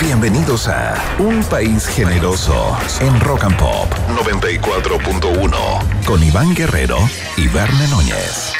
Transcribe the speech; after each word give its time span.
Bienvenidos 0.00 0.66
a 0.66 0.94
Un 1.18 1.44
País 1.44 1.86
Generoso 1.86 2.74
en 3.00 3.20
Rock 3.20 3.44
and 3.44 3.56
Pop 3.58 3.92
94.1 4.08 6.04
con 6.06 6.22
Iván 6.22 6.54
Guerrero 6.54 6.96
y 7.36 7.46
Verne 7.48 7.86
Núñez. 7.88 8.54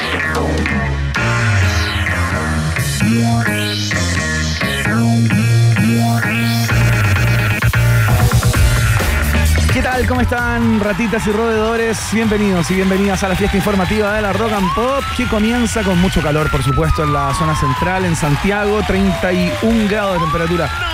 ¿Qué 9.73 9.81
tal? 9.81 10.05
¿Cómo 10.05 10.21
están, 10.21 10.79
ratitas 10.79 11.25
y 11.25 11.31
roedores? 11.31 11.97
Bienvenidos 12.13 12.69
y 12.69 12.75
bienvenidas 12.75 13.23
a 13.23 13.29
la 13.29 13.35
fiesta 13.35 13.57
informativa 13.57 14.13
de 14.13 14.21
la 14.21 14.31
Rock 14.31 14.51
and 14.51 14.75
Pop, 14.75 15.03
que 15.17 15.27
comienza 15.27 15.81
con 15.81 15.99
mucho 15.99 16.21
calor, 16.21 16.51
por 16.51 16.61
supuesto, 16.61 17.03
en 17.03 17.13
la 17.13 17.33
zona 17.33 17.55
central, 17.55 18.05
en 18.05 18.15
Santiago, 18.15 18.83
31 18.85 19.89
grados 19.89 20.13
de 20.13 20.19
temperatura 20.19 20.90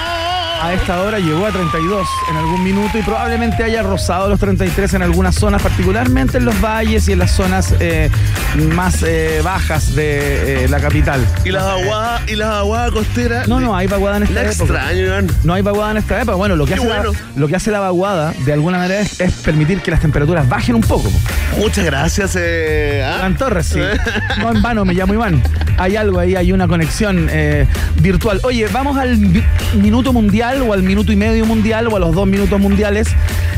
a 0.61 0.73
esta 0.73 1.01
hora 1.01 1.19
llegó 1.19 1.45
a 1.45 1.51
32 1.51 2.07
en 2.31 2.37
algún 2.37 2.63
minuto 2.63 2.97
y 2.97 3.01
probablemente 3.03 3.63
haya 3.63 3.83
rozado 3.83 4.27
los 4.29 4.39
33 4.39 4.95
en 4.95 5.01
algunas 5.03 5.35
zonas, 5.35 5.61
particularmente 5.61 6.37
en 6.37 6.45
los 6.45 6.59
valles 6.59 7.07
y 7.07 7.13
en 7.13 7.19
las 7.19 7.31
zonas 7.31 7.75
eh, 7.79 8.09
más 8.73 9.03
eh, 9.03 9.41
bajas 9.43 9.93
de 9.95 10.65
eh, 10.65 10.67
la 10.67 10.79
capital. 10.79 11.25
¿Y 11.45 11.51
las 11.51 11.63
aguadas 11.63 12.21
y 12.27 12.35
las 12.35 12.49
aguadas 12.49 12.91
costeras? 12.91 13.47
No, 13.47 13.59
no 13.59 13.75
hay 13.75 13.87
vaguada 13.87 14.17
en 14.17 14.23
esta 14.23 14.43
La 14.43 14.51
época. 14.51 14.85
No 15.43 15.53
hay 15.53 15.61
vaguada 15.61 15.91
en 15.91 15.97
esta 15.97 16.21
época. 16.21 16.35
Bueno, 16.35 16.55
lo 16.55 16.65
que, 16.65 16.73
Qué 16.73 16.79
hace 16.79 16.89
la, 16.89 17.03
lo 17.35 17.47
que 17.47 17.55
hace 17.55 17.71
la 17.71 17.79
vaguada, 17.79 18.33
de 18.45 18.53
alguna 18.53 18.77
manera, 18.79 18.99
es, 18.99 19.19
es 19.21 19.33
permitir 19.33 19.81
que 19.81 19.91
las 19.91 19.99
temperaturas 20.01 20.47
bajen 20.49 20.75
un 20.75 20.81
poco. 20.81 21.11
Muchas 21.57 21.85
gracias. 21.85 22.35
Eh, 22.37 23.03
¿ah? 23.05 23.17
Iván 23.19 23.37
Torres, 23.37 23.67
sí. 23.67 23.79
No 24.39 24.51
en 24.51 24.61
vano, 24.61 24.85
me 24.85 24.93
llamo 24.93 25.13
Iván. 25.13 25.41
Hay 25.77 25.95
algo 25.95 26.19
ahí, 26.19 26.35
hay 26.35 26.51
una 26.51 26.67
conexión 26.67 27.29
virtual. 28.01 28.39
Oye, 28.43 28.67
vamos 28.71 28.97
al 28.97 29.17
mi- 29.17 29.43
minuto 29.75 30.11
mundial 30.13 30.46
o 30.55 30.73
al 30.73 30.83
minuto 30.83 31.11
y 31.11 31.15
medio 31.15 31.45
mundial 31.45 31.87
o 31.87 31.95
a 31.95 31.99
los 31.99 32.15
dos 32.15 32.25
minutos 32.25 32.59
mundiales, 32.59 33.09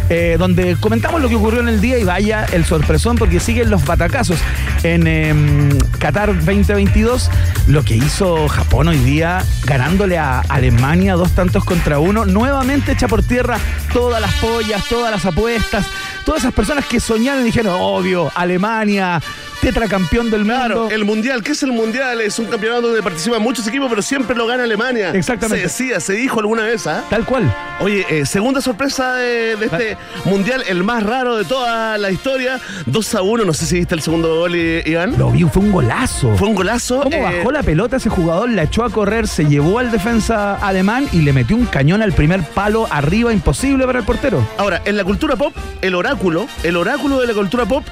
eh, 0.10 0.38
donde 0.40 0.76
comentamos 0.80 1.22
lo 1.22 1.30
que 1.30 1.36
ocurrió 1.36 1.62
en 1.62 1.68
el 1.68 1.80
día 1.80 2.00
y 2.00 2.04
vaya 2.04 2.46
el 2.52 2.66
sorpresón 2.66 3.16
porque 3.16 3.40
siguen 3.40 3.70
los 3.70 3.86
batacazos. 3.86 4.40
En 4.84 5.06
em, 5.06 5.70
Qatar 6.00 6.34
2022, 6.34 7.30
lo 7.68 7.84
que 7.84 7.96
hizo 7.96 8.48
Japón 8.48 8.88
hoy 8.88 8.98
día, 8.98 9.44
ganándole 9.66 10.18
a 10.18 10.40
Alemania 10.42 11.14
dos 11.14 11.32
tantos 11.32 11.64
contra 11.64 12.00
uno, 12.00 12.26
nuevamente 12.26 12.94
echa 12.94 13.08
por 13.08 13.22
tierra 13.22 13.58
todas 13.94 14.20
las 14.20 14.34
pollas, 14.36 14.84
todas 14.90 15.12
las 15.12 15.26
apuestas, 15.26 15.86
todas 16.26 16.42
esas 16.42 16.54
personas 16.54 16.86
que 16.86 17.00
soñaron 17.00 17.42
y 17.42 17.46
dijeron, 17.46 17.76
obvio, 17.80 18.32
Alemania, 18.34 19.22
tetracampeón 19.62 20.30
del 20.30 20.42
mundo. 20.42 20.56
Claro, 20.56 20.90
el 20.90 21.06
mundial. 21.06 21.44
¿Qué 21.44 21.52
es 21.52 21.64
el 21.64 21.72
mundial? 21.72 22.22
Es 22.22 22.40
un 22.40 22.46
campeonato 22.46 22.88
donde 22.88 23.02
participan 23.02 23.42
muchos 23.42 23.68
equipos, 23.68 23.90
pero 23.90 24.02
siempre 24.02 24.36
lo 24.36 24.48
gana 24.48 24.64
Alemania. 24.64 25.12
Exactamente. 25.12 25.68
Se 25.70 25.84
decía, 25.84 26.00
se 26.00 26.14
dijo 26.14 26.40
alguna 26.40 26.64
vez, 26.64 26.88
¿ah? 26.88 27.04
Tal 27.10 27.26
cual. 27.26 27.54
Oye, 27.80 28.06
eh, 28.10 28.26
segunda 28.26 28.62
sorpresa 28.62 29.14
de, 29.16 29.56
de 29.56 29.66
este 29.66 29.98
mundial, 30.26 30.64
el 30.68 30.84
más 30.84 31.04
raro 31.04 31.36
de 31.36 31.46
toda 31.46 31.98
la 31.98 32.12
historia. 32.12 32.60
2 32.86 33.16
a 33.16 33.22
1, 33.22 33.46
no 33.46 33.54
sé 33.54 33.66
si 33.66 33.76
viste 33.76 33.96
el 33.96 34.02
segundo 34.02 34.36
gol, 34.36 34.56
Iván. 34.56 35.18
Lo 35.18 35.32
vi, 35.32 35.44
fue 35.44 35.64
un 35.64 35.72
golazo. 35.72 36.36
Fue 36.36 36.48
un 36.48 36.56
golazo. 36.56 37.02
¿Cómo 37.02 37.16
eh, 37.16 37.22
bajó 37.22 37.52
la 37.52 37.64
pelota 37.64 37.98
ese 37.98 38.10
jugador? 38.10 38.50
La 38.50 38.64
echó 38.64 38.84
a 38.84 38.90
correr, 38.90 39.28
se 39.28 39.46
llevó 39.46 39.80
al 39.80 39.92
defensa 39.92 40.56
alemán 40.56 41.08
y 41.12 41.22
le 41.22 41.34
metió 41.34 41.56
un 41.56 41.66
cañón 41.66 42.02
al 42.02 42.14
primer 42.14 42.44
palo 42.44 42.88
arriba, 42.90 43.34
imposible 43.34 43.86
para 43.86 44.00
el 44.00 44.06
portero. 44.06 44.46
Ahora, 44.58 44.82
en 44.86 44.98
la 44.98 45.04
cultura 45.04 45.36
pop, 45.36 45.54
el 45.82 45.96
oráculo, 45.96 46.48
el 46.64 46.76
oráculo 46.76 47.20
de 47.20 47.28
la 47.28 47.34
cultura 47.34 47.66
pop 47.66 47.84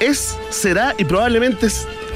es, 0.00 0.38
será 0.50 0.94
y 0.98 1.04
probablemente 1.04 1.68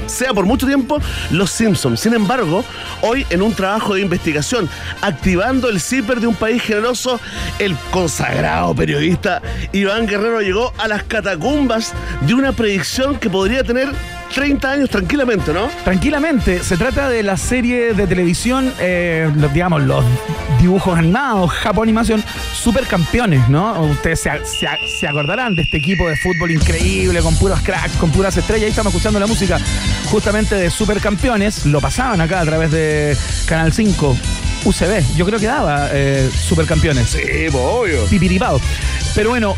sea 0.07 0.33
por 0.33 0.45
mucho 0.45 0.67
tiempo 0.67 0.99
Los 1.31 1.51
Simpsons. 1.51 1.99
Sin 1.99 2.13
embargo, 2.13 2.63
hoy 3.01 3.25
en 3.29 3.41
un 3.41 3.53
trabajo 3.53 3.95
de 3.95 4.01
investigación, 4.01 4.69
activando 5.01 5.69
el 5.69 5.79
zipper 5.79 6.19
de 6.19 6.27
un 6.27 6.35
país 6.35 6.61
generoso, 6.61 7.19
el 7.59 7.75
consagrado 7.91 8.75
periodista 8.75 9.41
Iván 9.71 10.07
Guerrero 10.07 10.41
llegó 10.41 10.73
a 10.77 10.87
las 10.87 11.03
catacumbas 11.03 11.93
de 12.21 12.33
una 12.33 12.51
predicción 12.51 13.17
que 13.19 13.29
podría 13.29 13.63
tener 13.63 13.89
30 14.33 14.71
años 14.71 14.89
tranquilamente, 14.89 15.53
¿no? 15.53 15.69
Tranquilamente, 15.83 16.63
se 16.63 16.75
trata 16.77 17.07
de 17.09 17.21
la 17.23 17.37
serie 17.37 17.93
de 17.93 18.07
televisión, 18.07 18.73
eh, 18.79 19.29
los, 19.37 19.53
digamos, 19.53 19.83
los 19.83 20.03
dibujos 20.59 20.97
animados, 20.97 21.51
Japón 21.51 21.83
Animación, 21.83 22.23
supercampeones, 22.53 23.47
¿no? 23.49 23.79
Ustedes 23.81 24.21
se, 24.21 24.31
se- 24.45 24.67
se 24.99 25.07
acordarán 25.07 25.55
de 25.55 25.61
este 25.63 25.77
equipo 25.77 26.07
de 26.09 26.15
fútbol 26.15 26.51
increíble, 26.51 27.21
con 27.21 27.35
puros 27.35 27.59
cracks, 27.61 27.95
con 27.97 28.09
puras 28.11 28.35
estrellas. 28.37 28.63
Ahí 28.63 28.69
estamos 28.69 28.91
escuchando 28.93 29.19
la 29.19 29.27
música 29.27 29.59
justamente 30.09 30.55
de 30.55 30.69
supercampeones. 30.69 31.65
Lo 31.67 31.79
pasaban 31.81 32.19
acá 32.21 32.39
a 32.41 32.45
través 32.45 32.71
de 32.71 33.15
Canal 33.45 33.71
5. 33.73 34.17
UCB, 34.65 35.03
yo 35.17 35.25
creo 35.25 35.39
que 35.39 35.45
daba 35.45 35.89
eh, 35.91 36.29
supercampeones. 36.47 37.09
Sí, 37.09 37.19
obvio. 37.53 38.05
pipiripao. 38.05 38.61
Pero 39.13 39.31
bueno, 39.31 39.55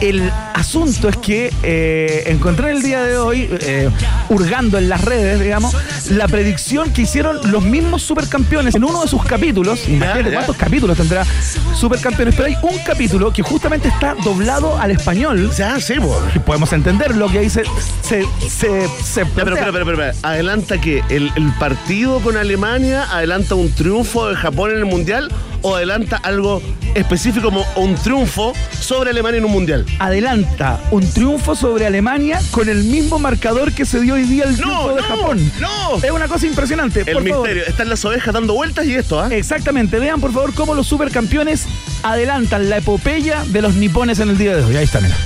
el 0.00 0.30
asunto 0.54 1.08
es 1.08 1.16
que 1.16 1.52
eh, 1.62 2.24
encontré 2.26 2.70
el 2.70 2.82
día 2.82 3.02
de 3.02 3.16
hoy, 3.18 3.48
eh, 3.50 3.90
hurgando 4.28 4.78
en 4.78 4.88
las 4.88 5.04
redes, 5.04 5.40
digamos, 5.40 5.74
la 6.10 6.28
predicción 6.28 6.92
que 6.92 7.02
hicieron 7.02 7.50
los 7.50 7.62
mismos 7.62 8.02
supercampeones 8.02 8.74
en 8.74 8.84
uno 8.84 9.02
de 9.02 9.08
sus 9.08 9.24
capítulos. 9.24 9.88
Imagínate 9.88 10.32
cuántos 10.32 10.56
capítulos 10.56 10.96
tendrá 10.96 11.24
supercampeones, 11.74 12.34
pero 12.34 12.48
hay 12.48 12.56
un 12.62 12.78
capítulo 12.84 13.32
que 13.32 13.42
justamente 13.42 13.88
está 13.88 14.14
doblado 14.14 14.78
al 14.78 14.90
español. 14.90 15.50
Ya, 15.56 15.80
sí, 15.80 15.94
pues. 15.98 16.18
Y 16.34 16.38
podemos 16.38 16.72
entender 16.72 17.16
lo 17.16 17.28
que 17.28 17.40
ahí 17.40 17.50
se, 17.50 17.64
se, 18.02 18.24
se, 18.48 18.88
se 19.02 19.24
Ya, 19.24 19.44
pero, 19.44 19.56
pero, 19.56 19.72
pero, 19.72 19.84
pero, 19.84 20.12
adelanta 20.22 20.80
que 20.80 21.02
el, 21.08 21.30
el 21.36 21.52
partido 21.58 22.20
con 22.20 22.36
Alemania 22.36 23.04
adelanta 23.10 23.54
un 23.54 23.72
triunfo 23.72 24.28
de 24.28 24.36
Japón 24.36 24.70
en 24.70 24.78
el 24.78 24.86
mundial 24.86 25.30
o 25.66 25.74
adelanta 25.74 26.18
algo 26.22 26.62
específico 26.94 27.46
como 27.48 27.64
un 27.74 27.96
triunfo 27.96 28.52
sobre 28.78 29.10
Alemania 29.10 29.38
en 29.38 29.44
un 29.46 29.50
mundial. 29.50 29.84
adelanta 29.98 30.78
un 30.92 31.08
triunfo 31.12 31.56
sobre 31.56 31.86
Alemania 31.86 32.40
con 32.52 32.68
el 32.68 32.84
mismo 32.84 33.18
marcador 33.18 33.72
que 33.72 33.84
se 33.84 34.00
dio 34.00 34.14
hoy 34.14 34.22
día 34.22 34.44
el 34.44 34.56
triunfo 34.56 34.94
de 34.94 35.02
no, 35.02 35.08
Japón. 35.08 35.52
no. 35.60 35.96
Es 36.02 36.10
una 36.12 36.28
cosa 36.28 36.46
impresionante. 36.46 37.00
El 37.00 37.14
por 37.14 37.28
favor. 37.28 37.48
misterio. 37.48 37.64
Están 37.66 37.88
las 37.88 38.04
ovejas 38.04 38.32
dando 38.32 38.54
vueltas 38.54 38.86
y 38.86 38.94
esto, 38.94 39.20
¿ah? 39.20 39.28
Exactamente, 39.32 39.98
vean 39.98 40.20
por 40.20 40.32
favor 40.32 40.54
cómo 40.54 40.72
los 40.74 40.86
supercampeones 40.86 41.66
adelantan 42.04 42.70
la 42.70 42.76
epopeya 42.76 43.44
de 43.46 43.60
los 43.62 43.74
nipones 43.74 44.20
en 44.20 44.30
el 44.30 44.38
día 44.38 44.54
de 44.56 44.62
hoy. 44.64 44.76
Ahí 44.76 44.84
está, 44.84 45.00
mira. 45.00 45.16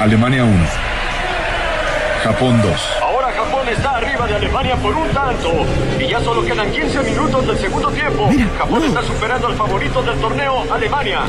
Alemania 0.00 0.44
1. 0.44 0.54
Japón 2.24 2.60
2. 2.62 2.72
De 4.26 4.34
Alemania 4.34 4.74
por 4.76 4.92
un 4.92 5.08
tanto. 5.10 5.52
Y 6.00 6.08
ya 6.08 6.20
solo 6.20 6.44
quedan 6.44 6.70
15 6.72 7.02
minutos 7.04 7.46
del 7.46 7.58
segundo 7.58 7.88
tiempo. 7.90 8.28
Mira, 8.28 8.48
Japón 8.58 8.80
no. 8.80 8.86
está 8.86 9.02
superando 9.02 9.46
al 9.46 9.54
favorito 9.54 10.02
del 10.02 10.18
torneo, 10.18 10.64
Alemania. 10.72 11.20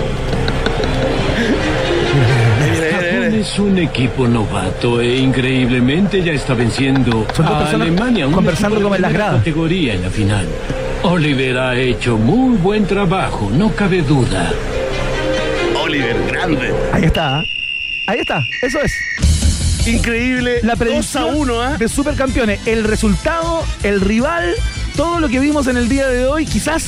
Japón 2.92 3.36
es 3.36 3.60
un 3.60 3.78
equipo 3.78 4.28
novato 4.28 5.00
e 5.00 5.18
increíblemente 5.18 6.24
ya 6.24 6.32
está 6.32 6.56
venciendo 6.56 7.22
a 7.22 7.34
personas 7.34 7.74
Alemania, 7.74 8.26
un 8.26 8.34
conversando 8.34 8.82
como 8.82 8.96
en 8.96 9.02
las 9.04 9.14
gradas. 9.14 9.38
categoría 9.38 9.94
en 9.94 10.02
la 10.02 10.10
final. 10.10 10.48
Oliver 11.04 11.58
ha 11.60 11.76
hecho 11.76 12.18
muy 12.18 12.58
buen 12.58 12.88
trabajo, 12.88 13.50
no 13.52 13.70
cabe 13.76 14.02
duda. 14.02 14.52
Oliver, 15.80 16.16
grande. 16.32 16.74
Ahí 16.92 17.04
está. 17.04 17.40
¿ah? 17.40 17.44
Ahí 18.08 18.20
está, 18.20 18.48
eso 18.62 18.80
es. 18.82 18.94
Increíble. 19.88 20.60
La 20.64 20.74
2 20.74 20.76
a 20.76 20.78
predicción 20.78 21.36
1, 21.36 21.62
¿ah? 21.62 21.78
de 21.78 21.88
supercampeones. 21.88 22.60
El 22.68 22.84
resultado, 22.84 23.64
el 23.84 24.02
rival, 24.02 24.54
todo 24.96 25.20
lo 25.20 25.30
que 25.30 25.40
vimos 25.40 25.68
en 25.68 25.78
el 25.78 25.88
día 25.88 26.08
de 26.08 26.26
hoy, 26.26 26.46
quizás 26.46 26.86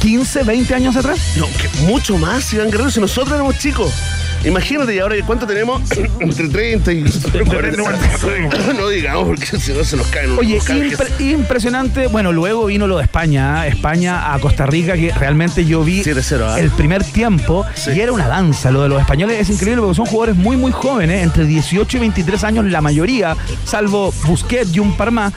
15, 0.00 0.44
20 0.44 0.74
años 0.74 0.96
atrás. 0.96 1.18
No, 1.36 1.46
que 1.46 1.68
mucho 1.84 2.16
más, 2.16 2.52
Iván 2.52 2.70
Guerrero, 2.70 2.90
si 2.90 3.00
nosotros 3.00 3.34
éramos 3.34 3.58
chicos. 3.58 3.92
Imagínate, 4.48 4.94
y 4.94 4.98
ahora 4.98 5.14
cuánto 5.26 5.46
tenemos? 5.46 5.82
Entre 6.20 6.48
30 6.48 6.92
y 6.92 7.04
40. 7.44 7.82
no 8.78 8.88
digamos, 8.88 9.24
porque 9.28 9.46
si 9.46 9.72
no 9.72 9.84
se 9.84 9.96
nos 9.96 10.06
caen 10.08 10.30
unos 10.30 10.40
Oye, 10.40 10.58
impre- 10.60 11.20
impresionante. 11.32 12.06
Bueno, 12.08 12.32
luego 12.32 12.66
vino 12.66 12.86
lo 12.86 12.96
de 12.98 13.04
España, 13.04 13.60
¿ah? 13.60 13.66
España 13.66 14.32
a 14.34 14.38
Costa 14.38 14.66
Rica, 14.66 14.94
que 14.94 15.12
realmente 15.12 15.64
yo 15.64 15.84
vi 15.84 16.02
7-0, 16.02 16.40
¿ah? 16.42 16.60
el 16.60 16.70
primer 16.70 17.04
tiempo 17.04 17.64
Sí. 17.74 17.90
y 17.94 18.00
era 18.00 18.12
una 18.12 18.26
danza. 18.28 18.70
Lo 18.70 18.82
de 18.82 18.88
los 18.88 19.00
españoles 19.00 19.38
es 19.40 19.50
increíble 19.50 19.82
porque 19.82 19.96
son 19.96 20.06
jugadores 20.06 20.36
muy, 20.36 20.56
muy 20.56 20.72
jóvenes, 20.72 21.22
entre 21.22 21.44
18 21.44 21.96
y 21.96 22.00
23 22.00 22.44
años 22.44 22.64
la 22.66 22.80
mayoría, 22.80 23.36
salvo 23.64 24.12
Busquets 24.26 24.74
y 24.74 24.78
un 24.80 24.96
par 24.96 25.10
más. 25.10 25.32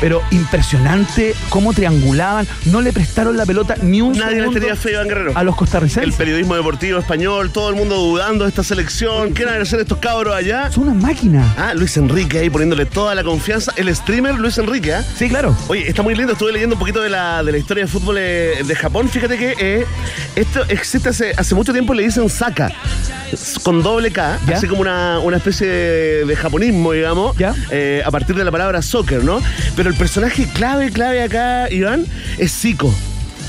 Pero 0.00 0.22
impresionante 0.30 1.34
cómo 1.50 1.72
triangulaban, 1.72 2.46
no 2.66 2.80
le 2.80 2.92
prestaron 2.92 3.36
la 3.36 3.46
pelota 3.46 3.76
ni 3.82 4.00
un 4.00 4.12
Nadie 4.12 4.36
le 4.36 4.40
segundo 4.42 4.60
tenía 4.60 4.76
fe 4.76 4.92
Iván 4.92 5.08
Guerrero. 5.08 5.32
a 5.34 5.42
los 5.44 5.54
El 5.54 5.58
costarricenses. 5.58 6.14
periodismo 6.16 6.54
deportivo 6.56 6.98
español, 6.98 7.50
todo 7.50 7.68
el 7.70 7.76
mundo 7.76 7.96
dudando 7.96 8.46
esta 8.54 8.62
selección? 8.62 9.34
¿Qué 9.34 9.44
van 9.44 9.58
a 9.58 9.62
hacer 9.62 9.80
estos 9.80 9.98
cabros 9.98 10.32
allá? 10.32 10.70
Son 10.70 10.84
unas 10.88 11.02
máquinas. 11.02 11.44
Ah, 11.58 11.74
Luis 11.74 11.96
Enrique 11.96 12.38
ahí 12.38 12.50
poniéndole 12.50 12.86
toda 12.86 13.12
la 13.16 13.24
confianza. 13.24 13.72
El 13.74 13.92
streamer 13.96 14.36
Luis 14.36 14.56
Enrique, 14.58 14.94
¿ah? 14.94 15.04
Sí, 15.18 15.28
claro. 15.28 15.56
Oye, 15.66 15.88
está 15.88 16.02
muy 16.02 16.14
lindo. 16.14 16.34
Estuve 16.34 16.52
leyendo 16.52 16.76
un 16.76 16.78
poquito 16.78 17.00
de 17.02 17.10
la, 17.10 17.42
de 17.42 17.50
la 17.50 17.58
historia 17.58 17.82
de 17.82 17.90
fútbol 17.90 18.16
eh, 18.16 18.62
de 18.64 18.76
Japón. 18.76 19.08
Fíjate 19.08 19.36
que 19.38 19.56
eh, 19.58 19.86
esto 20.36 20.62
existe 20.68 21.08
hace, 21.08 21.32
hace 21.36 21.52
mucho 21.56 21.72
tiempo, 21.72 21.94
le 21.94 22.04
dicen 22.04 22.28
Saka. 22.30 22.70
Con 23.64 23.82
doble 23.82 24.12
K, 24.12 24.38
¿Ya? 24.46 24.56
así 24.56 24.68
como 24.68 24.82
una, 24.82 25.18
una 25.18 25.38
especie 25.38 25.66
de, 25.66 26.24
de 26.24 26.36
japonismo, 26.36 26.92
digamos, 26.92 27.36
¿Ya? 27.36 27.56
eh, 27.72 28.04
a 28.06 28.10
partir 28.12 28.36
de 28.36 28.44
la 28.44 28.52
palabra 28.52 28.82
soccer, 28.82 29.24
¿no? 29.24 29.40
Pero 29.74 29.90
el 29.90 29.96
personaje 29.96 30.48
clave, 30.54 30.92
clave 30.92 31.22
acá, 31.22 31.68
Iván, 31.72 32.06
es 32.38 32.52
Zico. 32.52 32.94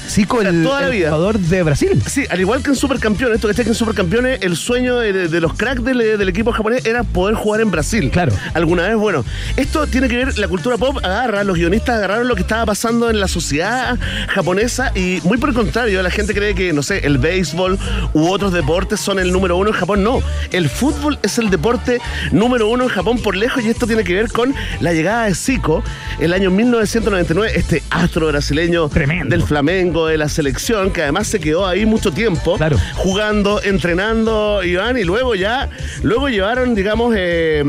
Zico, 0.08 0.42
el, 0.42 0.64
Toda 0.64 0.82
la 0.82 0.88
el 0.88 0.92
vida. 0.94 1.10
jugador 1.10 1.40
de 1.40 1.64
Brasil. 1.64 2.02
Sí, 2.08 2.26
al 2.30 2.40
igual 2.40 2.64
que 2.64 2.70
en 2.70 2.76
Supercampeones, 2.76 3.36
esto 3.44 3.64
que 3.64 3.70
en 3.70 3.76
Supercampeones, 3.76 4.40
el 4.42 4.56
sueño 4.56 5.00
de, 5.00 5.42
los 5.42 5.54
cracks 5.54 5.84
del, 5.84 5.98
del 5.98 6.30
equipo 6.30 6.52
japonés 6.52 6.86
era 6.86 7.04
poder 7.04 7.36
jugar 7.36 7.62
en 7.62 7.72
Brasil. 7.72 8.10
Claro. 8.12 8.32
Alguna 8.54 8.88
vez, 8.88 8.96
bueno, 8.96 9.26
esto 9.58 9.88
tiene 9.88 10.08
que 10.08 10.18
ver, 10.18 10.38
la 10.38 10.48
cultura 10.48 10.78
pop 10.78 10.98
agarra, 11.04 11.44
los 11.44 11.58
guionistas 11.58 11.98
agarraron 11.98 12.28
lo 12.28 12.36
que 12.36 12.42
estaba 12.42 12.66
pasando 12.66 13.10
en 13.10 13.20
la 13.20 13.28
sociedad 13.28 13.98
japonesa 14.30 14.92
y 14.96 15.20
muy 15.24 15.38
por 15.38 15.50
el 15.50 15.56
contrario, 15.56 16.02
la 16.02 16.10
gente 16.12 16.34
cree 16.34 16.56
que, 16.56 16.74
no 16.74 16.84
sé, 16.84 17.06
el 17.06 17.18
béisbol 17.18 17.78
u 18.14 18.28
otros 18.30 18.54
deportes 18.54 19.00
son 19.00 19.20
el 19.20 19.32
número 19.32 19.58
uno 19.58 19.70
en 19.70 19.76
Japón. 19.76 20.04
No, 20.04 20.22
el 20.52 20.70
fútbol 20.70 21.18
es 21.24 21.38
el 21.38 21.50
deporte 21.50 22.00
número 22.32 22.70
uno 22.70 22.84
en 22.84 22.90
Japón 22.90 23.20
por 23.22 23.36
lejos 23.36 23.64
y 23.64 23.70
esto 23.70 23.88
tiene 23.88 24.04
que 24.04 24.14
ver 24.14 24.32
con 24.32 24.54
la 24.80 24.94
llegada 24.94 25.26
de 25.26 25.36
Zico 25.36 25.84
el 26.20 26.34
año 26.34 26.52
1999, 26.52 27.52
este 27.56 27.84
astro 27.90 28.28
brasileño 28.28 28.90
Tremendo. 28.90 29.36
del 29.36 29.44
De 29.96 30.18
la 30.18 30.28
selección, 30.28 30.92
que 30.92 31.02
además 31.04 31.28
se 31.28 31.40
quedó 31.40 31.66
ahí 31.66 31.86
mucho 31.86 32.12
tiempo, 32.12 32.58
Claro. 32.58 32.78
jugando, 32.96 33.62
entrenando, 33.64 34.62
Iván, 34.64 34.98
y 34.98 35.04
luego 35.06 35.36
ya, 35.36 35.70
luego 36.04 36.28
llevaron, 36.28 36.76
digamos, 36.76 37.14
eh, 37.18 37.64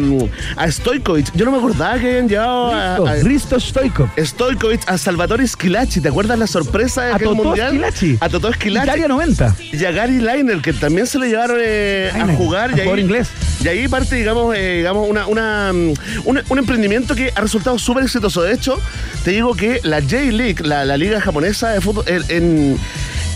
a 0.56 0.69
Stojkovic. 0.70 1.31
Yo 1.34 1.44
no 1.44 1.52
me 1.52 1.58
acordaba 1.58 1.99
que 2.00 2.08
habían 2.08 2.28
llevado 2.28 2.73
a, 2.73 2.96
a- 2.96 3.14
Risto. 3.23 3.58
Stojkovic 3.61 4.82
a 4.88 4.99
Salvatore 4.99 5.46
Schillaci. 5.46 6.00
¿Te 6.00 6.08
acuerdas 6.08 6.37
la 6.38 6.46
sorpresa 6.49 7.02
de 7.05 7.12
A 7.12 7.14
aquel 7.17 7.28
Totó 7.28 7.44
mundial? 7.44 7.70
Schillaci. 7.70 8.19
A 8.20 8.29
Totó 8.29 8.52
Schillaci. 8.52 8.87
Italia 8.88 9.08
90. 9.08 9.55
Y 9.72 9.84
a 9.84 9.90
Gary 9.93 10.19
Liner, 10.19 10.61
que 10.61 10.72
también 10.72 11.06
se 11.06 11.19
le 11.20 11.29
llevaron 11.29 11.58
eh, 11.61 12.11
a 12.12 12.26
jugar. 12.34 12.70
a 12.70 12.72
y 12.72 12.75
ahí, 12.75 12.81
jugador 12.81 12.99
inglés. 12.99 13.29
Y 13.66 13.68
ahí 13.68 13.88
parte, 13.88 14.14
digamos, 14.14 14.54
eh, 14.56 14.76
digamos 14.76 15.08
una, 15.10 15.26
una, 15.26 15.72
mm, 15.72 15.92
un, 16.24 16.40
un 16.48 16.58
emprendimiento 16.58 17.16
que 17.16 17.32
ha 17.34 17.40
resultado 17.40 17.80
súper 17.80 18.04
exitoso. 18.04 18.40
De 18.42 18.52
hecho, 18.54 18.80
te 19.24 19.32
digo 19.32 19.56
que 19.56 19.80
la 19.82 20.00
J-League, 20.00 20.62
la, 20.62 20.84
la 20.84 20.96
liga 20.96 21.20
japonesa 21.20 21.70
de 21.70 21.80
fútbol, 21.80 22.04
en- 22.28 22.78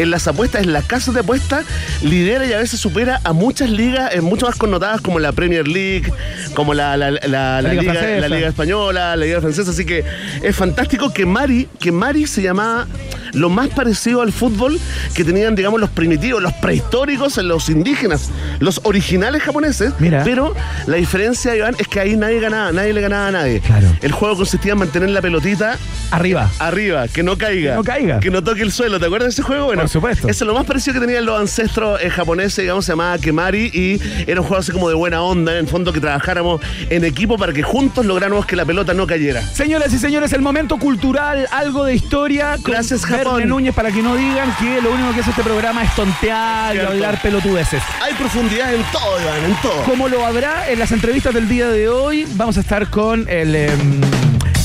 en 0.03 0.11
las 0.11 0.27
apuestas, 0.29 0.63
en 0.63 0.73
las 0.73 0.85
casas 0.85 1.15
de 1.15 1.21
apuestas, 1.21 1.65
lidera 2.03 2.47
y 2.47 2.53
a 2.53 2.59
veces 2.59 2.81
supera 2.81 3.21
a 3.25 3.33
muchas 3.33 3.71
ligas 3.71 4.15
eh, 4.15 4.21
mucho 4.21 4.47
más 4.47 4.57
connotadas 4.57 5.01
como 5.01 5.19
la 5.19 5.33
Premier 5.33 5.67
League, 5.69 6.13
como 6.55 6.75
la, 6.75 6.97
la- 6.97 7.11
la- 7.11 7.63
la 7.63 7.63
Liga 7.63 7.83
liga, 7.93 8.19
la 8.21 8.29
liga 8.29 8.49
española, 8.49 9.17
la 9.17 9.25
liga 9.25 9.41
francesa. 9.41 9.71
Así 9.71 9.85
que 9.85 10.05
es 10.43 10.57
fantástico 10.57 11.13
que 11.13 11.27
Mari, 11.27 11.69
que 11.79 11.93
Mari 11.93 12.27
se 12.27 12.43
llamaba 12.43 12.87
lo 13.33 13.49
más 13.49 13.69
parecido 13.69 14.23
al 14.23 14.33
fútbol 14.33 14.79
que 15.15 15.23
tenían, 15.25 15.55
digamos, 15.55 15.81
los 15.81 15.91
primitivos, 15.91 16.43
los 16.43 16.53
prehistóricos, 16.55 17.37
los 17.39 17.69
indígenas, 17.69 18.31
los 18.59 18.81
originales 18.85 19.43
japoneses. 19.43 19.93
Mira. 20.01 20.23
Pero 20.25 20.55
la 20.87 20.97
diferencia, 20.97 21.55
Iván, 21.55 21.77
es 21.79 21.87
que 21.87 22.01
ahí 22.01 22.17
nadie 22.17 22.41
ganaba, 22.41 22.73
nadie 22.73 22.93
le 22.93 23.01
ganaba 23.01 23.29
a 23.29 23.31
nadie. 23.33 23.61
Claro. 23.61 23.87
El 24.03 24.13
juego 24.13 24.37
consistía 24.37 24.73
en 24.73 24.79
mantener 24.79 25.11
la 25.11 25.21
pelotita 25.23 25.77
Arriba. 26.11 26.51
arriba, 26.59 27.07
que 27.07 27.23
no 27.23 27.39
caiga. 27.39 27.71
Que 27.73 27.77
no 27.77 27.85
caiga. 27.85 28.21
Que 28.21 28.31
no 28.31 28.43
toque 28.43 28.63
el 28.63 28.73
suelo. 28.73 28.99
¿Te 28.99 29.07
acuerdas 29.07 29.27
de 29.29 29.33
ese 29.35 29.43
juego? 29.43 29.67
Bueno, 29.67 29.83
supuesto. 29.91 30.29
Eso 30.29 30.45
es 30.45 30.49
lo 30.49 30.55
más 30.55 30.65
parecido 30.65 30.95
que 30.95 31.01
tenían 31.01 31.25
los 31.25 31.39
ancestros 31.39 32.01
eh, 32.03 32.11
japoneses, 32.11 32.57
digamos, 32.57 32.85
se 32.85 32.93
llamaba 32.93 33.19
Kemari 33.19 33.71
y 33.73 34.01
era 34.27 34.41
un 34.41 34.47
juego 34.47 34.61
así 34.61 34.73
como 34.73 34.89
de 34.89 34.95
buena 34.95 35.23
onda, 35.23 35.53
en 35.53 35.59
el 35.59 35.69
fondo 35.69 35.93
que 35.93 36.01
trabajáramos 36.01 36.61
en 36.89 37.05
equipo 37.05 37.37
para 37.37 37.53
que 37.53 37.63
juntos 37.63 38.07
lográramos 38.07 38.47
que 38.47 38.57
la 38.57 38.65
pelota 38.65 38.95
no 38.95 39.07
cayera. 39.07 39.43
Señoras 39.43 39.93
y 39.93 39.99
señores, 39.99 40.33
el 40.33 40.43
momento 40.43 40.79
cultural, 40.79 41.47
algo 41.51 41.85
de 41.85 41.95
historia. 41.95 42.57
con 42.63 42.73
Gracias, 42.73 43.03
Verne 43.03 43.25
Japón. 43.25 43.49
Núñez, 43.49 43.75
para 43.75 43.91
que 43.91 44.03
no 44.03 44.17
digan 44.17 44.55
que 44.59 44.81
lo 44.81 44.93
único 44.93 45.13
que 45.13 45.21
hace 45.21 45.31
este 45.31 45.43
programa 45.43 45.83
es 45.83 45.95
tontear 45.95 46.77
y 46.77 46.81
hablar 46.81 47.21
pelotudeces. 47.21 47.83
Hay 48.01 48.15
profundidad 48.15 48.75
en 48.75 48.83
todo, 48.93 49.21
Iván, 49.21 49.45
en 49.45 49.55
todo. 49.61 49.83
Como 49.85 50.09
lo 50.09 50.25
habrá 50.25 50.71
en 50.71 50.79
las 50.79 50.93
entrevistas 50.93 51.35
del 51.35 51.49
día 51.49 51.69
de 51.69 51.89
hoy, 51.89 52.27
vamos 52.35 52.57
a 52.57 52.61
estar 52.61 52.89
con 52.91 53.29
el 53.29 53.55
em, 53.55 54.01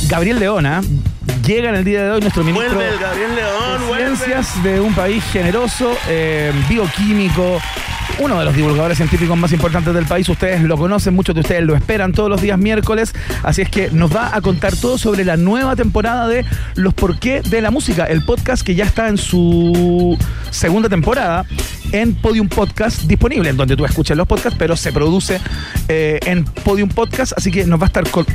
Gabriel 0.07 0.39
Leona. 0.39 0.81
Llega 1.45 1.69
en 1.69 1.75
el 1.75 1.83
día 1.83 2.03
de 2.03 2.12
hoy 2.12 2.21
nuestro 2.21 2.44
ministro 2.44 2.74
Vuelve 2.74 2.89
el 2.94 3.00
Gabriel 3.00 3.36
León, 3.36 3.81
de 3.81 3.88
vuelve. 3.88 4.15
Ciencias 4.18 4.63
de 4.63 4.80
un 4.80 4.95
país 4.95 5.24
generoso, 5.25 5.95
eh, 6.07 6.51
bioquímico, 6.68 7.62
uno 8.18 8.39
de 8.39 8.45
los 8.45 8.56
divulgadores 8.56 8.97
científicos 8.97 9.38
más 9.38 9.51
importantes 9.51 9.94
del 9.94 10.06
país. 10.06 10.27
Ustedes 10.27 10.62
lo 10.63 10.75
conocen, 10.75 11.13
muchos 11.13 11.36
de 11.36 11.42
ustedes 11.42 11.63
lo 11.63 11.75
esperan 11.75 12.13
todos 12.13 12.30
los 12.31 12.42
días 12.42 12.57
miércoles. 12.57 13.13
Así 13.44 13.62
es 13.62 13.69
que 13.69 13.92
nos 13.92 14.15
va 14.15 14.36
a 14.36 14.42
contar 14.42 14.75
todo 14.75 14.97
sobre 14.97 15.24
la 15.24 15.38
nueva 15.38 15.75
temporada 15.75 16.27
de 16.27 16.45
Los 16.74 16.95
Por 16.95 17.19
qué 17.19 17.42
de 17.42 17.62
la 17.62 17.69
Música, 17.69 18.06
el 18.06 18.25
podcast 18.25 18.65
que 18.65 18.74
ya 18.74 18.86
está 18.86 19.07
en 19.07 19.18
su 19.19 20.18
segunda 20.50 20.89
temporada 20.89 21.45
en 21.92 22.15
Podium 22.15 22.50
Podcast 22.50 23.03
disponible, 23.03 23.50
en 23.50 23.57
donde 23.57 23.77
tú 23.77 23.86
escuchas 23.86 24.18
los 24.18 24.27
podcasts, 24.27 24.57
pero 24.57 24.75
se 24.75 24.92
produce 24.92 25.39
eh, 25.89 26.19
en 26.25 26.44
Podium 26.44 26.89
Podcast. 26.89 27.33
Así 27.38 27.51
que 27.51 27.65
nos 27.65 27.80
va 27.80 27.83
a 27.83 27.88
estar 27.88 28.09
con- 28.09 28.25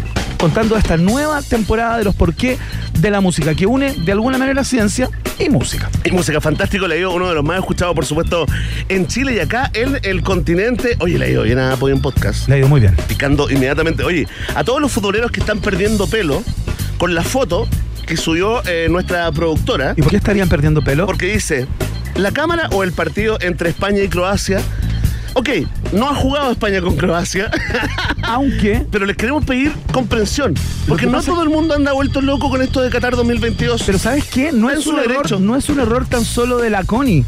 contando 0.41 0.77
esta 0.79 0.97
nueva 0.97 1.43
temporada 1.43 1.99
de 1.99 2.05
Los 2.05 2.15
Por 2.15 2.35
qué 2.35 2.57
de 2.99 3.11
la 3.11 3.21
Música, 3.21 3.55
que 3.55 3.67
une 3.67 3.93
de 3.93 4.13
alguna 4.13 4.39
manera 4.39 4.65
ciencia 4.65 5.11
y 5.39 5.51
música. 5.51 5.91
Y 6.03 6.11
música 6.13 6.41
fantástico, 6.41 6.89
le 6.89 6.97
digo, 6.97 7.13
uno 7.13 7.29
de 7.29 7.35
los 7.35 7.45
más 7.45 7.59
escuchados, 7.59 7.95
por 7.95 8.07
supuesto, 8.07 8.47
en 8.89 9.07
Chile 9.07 9.35
y 9.35 9.39
acá 9.41 9.71
en 9.75 9.99
el 10.03 10.23
continente. 10.23 10.97
Oye, 11.01 11.19
le 11.19 11.29
digo, 11.29 11.43
bien 11.43 11.59
a 11.59 11.77
Podium 11.77 12.01
Podcast. 12.01 12.49
Le 12.49 12.55
ha 12.55 12.59
ido 12.59 12.69
muy 12.69 12.81
bien. 12.81 12.97
Picando 13.07 13.51
inmediatamente. 13.51 14.03
Oye, 14.03 14.27
a 14.55 14.65
todos 14.65 14.81
los 14.81 14.91
futboleros 14.91 15.31
que 15.31 15.41
están 15.41 15.61
perdiendo 15.61 16.07
pelo 16.07 16.43
con 16.97 17.15
la 17.15 17.23
foto 17.23 17.69
que 18.07 18.17
subió 18.17 18.63
eh, 18.67 18.89
nuestra 18.91 19.31
productora, 19.33 19.93
¿Y 19.97 20.01
por 20.03 20.11
qué 20.11 20.17
estarían 20.17 20.49
perdiendo 20.49 20.83
pelo? 20.83 21.05
porque 21.07 21.27
dice, 21.27 21.67
la 22.17 22.33
cámara 22.33 22.69
o 22.73 22.83
el 22.83 22.93
partido 22.93 23.37
entre 23.43 23.69
España 23.69 24.03
y 24.03 24.09
Croacia. 24.09 24.61
Ok, 25.35 25.49
no 25.93 26.09
ha 26.09 26.15
jugado 26.15 26.51
España 26.51 26.81
con 26.81 26.97
Croacia, 26.97 27.51
Aunque 28.23 28.87
pero 28.91 29.07
les 29.07 29.17
queremos 29.17 29.45
pedir 29.45 29.73
comprensión. 29.93 30.55
Porque 30.89 31.07
que 31.07 31.11
no 31.11 31.23
todo 31.23 31.43
el 31.43 31.49
mundo 31.51 31.75
anda 31.75 31.93
vuelto 31.93 32.21
loco 32.21 32.51
con 32.51 32.63
esto 32.63 32.81
de 32.81 32.91
Qatar 32.91 33.17
2022. 33.17 33.83
Pero 33.85 33.99
¿sabes 33.99 34.25
qué? 34.25 34.53
No 34.53 34.71
es, 34.71 34.87
un 34.87 34.99
error, 34.99 35.41
no 35.41 35.57
es 35.57 35.69
un 35.69 35.81
error 35.81 36.07
tan 36.07 36.25
solo 36.25 36.59
de 36.59 36.71
la 36.71 36.85
Coni. 36.85 37.25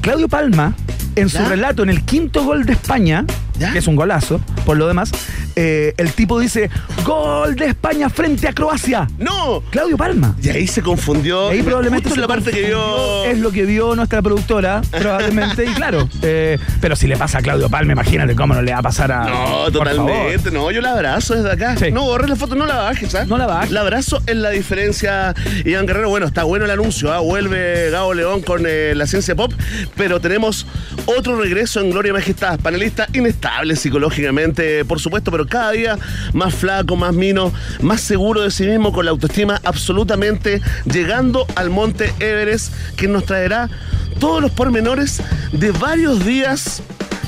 Claudio 0.00 0.28
Palma, 0.28 0.74
en 1.16 1.28
su 1.28 1.44
relato, 1.44 1.82
en 1.82 1.90
el 1.90 2.02
quinto 2.04 2.44
gol 2.44 2.64
de 2.64 2.72
España, 2.72 3.24
¿Ya? 3.60 3.72
que 3.72 3.78
es 3.78 3.86
un 3.86 3.94
golazo, 3.94 4.40
por 4.64 4.78
lo 4.78 4.88
demás, 4.88 5.12
eh, 5.54 5.92
el 5.98 6.12
tipo 6.12 6.40
dice, 6.40 6.70
gol 7.04 7.54
de 7.54 7.66
España 7.66 8.08
frente 8.08 8.48
a 8.48 8.54
Croacia. 8.54 9.06
¡No! 9.18 9.62
Claudio 9.70 9.98
Palma. 9.98 10.34
Y 10.42 10.48
ahí 10.48 10.66
se 10.66 10.80
confundió. 10.80 11.52
Y 11.52 11.58
ahí 11.58 11.62
probablemente 11.62 12.08
se 12.08 12.18
la 12.18 12.26
parte 12.26 12.52
que 12.52 12.62
vio. 12.62 13.24
es 13.26 13.38
lo 13.38 13.50
que 13.52 13.66
vio 13.66 13.94
nuestra 13.94 14.22
productora, 14.22 14.80
probablemente, 14.90 15.66
y 15.66 15.74
claro. 15.74 16.08
eh, 16.22 16.58
pero 16.80 16.96
si 16.96 17.06
le 17.06 17.18
pasa 17.18 17.38
a 17.38 17.42
Claudio 17.42 17.68
Palma, 17.68 17.92
imagínate 17.92 18.34
cómo 18.34 18.54
no 18.54 18.62
le 18.62 18.72
va 18.72 18.78
a 18.78 18.82
pasar 18.82 19.12
a. 19.12 19.24
No, 19.24 19.70
totalmente. 19.70 20.50
No, 20.50 20.70
yo 20.70 20.80
la 20.80 20.92
abrazo 20.92 21.34
desde 21.34 21.52
acá. 21.52 21.76
Sí. 21.76 21.90
No 21.92 22.04
borres 22.04 22.30
la 22.30 22.36
foto, 22.36 22.54
no 22.54 22.64
la 22.64 22.76
bajes, 22.76 23.14
¿ah? 23.14 23.26
No 23.26 23.36
la 23.36 23.46
bajes. 23.46 23.72
La 23.72 23.82
abrazo 23.82 24.22
en 24.26 24.40
la 24.40 24.48
diferencia. 24.50 25.34
Iván 25.66 25.86
Guerrero, 25.86 26.08
bueno, 26.08 26.26
está 26.26 26.44
bueno 26.44 26.64
el 26.64 26.70
anuncio, 26.70 27.12
¿ah? 27.12 27.18
Vuelve 27.20 27.90
Gabo 27.90 28.14
León 28.14 28.40
con 28.40 28.62
eh, 28.66 28.94
la 28.94 29.06
ciencia 29.06 29.34
pop, 29.34 29.52
pero 29.96 30.18
tenemos 30.18 30.66
otro 31.04 31.38
regreso 31.38 31.80
en 31.80 31.90
Gloria 31.90 32.10
y 32.10 32.12
Majestad. 32.14 32.58
Panelista 32.60 33.06
inestable 33.12 33.49
psicológicamente, 33.76 34.84
por 34.84 35.00
supuesto, 35.00 35.30
pero 35.30 35.46
cada 35.46 35.72
día 35.72 35.98
más 36.32 36.54
flaco, 36.54 36.96
más 36.96 37.14
mino, 37.14 37.52
más 37.80 38.00
seguro 38.00 38.42
de 38.42 38.50
sí 38.50 38.66
mismo, 38.66 38.92
con 38.92 39.04
la 39.04 39.10
autoestima 39.10 39.60
absolutamente 39.64 40.60
llegando 40.84 41.46
al 41.56 41.70
monte 41.70 42.12
Everest, 42.20 42.72
que 42.96 43.08
nos 43.08 43.24
traerá 43.24 43.68
todos 44.18 44.40
los 44.42 44.50
pormenores 44.50 45.22
de 45.52 45.70
varios 45.72 46.24
días 46.24 46.82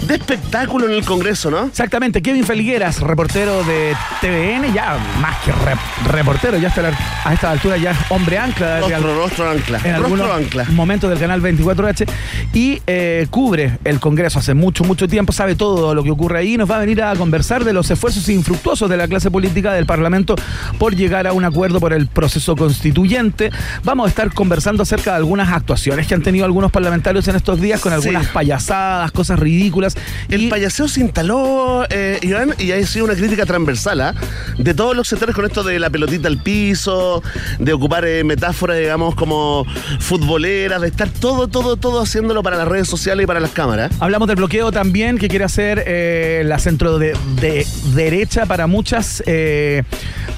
de 0.07 0.15
espectáculo 0.15 0.87
en 0.87 0.93
el 0.93 1.05
Congreso, 1.05 1.51
¿no? 1.51 1.65
Exactamente, 1.67 2.21
Kevin 2.23 2.45
Feligueras, 2.45 3.01
reportero 3.01 3.63
de 3.65 3.95
TVN, 4.21 4.73
ya 4.75 4.99
más 5.21 5.37
que 5.45 5.53
rep- 5.53 6.07
reportero, 6.11 6.59
ya 6.59 6.69
hasta 6.69 6.83
la- 6.83 6.99
a 7.25 7.33
esta 7.33 7.51
altura 7.53 7.77
ya 7.77 7.93
es 7.93 7.99
hombre 8.11 8.37
ancla 8.37 8.81
Rostro, 8.81 9.15
rostro 9.15 9.51
ancla. 9.51 9.81
en 9.85 9.95
algunos 9.95 10.27
Rostro 10.27 10.35
ancla. 10.35 10.65
momentos 10.71 11.09
del 11.09 11.19
canal 11.21 11.41
24H 11.41 12.07
y 12.53 12.83
eh, 12.87 13.27
cubre 13.31 13.79
el 13.85 14.01
Congreso 14.01 14.41
hace 14.41 14.55
mucho, 14.55 14.83
mucho 14.85 15.07
tiempo, 15.07 15.33
sabe 15.33 15.55
todo 15.55 15.95
lo 15.95 16.03
que 16.03 16.11
ocurre 16.11 16.41
ahí 16.41 16.57
nos 16.57 16.69
va 16.71 16.77
a 16.77 16.81
venir 16.81 17.01
a 17.03 17.15
conversar 17.15 17.65
de 17.65 17.73
los 17.73 17.89
esfuerzos 17.91 18.29
infructuosos 18.29 18.91
de 18.91 18.97
la 18.97 19.07
clase 19.07 19.31
política 19.31 19.73
del 19.73 19.87
Parlamento 19.87 20.35
por 20.79 20.97
llegar 20.97 21.27
a 21.29 21.33
un 21.33 21.45
acuerdo 21.45 21.79
por 21.79 21.93
el 21.93 22.09
proceso 22.09 22.57
constituyente. 22.57 23.51
Vamos 23.85 24.07
a 24.07 24.09
estar 24.09 24.33
conversando 24.35 24.83
acerca 24.83 25.13
de 25.13 25.19
algunas 25.19 25.49
actuaciones 25.53 26.07
que 26.09 26.15
han 26.15 26.23
tenido 26.23 26.45
algunos 26.45 26.73
parlamentarios 26.73 27.29
en 27.29 27.37
estos 27.37 27.61
días 27.61 27.81
con 27.81 27.93
algunas 27.93 28.25
Sí. 28.25 28.31
payasadas, 28.33 29.13
cosas 29.13 29.39
ridículas 29.39 29.92
El 30.29 30.43
y 30.43 30.49
payaseo 30.49 30.89
se 30.89 31.01
instaló, 31.01 31.85
eh, 31.91 32.19
Iván, 32.23 32.55
y 32.59 32.73
ha 32.73 32.87
sido 32.87 33.05
una 33.05 33.15
crítica 33.15 33.47
transversal 33.47 34.01
¿ah? 34.01 34.15
de 34.59 34.75
todos 34.75 34.97
los 34.97 35.09
sectores 35.09 35.35
con 35.35 35.45
esto 35.45 35.63
de 35.63 35.79
la 35.79 35.91
pelotita 35.91 36.29
al 36.29 36.39
piso, 36.39 37.23
de 37.59 37.73
ocupar 37.73 38.05
eh, 38.07 38.25
metáforas, 38.25 38.79
digamos, 38.79 39.15
como 39.15 39.67
futboleras, 40.01 40.81
de 40.81 40.89
estar 40.89 41.09
todo, 41.09 41.49
todo, 41.49 41.77
todo 41.77 42.03
haciéndolo 42.03 42.43
para 42.43 42.57
las 42.57 42.69
redes 42.69 42.89
sociales 42.89 43.25
y 43.25 43.27
para 43.27 43.41
las 43.41 43.51
cámaras. 43.51 43.93
hablamos 44.01 44.29
del 44.29 44.37
bloqueo 44.37 44.73
también 44.73 45.19
que 45.19 45.29
quiere 45.29 45.45
hacer 45.45 45.83
eh, 45.87 46.43
la 46.45 46.59
centro 46.59 46.99
de, 46.99 47.17
de 47.41 47.67
derecha 47.95 48.47
para 48.47 48.67
muchas 48.67 49.23
eh, 49.27 49.83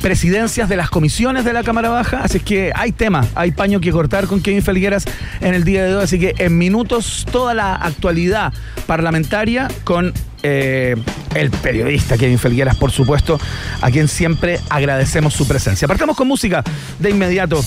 presidencias 0.03 0.69
de 0.69 0.77
las 0.77 0.91
comisiones 0.91 1.45
de 1.45 1.53
la 1.53 1.63
Cámara 1.63 1.89
Baja. 1.89 2.21
Así 2.23 2.39
es 2.39 2.43
que 2.43 2.73
hay 2.75 2.93
tema, 2.93 3.27
hay 3.35 3.53
paño 3.53 3.81
que 3.81 3.91
cortar 3.91 4.27
con 4.27 4.41
Kevin 4.41 4.63
Felgueras 4.63 5.05
en 5.41 5.55
el 5.55 5.65
día 5.65 5.85
de 5.85 5.97
hoy. 5.97 6.05
Así 6.05 6.19
que 6.19 6.35
en 6.39 6.59
minutos 6.59 7.27
toda 7.31 7.55
la 7.55 7.75
actualidad 7.75 8.53
parlamentaria 8.87 9.44
con 9.85 10.13
eh, 10.43 10.97
el 11.35 11.51
periodista 11.51 12.17
Kevin 12.17 12.39
Felgueras, 12.39 12.77
por 12.77 12.91
supuesto, 12.91 13.39
a 13.83 13.91
quien 13.91 14.09
siempre 14.09 14.59
agradecemos 14.71 15.35
su 15.35 15.47
presencia. 15.47 15.87
Partamos 15.87 16.17
con 16.17 16.27
música 16.27 16.65
de 16.99 17.11
inmediato. 17.11 17.63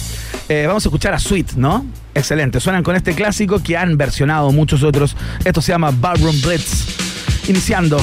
Eh, 0.49 0.65
vamos 0.65 0.83
a 0.85 0.89
escuchar 0.89 1.13
a 1.13 1.19
Sweet, 1.19 1.53
¿no? 1.53 1.85
Excelente. 2.15 2.59
Suenan 2.59 2.81
con 2.81 2.95
este 2.95 3.13
clásico 3.13 3.61
que 3.61 3.77
han 3.77 3.95
versionado 3.95 4.51
muchos 4.51 4.81
otros. 4.81 5.15
Esto 5.45 5.61
se 5.61 5.71
llama 5.71 5.91
Barroom 5.91 6.41
Blitz. 6.41 7.47
Iniciando 7.47 8.01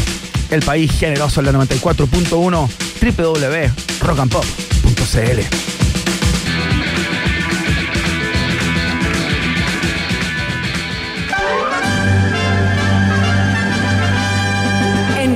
el 0.50 0.62
país 0.62 0.92
generoso 0.92 1.40
en 1.40 1.46
la 1.46 1.52
94.1 1.52 2.68
www.rockandpop.cl. 3.02 5.73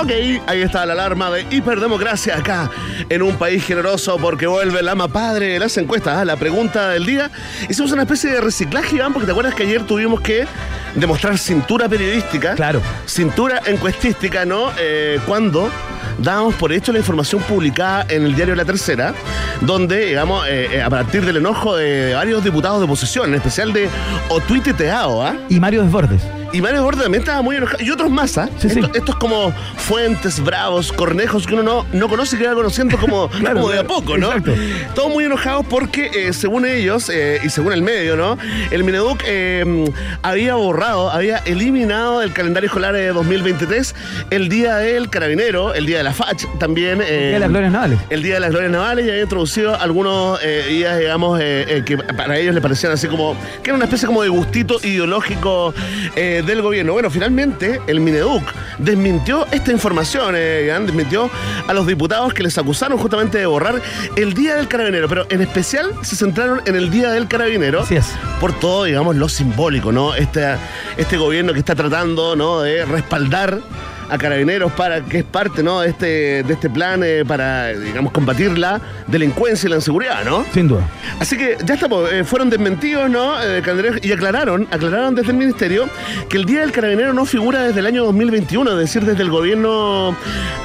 Ok, 0.00 0.12
ahí 0.46 0.62
está 0.62 0.86
la 0.86 0.92
alarma 0.92 1.28
de 1.28 1.44
hiperdemocracia 1.50 2.36
acá 2.36 2.70
en 3.08 3.20
un 3.20 3.34
país 3.34 3.64
generoso 3.64 4.16
porque 4.16 4.46
vuelve 4.46 4.78
el 4.78 4.88
ama 4.88 5.08
padre 5.08 5.48
de 5.48 5.58
las 5.58 5.76
encuestas. 5.76 6.18
¿ah? 6.18 6.24
La 6.24 6.36
pregunta 6.36 6.90
del 6.90 7.04
día. 7.04 7.32
Hicimos 7.68 7.90
una 7.90 8.02
especie 8.02 8.30
de 8.30 8.40
reciclaje, 8.40 8.94
Iván, 8.94 9.12
porque 9.12 9.26
te 9.26 9.32
acuerdas 9.32 9.56
que 9.56 9.64
ayer 9.64 9.82
tuvimos 9.82 10.20
que 10.20 10.46
demostrar 10.94 11.36
cintura 11.36 11.88
periodística. 11.88 12.54
Claro. 12.54 12.80
Cintura 13.06 13.60
encuestística, 13.66 14.44
¿no? 14.44 14.70
Eh, 14.78 15.18
cuando 15.26 15.68
dábamos 16.18 16.54
por 16.54 16.72
hecho 16.72 16.92
la 16.92 17.00
información 17.00 17.42
publicada 17.42 18.06
en 18.08 18.24
el 18.24 18.36
diario 18.36 18.54
La 18.54 18.64
Tercera, 18.64 19.14
donde, 19.62 20.06
digamos, 20.06 20.46
eh, 20.46 20.76
eh, 20.76 20.82
a 20.82 20.90
partir 20.90 21.24
del 21.24 21.38
enojo 21.38 21.74
de 21.74 22.14
varios 22.14 22.44
diputados 22.44 22.78
de 22.78 22.84
oposición, 22.84 23.30
en 23.30 23.34
especial 23.34 23.72
de 23.72 23.88
Otuiteteado, 24.28 25.24
¿ah? 25.26 25.34
Y 25.48 25.58
Mario 25.58 25.82
Desbordes. 25.82 26.37
Y 26.52 26.60
Mario 26.62 26.78
Desbordes 26.78 27.02
también 27.02 27.22
estaba 27.22 27.42
muy 27.42 27.56
enojado. 27.56 27.82
Y 27.82 27.90
otros 27.90 28.10
más, 28.10 28.38
¿ah? 28.38 28.48
Sí, 28.58 28.70
sí. 28.70 28.80
Esto- 28.80 28.90
Estos 28.94 29.16
como 29.16 29.52
fuentes, 29.76 30.40
bravos, 30.42 30.92
cornejos 30.92 31.46
que 31.46 31.54
uno 31.54 31.62
no, 31.62 31.86
no 31.92 32.08
conoce 32.08 32.36
y 32.36 32.38
que 32.38 32.46
va 32.46 32.54
conociendo 32.54 32.96
como, 32.98 33.28
Claro, 33.40 33.56
como 33.56 33.70
de 33.70 33.78
a 33.80 33.84
poco, 33.86 34.16
¿no? 34.16 34.28
Exacto. 34.28 34.54
Todos 34.94 35.10
muy 35.10 35.24
enojados 35.24 35.66
porque, 35.68 36.10
eh, 36.14 36.32
según 36.32 36.64
ellos 36.66 37.10
eh, 37.12 37.40
y 37.44 37.50
según 37.50 37.72
el 37.72 37.82
medio, 37.82 38.16
¿no? 38.16 38.38
El 38.70 38.82
Mineduc 38.84 39.22
eh, 39.26 39.84
había 40.22 40.54
borrado, 40.54 41.10
había 41.10 41.38
eliminado 41.38 42.20
del 42.20 42.32
calendario 42.32 42.68
escolar 42.68 42.94
de 42.94 43.08
2023 43.08 43.94
el 44.30 44.48
Día 44.48 44.76
del 44.76 45.10
Carabinero, 45.10 45.74
el 45.74 45.86
Día 45.86 45.98
de 45.98 46.04
la 46.04 46.12
FACH 46.14 46.44
también. 46.58 47.00
eh, 47.02 47.30
de 47.34 47.38
las 47.38 47.50
glorias 47.50 47.72
navales. 47.72 47.98
el 48.10 48.22
Día 48.22 48.34
de 48.34 48.40
las 48.40 48.50
Glorias 48.50 48.72
Navales 48.72 49.06
y 49.06 49.10
había 49.10 49.22
introducido 49.22 49.78
algunos 49.78 50.38
días, 50.68 50.98
digamos, 50.98 51.38
que 51.38 51.98
para 52.16 52.38
ellos 52.38 52.54
les 52.54 52.62
parecían 52.62 52.92
así 52.92 53.06
como, 53.06 53.34
que 53.62 53.70
era 53.70 53.74
una 53.76 53.84
especie 53.84 54.06
como 54.06 54.22
de 54.22 54.28
gustito 54.28 54.78
ideológico 54.82 55.74
eh, 56.16 56.37
del 56.42 56.62
gobierno. 56.62 56.92
Bueno, 56.92 57.10
finalmente 57.10 57.80
el 57.86 58.00
Mineduc 58.00 58.42
desmintió 58.78 59.46
esta 59.50 59.72
información, 59.72 60.34
eh, 60.36 60.72
desmintió 60.84 61.30
a 61.66 61.74
los 61.74 61.86
diputados 61.86 62.34
que 62.34 62.42
les 62.42 62.56
acusaron 62.58 62.98
justamente 62.98 63.38
de 63.38 63.46
borrar 63.46 63.80
el 64.16 64.34
Día 64.34 64.56
del 64.56 64.68
Carabinero, 64.68 65.08
pero 65.08 65.26
en 65.30 65.40
especial 65.40 65.92
se 66.02 66.16
centraron 66.16 66.62
en 66.66 66.76
el 66.76 66.90
Día 66.90 67.10
del 67.10 67.28
Carabinero 67.28 67.80
Así 67.80 67.96
es. 67.96 68.06
por 68.40 68.52
todo, 68.58 68.84
digamos, 68.84 69.16
lo 69.16 69.28
simbólico, 69.28 69.92
¿no? 69.92 70.14
Este, 70.14 70.56
este 70.96 71.16
gobierno 71.16 71.52
que 71.52 71.58
está 71.58 71.74
tratando, 71.74 72.36
¿no? 72.36 72.60
De 72.60 72.84
respaldar 72.84 73.60
a 74.10 74.18
carabineros 74.18 74.72
para 74.72 75.00
que 75.02 75.18
es 75.18 75.24
parte, 75.24 75.62
¿no? 75.62 75.80
De 75.80 75.90
este, 75.90 76.42
de 76.42 76.52
este 76.52 76.68
plan 76.70 77.02
eh, 77.04 77.24
para, 77.26 77.68
digamos, 77.68 78.12
combatir 78.12 78.56
la 78.58 78.80
delincuencia 79.06 79.66
y 79.66 79.70
la 79.70 79.76
inseguridad, 79.76 80.24
¿no? 80.24 80.44
Sin 80.52 80.68
duda. 80.68 80.82
Así 81.20 81.36
que 81.36 81.56
ya 81.64 81.74
está, 81.74 81.88
pues, 81.88 82.12
eh, 82.12 82.24
fueron 82.24 82.50
desmentidos, 82.50 83.08
¿no? 83.10 83.34
Eh, 83.42 83.62
y 84.02 84.12
aclararon, 84.12 84.66
aclararon 84.70 85.14
desde 85.14 85.30
el 85.32 85.36
ministerio 85.36 85.88
que 86.28 86.36
el 86.36 86.44
Día 86.44 86.60
del 86.60 86.72
Carabinero 86.72 87.12
no 87.12 87.24
figura 87.26 87.62
desde 87.62 87.80
el 87.80 87.86
año 87.86 88.04
2021, 88.04 88.70
es 88.72 88.78
decir, 88.78 89.04
desde 89.04 89.22
el 89.22 89.30
gobierno 89.30 90.16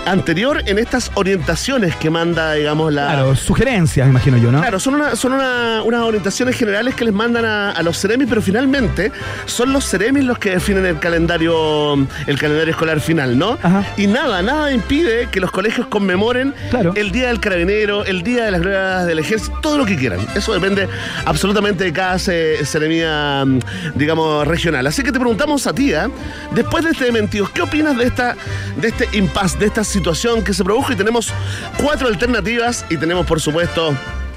anterior 0.06 0.62
en 0.66 0.78
estas 0.80 1.12
orientaciones 1.16 1.96
que 1.96 2.10
manda, 2.10 2.54
digamos, 2.54 2.94
la, 2.94 3.08
Claro, 3.08 3.36
sugerencias, 3.36 4.08
imagino 4.08 4.38
yo, 4.38 4.52
¿no? 4.52 4.60
Claro, 4.62 4.80
son, 4.80 4.96
una- 4.96 5.16
son 5.16 5.34
una- 5.34 5.82
unas 5.84 6.02
orientaciones 6.02 6.56
generales 6.56 6.96
que 6.96 7.06
les 7.06 7.14
mandan 7.14 7.46
a, 7.46 7.72
a 7.72 7.84
los 7.84 7.98
Ceremis, 8.00 8.28
pero 8.28 8.42
finalmente 8.42 9.12
son 9.46 9.72
los 9.74 9.86
Ceremis 9.90 10.24
los 10.26 10.38
que 10.38 10.52
definen 10.52 10.86
el 10.86 11.00
calendario, 11.00 11.94
el 12.28 12.38
calendario 12.40 12.72
escolar 12.72 13.00
final, 13.00 13.33
¿no? 13.36 13.58
Ajá. 13.62 13.86
Y 13.98 14.08
nada, 14.08 14.42
nada 14.42 14.72
impide 14.72 15.28
que 15.32 15.40
los 15.40 15.52
colegios 15.52 15.88
conmemoren 15.88 16.54
Claro. 16.70 16.94
el 16.96 17.12
Día 17.12 17.28
del 17.28 17.40
Carabinero, 17.40 18.06
el 18.06 18.24
Día 18.24 18.46
de 18.46 18.52
las 18.52 18.62
Glorias 18.62 19.06
del 19.06 19.20
Ejército, 19.20 19.58
todo 19.62 19.78
lo 19.78 19.86
que 19.86 19.96
quieran. 19.96 20.20
Eso 20.36 20.54
depende 20.54 20.88
absolutamente 21.26 21.84
de 21.84 21.94
cada 21.94 22.18
ce- 22.20 22.66
seremía, 22.66 23.44
mm, 23.46 23.60
digamos, 23.96 24.48
regional. 24.48 24.86
Así 24.88 25.04
que 25.04 25.12
te 25.12 25.20
preguntamos 25.20 25.66
a 25.68 25.74
ti, 25.74 25.94
¿ah? 25.94 26.10
después 26.52 26.84
de 26.84 26.92
este 26.92 27.06
dementido, 27.06 27.50
¿qué 27.54 27.62
opinas 27.62 27.98
de 27.98 28.06
esta, 28.06 28.36
de 28.78 28.88
este 28.90 29.08
impasse, 29.18 29.58
de 29.60 29.66
esta 29.68 29.84
situación 29.84 30.44
que 30.44 30.54
se 30.54 30.64
produjo? 30.64 30.92
Y 30.94 30.96
tenemos 30.96 31.32
cuatro 31.78 32.08
alternativas 32.08 32.86
y 32.90 32.98
tenemos, 32.98 33.26
por 33.26 33.40
supuesto, 33.42 33.94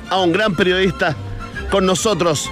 a 0.08 0.20
un 0.20 0.32
gran 0.32 0.54
periodista 0.54 1.14
con 1.70 1.84
nosotros, 1.84 2.48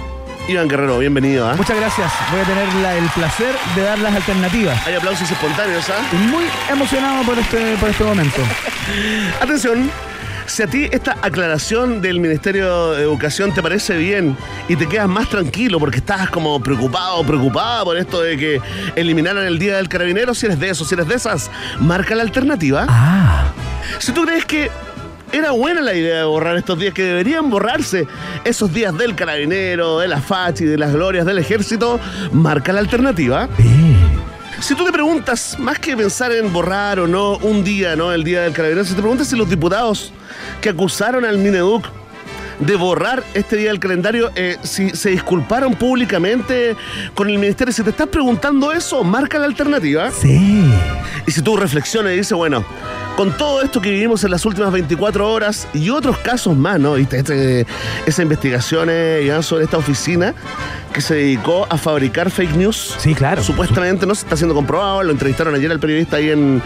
Iván 0.47 0.67
Guerrero. 0.67 0.99
Bienvenido. 0.99 1.47
¿ah? 1.49 1.55
Muchas 1.55 1.77
gracias. 1.77 2.11
Voy 2.31 2.39
a 2.41 2.43
tener 2.43 2.71
la- 2.75 2.95
el 2.97 3.05
placer 3.09 3.55
de 3.75 3.81
dar 3.81 3.97
las 3.99 4.13
alternativas. 4.15 4.85
Hay 4.85 4.93
aplausos 4.95 5.29
espontáneos, 5.29 5.89
¿ah? 5.89 6.03
Y 6.11 6.15
Muy 6.27 6.45
emocionado 6.69 7.23
por 7.23 7.37
este, 7.39 7.75
por 7.77 7.89
este 7.89 8.03
momento. 8.03 8.41
Atención, 9.41 9.89
si 10.45 10.61
a 10.61 10.67
ti 10.67 10.87
esta 10.91 11.17
aclaración 11.23 11.99
del 12.01 12.19
Ministerio 12.19 12.91
de 12.91 13.01
Educación 13.01 13.51
te 13.55 13.63
parece 13.63 13.97
bien 13.97 14.37
y 14.69 14.75
te 14.75 14.87
quedas 14.87 15.07
más 15.07 15.27
tranquilo 15.29 15.79
porque 15.79 15.97
estás 15.97 16.29
como 16.29 16.59
preocupado 16.61 17.23
preocupada 17.25 17.83
por 17.83 17.97
esto 17.97 18.21
de 18.21 18.37
que 18.37 18.61
eliminaran 18.95 19.45
el 19.45 19.57
Día 19.57 19.77
del 19.77 19.89
Carabinero, 19.89 20.35
si 20.35 20.45
eres 20.45 20.59
de 20.59 20.69
esos, 20.69 20.87
si 20.87 20.93
eres 20.93 21.07
de 21.07 21.15
esas, 21.15 21.49
marca 21.79 22.13
la 22.13 22.21
alternativa. 22.21 22.85
Ah, 22.87 23.45
Si 23.97 24.11
tú 24.11 24.23
crees 24.25 24.45
que 24.45 24.69
era 25.31 25.51
buena 25.51 25.81
la 25.81 25.93
idea 25.93 26.19
de 26.19 26.23
borrar 26.23 26.57
estos 26.57 26.79
días, 26.79 26.93
que 26.93 27.03
deberían 27.03 27.49
borrarse 27.49 28.07
esos 28.43 28.73
días 28.73 28.97
del 28.97 29.15
Carabinero, 29.15 29.99
de 29.99 30.07
la 30.07 30.21
Fachi, 30.21 30.65
de 30.65 30.77
las 30.77 30.93
glorias 30.93 31.25
del 31.25 31.39
Ejército, 31.39 31.99
marca 32.31 32.71
la 32.73 32.79
alternativa. 32.79 33.49
Si 34.59 34.73
tú 34.73 34.85
te 34.85 34.91
preguntas, 34.91 35.57
más 35.59 35.79
que 35.79 35.97
pensar 35.97 36.31
en 36.31 36.51
borrar 36.53 36.99
o 36.99 37.07
no 37.07 37.37
un 37.37 37.63
día, 37.63 37.95
¿no? 37.95 38.11
El 38.11 38.23
día 38.23 38.43
del 38.43 38.53
carabinero, 38.53 38.85
si 38.85 38.93
te 38.93 39.01
preguntas 39.01 39.27
si 39.27 39.35
los 39.35 39.49
diputados 39.49 40.13
que 40.61 40.69
acusaron 40.69 41.25
al 41.25 41.37
Mineduc 41.37 41.85
de 42.59 42.75
borrar 42.75 43.23
este 43.33 43.57
día 43.57 43.69
del 43.69 43.79
calendario, 43.79 44.31
eh, 44.35 44.57
si 44.63 44.91
se 44.91 45.09
disculparon 45.09 45.73
públicamente 45.75 46.75
con 47.13 47.29
el 47.29 47.37
ministerio, 47.37 47.73
si 47.73 47.83
te 47.83 47.89
estás 47.89 48.07
preguntando 48.07 48.71
eso, 48.71 49.03
marca 49.03 49.37
la 49.39 49.45
alternativa. 49.45 50.11
sí. 50.11 50.65
Y 51.27 51.31
si 51.31 51.41
tú 51.41 51.57
reflexionas 51.57 52.13
y 52.13 52.17
dices, 52.17 52.37
bueno, 52.37 52.63
con 53.15 53.35
todo 53.35 53.61
esto 53.61 53.81
que 53.81 53.89
vivimos 53.89 54.23
en 54.23 54.31
las 54.31 54.45
últimas 54.45 54.71
24 54.71 55.31
horas 55.31 55.67
y 55.73 55.89
otros 55.89 56.17
casos 56.19 56.55
más, 56.55 56.79
¿no? 56.79 56.93
¿Viste? 56.93 57.17
Este, 57.17 57.65
esa 58.05 58.21
investigación 58.21 58.89
eh, 58.91 59.35
sobre 59.41 59.63
esta 59.63 59.77
oficina 59.77 60.35
que 60.95 61.01
se 61.01 61.13
dedicó 61.15 61.67
a 61.69 61.77
fabricar 61.77 62.31
fake 62.31 62.55
news. 62.55 62.95
Sí, 62.97 63.13
claro. 63.13 63.43
Supuestamente 63.43 64.05
no 64.05 64.15
se 64.15 64.23
está 64.25 64.37
siendo 64.37 64.55
comprobado, 64.55 65.03
lo 65.03 65.11
entrevistaron 65.11 65.53
ayer 65.53 65.69
al 65.69 65.79
periodista 65.79 66.15
ahí 66.15 66.29
en, 66.29 66.61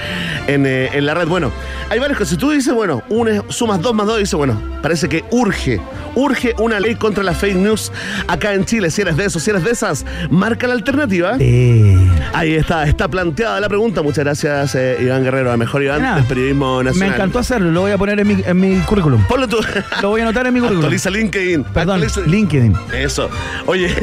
en, 0.46 0.66
eh, 0.68 0.90
en 0.94 1.06
la 1.08 1.16
red. 1.16 1.28
Bueno, 1.28 1.52
hay 1.90 1.98
varias 1.98 2.18
cosas. 2.20 2.30
Si 2.30 2.38
tú 2.38 2.52
dices, 2.52 2.72
bueno, 2.74 3.02
unes, 3.10 3.42
sumas 3.50 3.82
dos 3.82 3.96
más 3.96 4.06
dos, 4.06 4.20
dices, 4.20 4.36
bueno, 4.36 4.62
parece 4.84 5.10
que 5.10 5.24
urge, 5.32 5.82
urge 6.14 6.54
una 6.60 6.80
ley 6.80 6.94
contra 6.94 7.24
las 7.24 7.38
fake 7.40 7.56
news 7.56 7.92
acá 8.28 8.54
en 8.54 8.66
Chile. 8.66 8.92
Si 8.92 9.02
eres 9.02 9.18
de 9.18 9.26
esos, 9.26 9.42
si 9.42 9.50
eres 9.50 9.64
de 9.64 9.72
esas, 9.72 10.06
marca 10.30 10.68
la 10.68 10.76
alternativa. 10.76 11.36
Sí. 11.40 11.98
Ahí 12.34 12.54
está, 12.54 12.84
está 12.88 13.08
planteada 13.08 13.60
la 13.60 13.68
pregunta. 13.68 14.04
Muchas 14.04 14.24
gracias, 14.26 14.76
eh, 14.76 14.98
Iván 15.02 15.24
Guerrero, 15.24 15.52
a 15.52 15.58
mejor 15.58 15.82
Iván 15.82 16.04
nada. 16.04 16.18
del 16.18 16.26
periodismo 16.26 16.78
Me 16.80 16.84
nacional. 16.86 17.14
encantó 17.16 17.40
hacerlo, 17.40 17.72
lo 17.72 17.82
voy 17.82 17.92
a 17.92 17.98
poner 17.98 18.20
en 18.20 18.28
mi, 18.28 18.44
en 18.46 18.60
mi 18.60 18.78
currículum. 18.82 19.24
Ponlo 19.28 19.48
tú. 19.48 19.58
Lo 20.04 20.10
voy 20.10 20.22
a 20.22 20.26
anotar 20.26 20.46
en 20.46 20.54
mi 20.54 20.60
currículum. 20.60 20.84
Actualiza 20.84 21.10
LinkedIn. 21.10 21.64
Perdón, 21.64 22.02
Actualiza- 22.04 22.26
LinkedIn. 22.28 22.76
Eso. 22.94 23.28
Oye, 23.66 23.96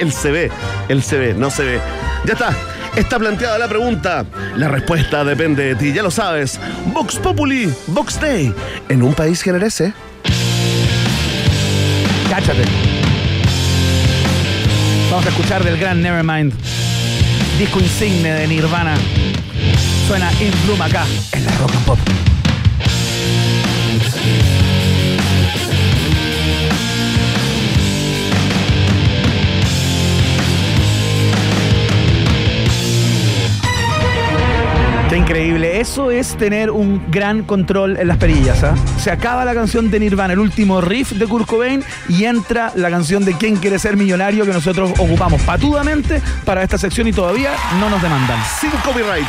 el 0.00 0.12
CV, 0.12 0.50
el 0.88 1.02
CV, 1.02 1.34
no 1.34 1.50
se 1.50 1.64
ve. 1.64 1.80
Ya 2.24 2.34
está. 2.34 2.54
Está 2.96 3.18
planteada 3.18 3.58
la 3.58 3.68
pregunta. 3.68 4.26
La 4.56 4.68
respuesta 4.68 5.24
depende 5.24 5.64
de 5.64 5.74
ti, 5.76 5.92
ya 5.92 6.02
lo 6.02 6.10
sabes. 6.10 6.60
Vox 6.86 7.16
Populi, 7.16 7.72
Vox 7.86 8.20
Day. 8.20 8.52
En 8.88 9.02
un 9.02 9.14
país 9.14 9.42
generese. 9.42 9.94
Cáchate. 12.28 12.64
Vamos 15.10 15.26
a 15.26 15.28
escuchar 15.28 15.64
del 15.64 15.78
gran 15.78 16.02
Nevermind. 16.02 16.52
Disco 17.58 17.80
insigne 17.80 18.32
de 18.32 18.46
Nirvana. 18.46 18.94
Suena 20.06 20.30
In 20.40 20.52
Bloom 20.64 20.82
acá, 20.82 21.04
en 21.32 21.44
la 21.44 21.52
Rock 21.58 21.74
and 21.74 21.84
Pop. 21.84 21.98
Increíble. 35.42 35.71
Eso 35.82 36.12
es 36.12 36.36
tener 36.36 36.70
un 36.70 37.02
gran 37.10 37.42
control 37.42 37.96
en 37.96 38.06
las 38.06 38.16
perillas. 38.16 38.62
¿ah? 38.62 38.76
Se 39.00 39.10
acaba 39.10 39.44
la 39.44 39.52
canción 39.52 39.90
de 39.90 39.98
Nirvana, 39.98 40.32
el 40.32 40.38
último 40.38 40.80
riff 40.80 41.10
de 41.10 41.26
Kurt 41.26 41.44
Cobain, 41.48 41.82
y 42.08 42.22
entra 42.22 42.70
la 42.76 42.88
canción 42.88 43.24
de 43.24 43.36
¿Quién 43.36 43.56
quiere 43.56 43.80
ser 43.80 43.96
millonario? 43.96 44.46
que 44.46 44.52
nosotros 44.52 44.92
ocupamos 44.96 45.42
patudamente 45.42 46.22
para 46.44 46.62
esta 46.62 46.78
sección 46.78 47.08
y 47.08 47.12
todavía 47.12 47.50
no 47.80 47.90
nos 47.90 48.00
demandan. 48.00 48.38
Sin 48.60 48.70
copyright. 48.84 49.26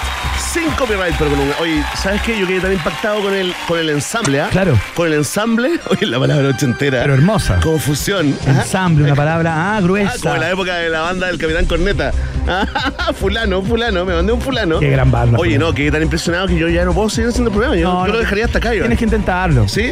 Sin 0.51 0.69
copyright, 0.77 1.15
pero 1.17 1.31
con 1.31 1.39
un. 1.39 1.49
Oye, 1.59 1.83
¿sabes 1.95 2.21
qué? 2.21 2.39
Yo 2.39 2.45
quedé 2.45 2.59
tan 2.59 2.73
impactado 2.73 3.21
con 3.23 3.33
el, 3.33 3.51
con 3.67 3.79
el 3.79 3.89
ensamble, 3.89 4.41
¿ah? 4.41 4.49
Claro. 4.51 4.79
Con 4.93 5.07
el 5.07 5.13
ensamble. 5.13 5.79
Oye, 5.89 6.05
la 6.05 6.19
palabra 6.19 6.49
ochentera. 6.49 7.01
Pero 7.01 7.15
hermosa. 7.15 7.59
Confusión. 7.63 8.37
¿ah? 8.45 8.61
Ensamble, 8.61 9.05
una 9.05 9.15
palabra 9.15 9.53
ah, 9.55 9.77
Ah, 9.77 9.81
gruesa. 9.81 10.13
como 10.21 10.35
en 10.35 10.41
la 10.41 10.51
época 10.51 10.75
de 10.75 10.89
la 10.91 11.01
banda 11.01 11.25
del 11.27 11.39
Capitán 11.39 11.65
Corneta. 11.65 12.11
Ah, 12.45 13.13
fulano, 13.17 13.61
fulano, 13.61 14.03
me 14.03 14.13
mandé 14.13 14.33
un 14.33 14.41
fulano. 14.41 14.77
Qué 14.79 14.89
gran 14.89 15.09
banda, 15.09 15.37
Oye, 15.39 15.57
no, 15.57 15.73
quedé 15.73 15.91
tan 15.91 16.01
impresionado 16.03 16.42
que 16.47 16.57
yo 16.57 16.67
ya 16.69 16.85
no 16.85 16.93
puedo 16.93 17.09
seguir 17.09 17.29
haciendo 17.29 17.49
el 17.49 17.53
programa. 17.53 17.75
Yo, 17.77 17.87
No, 17.91 18.01
yo 18.01 18.07
no, 18.07 18.13
lo 18.13 18.19
dejaría 18.19 18.45
hasta 18.45 18.57
acá, 18.57 18.69
Iván. 18.73 18.83
Tienes 18.83 18.99
que 18.99 19.05
intentarlo. 19.05 19.67
¿Sí? 19.67 19.91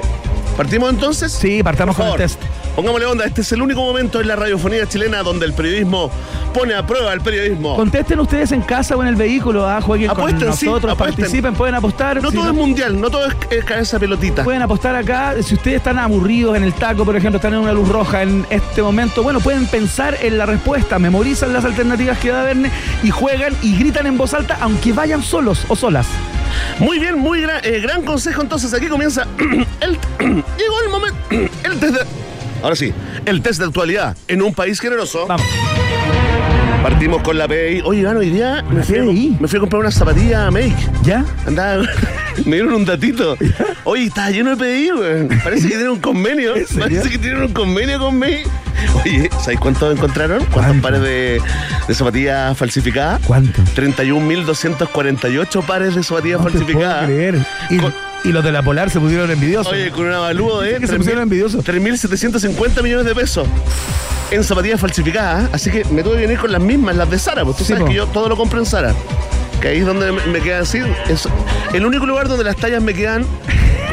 ¿Partimos 0.58 0.89
entonces? 0.89 1.31
Sí, 1.31 1.63
partamos 1.63 1.96
Por 1.96 2.05
con 2.05 2.13
el 2.13 2.17
test. 2.20 2.39
Pongámosle 2.75 3.05
onda, 3.05 3.25
este 3.25 3.41
es 3.41 3.51
el 3.51 3.62
único 3.62 3.81
momento 3.81 4.22
en 4.22 4.27
la 4.27 4.36
radiofonía 4.36 4.88
chilena 4.88 5.24
donde 5.24 5.46
el 5.46 5.53
periodismo 5.53 6.10
pone 6.53 6.74
a 6.74 6.86
prueba 6.86 7.12
el 7.13 7.20
periodismo. 7.20 7.75
Contesten 7.75 8.20
ustedes 8.20 8.51
en 8.53 8.62
casa 8.62 8.96
o 8.96 9.01
en 9.01 9.10
el 9.10 9.15
vehículo, 9.15 9.67
ah, 9.67 9.81
jueguen 9.81 10.10
Apuesten, 10.10 10.48
con 10.50 10.58
sí, 10.58 10.65
nosotros, 10.67 10.93
apuesten. 10.93 11.15
participen, 11.17 11.53
pueden 11.53 11.75
apostar. 11.75 12.22
no 12.22 12.29
Si 12.29 12.38
todo 12.38 12.48
es 12.48 12.53
mundial, 12.53 13.00
no 13.00 13.10
todo 13.10 13.25
es, 13.25 13.36
es 13.50 13.65
cabeza 13.65 14.00
pelotita. 14.00 14.43
Pueden 14.43 14.62
apostar 14.62 14.96
acá, 14.96 15.36
si 15.41 15.55
ustedes 15.55 15.77
están 15.77 16.00
aburridos 16.00 16.55
en 16.55 16.63
el 16.63 16.74
taco, 16.74 17.03
por 17.03 17.15
ejemplo, 17.15 17.38
están 17.38 17.53
en 17.53 17.60
una 17.60 17.74
luz 17.74 17.89
roja 17.89 18.22
en 18.22 18.46
este 18.50 18.81
momento, 18.81 19.24
bueno, 19.24 19.39
pueden 19.41 19.67
pensar 19.67 20.17
en 20.22 20.38
la 20.38 20.46
respuesta, 20.46 20.98
memorizan 20.98 21.51
las 21.51 21.65
alternativas 21.65 22.20
que 22.20 22.29
da 22.29 22.43
Verne 22.43 22.72
y 23.03 23.10
juegan 23.10 23.53
y 23.62 23.77
gritan 23.77 24.05
en 24.08 24.17
voz 24.17 24.34
alta, 24.34 24.58
aunque 24.62 24.93
vayan 24.93 25.24
solos 25.24 25.65
o 25.67 25.75
solas. 25.75 26.08
Muy 26.79 27.00
bien, 27.00 27.17
muy 27.17 27.41
gran, 27.41 27.63
eh, 27.63 27.79
gran 27.79 28.03
consejo. 28.03 28.41
Entonces 28.41 28.74
aquí 28.74 28.88
comienza 28.88 29.27
el. 29.79 29.98
llegó 30.20 30.81
el 30.84 30.89
momento. 30.89 31.20
El 31.63 31.79
test 31.79 31.93
de. 31.96 32.05
Ahora 32.63 32.75
sí, 32.75 32.93
el 33.25 33.41
test 33.41 33.60
de 33.60 33.65
actualidad 33.65 34.15
en 34.27 34.41
un 34.41 34.53
país 34.53 34.79
generoso. 34.79 35.25
Vamos. 35.27 35.46
Partimos 36.81 37.21
con 37.21 37.38
la 37.38 37.47
PDI. 37.47 37.81
Oye, 37.85 38.00
Iván, 38.01 38.17
hoy 38.17 38.29
día 38.31 38.63
me 38.71 38.81
fui, 38.83 38.97
a, 38.97 39.03
me 39.03 39.47
fui 39.47 39.57
a 39.57 39.59
comprar 39.59 39.81
una 39.81 39.91
zapatilla 39.91 40.50
Make. 40.50 40.73
¿Ya? 41.03 41.23
Andaba, 41.45 41.83
me 42.45 42.55
dieron 42.55 42.73
un 42.73 42.85
datito. 42.85 43.38
Oye, 43.83 44.05
está 44.05 44.31
lleno 44.31 44.55
de 44.55 44.57
PDI, 44.57 44.91
weón. 44.91 45.29
Parece 45.43 45.63
que 45.67 45.75
tienen 45.75 45.89
un 45.89 46.00
convenio. 46.00 46.53
Parece 46.79 47.09
que 47.09 47.17
tienen 47.19 47.43
un 47.43 47.53
convenio 47.53 48.00
con 48.00 48.17
Make. 48.17 48.45
Oye, 49.05 49.29
¿sabéis 49.39 49.59
cuánto 49.59 49.91
encontraron? 49.91 50.39
¿Cuántos 50.45 50.53
¿Cuánto? 50.63 50.81
pares 50.81 51.01
de, 51.01 51.39
de 51.88 51.93
zapatillas 51.93 52.57
falsificadas? 52.57 53.21
¿Cuánto? 53.27 53.61
31.248 53.75 55.63
pares 55.65 55.93
de 55.95 56.01
zapatillas 56.03 56.39
No 56.39 56.45
te 56.47 56.51
puedo 56.53 56.65
falsificadas. 56.65 57.05
creer. 57.05 57.38
Y, 57.69 57.77
Con- 57.77 57.93
y 58.23 58.31
los 58.31 58.43
de 58.43 58.51
la 58.51 58.61
Polar 58.61 58.89
se 58.89 58.99
pusieron 58.99 59.29
envidiosos. 59.31 59.71
Oye, 59.71 59.91
con 59.91 60.05
un 60.05 60.13
avalúo 60.13 60.61
de 60.61 60.79
que 60.79 60.87
se 60.87 60.95
pusieron 60.97 61.23
envidiosos. 61.23 61.63
3.750 61.63 62.83
millones 62.83 63.05
de 63.05 63.15
pesos 63.15 63.47
en 64.31 64.43
zapatillas 64.43 64.79
falsificadas. 64.79 65.45
¿eh? 65.45 65.49
Así 65.53 65.71
que 65.71 65.83
me 65.85 66.03
tuve 66.03 66.15
que 66.15 66.21
venir 66.21 66.39
con 66.39 66.51
las 66.51 66.61
mismas, 66.61 66.95
las 66.95 67.09
de 67.09 67.19
Sara. 67.19 67.43
Pues 67.43 67.57
tú 67.57 67.63
sabes 67.63 67.83
que 67.83 67.93
yo 67.93 68.07
todo 68.07 68.29
lo 68.29 68.37
compro 68.37 68.59
en 68.59 68.65
Sara. 68.65 68.93
Que 69.59 69.69
ahí 69.69 69.77
es 69.79 69.85
donde 69.85 70.11
me, 70.11 70.25
me 70.27 70.41
quedan 70.41 70.63
así. 70.63 70.79
Es 71.07 71.27
el 71.73 71.85
único 71.85 72.05
lugar 72.05 72.27
donde 72.27 72.43
las 72.43 72.55
tallas 72.55 72.81
me 72.81 72.93
quedan 72.93 73.25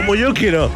como 0.09 0.19
yo 0.19 0.33
quiero. 0.33 0.71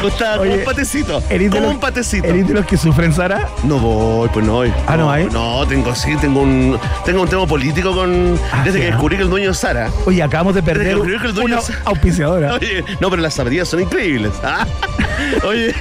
Costa, 0.00 0.36
como 0.38 0.54
un 0.54 0.64
patecito. 0.64 1.20
¿Eres 1.28 1.50
de 1.50 1.58
Como 1.58 1.70
un 1.72 1.80
patecito. 1.80 2.28
¿Eres 2.28 2.46
de 2.46 2.54
los 2.54 2.64
que 2.66 2.76
sufren, 2.76 3.12
Sara? 3.12 3.48
No 3.64 3.78
voy, 3.80 4.28
pues 4.32 4.46
no 4.46 4.52
voy. 4.52 4.72
Ah, 4.86 4.96
¿no 4.96 5.10
hay? 5.10 5.24
No, 5.26 5.66
tengo 5.66 5.92
sí, 5.92 6.14
tengo 6.20 6.42
un, 6.42 6.78
tengo 7.04 7.22
un 7.22 7.28
tema 7.28 7.46
político 7.48 7.92
con. 7.92 8.38
Ah, 8.52 8.62
desde 8.64 8.78
sí, 8.78 8.84
que 8.84 8.90
descubrí 8.92 9.16
que 9.16 9.24
el 9.24 9.28
dueño 9.28 9.50
es 9.50 9.58
Sara. 9.58 9.90
Oye, 10.06 10.22
acabamos 10.22 10.54
de 10.54 10.62
perder 10.62 10.84
Desde 10.86 11.00
que 11.02 11.10
descubrí 11.10 11.18
que 11.20 11.26
el 11.26 11.34
dueño 11.34 11.54
una 11.56 11.62
es- 11.62 11.72
auspiciadora. 11.84 12.54
Oye, 12.60 12.84
no, 13.00 13.10
pero 13.10 13.20
las 13.22 13.34
zapatillas 13.34 13.68
son 13.68 13.80
increíbles. 13.80 14.30
Ah, 14.44 14.66
Oye, 15.46 15.74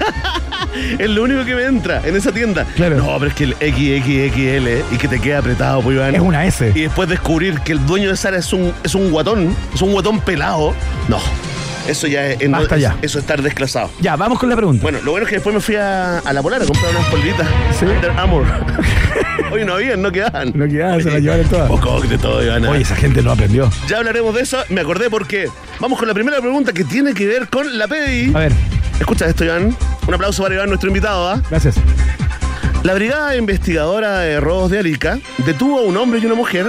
es 1.00 1.10
lo 1.10 1.24
único 1.24 1.46
que 1.46 1.56
me 1.56 1.64
entra 1.64 2.02
en 2.04 2.16
esa 2.16 2.32
tienda. 2.32 2.66
Claro. 2.76 2.98
No, 2.98 3.18
pero 3.20 3.28
es 3.28 3.34
que 3.36 3.44
el 3.46 3.54
XXXL 3.54 4.94
y 4.94 4.98
que 4.98 5.08
te 5.08 5.20
queda 5.20 5.40
apretado, 5.40 5.82
pues 5.82 5.96
Iván. 5.96 6.14
Es 6.16 6.22
una 6.22 6.46
S. 6.46 6.72
Y 6.76 6.82
después 6.82 7.08
descubrir 7.08 7.60
que 7.62 7.72
el 7.72 7.86
dueño 7.86 8.10
de 8.10 8.18
Sara 8.18 8.38
es 8.38 8.52
un, 8.52 8.74
es 8.84 8.96
un 8.96 9.12
guatón, 9.12 9.56
es 9.74 9.82
un 9.82 9.92
guatón 9.94 10.20
pelado. 10.20 10.74
No, 11.08 11.20
eso 11.90 12.08
ya 12.08 12.28
es, 12.28 12.52
Basta 12.52 12.78
ya. 12.78 12.98
eso 13.02 13.18
es 13.18 13.24
estar 13.24 13.42
desclasado. 13.42 13.90
Ya, 14.00 14.16
vamos 14.16 14.40
con 14.40 14.50
la 14.50 14.56
pregunta. 14.56 14.82
Bueno, 14.84 15.00
lo 15.04 15.12
bueno 15.12 15.26
es 15.26 15.30
que 15.30 15.36
después 15.38 15.54
me 15.54 15.62
fui 15.62 15.76
a, 15.76 16.20
a 16.20 16.34
la 16.34 16.42
Polar 16.42 16.62
a 16.62 16.66
comprar 16.66 16.92
unas 16.92 17.06
polvitas. 17.08 17.48
Sí. 17.78 17.86
Under 17.86 18.12
Armour. 18.12 18.46
Hoy 19.52 19.66
no 19.66 19.74
habían, 19.74 20.02
no 20.02 20.12
quedaban. 20.12 20.52
No 20.54 20.68
quedaban, 20.68 21.02
se 21.02 21.10
las 21.12 21.22
llevaron 21.22 21.48
todas. 21.48 21.68
Poco 21.68 22.02
de 22.02 22.18
todo, 22.18 22.44
Iván. 22.44 22.66
Oye, 22.66 22.82
esa 22.84 22.96
gente 22.96 23.22
no 23.24 23.32
aprendió. 23.32 23.70
Ya 23.88 23.98
hablaremos 23.98 24.36
de 24.36 24.42
eso. 24.42 24.58
Me 24.70 24.82
acordé 24.82 25.10
porque 25.10 25.48
vamos 25.80 25.98
con 25.98 26.08
la 26.08 26.14
primera 26.14 26.40
pregunta 26.40 26.72
que 26.74 26.84
tiene 26.84 27.14
que 27.14 27.26
ver 27.26 27.48
con 27.48 27.78
la 27.78 27.88
PDI. 27.88 28.34
A 28.36 28.40
ver, 28.40 28.52
Escucha 29.00 29.26
esto, 29.28 29.46
Iván. 29.46 29.76
Un 30.08 30.14
aplauso 30.14 30.44
para 30.44 30.56
Iván, 30.56 30.68
nuestro 30.70 30.90
invitado. 30.90 31.30
¿ah? 31.30 31.42
gracias. 31.50 31.76
La 32.84 32.94
Brigada 32.94 33.36
Investigadora 33.36 34.20
de 34.20 34.40
Robos 34.40 34.72
de 34.72 34.80
Arica 34.80 35.20
detuvo 35.46 35.80
a 35.80 35.84
un 35.84 35.98
hombre 35.98 36.20
y 36.22 36.26
una 36.26 36.36
mujer 36.36 36.68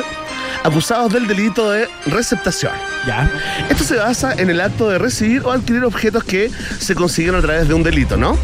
acusados 0.64 1.12
del 1.12 1.26
delito 1.26 1.70
de 1.70 1.88
receptación. 2.06 2.72
Ya. 3.06 3.30
Esto 3.68 3.84
se 3.84 3.96
basa 3.96 4.34
en 4.34 4.50
el 4.50 4.60
acto 4.60 4.88
de 4.88 4.98
recibir 4.98 5.42
o 5.44 5.52
adquirir 5.52 5.84
objetos 5.84 6.24
que 6.24 6.50
se 6.78 6.94
consiguieron 6.94 7.40
a 7.40 7.42
través 7.42 7.68
de 7.68 7.74
un 7.74 7.82
delito, 7.82 8.16
¿no? 8.16 8.36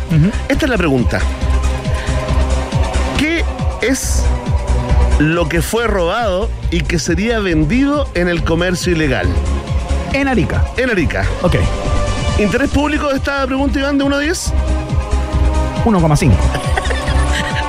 Esta 0.49 0.67
es 0.67 0.71
la 0.71 0.79
pregunta. 0.79 1.21
¿Qué 3.19 3.45
es 3.83 4.23
lo 5.19 5.49
que 5.49 5.63
fue 5.63 5.87
robado 5.87 6.51
y 6.71 6.83
que 6.83 6.99
sería 6.99 7.39
vendido 7.41 8.09
en 8.15 8.29
el 8.29 8.45
comercio 8.45 8.93
ilegal? 8.93 9.27
En 10.13 10.29
Arica. 10.29 10.65
En 10.77 10.91
Arica. 10.91 11.27
Ok. 11.43 11.57
¿Interés 12.39 12.71
público 12.71 13.09
de 13.09 13.17
esta 13.17 13.47
pregunta, 13.47 13.79
Iván, 13.79 13.99
de 13.99 14.05
1 14.05 14.17
a 14.17 14.19
10? 14.19 14.53
1,5. 15.85 16.33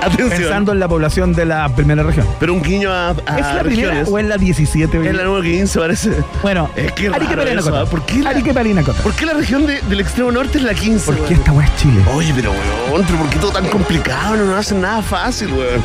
Atención. 0.02 0.30
Pensando 0.30 0.72
en 0.72 0.80
la 0.80 0.88
población 0.88 1.34
de 1.34 1.46
la 1.46 1.68
primera 1.70 2.04
región. 2.04 2.26
Pero 2.40 2.54
un 2.54 2.62
guiño 2.62 2.92
a, 2.92 3.10
a 3.10 3.12
¿Es 3.12 3.26
la 3.26 3.64
primera 3.64 3.64
regiones. 3.64 4.08
o 4.10 4.18
es 4.20 4.26
la 4.26 4.38
17? 4.38 5.10
Es 5.10 5.16
la 5.16 5.24
nueva 5.24 5.42
15, 5.44 5.80
parece. 5.80 6.12
Bueno, 6.42 6.70
Es 6.76 6.92
que 6.94 7.08
Arica 7.08 7.32
raro 7.36 7.44
Parinacota. 7.44 7.82
¿ah? 7.82 7.86
¿Por 7.86 8.06
qué 8.06 8.20
la- 8.20 8.30
Arica 8.30 8.54
Parinacota. 8.54 9.02
¿Por 9.04 9.14
qué 9.14 9.26
la 9.26 9.34
región 9.34 9.66
de- 9.66 9.82
del 9.82 10.00
extremo 10.00 10.32
norte 10.32 10.60
es 10.60 10.64
la 10.64 10.74
15? 10.74 11.06
¿Por 11.12 11.26
qué 11.26 11.34
esta 11.34 11.52
weá 11.52 11.68
es 11.68 11.76
Chile? 11.78 12.02
Oye, 12.14 12.32
pero 12.36 12.52
weón, 12.92 13.06
pero 13.06 13.18
¿por 13.20 13.30
qué 13.30 13.40
todo 13.40 13.52
tan 13.52 13.68
complicado? 13.68 14.36
No 14.38 14.46
nos 14.46 14.56
hacen 14.60 14.82
nada 14.82 15.02
fácil, 15.02 15.52
weón. 15.52 15.82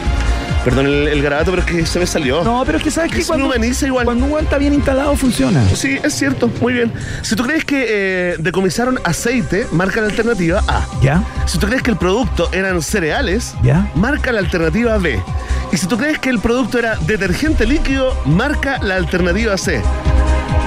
Perdón 0.64 0.86
el, 0.86 1.08
el 1.08 1.22
garabato, 1.22 1.50
pero 1.50 1.62
es 1.62 1.68
que 1.68 1.86
se 1.86 1.98
me 1.98 2.06
salió. 2.06 2.44
No, 2.44 2.62
pero 2.64 2.78
es 2.78 2.84
que 2.84 2.90
sabes 2.90 3.10
Que 3.12 3.24
cuando, 3.24 3.46
humaniza 3.46 3.86
igual. 3.86 4.04
cuando 4.04 4.26
un 4.26 4.32
weón 4.32 4.44
está 4.44 4.58
bien 4.58 4.74
instalado 4.74 5.16
funciona. 5.16 5.62
Sí, 5.74 5.98
es 6.02 6.14
cierto, 6.14 6.50
muy 6.60 6.72
bien. 6.72 6.92
Si 7.22 7.34
tú 7.34 7.42
crees 7.44 7.64
que 7.64 7.84
eh, 7.88 8.36
decomisaron 8.38 8.98
aceite, 9.04 9.66
marca 9.72 10.00
la 10.00 10.06
alternativa 10.08 10.62
A. 10.68 10.86
¿Ya? 11.02 11.22
Si 11.46 11.58
tú 11.58 11.66
crees 11.66 11.82
que 11.82 11.90
el 11.90 11.96
producto 11.96 12.48
eran 12.52 12.80
cereales, 12.82 13.54
¿Ya? 13.62 13.90
marca 13.94 14.30
la 14.32 14.38
alternativa 14.38 14.96
B. 14.98 15.20
Y 15.72 15.76
si 15.76 15.86
tú 15.86 15.96
crees 15.98 16.18
que 16.18 16.28
el 16.30 16.38
producto 16.38 16.78
era 16.78 16.96
detergente 16.96 17.66
líquido, 17.66 18.16
marca 18.24 18.78
la 18.82 18.96
alternativa 18.96 19.56
C. 19.56 19.82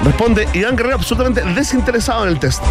Responde 0.04 0.48
Iván 0.54 0.76
Guerrero 0.76 0.96
absolutamente 0.96 1.42
desinteresado 1.56 2.24
en 2.24 2.30
el 2.30 2.40
test. 2.40 2.62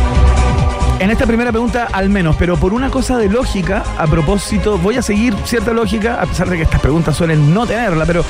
En 1.04 1.10
esta 1.10 1.26
primera 1.26 1.50
pregunta, 1.52 1.86
al 1.92 2.08
menos, 2.08 2.34
pero 2.36 2.56
por 2.56 2.72
una 2.72 2.88
cosa 2.88 3.18
de 3.18 3.28
lógica, 3.28 3.84
a 3.98 4.06
propósito, 4.06 4.78
voy 4.78 4.96
a 4.96 5.02
seguir 5.02 5.36
cierta 5.44 5.74
lógica, 5.74 6.14
a 6.14 6.24
pesar 6.24 6.48
de 6.48 6.56
que 6.56 6.62
estas 6.62 6.80
preguntas 6.80 7.14
suelen 7.14 7.52
no 7.52 7.66
tenerla, 7.66 8.06
pero 8.06 8.24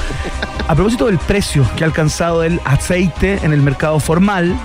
a 0.67 0.75
propósito 0.75 1.07
del 1.07 1.19
precio 1.19 1.65
que 1.77 1.85
ha 1.85 1.87
alcanzado 1.87 2.43
el 2.43 2.61
aceite 2.65 3.39
en 3.45 3.53
el 3.53 3.63
mercado 3.63 4.01
formal, 4.01 4.59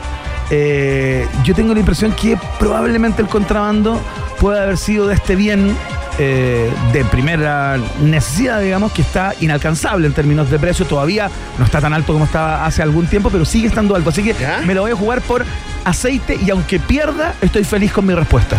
eh, 0.49 1.27
yo 1.43 1.53
tengo 1.53 1.75
la 1.75 1.81
impresión 1.81 2.11
que 2.13 2.35
probablemente 2.57 3.21
el 3.21 3.27
contrabando 3.27 4.01
puede 4.39 4.59
haber 4.59 4.79
sido 4.79 5.05
de 5.05 5.13
este 5.13 5.35
bien 5.35 5.77
eh, 6.21 6.69
de 6.91 7.05
primera 7.05 7.77
necesidad, 8.01 8.59
digamos, 8.59 8.91
que 8.91 9.01
está 9.01 9.33
inalcanzable 9.39 10.05
en 10.05 10.13
términos 10.13 10.51
de 10.51 10.59
precio. 10.59 10.85
Todavía 10.85 11.31
no 11.57 11.63
está 11.63 11.79
tan 11.79 11.93
alto 11.93 12.11
como 12.11 12.25
estaba 12.25 12.65
hace 12.65 12.81
algún 12.81 13.07
tiempo, 13.07 13.29
pero 13.29 13.45
sigue 13.45 13.67
estando 13.67 13.95
alto. 13.95 14.09
Así 14.09 14.21
que 14.21 14.33
¿Ya? 14.33 14.61
me 14.65 14.75
lo 14.75 14.81
voy 14.81 14.91
a 14.91 14.95
jugar 14.95 15.21
por 15.21 15.45
aceite 15.85 16.37
y 16.45 16.49
aunque 16.49 16.77
pierda, 16.79 17.35
estoy 17.41 17.63
feliz 17.63 17.93
con 17.93 18.05
mi 18.05 18.13
respuesta. 18.13 18.57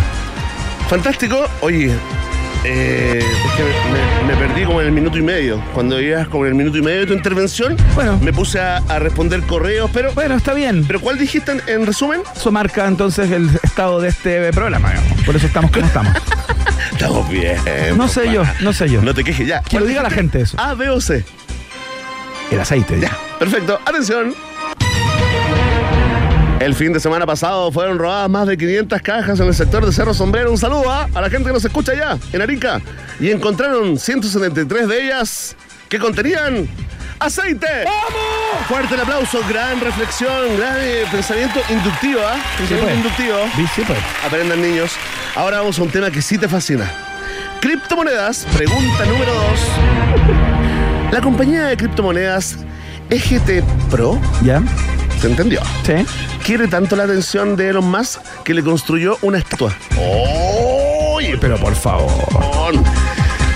Fantástico. 0.89 1.47
Oye, 1.61 1.95
eh, 2.63 3.19
es 3.19 3.51
que 3.53 3.63
me, 4.27 4.33
me 4.33 4.39
perdí 4.47 4.65
como 4.65 4.81
en 4.81 4.87
el 4.87 4.93
minuto 4.93 5.17
y 5.17 5.21
medio. 5.21 5.61
Cuando 5.73 5.99
ibas 5.99 6.27
como 6.27 6.45
en 6.45 6.51
el 6.51 6.55
minuto 6.55 6.77
y 6.77 6.81
medio 6.81 6.99
de 7.01 7.07
tu 7.07 7.13
intervención, 7.13 7.75
Bueno. 7.95 8.19
me 8.21 8.31
puse 8.33 8.59
a, 8.59 8.77
a 8.77 8.99
responder 8.99 9.41
correos, 9.43 9.89
pero, 9.93 10.13
Bueno, 10.13 10.35
está 10.35 10.53
bien. 10.53 10.85
pero 10.85 10.99
¿cuál 10.99 11.17
dijiste 11.17 11.51
en, 11.51 11.61
en 11.67 11.85
resumen? 11.85 12.21
Eso 12.35 12.51
marca 12.51 12.87
entonces 12.87 13.31
el 13.31 13.49
estado 13.63 13.99
de 14.01 14.09
este 14.09 14.51
programa, 14.53 14.89
digamos. 14.91 15.23
Por 15.23 15.35
eso 15.35 15.47
estamos 15.47 15.71
como 15.71 15.85
estamos. 15.85 16.13
Estamos 16.91 17.27
bien. 17.29 17.57
No 17.97 18.07
sé 18.07 18.21
papá. 18.21 18.33
yo, 18.33 18.43
no 18.59 18.73
sé 18.73 18.87
yo. 18.87 19.01
No 19.01 19.15
te 19.15 19.23
quejes 19.23 19.47
ya. 19.47 19.61
Que 19.63 19.77
lo 19.77 19.81
¿Cuál 19.81 19.87
diga 19.89 20.03
la 20.03 20.11
gente 20.11 20.41
eso. 20.41 20.55
A, 20.59 20.75
B 20.75 20.87
o 20.91 21.01
C. 21.01 21.25
El 22.51 22.59
aceite. 22.59 22.99
Ya, 22.99 23.17
perfecto. 23.39 23.79
Atención. 23.85 24.35
El 26.61 26.75
fin 26.75 26.93
de 26.93 26.99
semana 26.99 27.25
pasado 27.25 27.71
fueron 27.71 27.97
robadas 27.97 28.29
más 28.29 28.45
de 28.45 28.55
500 28.55 29.01
cajas 29.01 29.39
en 29.39 29.47
el 29.47 29.55
sector 29.55 29.83
de 29.83 29.91
Cerro 29.91 30.13
Sombrero. 30.13 30.51
Un 30.51 30.59
saludo 30.59 30.91
¿ah? 30.91 31.09
a 31.11 31.19
la 31.19 31.27
gente 31.27 31.47
que 31.47 31.53
nos 31.53 31.65
escucha 31.65 31.93
allá, 31.93 32.19
en 32.31 32.39
Arica. 32.39 32.79
Y 33.19 33.31
encontraron 33.31 33.97
173 33.97 34.87
de 34.87 35.03
ellas 35.03 35.55
que 35.89 35.97
contenían 35.97 36.69
aceite. 37.17 37.65
¡Vamos! 37.83 38.67
Fuerte 38.67 38.93
el 38.93 39.01
aplauso, 39.01 39.39
gran 39.49 39.81
reflexión, 39.81 40.55
gran 40.55 40.77
eh, 40.81 41.05
pensamiento 41.11 41.61
inductivo, 41.67 42.19
¿ah? 42.23 42.37
Pensamiento 42.55 42.85
pues. 42.85 42.95
inductivo. 42.95 43.37
Sí, 43.55 43.65
sí, 43.77 43.81
pues. 43.87 43.99
Aprendan 44.23 44.61
niños. 44.61 44.91
Ahora 45.33 45.61
vamos 45.61 45.79
a 45.79 45.81
un 45.81 45.89
tema 45.89 46.11
que 46.11 46.21
sí 46.21 46.37
te 46.37 46.47
fascina. 46.47 46.91
Criptomonedas, 47.59 48.45
pregunta 48.55 49.05
número 49.05 49.33
2. 49.33 51.11
La 51.11 51.21
compañía 51.21 51.63
de 51.63 51.75
criptomonedas 51.75 52.57
EGT 53.09 53.63
Pro, 53.89 54.21
¿Ya? 54.43 54.61
¿se 55.19 55.25
entendió? 55.25 55.59
Sí. 55.83 56.05
Quiere 56.43 56.67
tanto 56.67 56.95
la 56.95 57.03
atención 57.03 57.55
de 57.55 57.69
Elon 57.69 57.85
Musk 57.89 58.19
que 58.43 58.53
le 58.53 58.63
construyó 58.63 59.17
una 59.21 59.37
estatua. 59.37 59.73
¡Oye, 59.97 61.37
Pero 61.39 61.57
por 61.57 61.75
favor. 61.75 62.73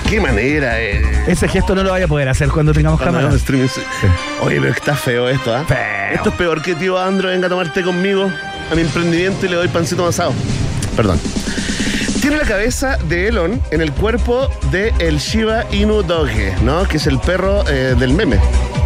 ¡Qué 0.10 0.21
manera! 0.21 0.80
Eh. 0.80 1.02
Ese 1.28 1.48
gesto 1.48 1.74
no 1.74 1.82
lo 1.84 1.89
vaya 1.91 2.06
a 2.06 2.08
poder 2.08 2.30
hacer 2.30 2.50
cuando 2.50 2.74
tengamos 2.74 3.00
Cuando 3.00 3.17
cámara. 3.17 3.28
hagamos 3.28 3.41
streaming, 3.41 3.67
sí. 3.67 3.82
Oye, 4.43 4.62
pero 4.62 4.71
está 4.71 4.95
feo 4.95 5.28
esto, 5.28 5.54
¿ah? 5.54 5.65
Feo. 5.67 5.78
Esto 6.13 6.30
es 6.30 6.36
peor 6.36 6.62
que 6.62 6.76
tío 6.76 7.00
Andro 7.00 7.30
venga 7.30 7.48
a 7.48 7.50
tomarte 7.50 7.82
conmigo 7.82 8.30
a 8.71 8.76
mi 8.76 8.82
emprendimiento 8.82 9.45
y 9.48 9.50
le 9.50 9.56
doy 9.56 9.67
pancito 9.67 10.04
amasado. 10.04 10.34
Perdón. 10.95 11.19
Tiene 12.21 12.38
la 12.38 12.43
cabeza 12.45 12.98
de 13.10 13.28
Elon 13.28 13.62
en 13.71 13.82
el 13.82 13.91
cuerpo 13.91 14.50
de 14.71 14.93
el 15.00 15.17
Shiba 15.17 15.65
Inu 15.71 16.04
Doge, 16.04 16.54
¿no? 16.63 16.84
Que 16.88 16.98
es 16.98 17.08
el 17.08 17.19
perro 17.19 17.63
eh, 17.67 17.95
del 17.98 18.13
meme. 18.13 18.39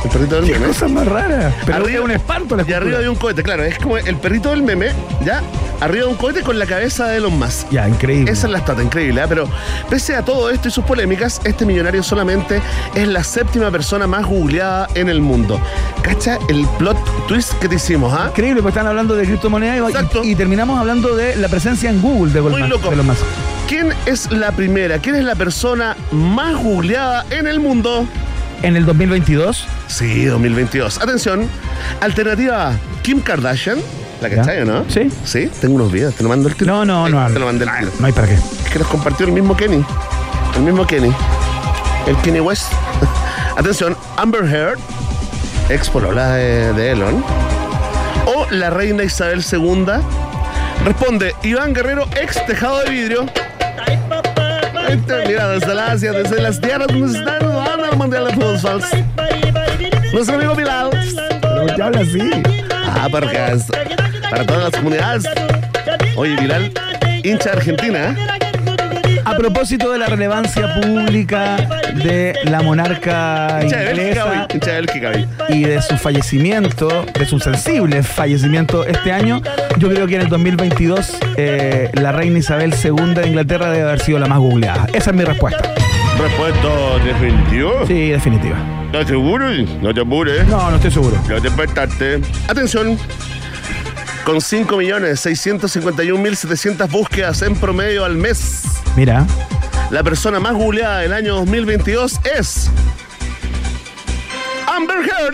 El 0.03 0.09
perrito 0.09 0.35
del 0.35 0.45
Qué 0.45 0.53
meme. 0.53 0.67
cosa 0.67 0.87
más 0.87 1.05
rara. 1.05 1.53
Pero 1.65 1.87
es 1.87 1.99
un 1.99 2.11
espanto 2.11 2.55
la 2.55 2.63
Y 2.67 2.71
arriba 2.73 2.99
de 2.99 3.09
un 3.09 3.15
cohete, 3.15 3.43
claro. 3.43 3.63
Es 3.63 3.77
como 3.79 3.97
el 3.97 4.15
perrito 4.17 4.49
del 4.51 4.63
meme, 4.63 4.91
¿ya? 5.25 5.41
Arriba 5.81 6.05
de 6.05 6.11
un 6.11 6.15
cohete 6.17 6.41
con 6.41 6.57
la 6.57 6.65
cabeza 6.65 7.07
de 7.07 7.17
Elon 7.17 7.37
Musk. 7.37 7.69
Ya, 7.69 7.87
increíble. 7.87 8.31
Esa 8.31 8.47
es 8.47 8.51
la 8.51 8.59
estatua, 8.59 8.83
increíble, 8.83 9.21
¿eh? 9.21 9.25
pero 9.27 9.47
pese 9.89 10.15
a 10.15 10.23
todo 10.23 10.49
esto 10.49 10.67
y 10.67 10.71
sus 10.71 10.83
polémicas, 10.85 11.41
este 11.43 11.65
millonario 11.65 12.01
solamente 12.03 12.61
es 12.95 13.07
la 13.07 13.23
séptima 13.23 13.71
persona 13.71 14.07
más 14.07 14.25
googleada 14.25 14.87
en 14.95 15.09
el 15.09 15.21
mundo. 15.21 15.59
¿Cacha 16.01 16.37
el 16.49 16.65
plot 16.77 16.97
twist 17.27 17.53
que 17.59 17.67
te 17.69 17.75
hicimos, 17.75 18.13
ah? 18.13 18.27
Increíble, 18.29 18.61
porque 18.61 18.77
están 18.79 18.87
hablando 18.87 19.15
de 19.15 19.25
criptomonedas 19.25 19.89
Exacto. 19.89 20.23
y, 20.23 20.31
y 20.31 20.35
terminamos 20.35 20.79
hablando 20.79 21.15
de 21.15 21.35
la 21.35 21.47
presencia 21.49 21.89
en 21.89 22.01
Google 22.01 22.31
de 22.33 22.41
Muy 22.41 22.51
Goldman. 22.51 22.69
loco. 22.69 22.87
de 22.89 22.93
Elon 22.95 23.07
Musk. 23.07 23.21
¿Quién 23.67 23.93
es 24.05 24.31
la 24.31 24.51
primera? 24.51 24.97
¿Quién 24.99 25.15
es 25.15 25.23
la 25.23 25.35
persona 25.35 25.95
más 26.11 26.55
googleada 26.55 27.25
en 27.29 27.47
el 27.47 27.59
mundo? 27.59 28.05
En 28.61 28.75
el 28.75 28.85
2022, 28.85 29.65
Sí, 29.87 30.25
2022. 30.25 31.01
Atención, 31.01 31.47
alternativa 32.01 32.69
A, 32.71 32.73
Kim 33.01 33.21
Kardashian. 33.21 33.77
¿La 34.21 34.27
¿Ya? 34.27 34.35
cachai 34.37 34.61
o 34.61 34.65
no? 34.65 34.83
Sí. 34.89 35.09
Sí, 35.23 35.49
tengo 35.61 35.75
unos 35.75 35.91
videos, 35.91 36.13
te 36.15 36.23
lo 36.23 36.29
mando 36.29 36.49
el 36.49 36.55
tiro. 36.55 36.73
No, 36.73 36.85
no, 36.85 37.07
no. 37.07 37.31
Te 37.31 37.39
lo 37.39 37.45
mandé 37.45 37.63
el 37.65 37.71
tiro. 37.79 37.91
no 37.99 38.05
hay 38.05 38.11
para 38.11 38.27
qué. 38.27 38.33
Es 38.33 38.69
que 38.71 38.79
los 38.79 38.87
compartió 38.89 39.25
el 39.25 39.31
mismo 39.31 39.55
Kenny. 39.55 39.83
El 40.55 40.61
mismo 40.61 40.85
Kenny. 40.85 41.11
El 42.05 42.17
Kenny 42.17 42.41
West. 42.41 42.71
Atención, 43.57 43.95
Amber 44.17 44.43
Heard, 44.43 44.77
ex 45.69 45.89
polola 45.89 46.31
de, 46.31 46.73
de 46.73 46.91
Elon. 46.91 47.23
O 48.25 48.45
la 48.51 48.69
reina 48.69 49.03
Isabel 49.03 49.43
II. 49.49 49.85
Responde 50.85 51.33
Iván 51.43 51.73
Guerrero, 51.73 52.07
ex 52.21 52.45
tejado 52.45 52.81
de 52.83 52.89
vidrio. 52.89 53.25
Mira, 55.27 55.49
desde 55.49 55.75
la 55.75 55.91
Asia, 55.91 56.11
desde 56.11 56.41
las 56.41 56.59
tierras 56.59 56.87
donde 56.87 57.09
se 57.09 57.19
está 57.19 57.37
el 57.37 57.97
Mundial 57.97 58.25
de 58.25 58.33
Fútbol. 58.33 58.81
Nuestro 60.11 60.35
amigo 60.35 60.55
Bilal. 60.55 60.89
Pero 61.41 61.77
ya 61.77 61.85
habla 61.85 62.01
así. 62.01 62.31
Ah, 62.73 63.07
porque 63.11 63.37
es 63.53 63.65
para 64.29 64.45
todas 64.45 64.63
las 64.63 64.71
comunidades. 64.71 65.23
Oye, 66.15 66.35
Bilal, 66.37 66.71
hincha 67.23 67.51
Argentina, 67.51 68.09
¿eh? 68.09 68.48
A 69.29 69.37
propósito 69.37 69.91
de 69.91 69.99
la 69.99 70.07
relevancia 70.07 70.81
pública 70.81 71.55
de 71.93 72.33
la 72.45 72.63
monarca 72.63 73.59
inglesa 73.61 74.47
y 75.49 75.61
de 75.61 75.83
su 75.83 75.97
fallecimiento, 75.97 77.05
de 77.13 77.25
su 77.27 77.39
sensible 77.39 78.01
fallecimiento 78.01 78.87
este 78.87 79.11
año, 79.11 79.39
yo 79.77 79.89
creo 79.89 80.07
que 80.07 80.15
en 80.15 80.21
el 80.21 80.29
2022 80.29 81.19
eh, 81.37 81.91
la 81.93 82.11
reina 82.11 82.39
Isabel 82.39 82.73
II 82.73 83.13
de 83.13 83.27
Inglaterra 83.27 83.69
debe 83.69 83.83
haber 83.83 83.99
sido 83.99 84.17
la 84.17 84.25
más 84.25 84.39
googleada. 84.39 84.87
Esa 84.93 85.11
es 85.11 85.15
mi 85.15 85.23
respuesta. 85.23 85.75
Respuesta 86.17 86.67
definitiva. 87.05 87.85
Sí, 87.85 88.09
definitiva. 88.09 88.57
¿Estás 88.87 89.09
seguro? 89.09 89.45
No 89.83 89.93
te 89.93 90.01
apures. 90.01 90.47
No, 90.47 90.71
no 90.71 90.77
estoy 90.77 90.89
seguro. 90.89 91.15
Ya 91.29 91.35
te 91.35 91.41
despertaste. 91.41 92.19
Atención. 92.47 92.97
Con 94.29 94.37
5.651.700 94.37 96.87
búsquedas 96.91 97.41
en 97.41 97.55
promedio 97.55 98.05
al 98.05 98.15
mes, 98.15 98.61
Mira, 98.95 99.25
la 99.89 100.03
persona 100.03 100.39
más 100.39 100.53
googleada 100.53 100.99
del 100.99 101.13
año 101.13 101.33
2022 101.37 102.19
es. 102.37 102.69
Amber 104.67 104.97
Heard. 104.97 105.33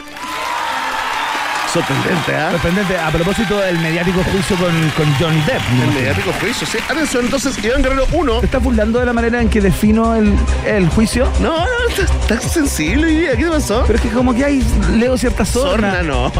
Sorprendente, 1.73 2.35
¿ah? 2.35 2.51
sorprendente. 2.51 2.97
A 2.97 3.11
propósito 3.11 3.59
del 3.59 3.77
mediático 3.79 4.23
juicio 4.31 4.55
con, 4.55 4.71
con 4.91 5.13
Johnny 5.15 5.41
Depp. 5.41 5.61
El 5.83 5.91
mediático 5.93 6.31
juicio, 6.39 6.65
sí. 6.65 6.77
Atención, 6.87 7.25
entonces, 7.25 7.61
Iván 7.61 7.83
Guerrero 7.83 8.07
1. 8.13 8.39
¿Te 8.39 8.45
estás 8.45 8.63
burlando 8.63 8.99
de 8.99 9.07
la 9.07 9.11
manera 9.11 9.41
en 9.41 9.49
que 9.49 9.59
defino 9.59 10.15
el, 10.15 10.33
el 10.65 10.87
juicio? 10.87 11.29
No, 11.41 11.57
no, 11.57 11.65
estás 11.89 12.09
estás 12.21 12.49
sensible 12.49 13.07
hoy 13.07 13.17
día. 13.17 13.35
¿Qué 13.35 13.43
te 13.43 13.49
pasó? 13.49 13.83
Pero 13.87 13.97
es 13.97 14.01
que 14.01 14.11
como 14.11 14.33
que 14.33 14.45
hay, 14.45 14.63
leo 14.93 15.17
cierta 15.17 15.43
Sorna, 15.43 15.95
sorna. 15.95 16.03
no. 16.03 16.31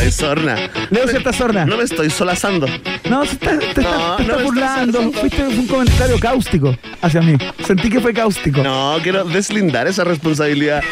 Hay 0.00 0.10
sorna. 0.10 0.56
Leo 0.90 1.04
me- 1.04 1.10
cierta 1.10 1.32
sorna. 1.32 1.66
No 1.66 1.76
me 1.76 1.84
estoy 1.84 2.08
solazando. 2.10 2.66
No, 3.08 3.24
se 3.26 3.32
está- 3.32 3.58
te, 3.58 3.66
está- 3.68 3.82
No, 3.82 4.16
te 4.16 4.22
no 4.24 4.28
estás 4.32 4.36
me 4.38 4.42
burlando. 4.44 5.00
estás- 5.00 5.20
Fuiste 5.20 5.42
un 5.46 5.66
comentario 5.66 6.18
cáustico 6.18 6.76
hacia 7.02 7.20
mí. 7.20 7.36
Sentí 7.66 7.90
que 7.90 8.00
fue 8.00 8.14
cáustico. 8.14 8.62
No, 8.62 8.96
quiero 9.02 9.24
deslindar 9.24 9.86
esa 9.88 10.04
responsabilidad. 10.04 10.82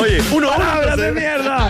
Oye, 0.00 0.22
uno, 0.30 0.48
uno. 0.48 0.50
¡Palabras 0.56 0.96
de 0.96 1.08
entonces. 1.08 1.14
mierda! 1.14 1.68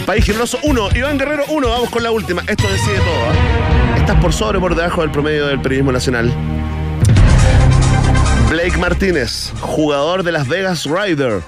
País 0.06 0.24
Generoso 0.24 0.58
1, 0.62 0.88
Iván 0.94 1.18
Guerrero 1.18 1.44
1, 1.48 1.68
vamos 1.68 1.90
con 1.90 2.02
la 2.02 2.10
última. 2.10 2.42
Esto 2.46 2.66
decide 2.68 2.96
todo. 2.96 3.30
¿ah? 3.30 3.96
Estás 3.98 4.16
por 4.20 4.32
sobre 4.32 4.56
o 4.58 4.60
por 4.62 4.74
debajo 4.74 5.02
del 5.02 5.10
promedio 5.10 5.46
del 5.48 5.60
periodismo 5.60 5.92
nacional. 5.92 6.32
Blake 8.48 8.78
Martínez, 8.78 9.52
jugador 9.60 10.22
de 10.22 10.32
Las 10.32 10.48
Vegas 10.48 10.84
Rider, 10.86 11.40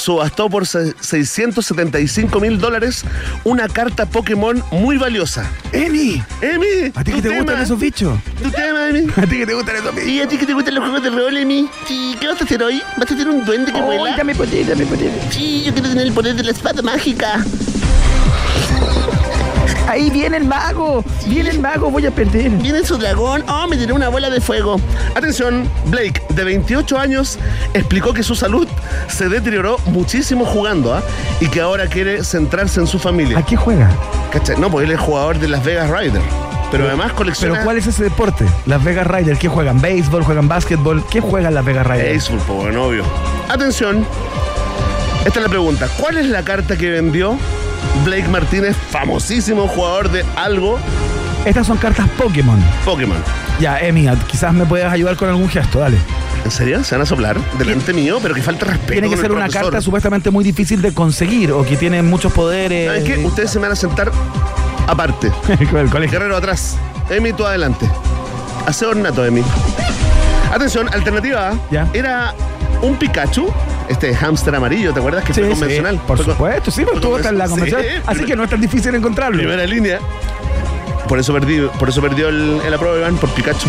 subastó 0.00 0.48
por 0.50 0.66
se- 0.66 0.94
675 1.00 2.40
mil 2.40 2.58
dólares 2.58 3.04
una 3.44 3.68
carta 3.68 4.06
Pokémon 4.06 4.62
muy 4.72 4.96
valiosa. 4.98 5.48
¡Emi! 5.72 6.22
Emi, 6.40 6.92
¿A 6.94 7.04
ti 7.04 7.12
que 7.12 7.22
te 7.22 7.36
gustan 7.38 7.60
esos 7.62 7.78
bichos? 7.78 8.18
Tu 8.42 8.50
tema, 8.50 8.88
Emi. 8.88 9.06
¿A 9.16 9.22
ti 9.26 9.38
que 9.38 9.46
te 9.46 9.54
gustan 9.54 9.76
esos 9.76 9.94
bichos? 9.94 10.08
¿Y 10.10 10.20
a 10.20 10.28
ti 10.28 10.36
que 10.38 10.46
te 10.46 10.54
gustan 10.54 10.74
los 10.74 10.84
juegos 10.84 11.02
de 11.02 11.10
rol, 11.10 11.36
Emi? 11.36 11.68
Sí, 11.86 12.16
¿qué 12.20 12.26
vas 12.26 12.40
a 12.40 12.44
hacer 12.44 12.62
hoy? 12.62 12.82
¿Vas 12.96 13.10
a 13.10 13.14
hacer 13.14 13.28
un 13.28 13.44
duende 13.44 13.72
que 13.72 13.80
vuela? 13.80 14.16
dame 14.16 14.34
poder, 14.34 14.66
dame 14.66 14.86
poder. 14.86 15.10
Sí, 15.30 15.62
yo 15.64 15.72
quiero 15.72 15.88
tener 15.88 16.06
el 16.06 16.12
poder 16.12 16.34
de 16.34 16.42
la 16.42 16.50
espada 16.52 16.82
mágica. 16.82 17.44
Ahí 19.88 20.10
viene 20.10 20.36
el 20.36 20.44
mago. 20.44 21.04
Viene 21.26 21.50
el 21.50 21.60
mago, 21.60 21.90
voy 21.90 22.06
a 22.06 22.10
perder. 22.10 22.50
Viene 22.50 22.84
su 22.84 22.96
dragón. 22.96 23.44
Oh, 23.48 23.66
me 23.66 23.76
tiró 23.76 23.94
una 23.94 24.08
bola 24.08 24.30
de 24.30 24.40
fuego. 24.40 24.80
Atención, 25.14 25.68
Blake, 25.86 26.22
de 26.30 26.44
28 26.44 26.98
años, 26.98 27.38
explicó 27.74 28.12
que 28.12 28.22
su 28.22 28.34
salud 28.34 28.68
se 29.08 29.28
deterioró 29.28 29.78
muchísimo 29.86 30.44
jugando, 30.44 30.94
¿ah? 30.94 31.02
Y 31.40 31.48
que 31.48 31.60
ahora 31.60 31.86
quiere 31.86 32.24
centrarse 32.24 32.80
en 32.80 32.86
su 32.86 32.98
familia. 32.98 33.38
¿A 33.38 33.44
qué 33.44 33.56
juega? 33.56 33.90
¿Cachai? 34.30 34.58
No, 34.58 34.70
porque 34.70 34.86
él 34.86 34.92
es 34.92 35.00
jugador 35.00 35.38
de 35.38 35.48
Las 35.48 35.64
Vegas 35.64 35.90
Rider. 35.90 36.22
Pero 36.70 36.86
además 36.86 37.12
colecciona. 37.12 37.54
¿Pero 37.54 37.64
cuál 37.64 37.78
es 37.78 37.86
ese 37.86 38.04
deporte? 38.04 38.44
Las 38.66 38.82
Vegas 38.84 39.06
Riders. 39.06 39.38
¿Qué 39.38 39.48
juegan? 39.48 39.80
¿Béisbol? 39.80 40.22
¿Juegan 40.22 40.46
básquetbol? 40.46 41.04
¿Qué 41.10 41.20
juegan 41.20 41.54
las 41.54 41.64
Vegas 41.64 41.86
Riders? 41.86 42.28
Béisbol, 42.28 42.56
bueno, 42.56 42.84
obvio. 42.84 43.04
Atención. 43.48 44.06
Esta 45.24 45.40
es 45.40 45.42
la 45.42 45.48
pregunta. 45.48 45.88
¿Cuál 45.98 46.18
es 46.18 46.26
la 46.26 46.44
carta 46.44 46.76
que 46.76 46.90
vendió 46.90 47.36
Blake 48.04 48.28
Martínez, 48.28 48.76
famosísimo 48.90 49.68
jugador 49.68 50.10
de 50.10 50.24
algo 50.36 50.78
Estas 51.44 51.66
son 51.66 51.76
cartas 51.78 52.08
Pokémon. 52.18 52.58
Pokémon? 52.84 53.18
Ya, 53.58 53.78
Emi, 53.78 54.06
quizás 54.26 54.52
me 54.54 54.64
puedas 54.66 54.92
ayudar 54.92 55.16
con 55.16 55.28
algún 55.28 55.48
gesto, 55.48 55.80
dale. 55.80 55.98
¿En 56.44 56.50
serio? 56.50 56.82
¿Se 56.82 56.94
van 56.94 57.02
a 57.02 57.06
soplar 57.06 57.36
delante 57.58 57.92
mío? 57.92 58.18
Pero 58.22 58.34
que 58.34 58.42
falta 58.42 58.64
respeto. 58.66 58.92
Tiene 58.92 59.10
que 59.10 59.16
ser 59.16 59.30
una 59.30 59.42
profesor. 59.42 59.64
carta 59.64 59.80
supuestamente 59.82 60.30
muy 60.30 60.42
difícil 60.42 60.80
de 60.80 60.94
conseguir 60.94 61.52
o 61.52 61.64
que 61.64 61.76
tiene 61.76 62.02
muchos 62.02 62.32
poderes. 62.32 62.86
¿Saben 62.86 63.04
qué? 63.04 63.18
Ustedes 63.26 63.50
se 63.50 63.58
me 63.58 63.64
van 63.64 63.72
a 63.72 63.76
sentar 63.76 64.10
aparte. 64.86 65.30
Con 65.70 65.78
el 65.80 65.90
colegio. 65.90 66.18
Guerrero 66.18 66.36
atrás. 66.36 66.76
Emi, 67.10 67.32
tú 67.34 67.44
adelante. 67.46 67.86
Hace 68.66 68.86
ornato, 68.86 69.24
Emi. 69.24 69.42
Atención, 70.52 70.88
alternativa 70.92 71.50
A 71.50 71.54
Ya. 71.70 71.86
era 71.92 72.34
un 72.82 72.96
Pikachu, 72.96 73.52
este 73.90 74.14
hámster 74.14 74.54
amarillo, 74.54 74.92
¿te 74.94 75.00
acuerdas 75.00 75.24
que 75.24 75.34
Sí, 75.34 75.40
fue 75.40 75.48
sí, 75.50 75.54
convencional? 75.58 75.96
por 76.06 76.16
Fue 76.16 76.24
con- 76.26 76.34
supuesto, 76.34 76.70
sí, 76.70 76.84
pero 76.84 77.16
estás 77.16 77.32
en 77.32 77.38
la 77.38 77.48
convencional. 77.48 77.84
convención. 77.84 78.02
Sí, 78.02 78.18
así 78.20 78.24
que 78.24 78.36
no 78.36 78.44
es 78.44 78.50
tan 78.50 78.60
difícil 78.60 78.94
encontrarlo. 78.94 79.36
Primera 79.38 79.64
línea. 79.66 79.98
Por 81.08 81.18
eso 81.18 81.32
perdí, 81.32 81.60
por 81.78 81.88
eso 81.88 82.00
perdió 82.00 82.28
el, 82.28 82.60
el 82.64 82.74
Iván, 82.74 83.16
por 83.16 83.28
Pikachu. 83.30 83.68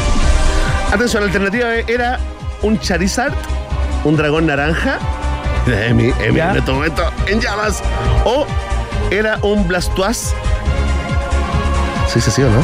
Atención, 0.93 1.23
alternativa 1.23 1.67
B 1.69 1.85
era 1.87 2.19
un 2.61 2.79
Charizard, 2.79 3.33
un 4.03 4.15
dragón 4.15 4.45
naranja. 4.45 4.99
Emi, 5.67 6.11
Emi, 6.21 6.39
en 6.39 6.57
este 6.57 6.71
momento, 6.71 7.03
en 7.27 7.39
llamas. 7.39 7.81
O 8.25 8.45
era 9.09 9.37
un 9.41 9.67
Blastoise. 9.67 10.33
¿Sí 12.11 12.19
se 12.21 12.29
sí 12.31 12.41
o 12.43 12.49
no? 12.49 12.59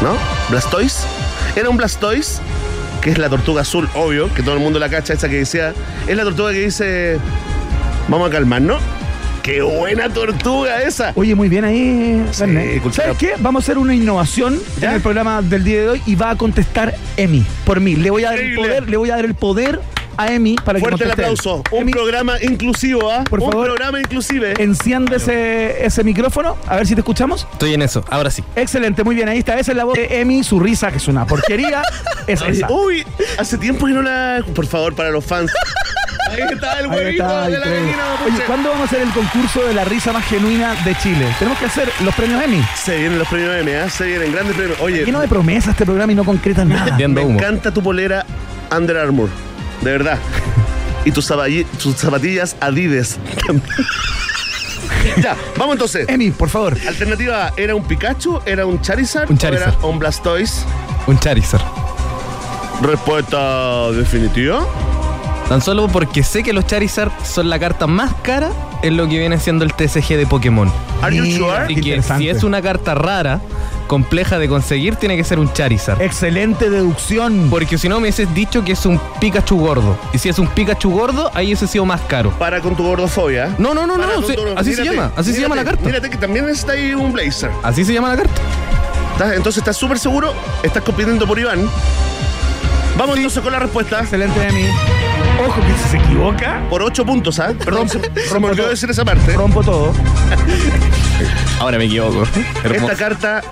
¿No? 0.00 0.16
¿Blastoise? 0.48 1.04
Era 1.56 1.68
un 1.68 1.76
Blastoise, 1.76 2.40
que 3.02 3.10
es 3.10 3.18
la 3.18 3.28
tortuga 3.28 3.62
azul, 3.62 3.88
obvio, 3.94 4.32
que 4.32 4.42
todo 4.42 4.54
el 4.54 4.60
mundo 4.60 4.78
la 4.78 4.88
cacha, 4.88 5.12
esa 5.12 5.28
que 5.28 5.36
decía. 5.36 5.74
Es 6.06 6.16
la 6.16 6.22
tortuga 6.22 6.52
que 6.52 6.60
dice. 6.60 7.18
Vamos 8.08 8.28
a 8.28 8.32
calmarnos. 8.32 8.80
¡Qué 9.42 9.60
buena 9.60 10.08
tortuga 10.08 10.82
esa! 10.84 11.10
Oye, 11.16 11.34
muy 11.34 11.48
bien 11.48 11.64
ahí, 11.64 12.24
Sí, 12.30 12.44
¿Sabes 12.92 13.18
qué? 13.18 13.32
Vamos 13.40 13.62
a 13.62 13.62
hacer 13.64 13.76
una 13.76 13.92
innovación 13.92 14.60
¿Ya? 14.80 14.90
en 14.90 14.94
el 14.94 15.00
programa 15.00 15.42
del 15.42 15.64
día 15.64 15.80
de 15.80 15.88
hoy 15.88 16.02
y 16.06 16.14
va 16.14 16.30
a 16.30 16.36
contestar 16.36 16.94
Emi 17.16 17.44
por 17.64 17.80
mí. 17.80 17.96
Le 17.96 18.10
voy 18.10 18.22
a 18.24 18.30
dar 18.30 18.38
el 18.38 18.54
poder, 18.54 18.88
le 18.88 18.96
voy 18.96 19.10
a 19.10 19.16
dar 19.16 19.24
el 19.24 19.34
poder 19.34 19.80
a 20.16 20.32
Emi 20.32 20.56
para 20.56 20.78
que 20.78 20.84
Fuerte 20.84 21.04
el 21.04 21.10
aplauso. 21.12 21.62
Un 21.70 21.82
Emi, 21.82 21.92
programa 21.92 22.34
inclusivo, 22.42 23.10
¿ah? 23.10 23.24
Por 23.28 23.40
Un 23.40 23.50
favor. 23.50 23.66
programa 23.66 24.00
inclusive. 24.00 24.54
enciende 24.58 25.16
ese, 25.16 25.84
ese 25.84 26.04
micrófono, 26.04 26.56
a 26.66 26.76
ver 26.76 26.86
si 26.86 26.94
te 26.94 27.00
escuchamos. 27.00 27.46
Estoy 27.52 27.74
en 27.74 27.82
eso, 27.82 28.04
ahora 28.10 28.30
sí. 28.30 28.42
Excelente, 28.56 29.04
muy 29.04 29.14
bien, 29.14 29.28
ahí 29.28 29.38
está. 29.38 29.58
Esa 29.58 29.72
es 29.72 29.76
la 29.76 29.84
voz 29.84 29.94
de 29.94 30.20
Emi, 30.20 30.42
su 30.44 30.58
risa, 30.60 30.90
que 30.90 30.98
es 30.98 31.08
una 31.08 31.26
porquería, 31.26 31.82
es 32.26 32.40
esa. 32.42 32.70
Uy, 32.70 33.04
hace 33.38 33.58
tiempo 33.58 33.86
que 33.86 33.92
no 33.92 34.02
la. 34.02 34.42
Por 34.54 34.66
favor, 34.66 34.94
para 34.94 35.10
los 35.10 35.24
fans. 35.24 35.50
Ahí 36.30 36.40
está 36.50 36.78
el 36.80 36.90
Ahí 36.90 36.96
huevito 36.96 37.24
está, 37.24 37.44
de 37.44 37.50
la 37.50 37.56
increíble. 37.58 37.80
gallina. 37.92 38.04
Oye. 38.24 38.44
¿cuándo 38.46 38.68
vamos 38.70 38.82
a 38.82 38.86
hacer 38.86 39.02
el 39.02 39.10
concurso 39.10 39.64
de 39.66 39.74
la 39.74 39.84
risa 39.84 40.12
más 40.14 40.24
genuina 40.24 40.74
de 40.82 40.94
Chile? 40.96 41.26
Tenemos 41.38 41.58
que 41.58 41.66
hacer 41.66 41.90
los 42.02 42.14
premios 42.14 42.42
Emmy. 42.42 42.62
Se 42.74 42.96
vienen 42.96 43.18
los 43.18 43.28
premios 43.28 43.54
M, 43.60 43.76
¿ah? 43.76 43.90
Se 43.90 44.06
vienen 44.06 44.32
grandes 44.32 44.56
premios. 44.56 44.80
Oye, 44.80 45.04
Lleno 45.04 45.20
de 45.20 45.28
promesas 45.28 45.70
este 45.72 45.84
programa 45.84 46.10
y 46.12 46.14
no 46.14 46.24
concretan 46.24 46.70
nada. 46.70 46.96
Viendo 46.96 47.20
me 47.20 47.26
humo. 47.26 47.38
encanta 47.38 47.70
tu 47.70 47.82
polera 47.82 48.24
Under 48.74 48.96
Armour. 48.96 49.28
De 49.82 49.90
verdad. 49.92 50.18
Y 51.04 51.10
tus, 51.10 51.28
zapatillas- 51.30 51.66
tus 51.82 51.96
zapatillas 51.96 52.56
Adidas. 52.60 53.18
ya, 55.22 55.36
vamos 55.56 55.74
entonces. 55.74 56.08
Emi, 56.08 56.30
por 56.30 56.48
favor. 56.48 56.76
Alternativa 56.86 57.52
¿era 57.56 57.74
un 57.74 57.82
Pikachu? 57.84 58.40
¿Era 58.46 58.66
un 58.66 58.80
Charizard? 58.80 59.28
Un 59.30 59.36
¿O 59.36 59.38
Charizard. 59.38 59.74
era 59.78 59.86
un 59.86 59.98
Blastoise? 59.98 60.64
Un 61.06 61.18
Charizard. 61.18 61.62
Respuesta 62.82 63.90
definitiva. 63.92 64.60
Tan 65.48 65.60
solo 65.60 65.88
porque 65.88 66.22
sé 66.22 66.42
que 66.42 66.52
los 66.52 66.66
Charizard 66.66 67.10
son 67.24 67.50
la 67.50 67.58
carta 67.58 67.86
más 67.86 68.12
cara 68.22 68.50
en 68.82 68.96
lo 68.96 69.08
que 69.08 69.18
viene 69.18 69.38
siendo 69.38 69.64
el 69.64 69.74
TCG 69.74 70.16
de 70.16 70.26
Pokémon. 70.26 70.72
Are 71.02 71.14
you 71.14 71.24
sure? 71.26 71.56
Así 71.58 71.74
que 71.76 72.00
si 72.02 72.28
es 72.28 72.42
una 72.44 72.62
carta 72.62 72.94
rara, 72.94 73.40
compleja 73.86 74.38
de 74.38 74.48
conseguir, 74.48 74.96
tiene 74.96 75.16
que 75.16 75.24
ser 75.24 75.38
un 75.38 75.52
Charizard. 75.52 76.00
Excelente 76.00 76.70
deducción. 76.70 77.48
Porque 77.50 77.78
si 77.78 77.88
no 77.88 77.96
me 77.96 78.02
hubieses 78.02 78.32
dicho 78.34 78.64
que 78.64 78.72
es 78.72 78.86
un 78.86 79.00
Pikachu 79.20 79.58
gordo. 79.58 79.96
Y 80.12 80.18
si 80.18 80.28
es 80.28 80.38
un 80.38 80.46
Pikachu 80.48 80.90
gordo, 80.90 81.30
ahí 81.34 81.46
hubiese 81.46 81.66
sido 81.66 81.84
más 81.84 82.00
caro. 82.02 82.30
Para 82.38 82.60
con 82.60 82.74
tu 82.76 82.82
gordofobia. 82.84 83.54
No, 83.58 83.74
no, 83.74 83.86
no, 83.86 83.94
Para 83.98 84.14
no, 84.16 84.22
sí, 84.26 84.34
tu- 84.34 84.42
así 84.56 84.74
se 84.74 84.84
llama, 84.84 85.12
así 85.16 85.32
se 85.32 85.40
llama 85.40 85.56
la 85.56 85.64
carta. 85.64 85.84
Mírate 85.84 86.08
que 86.10 86.16
también 86.16 86.48
está 86.48 86.72
ahí 86.72 86.94
un 86.94 87.12
blazer. 87.12 87.50
Así 87.62 87.84
se 87.84 87.92
llama 87.92 88.08
la 88.10 88.16
carta. 88.16 88.40
¿Estás- 89.12 89.32
Entonces 89.36 89.58
estás 89.58 89.76
súper 89.76 89.98
seguro, 89.98 90.32
estás 90.62 90.82
compitiendo 90.82 91.26
por 91.26 91.38
Iván. 91.38 91.68
Vamos 92.96 93.16
entonces 93.16 93.42
con 93.42 93.52
la 93.52 93.58
respuesta. 93.58 94.00
Excelente, 94.00 94.46
Emi. 94.46 94.64
Ojo 95.46 95.60
que 95.62 95.72
si 95.82 95.88
se 95.90 95.96
equivoca, 95.96 96.60
Por 96.68 96.82
8 96.82 97.04
puntos, 97.06 97.38
¿ah? 97.38 97.52
Perdón, 97.64 97.88
se, 97.88 97.98
se 98.00 98.10
me 98.10 98.22
rompo 98.30 98.46
olvidó 98.48 98.62
todo. 98.64 98.70
decir 98.70 98.90
esa 98.90 99.04
parte. 99.04 99.32
rompo 99.32 99.62
todo. 99.62 99.92
Ahora 101.60 101.78
me 101.78 101.84
equivoco. 101.84 102.24
Esta 102.64 102.94
carta, 102.96 103.42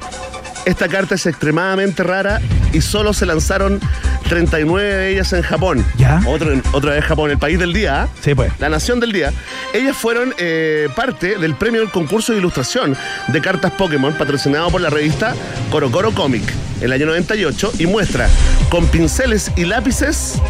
esta 0.65 0.89
carta 0.89 1.15
es 1.15 1.27
extremadamente 1.27 2.03
rara 2.03 2.41
y 2.73 2.81
solo 2.81 3.13
se 3.13 3.27
lanzaron 3.27 3.81
39 4.29 4.95
de 4.95 5.13
ellas 5.13 5.33
en 5.33 5.43
Japón. 5.43 5.85
¿Ya? 5.97 6.21
Otro, 6.27 6.53
otra 6.73 6.93
vez 6.93 7.05
Japón, 7.05 7.31
el 7.31 7.39
país 7.39 7.59
del 7.59 7.73
día. 7.73 8.03
¿ah? 8.03 8.09
Sí, 8.21 8.35
pues. 8.35 8.53
La 8.59 8.69
Nación 8.69 9.01
del 9.01 9.13
Día. 9.13 9.33
Ellas 9.73 9.97
fueron 9.97 10.35
eh, 10.39 10.89
parte 10.95 11.39
del 11.39 11.55
premio 11.55 11.81
del 11.81 11.91
concurso 11.91 12.33
de 12.33 12.39
ilustración 12.39 12.97
de 13.29 13.41
cartas 13.41 13.73
Pokémon 13.73 14.15
patrocinado 14.15 14.71
por 14.71 14.81
la 14.81 14.91
revista 14.91 15.35
Coro 15.71 15.91
Coro 15.91 16.13
Comic 16.13 16.43
el 16.81 16.93
año 16.93 17.07
98 17.07 17.73
y 17.79 17.87
muestra 17.87 18.29
con 18.71 18.87
pinceles 18.87 19.51
y 19.57 19.65
lápices 19.65 20.41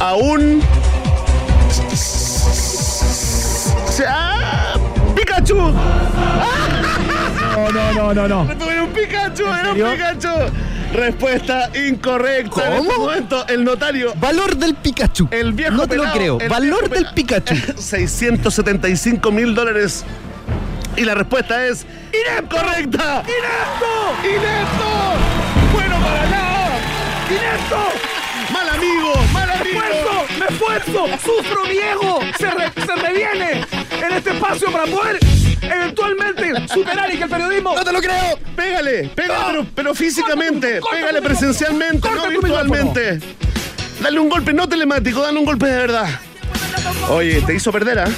a 0.00 0.14
un... 0.14 0.62
¡Ah! 4.06 4.74
¡Pikachu! 5.14 5.74
No, 7.68 7.92
no, 7.92 8.14
no, 8.14 8.28
no, 8.28 8.44
no. 8.44 8.70
¡Era 8.70 8.82
un 8.84 8.90
Pikachu! 8.90 9.44
¡Era 9.46 9.70
un? 9.72 9.92
Pikachu! 9.92 10.28
Respuesta 10.94 11.70
incorrecta. 11.88 12.66
En 12.66 12.72
este 12.74 12.88
¿Cómo? 12.94 13.06
momento, 13.06 13.46
el 13.48 13.62
notario 13.64 14.12
Valor 14.16 14.56
del 14.56 14.74
Pikachu. 14.74 15.28
el 15.30 15.52
viejo 15.52 15.76
No 15.76 15.86
te 15.86 15.96
lo 15.96 16.10
creo. 16.12 16.38
Valor 16.48 16.88
del 16.88 17.06
Pikachu. 17.14 17.54
675 17.78 19.30
mil 19.30 19.54
dólares. 19.54 20.04
Y 20.96 21.04
la 21.04 21.14
respuesta 21.14 21.64
es 21.66 21.86
incorrecta. 22.40 23.22
¡Inepto! 23.22 24.24
¡Inepto! 24.24 24.90
¡Bueno 25.72 25.96
para 26.00 26.26
nada! 26.26 26.78
¡Inepto! 27.30 28.52
¡Mal 28.52 28.68
amigo! 28.70 29.12
¡Mal 29.32 29.46
¡Me 29.48 29.54
amigo! 29.54 29.80
esfuerzo! 29.80 30.26
¡Me 30.40 30.46
esfuerzo! 30.46 31.06
¡Sufro 31.24 31.64
mi 31.66 31.78
ego! 31.78 32.18
Se, 32.36 32.50
re- 32.50 32.72
se 32.84 32.96
reviene 32.96 33.64
en 34.04 34.12
este 34.16 34.30
espacio 34.30 34.72
para 34.72 34.86
poder 34.86 35.20
eventualmente 35.62 36.52
superar 36.72 37.12
y 37.12 37.16
que 37.18 37.24
el 37.24 37.30
periodismo... 37.30 37.74
¡No 37.74 37.84
te 37.84 37.92
lo 37.92 38.00
creo! 38.00 38.38
Pégale, 38.56 39.10
pégale, 39.14 39.46
pero, 39.46 39.66
pero 39.74 39.94
físicamente, 39.94 40.80
Corta 40.80 40.80
tu- 40.80 40.82
corta 40.82 40.96
pégale 40.96 41.22
presencialmente, 41.22 42.00
corta 42.00 42.16
no 42.16 42.34
tu 42.34 42.40
virtualmente. 42.42 43.20
Dale 44.00 44.18
un 44.20 44.28
golpe 44.28 44.52
no 44.52 44.68
telemático, 44.68 45.20
dale 45.22 45.38
un 45.38 45.44
golpe 45.44 45.66
de 45.66 45.78
verdad. 45.78 46.08
Oye, 47.10 47.40
te 47.42 47.54
hizo 47.54 47.70
perder, 47.72 47.98
¿ah? 48.00 48.08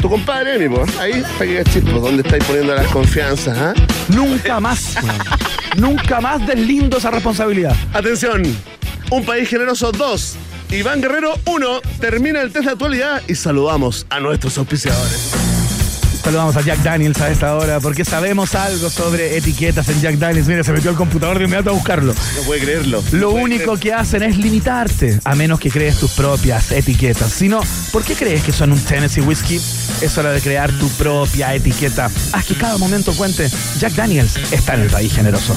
Tu 0.00 0.08
compadre, 0.08 0.58
mi 0.58 0.74
po. 0.74 0.84
Ahí, 0.98 1.22
para 1.38 1.46
que 1.50 1.64
chicos, 1.72 2.02
¿dónde 2.02 2.22
estáis 2.22 2.42
poniendo 2.44 2.74
las 2.74 2.86
confianzas, 2.88 3.56
ah? 3.58 3.74
Nunca 4.08 4.58
más. 4.60 4.94
Nunca 5.76 6.20
más 6.20 6.44
deslindo 6.46 6.96
esa 6.98 7.10
responsabilidad. 7.10 7.76
Atención, 7.92 8.42
un 9.10 9.24
país 9.24 9.48
generoso 9.48 9.92
2. 9.92 10.36
Iván 10.70 11.00
Guerrero 11.00 11.34
1. 11.44 11.80
Termina 12.00 12.40
el 12.40 12.50
test 12.52 12.64
de 12.66 12.70
actualidad 12.72 13.22
y 13.28 13.34
saludamos 13.34 14.06
a 14.08 14.20
nuestros 14.20 14.56
auspiciadores. 14.58 15.32
Saludamos 16.30 16.56
a 16.58 16.60
Jack 16.60 16.78
Daniels 16.84 17.20
a 17.20 17.28
esta 17.28 17.56
hora 17.56 17.80
porque 17.80 18.04
sabemos 18.04 18.54
algo 18.54 18.88
sobre 18.88 19.36
etiquetas 19.36 19.88
en 19.88 20.00
Jack 20.00 20.14
Daniels. 20.14 20.46
Mira, 20.46 20.62
se 20.62 20.72
metió 20.72 20.90
al 20.90 20.96
computador 20.96 21.36
de 21.40 21.46
inmediato 21.46 21.70
a 21.70 21.72
buscarlo. 21.72 22.14
No 22.36 22.42
puede 22.44 22.60
creerlo. 22.60 23.02
Lo 23.10 23.18
No 23.18 23.30
puede 23.32 23.44
único 23.46 23.64
creer. 23.72 23.78
que 23.80 23.92
hacen 23.94 24.22
es 24.22 24.36
limitarte, 24.38 25.18
a 25.24 25.34
menos 25.34 25.58
que 25.58 25.70
crees 25.72 25.96
tus 25.98 26.12
propias 26.12 26.70
etiquetas. 26.70 27.32
Si 27.32 27.48
no, 27.48 27.60
¿por 27.90 28.04
qué 28.04 28.14
crees 28.14 28.44
que 28.44 28.52
son 28.52 28.70
un 28.70 28.78
Tennessee 28.78 29.22
Whiskey? 29.22 29.56
Es 30.02 30.16
hora 30.18 30.30
de 30.30 30.40
crear 30.40 30.70
tu 30.70 30.88
propia 30.90 31.52
etiqueta. 31.52 32.08
Haz 32.32 32.44
que 32.44 32.54
cada 32.54 32.78
momento 32.78 33.12
cuente. 33.14 33.50
Jack 33.80 33.94
Daniels 33.94 34.36
está 34.52 34.74
en 34.74 34.82
el 34.82 34.88
país 34.90 35.12
generoso. 35.12 35.56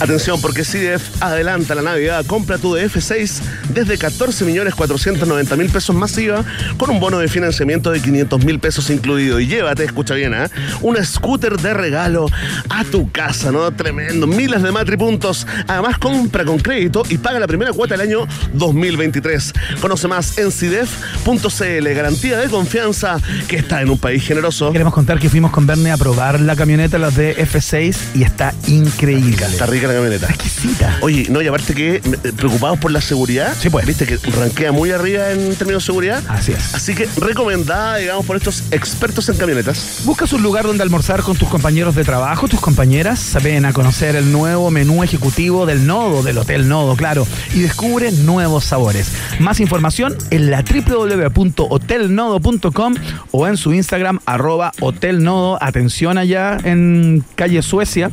Atención, 0.00 0.40
porque 0.40 0.62
CDF 0.64 1.22
adelanta 1.22 1.74
la 1.74 1.82
Navidad. 1.82 2.24
Compra 2.26 2.58
tu 2.58 2.74
DF6 2.76 3.40
desde 3.70 3.98
14 3.98 4.44
millones 4.44 4.74
490 4.74 5.56
mil 5.56 5.70
pesos 5.70 5.94
masiva 5.94 6.44
con 6.76 6.90
un 6.90 7.00
bono 7.00 7.18
de 7.18 7.28
financiamiento 7.28 7.90
de 7.90 8.00
500 8.00 8.44
mil 8.44 8.58
pesos 8.58 8.90
incluido. 8.90 9.40
Y 9.40 9.46
llévate, 9.46 9.84
escucha 9.84 10.14
bien, 10.14 10.34
¿ah? 10.34 10.50
una 10.80 11.04
scooter 11.04 11.58
de 11.58 11.74
regalo 11.74 12.26
a 12.68 12.84
tu 12.84 13.10
casa, 13.10 13.52
¿no? 13.52 13.70
Tremendo. 13.72 14.26
Miles 14.26 14.62
de 14.62 14.72
matripuntos. 14.72 15.46
Además, 15.66 15.98
compra 15.98 16.44
con 16.44 16.58
crédito 16.58 17.02
y 17.08 17.18
paga 17.18 17.38
la 17.38 17.46
primera 17.46 17.72
cuota 17.72 17.94
del 17.94 18.08
año 18.08 18.26
2023. 18.54 19.52
Conoce 19.80 20.08
más 20.08 20.38
en 20.38 20.50
CIDEF.cl. 20.50 21.88
Garantía 21.94 22.38
de 22.38 22.48
confianza 22.48 23.18
que 23.48 23.56
está 23.56 23.82
en 23.82 23.90
un 23.90 23.98
país 23.98 24.24
generoso. 24.24 24.72
Queremos 24.72 24.94
contar 24.94 25.18
que 25.18 25.28
fuimos 25.28 25.50
con 25.50 25.66
Verne 25.66 25.92
a 25.92 25.96
probar 25.96 26.40
la 26.40 26.56
camioneta, 26.56 26.98
la 26.98 27.10
de 27.10 27.36
F6, 27.36 27.96
y 28.14 28.22
está 28.22 28.54
increíble. 28.66 29.36
Está 29.62 29.70
rica 29.70 29.86
la 29.86 29.94
camioneta. 29.94 30.26
Exquisita. 30.26 30.98
Oye, 31.02 31.28
no, 31.30 31.40
y 31.40 31.46
aparte 31.46 31.72
que 31.72 31.94
eh, 31.94 32.02
preocupados 32.36 32.80
por 32.80 32.90
la 32.90 33.00
seguridad. 33.00 33.54
Sí, 33.56 33.70
pues. 33.70 33.86
Viste 33.86 34.06
que 34.06 34.16
rankea 34.16 34.72
muy 34.72 34.90
arriba 34.90 35.30
en 35.30 35.54
términos 35.54 35.84
de 35.84 35.86
seguridad. 35.86 36.20
Así 36.26 36.50
es. 36.50 36.74
Así 36.74 36.96
que 36.96 37.08
recomendada, 37.16 37.98
digamos, 37.98 38.26
por 38.26 38.36
estos 38.36 38.64
expertos 38.72 39.28
en 39.28 39.36
camionetas. 39.36 40.00
Buscas 40.04 40.32
un 40.32 40.42
lugar 40.42 40.64
donde 40.64 40.82
almorzar 40.82 41.22
con 41.22 41.36
tus 41.36 41.48
compañeros 41.48 41.94
de 41.94 42.02
trabajo, 42.02 42.48
tus 42.48 42.58
compañeras. 42.58 43.36
Ven 43.40 43.64
a 43.64 43.72
conocer 43.72 44.16
el 44.16 44.32
nuevo 44.32 44.72
menú 44.72 45.04
ejecutivo 45.04 45.64
del 45.64 45.86
Nodo, 45.86 46.24
del 46.24 46.38
Hotel 46.38 46.68
Nodo, 46.68 46.96
claro. 46.96 47.24
Y 47.54 47.60
descubre 47.60 48.10
nuevos 48.10 48.64
sabores. 48.64 49.12
Más 49.38 49.60
información 49.60 50.16
en 50.30 50.50
la 50.50 50.64
www.hotelnodo.com 50.64 52.94
o 53.30 53.46
en 53.46 53.56
su 53.56 53.72
Instagram, 53.72 54.18
arroba 54.26 54.72
Hotel 54.80 55.22
Nodo. 55.22 55.56
Atención 55.62 56.18
allá 56.18 56.58
en 56.64 57.24
calle 57.36 57.62
Suecia. 57.62 58.10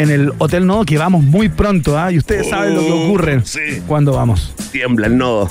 En 0.00 0.08
el 0.08 0.32
Hotel 0.38 0.66
Nodo, 0.66 0.86
que 0.86 0.96
vamos 0.96 1.22
muy 1.22 1.50
pronto, 1.50 1.98
¿ah? 1.98 2.10
Y 2.10 2.16
ustedes 2.16 2.48
saben 2.48 2.74
lo 2.74 2.80
que 2.80 2.90
ocurre 2.90 3.42
sí. 3.44 3.82
cuando 3.86 4.14
vamos. 4.14 4.54
Tiembla 4.72 5.08
el 5.08 5.18
nodo. 5.18 5.46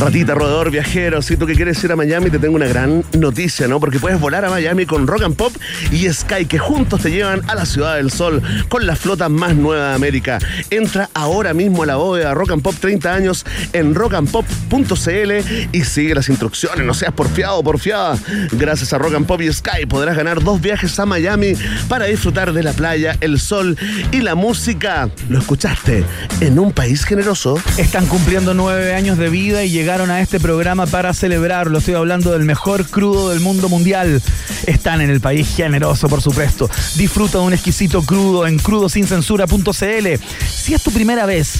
Ratita, 0.00 0.34
roedor, 0.34 0.72
viajero, 0.72 1.22
si 1.22 1.36
tú 1.36 1.46
que 1.46 1.54
quieres 1.54 1.82
ir 1.84 1.92
a 1.92 1.96
Miami, 1.96 2.28
te 2.28 2.40
tengo 2.40 2.56
una 2.56 2.66
gran 2.66 3.04
noticia, 3.16 3.68
¿no? 3.68 3.78
Porque 3.78 4.00
puedes 4.00 4.18
volar 4.18 4.44
a 4.44 4.50
Miami 4.50 4.86
con 4.86 5.06
Rock 5.06 5.22
and 5.22 5.36
Pop 5.36 5.52
y 5.92 6.12
Sky, 6.12 6.46
que 6.46 6.58
juntos 6.58 7.00
te 7.00 7.12
llevan 7.12 7.42
a 7.48 7.54
la 7.54 7.64
Ciudad 7.64 7.94
del 7.96 8.10
Sol 8.10 8.42
con 8.68 8.86
la 8.86 8.96
flota 8.96 9.28
más 9.28 9.54
nueva 9.54 9.90
de 9.90 9.94
América. 9.94 10.40
Entra 10.70 11.10
ahora 11.14 11.54
mismo 11.54 11.84
a 11.84 11.86
la 11.86 11.96
bóveda 11.96 12.34
Rock 12.34 12.50
and 12.50 12.62
Pop 12.62 12.74
30 12.78 13.14
años 13.14 13.46
en 13.72 13.94
rockandpop.cl 13.94 15.68
y 15.72 15.84
sigue 15.84 16.14
las 16.16 16.28
instrucciones, 16.28 16.84
no 16.84 16.92
seas 16.92 17.12
porfiado 17.12 17.58
o 17.58 17.62
porfiada. 17.62 18.18
Gracias 18.52 18.92
a 18.92 18.98
Rock 18.98 19.14
and 19.14 19.26
Pop 19.26 19.40
y 19.42 19.52
Sky 19.52 19.86
podrás 19.88 20.16
ganar 20.16 20.42
dos 20.42 20.60
viajes 20.60 20.98
a 20.98 21.06
Miami 21.06 21.54
para 21.88 22.06
disfrutar 22.06 22.52
de 22.52 22.64
la 22.64 22.72
playa, 22.72 23.16
el 23.20 23.38
sol 23.44 23.76
y 24.10 24.20
la 24.20 24.34
música. 24.34 25.08
¿Lo 25.28 25.38
escuchaste? 25.38 26.04
En 26.40 26.58
un 26.58 26.72
país 26.72 27.04
generoso. 27.04 27.60
Están 27.76 28.06
cumpliendo 28.06 28.54
nueve 28.54 28.94
años 28.94 29.18
de 29.18 29.28
vida 29.28 29.64
y 29.64 29.70
llegaron 29.70 30.10
a 30.10 30.20
este 30.20 30.40
programa 30.40 30.86
para 30.86 31.12
celebrarlo. 31.14 31.78
Estoy 31.78 31.94
hablando 31.94 32.32
del 32.32 32.44
mejor 32.44 32.86
crudo 32.86 33.30
del 33.30 33.40
mundo 33.40 33.68
mundial. 33.68 34.20
Están 34.66 35.00
en 35.00 35.10
el 35.10 35.20
país 35.20 35.54
generoso, 35.54 36.08
por 36.08 36.22
supuesto. 36.22 36.68
Disfruta 36.96 37.38
de 37.38 37.44
un 37.44 37.52
exquisito 37.52 38.02
crudo 38.02 38.46
en 38.46 38.58
crudosincensura.cl. 38.58 40.06
Si 40.48 40.74
es 40.74 40.82
tu 40.82 40.90
primera 40.90 41.26
vez, 41.26 41.54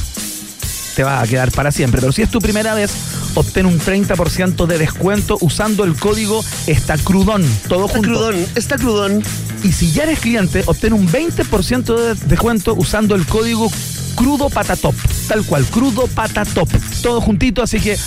te 0.96 1.02
va 1.02 1.20
a 1.20 1.26
quedar 1.26 1.50
para 1.50 1.72
siempre, 1.72 2.00
pero 2.00 2.12
si 2.12 2.22
es 2.22 2.30
tu 2.30 2.38
primera 2.40 2.74
vez, 2.74 2.92
obtén 3.34 3.66
un 3.66 3.80
30% 3.80 4.66
de 4.66 4.78
descuento 4.78 5.36
usando 5.40 5.84
el 5.84 5.96
código 5.96 6.44
Está 6.66 6.96
Crudón. 6.98 7.42
Todo 7.68 7.86
Está 7.86 7.98
junto. 7.98 8.08
crudón, 8.08 8.46
está 8.54 8.76
crudón. 8.76 9.22
Y 9.64 9.72
si 9.72 9.90
ya 9.90 10.02
eres 10.02 10.20
cliente, 10.20 10.62
obtén 10.66 10.92
un 10.92 11.08
20% 11.08 11.96
de 11.96 12.14
descuento 12.26 12.74
usando 12.74 13.14
el 13.14 13.26
código 13.26 13.70
Crudo 14.14 14.50
Patatop. 14.50 14.94
Tal 15.26 15.44
cual, 15.44 15.64
Crudo 15.64 16.06
Patatop. 16.06 16.68
Todo 17.02 17.22
juntito, 17.22 17.62
así 17.62 17.80
que 17.80 17.98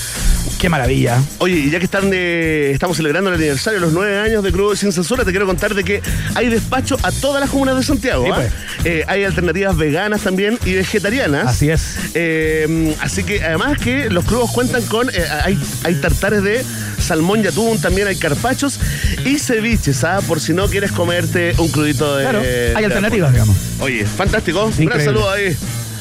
qué 0.57 0.69
maravilla. 0.69 1.21
Oye, 1.39 1.55
y 1.55 1.69
ya 1.69 1.79
que 1.79 1.85
están 1.85 2.09
de, 2.09 2.71
estamos 2.71 2.97
celebrando 2.97 3.29
el 3.29 3.35
aniversario, 3.35 3.79
los 3.79 3.93
nueve 3.93 4.19
años 4.19 4.43
de 4.43 4.51
Crudo 4.51 4.75
Sin 4.75 4.91
Censura, 4.91 5.23
te 5.23 5.31
quiero 5.31 5.45
contar 5.45 5.73
de 5.73 5.83
que 5.83 6.01
hay 6.35 6.49
despacho 6.49 6.97
a 7.03 7.11
todas 7.11 7.39
las 7.39 7.49
comunas 7.49 7.77
de 7.77 7.83
Santiago. 7.83 8.25
Sí, 8.25 8.31
¿ah? 8.31 8.35
pues. 8.35 8.51
Eh, 8.85 9.03
hay 9.07 9.23
alternativas 9.23 9.77
veganas 9.77 10.21
también 10.21 10.57
y 10.65 10.73
vegetarianas. 10.73 11.47
Así 11.47 11.69
es. 11.69 11.97
Eh, 12.13 12.95
así 13.01 13.23
que 13.23 13.43
además 13.43 13.77
que 13.77 14.09
los 14.09 14.25
crudos 14.25 14.51
cuentan 14.51 14.81
con, 14.83 15.09
eh, 15.09 15.13
hay, 15.43 15.59
hay 15.83 15.95
tartares 15.95 16.43
de 16.43 16.63
salmón 16.99 17.43
y 17.43 17.47
atún, 17.47 17.79
también 17.79 18.07
hay 18.07 18.15
carpachos 18.15 18.79
y 19.25 19.37
ceviches, 19.39 20.03
¿ah? 20.03 20.19
Por 20.27 20.39
si 20.39 20.53
no 20.53 20.67
quieres 20.67 20.91
comerte 20.91 21.53
un 21.57 21.69
crudito 21.69 22.17
de... 22.17 22.23
Claro, 22.23 22.41
de 22.41 22.73
hay 22.75 22.83
alternativas, 22.83 23.31
digamos. 23.31 23.55
Oye, 23.79 24.05
fantástico. 24.05 24.71
Un 24.77 24.85
gran 24.85 25.03
saludo 25.03 25.29
ahí 25.29 25.55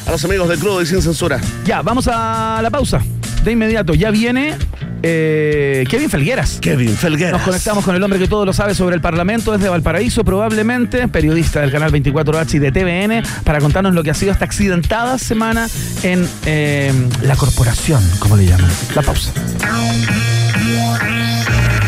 a 0.06 0.10
los 0.10 0.24
amigos 0.24 0.48
de 0.48 0.56
Crudo 0.56 0.82
y 0.82 0.86
Sin 0.86 1.02
Censura. 1.02 1.40
Ya, 1.64 1.82
vamos 1.82 2.08
a 2.10 2.60
la 2.62 2.70
pausa. 2.70 3.02
De 3.46 3.52
inmediato, 3.52 3.94
ya 3.94 4.10
viene 4.10 4.56
eh, 5.04 5.84
Kevin 5.88 6.10
Felgueras. 6.10 6.58
Kevin 6.60 6.96
Felgueras. 6.96 7.34
Nos 7.34 7.42
conectamos 7.42 7.84
con 7.84 7.94
el 7.94 8.02
hombre 8.02 8.18
que 8.18 8.26
todo 8.26 8.44
lo 8.44 8.52
sabe 8.52 8.74
sobre 8.74 8.96
el 8.96 9.00
Parlamento 9.00 9.52
desde 9.52 9.68
Valparaíso, 9.68 10.24
probablemente 10.24 11.06
periodista 11.06 11.60
del 11.60 11.70
canal 11.70 11.92
24H 11.92 12.54
y 12.54 12.58
de 12.58 12.72
TVN, 12.72 13.22
para 13.44 13.60
contarnos 13.60 13.94
lo 13.94 14.02
que 14.02 14.10
ha 14.10 14.14
sido 14.14 14.32
esta 14.32 14.46
accidentada 14.46 15.16
semana 15.18 15.68
en 16.02 16.28
eh, 16.44 16.92
la 17.22 17.36
corporación, 17.36 18.02
como 18.18 18.36
le 18.36 18.46
llaman. 18.46 18.68
La 18.96 19.02
pausa. 19.02 19.30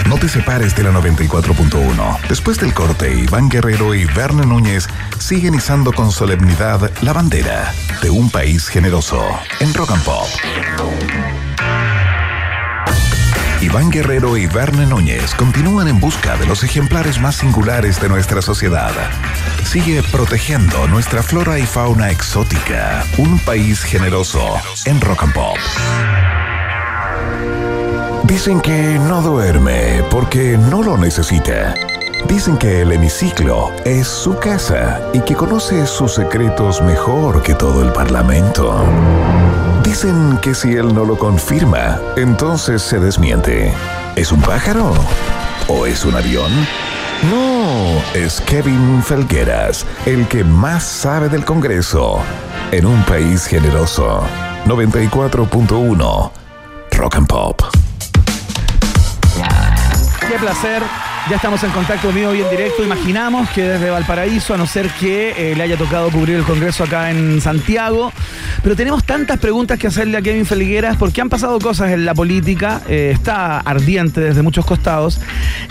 No 0.09 0.15
te 0.15 0.29
separes 0.29 0.77
de 0.77 0.85
la 0.85 0.93
94.1. 0.93 2.29
Después 2.29 2.61
del 2.61 2.73
corte, 2.73 3.13
Iván 3.13 3.49
Guerrero 3.49 3.97
y 3.97 4.05
Verne 4.05 4.47
Núñez 4.47 4.87
siguen 5.19 5.55
izando 5.55 5.93
con 5.93 6.13
solemnidad 6.13 6.89
la 7.03 7.13
bandera 7.13 7.75
de 8.01 8.11
un 8.11 8.31
país 8.31 8.69
generoso 8.69 9.21
en 9.59 9.75
Rock 9.75 9.91
and 9.91 10.05
Pop. 10.05 10.29
Iván 13.69 13.91
Guerrero 13.91 14.39
y 14.39 14.47
Verne 14.47 14.87
Núñez 14.87 15.35
continúan 15.35 15.89
en 15.89 16.01
busca 16.01 16.39
de 16.39 16.47
los 16.47 16.65
ejemplares 16.65 17.21
más 17.21 17.37
singulares 17.37 18.01
de 18.01 18.09
nuestra 18.09 18.41
sociedad. 18.41 18.93
Sigue 19.63 20.03
protegiendo 20.05 20.89
nuestra 20.89 21.23
flora 21.23 21.59
y 21.59 21.67
fauna 21.67 22.11
exótica. 22.11 23.05
Un 23.19 23.39
país 23.41 23.83
generoso 23.83 24.41
en 24.87 24.99
Rock 25.03 25.25
and 25.25 25.35
Pop. 25.35 25.59
Dicen 28.25 28.63
que 28.63 28.99
no 29.01 29.21
duerme 29.21 30.03
porque 30.11 30.57
no 30.57 30.83
lo 30.83 30.97
necesita. 30.97 31.75
Dicen 32.27 32.57
que 32.57 32.81
el 32.81 32.93
hemiciclo 32.93 33.71
es 33.85 34.09
su 34.09 34.39
casa 34.39 35.03
y 35.13 35.21
que 35.21 35.35
conoce 35.35 35.87
sus 35.87 36.15
secretos 36.15 36.81
mejor 36.81 37.43
que 37.43 37.55
todo 37.55 37.83
el 37.83 37.93
Parlamento. 37.93 39.68
Dicen 39.89 40.39
que 40.43 40.55
si 40.55 40.75
él 40.75 40.95
no 40.95 41.07
lo 41.07 41.17
confirma, 41.17 41.99
entonces 42.17 42.83
se 42.83 43.01
desmiente. 43.01 43.73
¿Es 44.17 44.33
un 44.33 44.43
pájaro? 44.43 44.93
¿O 45.67 45.87
es 45.87 46.05
un 46.05 46.15
avión? 46.15 46.53
No, 47.31 47.99
es 48.13 48.43
Kevin 48.43 49.03
Felgueras, 49.03 49.87
el 50.05 50.29
que 50.29 50.45
más 50.45 50.83
sabe 50.85 51.31
del 51.31 51.43
Congreso. 51.47 52.19
En 52.71 52.85
un 52.85 53.03
país 53.05 53.47
generoso. 53.47 54.21
94.1 54.67 56.31
Rock 56.93 57.17
and 57.17 57.27
Pop. 57.27 57.63
Qué 60.29 60.39
placer. 60.39 60.83
Ya 61.29 61.37
estamos 61.37 61.63
en 61.63 61.71
contacto 61.73 62.07
conmigo 62.09 62.35
y 62.35 62.41
en 62.41 62.49
directo. 62.49 62.83
Imaginamos 62.83 63.51
que 63.51 63.63
desde 63.63 63.91
Valparaíso, 63.91 64.55
a 64.55 64.57
no 64.57 64.67
ser 64.67 64.89
que 64.89 65.35
eh, 65.37 65.55
le 65.55 65.63
haya 65.63 65.77
tocado 65.77 66.09
cubrir 66.11 66.37
el 66.37 66.43
Congreso 66.45 66.85
acá 66.85 67.11
en 67.11 67.43
Santiago. 67.43 68.13
Pero 68.63 68.75
tenemos 68.75 69.05
tantas 69.05 69.39
preguntas 69.39 69.79
que 69.79 69.89
hacerle 69.89 70.17
a 70.17 70.23
Kevin 70.23 70.47
Felgueras 70.47 70.97
porque 70.97 71.21
han 71.21 71.29
pasado 71.29 71.59
cosas 71.59 71.91
en 71.91 72.07
la 72.07 72.15
política. 72.15 72.81
eh, 72.89 73.11
está 73.13 73.61
ardiente 73.61 74.23
desde 74.23 74.41
muchos 74.41 74.65
costados. 74.65 75.21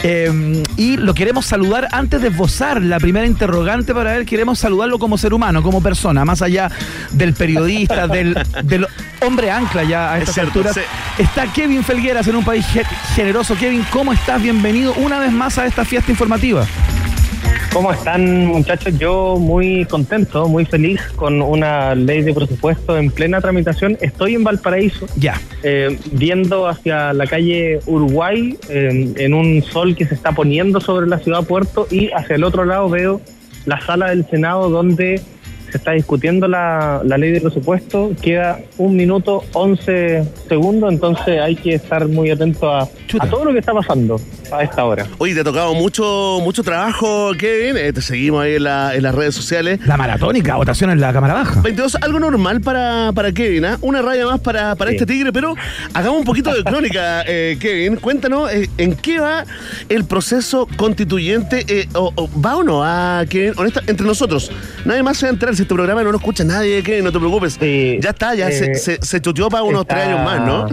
eh, 0.04 0.62
y 0.78 0.98
lo 0.98 1.16
queremos 1.16 1.48
saludar 1.48 1.88
antes 1.92 2.22
de 2.22 2.28
esbozar 2.28 2.80
la 2.84 3.00
primera 3.00 3.26
interrogante 3.26 3.96
para 3.96 4.16
él. 4.16 4.28
Queremos 4.28 4.60
saludarlo 4.60 5.00
como 5.00 5.18
ser 5.18 5.34
humano, 5.34 5.64
como 5.64 5.82
persona, 5.82 6.24
más 6.24 6.44
allá 6.44 6.70
del 7.14 7.34
periodista, 7.34 8.08
del, 8.08 8.38
del 8.64 8.86
hombre 9.26 9.50
ancla 9.50 9.84
ya 9.84 10.14
a 10.14 10.18
Es 10.18 10.22
estas 10.22 10.36
cierto, 10.36 10.60
alturas. 10.60 10.76
sí. 10.76 10.82
Está 11.24 11.48
Kevin 11.52 11.84
Felgueras 11.84 12.28
en 12.28 12.36
un 12.36 12.46
país 12.46 12.64
ge- 12.68 12.86
generoso. 13.16 13.56
Kevin, 13.56 13.84
¿cómo 13.90 14.14
estás? 14.14 14.40
Bienvenido 14.40 14.94
una 14.98 15.18
vez 15.20 15.32
más 15.32 15.47
a 15.56 15.66
esta 15.66 15.86
fiesta 15.86 16.12
informativa. 16.12 16.66
¿Cómo 17.72 17.94
están 17.94 18.48
muchachos? 18.48 18.98
Yo 19.00 19.38
muy 19.40 19.86
contento, 19.86 20.48
muy 20.50 20.66
feliz 20.66 21.00
con 21.16 21.42
una 21.42 21.96
ley 21.96 22.22
de 22.22 22.34
presupuesto 22.34 22.98
en 22.98 23.12
plena 23.12 23.40
tramitación. 23.40 23.98
Estoy 24.02 24.36
en 24.36 24.44
Valparaíso, 24.44 25.06
Ya. 25.16 25.40
eh, 25.64 25.98
viendo 26.12 26.68
hacia 26.68 27.14
la 27.14 27.28
calle 27.28 27.80
Uruguay, 27.86 28.58
eh, 28.70 29.14
en 29.18 29.34
un 29.34 29.64
sol 29.64 29.96
que 29.96 30.06
se 30.06 30.16
está 30.16 30.34
poniendo 30.34 30.82
sobre 30.82 31.08
la 31.08 31.20
ciudad 31.20 31.44
Puerto, 31.44 31.88
y 31.90 32.10
hacia 32.12 32.36
el 32.36 32.44
otro 32.44 32.66
lado 32.66 32.90
veo 32.90 33.22
la 33.66 33.80
sala 33.86 34.10
del 34.10 34.28
Senado 34.30 34.70
donde 34.70 35.22
se 35.72 35.78
está 35.78 35.92
discutiendo 35.92 36.48
la, 36.48 37.02
la 37.04 37.18
ley 37.18 37.32
de 37.32 37.42
presupuesto. 37.42 38.12
Queda 38.22 38.60
un 38.78 38.96
minuto 38.96 39.44
11 39.54 40.24
segundos, 40.48 40.92
entonces 40.92 41.40
hay 41.42 41.56
que 41.56 41.76
estar 41.76 42.08
muy 42.08 42.30
atento 42.32 42.72
a, 42.72 42.84
a 42.84 43.30
todo 43.30 43.46
lo 43.46 43.54
que 43.54 43.60
está 43.60 43.74
pasando 43.74 44.20
a 44.52 44.64
esta 44.64 44.86
hora. 44.86 45.06
Oye, 45.18 45.34
te 45.34 45.42
ha 45.42 45.44
tocado 45.44 45.74
mucho, 45.74 46.40
mucho 46.42 46.64
trabajo, 46.64 47.32
Kevin. 47.38 47.76
Eh, 47.78 47.92
te 47.92 48.02
seguimos 48.02 48.44
ahí 48.44 48.56
en, 48.56 48.64
la- 48.64 48.96
en 48.96 49.04
las 49.04 49.14
redes 49.14 49.36
sociales. 49.36 49.80
La 49.86 49.98
maratónica, 49.98 50.56
votación 50.56 50.90
en 50.90 51.02
la 51.02 51.12
Cámara 51.12 51.34
Baja. 51.34 51.62
22, 51.62 51.96
algo 52.02 52.20
normal 52.20 52.62
para, 52.62 53.12
para 53.14 53.32
Kevin, 53.34 53.66
¿ah? 53.66 53.78
Una 53.82 54.02
raya 54.02 54.26
más 54.26 54.40
para, 54.40 54.76
para 54.76 54.92
Sí. 54.92 54.96
este 54.96 55.06
tigre, 55.06 55.34
pero 55.34 55.54
hagamos 55.94 56.20
un 56.20 56.26
poquito 56.26 56.54
de 56.54 56.64
crónica, 56.64 57.24
eh, 57.28 57.58
Kevin. 57.60 57.98
Cuéntanos, 57.98 58.50
eh, 58.54 58.70
¿en 58.78 58.96
qué 58.96 59.20
va 59.20 59.44
el 59.90 60.06
proceso 60.06 60.68
constituyente? 60.78 61.66
Eh, 61.68 61.88
o, 61.94 62.14
o- 62.16 62.30
¿Va 62.42 62.56
o 62.56 62.64
no 62.64 62.84
a 62.86 63.26
Kevin? 63.30 63.54
Honesta, 63.58 63.82
entre 63.88 64.06
nosotros. 64.08 64.50
Nadie 64.86 65.04
más 65.04 65.18
se 65.18 65.26
va 65.26 65.32
a 65.32 65.34
enterar 65.34 65.56
si 65.58 65.64
este 65.64 65.74
programa 65.76 66.04
no 66.04 66.12
lo 66.12 66.18
escucha 66.18 66.44
nadie, 66.44 66.82
Kevin, 66.84 67.04
no 67.04 67.12
te 67.12 67.20
preocupes. 67.20 67.58
Sí, 67.60 67.98
ya 68.02 68.12
está, 68.12 68.36
ya 68.36 68.50
se, 68.52 68.72
eh, 68.72 68.76
se, 68.76 68.98
se 69.02 69.22
chuteó 69.22 69.50
para 69.50 69.64
unos 69.64 69.82
está- 69.82 69.96
tres 69.96 70.08
años 70.08 70.24
más, 70.24 70.46
¿no? 70.46 70.68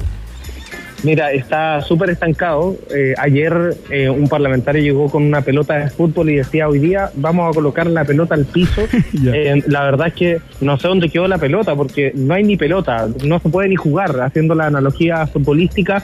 Mira, 1.03 1.33
está 1.33 1.83
súper 1.83 2.09
estancado. 2.09 2.77
Eh, 2.95 3.13
ayer 3.19 3.77
eh, 3.91 4.09
un 4.09 4.27
parlamentario 4.27 4.83
llegó 4.83 5.11
con 5.11 5.23
una 5.23 5.43
pelota 5.43 5.75
de 5.75 5.91
fútbol 5.91 6.31
y 6.31 6.37
decía, 6.37 6.67
hoy 6.67 6.79
día 6.79 7.11
vamos 7.15 7.51
a 7.51 7.53
colocar 7.55 7.87
la 7.89 8.05
pelota 8.07 8.35
al 8.35 8.47
piso. 8.47 8.83
Eh, 9.37 9.63
la 9.67 9.85
verdad 9.85 10.09
es 10.09 10.15
que 10.15 10.39
no 10.61 10.79
sé 10.79 10.89
dónde 10.89 11.09
quedó 11.09 11.27
la 11.29 11.39
pelota, 11.39 11.75
porque 11.75 12.13
no 12.15 12.35
hay 12.35 12.43
ni 12.45 12.57
pelota, 12.57 13.07
no 13.25 13.39
se 13.39 13.49
puede 13.49 13.69
ni 13.69 13.77
jugar, 13.77 14.19
haciendo 14.21 14.55
la 14.55 14.67
analogía 14.67 15.27
futbolística. 15.27 16.03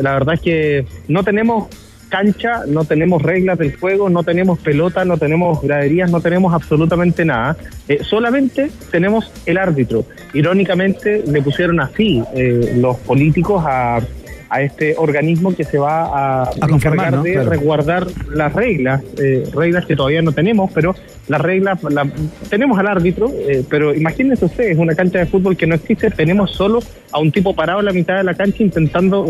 La 0.00 0.12
verdad 0.12 0.34
es 0.34 0.40
que 0.40 0.86
no 1.08 1.22
tenemos 1.24 1.68
cancha, 2.16 2.62
no 2.68 2.84
tenemos 2.84 3.22
reglas 3.22 3.58
del 3.58 3.74
juego, 3.76 4.10
no 4.10 4.22
tenemos 4.22 4.58
pelota, 4.58 5.04
no 5.06 5.16
tenemos 5.16 5.62
graderías, 5.62 6.10
no 6.10 6.20
tenemos 6.20 6.52
absolutamente 6.52 7.24
nada. 7.24 7.56
Eh, 7.88 8.00
solamente 8.04 8.70
tenemos 8.90 9.32
el 9.46 9.56
árbitro. 9.56 10.04
Irónicamente 10.34 11.24
le 11.26 11.40
pusieron 11.40 11.80
así 11.80 12.22
eh, 12.34 12.74
los 12.76 12.98
políticos 12.98 13.64
a, 13.66 14.00
a 14.50 14.62
este 14.62 14.94
organismo 14.98 15.54
que 15.56 15.64
se 15.64 15.78
va 15.78 16.42
a, 16.44 16.50
encargar 16.68 17.12
¿no? 17.14 17.22
de 17.22 17.32
Claro. 17.32 17.48
resguardar 17.50 18.06
las 18.34 18.52
reglas, 18.52 19.02
eh, 19.18 19.44
reglas 19.54 19.86
que 19.86 19.96
todavía 19.96 20.20
no 20.20 20.32
tenemos, 20.32 20.70
pero 20.74 20.94
las 21.28 21.40
reglas, 21.40 21.82
la- 21.84 22.06
tenemos 22.50 22.78
al 22.78 22.88
árbitro, 22.88 23.32
eh, 23.48 23.64
pero 23.70 23.94
imagínense 23.94 24.44
ustedes, 24.44 24.76
una 24.76 24.94
cancha 24.94 25.20
de 25.20 25.26
fútbol 25.26 25.56
que 25.56 25.66
no 25.66 25.74
existe, 25.74 26.10
tenemos 26.10 26.50
solo 26.50 26.80
a 27.12 27.18
un 27.18 27.32
tipo 27.32 27.54
parado 27.54 27.80
en 27.80 27.86
la 27.86 27.92
mitad 27.92 28.16
de 28.18 28.24
la 28.24 28.34
cancha 28.34 28.62
intentando 28.62 29.24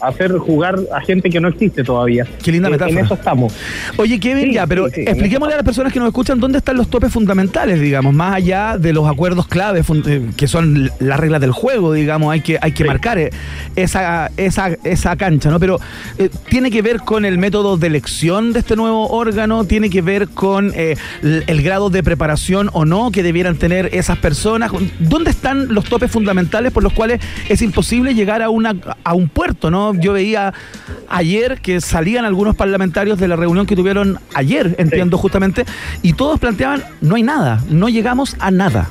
hacer 0.00 0.32
jugar 0.38 0.76
a 0.94 1.00
gente 1.00 1.30
que 1.30 1.40
no 1.40 1.48
existe 1.48 1.82
todavía. 1.84 2.26
Qué 2.42 2.52
linda 2.52 2.68
Eh, 2.68 2.72
metáfora. 2.72 2.98
En 3.00 3.04
eso 3.06 3.14
estamos. 3.14 3.52
Oye, 3.96 4.18
Kevin, 4.20 4.44
Sí, 4.46 4.52
ya, 4.54 4.66
pero 4.66 4.86
sí, 4.88 4.94
sí, 4.96 5.00
expliquémosle 5.02 5.54
a 5.54 5.56
las 5.58 5.64
personas 5.64 5.92
que 5.92 5.98
nos 5.98 6.08
escuchan 6.08 6.38
dónde 6.40 6.58
están 6.58 6.76
los 6.76 6.88
topes 6.88 7.12
fundamentales, 7.12 7.80
digamos, 7.80 8.14
más 8.14 8.34
allá 8.34 8.76
de 8.78 8.92
los 8.92 9.08
acuerdos 9.08 9.46
clave, 9.46 9.82
eh, 10.06 10.22
que 10.36 10.48
son 10.48 10.90
las 11.00 11.18
reglas 11.20 11.40
del 11.40 11.52
juego, 11.52 11.92
digamos, 11.92 12.32
hay 12.32 12.40
que, 12.40 12.58
hay 12.60 12.72
que 12.72 12.84
marcar 12.84 13.18
eh, 13.18 13.30
esa, 13.74 14.30
esa, 14.36 14.70
esa 14.84 15.16
cancha, 15.16 15.50
¿no? 15.50 15.58
Pero 15.60 15.78
eh, 16.18 16.28
tiene 16.48 16.70
que 16.70 16.82
ver 16.82 16.98
con 17.00 17.24
el 17.24 17.38
método 17.38 17.76
de 17.76 17.86
elección 17.86 18.52
de 18.52 18.60
este 18.60 18.76
nuevo 18.76 19.08
órgano, 19.08 19.64
tiene 19.64 19.90
que 19.90 20.02
ver 20.02 20.28
con 20.28 20.72
eh, 20.74 20.96
l- 21.22 21.44
el 21.46 21.62
grado 21.62 21.90
de 21.90 22.02
preparación 22.02 22.70
o 22.72 22.84
no 22.84 23.10
que 23.10 23.22
debieran 23.22 23.56
tener 23.56 23.90
esas 23.94 24.18
personas. 24.18 24.70
¿Dónde 24.98 25.30
están 25.30 25.72
los 25.72 25.84
topes 25.84 26.10
fundamentales 26.10 26.72
por 26.72 26.82
los 26.82 26.92
cuales 26.92 27.20
es 27.48 27.62
imposible 27.62 28.14
llegar 28.14 28.42
a, 28.42 28.50
una, 28.50 28.74
a 29.04 29.14
un 29.14 29.28
puerto, 29.28 29.70
¿no? 29.70 29.85
Yo 29.94 30.12
veía 30.12 30.52
ayer 31.08 31.60
que 31.60 31.80
salían 31.80 32.24
algunos 32.24 32.56
parlamentarios 32.56 33.18
de 33.18 33.28
la 33.28 33.36
reunión 33.36 33.66
que 33.66 33.76
tuvieron 33.76 34.18
ayer, 34.34 34.74
entiendo 34.78 35.18
justamente, 35.18 35.64
y 36.02 36.14
todos 36.14 36.38
planteaban, 36.38 36.84
no 37.00 37.16
hay 37.16 37.22
nada, 37.22 37.62
no 37.68 37.88
llegamos 37.88 38.36
a 38.38 38.50
nada. 38.50 38.88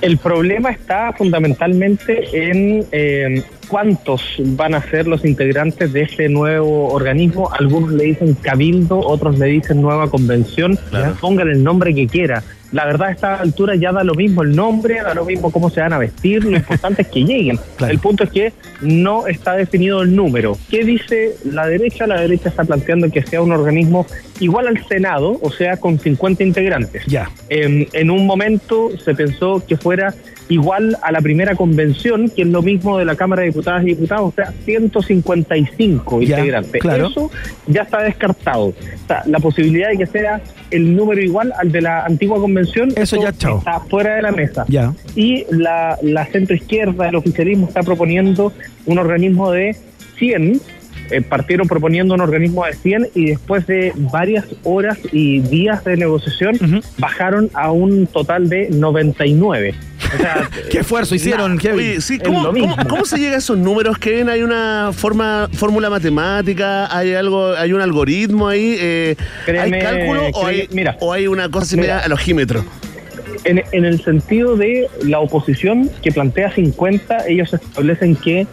El 0.00 0.18
problema 0.18 0.70
está 0.70 1.12
fundamentalmente 1.12 2.50
en 2.50 2.86
eh, 2.92 3.42
cuántos 3.66 4.22
van 4.38 4.74
a 4.74 4.82
ser 4.82 5.08
los 5.08 5.24
integrantes 5.24 5.92
de 5.92 6.02
este 6.02 6.28
nuevo 6.28 6.92
organismo. 6.92 7.50
Algunos 7.52 7.92
le 7.92 8.04
dicen 8.04 8.34
cabildo, 8.34 9.00
otros 9.00 9.38
le 9.38 9.46
dicen 9.46 9.82
nueva 9.82 10.08
convención. 10.08 10.78
Pongan 11.20 11.48
el 11.48 11.64
nombre 11.64 11.94
que 11.94 12.06
quiera. 12.06 12.44
La 12.72 12.84
verdad, 12.84 13.08
a 13.08 13.12
esta 13.12 13.34
altura 13.36 13.76
ya 13.76 13.92
da 13.92 14.04
lo 14.04 14.14
mismo 14.14 14.42
el 14.42 14.54
nombre, 14.54 15.00
da 15.02 15.14
lo 15.14 15.24
mismo 15.24 15.50
cómo 15.50 15.70
se 15.70 15.80
van 15.80 15.92
a 15.92 15.98
vestir. 15.98 16.44
Lo 16.44 16.56
importante 16.56 17.02
es 17.02 17.08
que 17.08 17.24
lleguen. 17.24 17.58
Claro. 17.78 17.92
El 17.92 18.00
punto 18.00 18.24
es 18.24 18.30
que 18.30 18.52
no 18.80 19.28
está 19.28 19.54
definido 19.54 20.02
el 20.02 20.16
número. 20.16 20.58
¿Qué 20.68 20.84
dice 20.84 21.36
la 21.44 21.66
derecha? 21.68 22.08
La 22.08 22.20
derecha 22.20 22.48
está 22.48 22.64
planteando 22.64 23.08
que 23.08 23.22
sea 23.22 23.40
un 23.40 23.52
organismo 23.52 24.04
igual 24.40 24.66
al 24.66 24.84
Senado, 24.88 25.38
o 25.40 25.52
sea, 25.52 25.76
con 25.76 26.00
50 26.00 26.42
integrantes. 26.42 27.04
Ya. 27.06 27.30
En 27.48 28.10
un 28.10 28.26
momento 28.26 28.90
se 28.98 29.14
pensó 29.14 29.62
que 29.64 29.76
fuera 29.76 30.12
igual 30.48 30.96
a 31.02 31.12
la 31.12 31.20
primera 31.20 31.54
convención, 31.54 32.30
que 32.30 32.42
es 32.42 32.48
lo 32.48 32.62
mismo 32.62 32.98
de 32.98 33.04
la 33.04 33.14
Cámara 33.16 33.42
de 33.42 33.48
Diputadas 33.48 33.82
y 33.82 33.86
Diputados, 33.88 34.32
o 34.32 34.32
sea, 34.34 34.52
155 34.64 36.20
Ya, 36.22 36.38
integrantes. 36.38 36.80
claro. 36.80 37.08
Eso 37.08 37.30
ya 37.66 37.82
está 37.82 38.02
descartado. 38.02 38.66
O 38.68 38.74
sea, 39.06 39.22
la 39.26 39.38
posibilidad 39.40 39.88
de 39.90 39.98
que 39.98 40.06
sea 40.06 40.40
el 40.70 40.94
número 40.96 41.20
igual 41.22 41.52
al 41.58 41.72
de 41.72 41.80
la 41.82 42.04
antigua 42.04 42.38
convención, 42.40 42.90
Eso 42.96 43.20
ya, 43.20 43.32
chao. 43.32 43.58
está 43.58 43.80
fuera 43.80 44.16
de 44.16 44.22
la 44.22 44.32
mesa. 44.32 44.64
Ya. 44.68 44.92
Y 45.14 45.44
la, 45.50 45.98
la 46.02 46.26
centroizquierda, 46.26 47.08
el 47.08 47.16
oficialismo, 47.16 47.66
está 47.68 47.82
proponiendo 47.82 48.52
un 48.86 48.98
organismo 48.98 49.50
de 49.50 49.76
100. 50.18 50.60
eh, 51.10 51.22
partieron 51.22 51.66
proponiendo 51.68 52.12
un 52.14 52.20
organismo 52.20 52.66
de 52.66 52.74
100 52.74 53.08
y 53.14 53.26
después 53.26 53.66
de 53.66 53.92
varias 53.96 54.44
horas 54.64 54.98
y 55.10 55.40
días 55.40 55.82
de 55.84 55.96
negociación 55.96 56.58
bajaron 56.98 57.48
a 57.54 57.70
un 57.72 58.06
total 58.06 58.50
de 58.50 58.68
99. 58.70 59.74
O 60.14 60.18
sea, 60.18 60.48
¿Qué 60.70 60.78
esfuerzo 60.80 61.14
hicieron. 61.14 61.58
Kevin? 61.58 61.78
Oye, 61.78 62.00
sí, 62.00 62.18
¿cómo, 62.18 62.42
lo 62.42 62.52
cómo- 62.52 62.66
mismo. 62.66 62.76
cómo 62.88 63.04
se 63.04 63.18
llega 63.18 63.34
a 63.34 63.38
esos 63.38 63.58
números, 63.58 63.98
Kevin? 63.98 64.28
¿Hay 64.28 64.42
una 64.42 64.90
forma, 64.92 65.48
fórmula 65.52 65.90
matemática? 65.90 66.94
¿Hay 66.96 67.14
algo, 67.14 67.52
hay 67.54 67.72
un 67.72 67.80
algoritmo 67.80 68.48
ahí? 68.48 68.76
Eh, 68.78 69.16
Créeme, 69.46 69.76
¿Hay 69.78 69.82
cálculo 69.82 70.22
o, 70.32 70.46
hay, 70.46 70.68
mira. 70.72 70.96
o 71.00 71.12
hay 71.12 71.26
una 71.26 71.50
cosa 71.50 71.66
similar 71.66 72.10
ojímetro? 72.12 72.64
En, 73.44 73.62
en 73.72 73.84
el 73.84 74.02
sentido 74.02 74.56
de 74.56 74.88
la 75.04 75.20
oposición 75.20 75.90
que 76.02 76.10
plantea 76.10 76.52
50, 76.52 77.26
ellos 77.28 77.52
establecen 77.54 78.16
que 78.16 78.46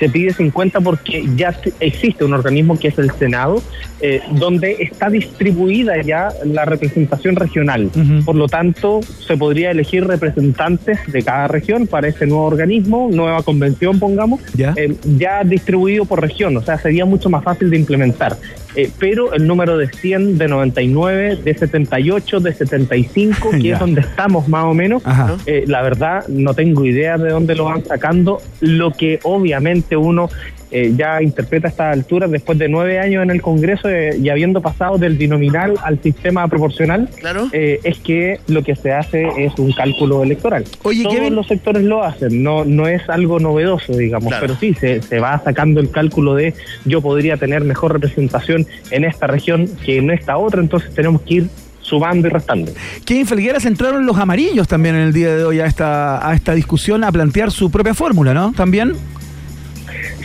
se 0.00 0.08
pide 0.08 0.32
50 0.32 0.80
porque 0.80 1.24
ya 1.36 1.54
existe 1.78 2.24
un 2.24 2.32
organismo 2.32 2.76
que 2.78 2.88
es 2.88 2.98
el 2.98 3.10
Senado, 3.12 3.62
eh, 4.00 4.22
donde 4.32 4.78
está 4.80 5.10
distribuida 5.10 6.00
ya 6.02 6.30
la 6.44 6.64
representación 6.64 7.36
regional. 7.36 7.90
Por 8.24 8.34
lo 8.34 8.48
tanto, 8.48 9.00
se 9.26 9.36
podría 9.36 9.70
elegir 9.70 10.06
representantes 10.06 10.98
de 11.06 11.22
cada 11.22 11.48
región 11.48 11.86
para 11.86 12.08
ese 12.08 12.26
nuevo 12.26 12.44
organismo, 12.46 13.08
nueva 13.12 13.42
convención, 13.42 13.98
pongamos, 14.00 14.40
Ya. 14.54 14.72
eh, 14.76 14.94
ya 15.18 15.44
distribuido 15.44 16.06
por 16.06 16.20
región, 16.22 16.56
o 16.56 16.62
sea, 16.62 16.78
sería 16.78 17.04
mucho 17.04 17.28
más 17.28 17.44
fácil 17.44 17.68
de 17.70 17.76
implementar. 17.76 18.38
Eh, 18.76 18.90
pero 18.98 19.32
el 19.32 19.46
número 19.46 19.76
de 19.76 19.88
100, 19.88 20.38
de 20.38 20.48
99, 20.48 21.36
de 21.36 21.54
78, 21.54 22.40
de 22.40 22.54
75, 22.54 23.50
que 23.60 23.72
es 23.72 23.78
donde 23.78 24.00
estamos 24.02 24.48
más 24.48 24.64
o 24.64 24.74
menos, 24.74 25.02
eh, 25.46 25.64
la 25.66 25.82
verdad 25.82 26.26
no 26.28 26.54
tengo 26.54 26.84
idea 26.84 27.18
de 27.18 27.30
dónde 27.30 27.54
lo 27.54 27.64
van 27.64 27.84
sacando. 27.84 28.40
Lo 28.60 28.92
que 28.92 29.20
obviamente 29.22 29.96
uno 29.96 30.28
eh, 30.70 30.92
ya 30.96 31.22
interpreta 31.22 31.66
a 31.68 31.70
estas 31.70 31.92
alturas, 31.92 32.30
después 32.30 32.58
de 32.58 32.68
nueve 32.68 32.98
años 32.98 33.22
en 33.22 33.30
el 33.30 33.42
Congreso 33.42 33.88
eh, 33.88 34.16
y 34.22 34.28
habiendo 34.28 34.60
pasado 34.60 34.98
del 34.98 35.16
binominal 35.16 35.74
al 35.82 36.00
sistema 36.02 36.46
proporcional, 36.48 37.08
Claro. 37.18 37.48
eh, 37.52 37.80
es 37.84 37.98
que 37.98 38.38
lo 38.48 38.62
que 38.62 38.76
se 38.76 38.92
hace 38.92 39.28
es 39.38 39.52
un 39.58 39.72
cálculo 39.72 40.22
electoral. 40.22 40.64
Oye, 40.82 41.02
Todos 41.02 41.16
Kevin. 41.16 41.34
los 41.34 41.46
sectores 41.48 41.82
lo 41.82 42.02
hacen, 42.04 42.42
no, 42.42 42.64
no 42.64 42.86
es 42.86 43.08
algo 43.08 43.38
novedoso, 43.40 43.96
digamos, 43.96 44.28
Claro. 44.28 44.46
pero 44.46 44.58
sí, 44.60 44.74
se, 44.74 45.02
se 45.02 45.18
va 45.18 45.38
sacando 45.42 45.80
el 45.80 45.90
cálculo 45.90 46.34
de 46.34 46.54
yo 46.84 47.00
podría 47.02 47.36
tener 47.36 47.64
mejor 47.64 47.92
representación 47.92 48.66
en 48.90 49.04
esta 49.04 49.26
región 49.26 49.68
que 49.84 49.98
en 49.98 50.10
esta 50.10 50.36
otra, 50.36 50.60
entonces 50.60 50.94
tenemos 50.94 51.22
que 51.22 51.34
ir 51.34 51.46
sumando 51.82 52.28
y 52.28 52.30
restando. 52.30 52.70
Kevin 53.04 53.26
Felgueras 53.26 53.64
entraron 53.64 54.06
los 54.06 54.16
amarillos 54.18 54.68
también 54.68 54.94
en 54.94 55.00
el 55.02 55.12
día 55.12 55.34
de 55.34 55.44
hoy 55.44 55.58
a 55.58 55.66
esta, 55.66 56.24
a 56.28 56.34
esta 56.34 56.54
discusión 56.54 57.02
a 57.02 57.10
plantear 57.10 57.50
su 57.50 57.70
propia 57.70 57.94
fórmula, 57.94 58.32
¿no? 58.32 58.52
También. 58.52 58.92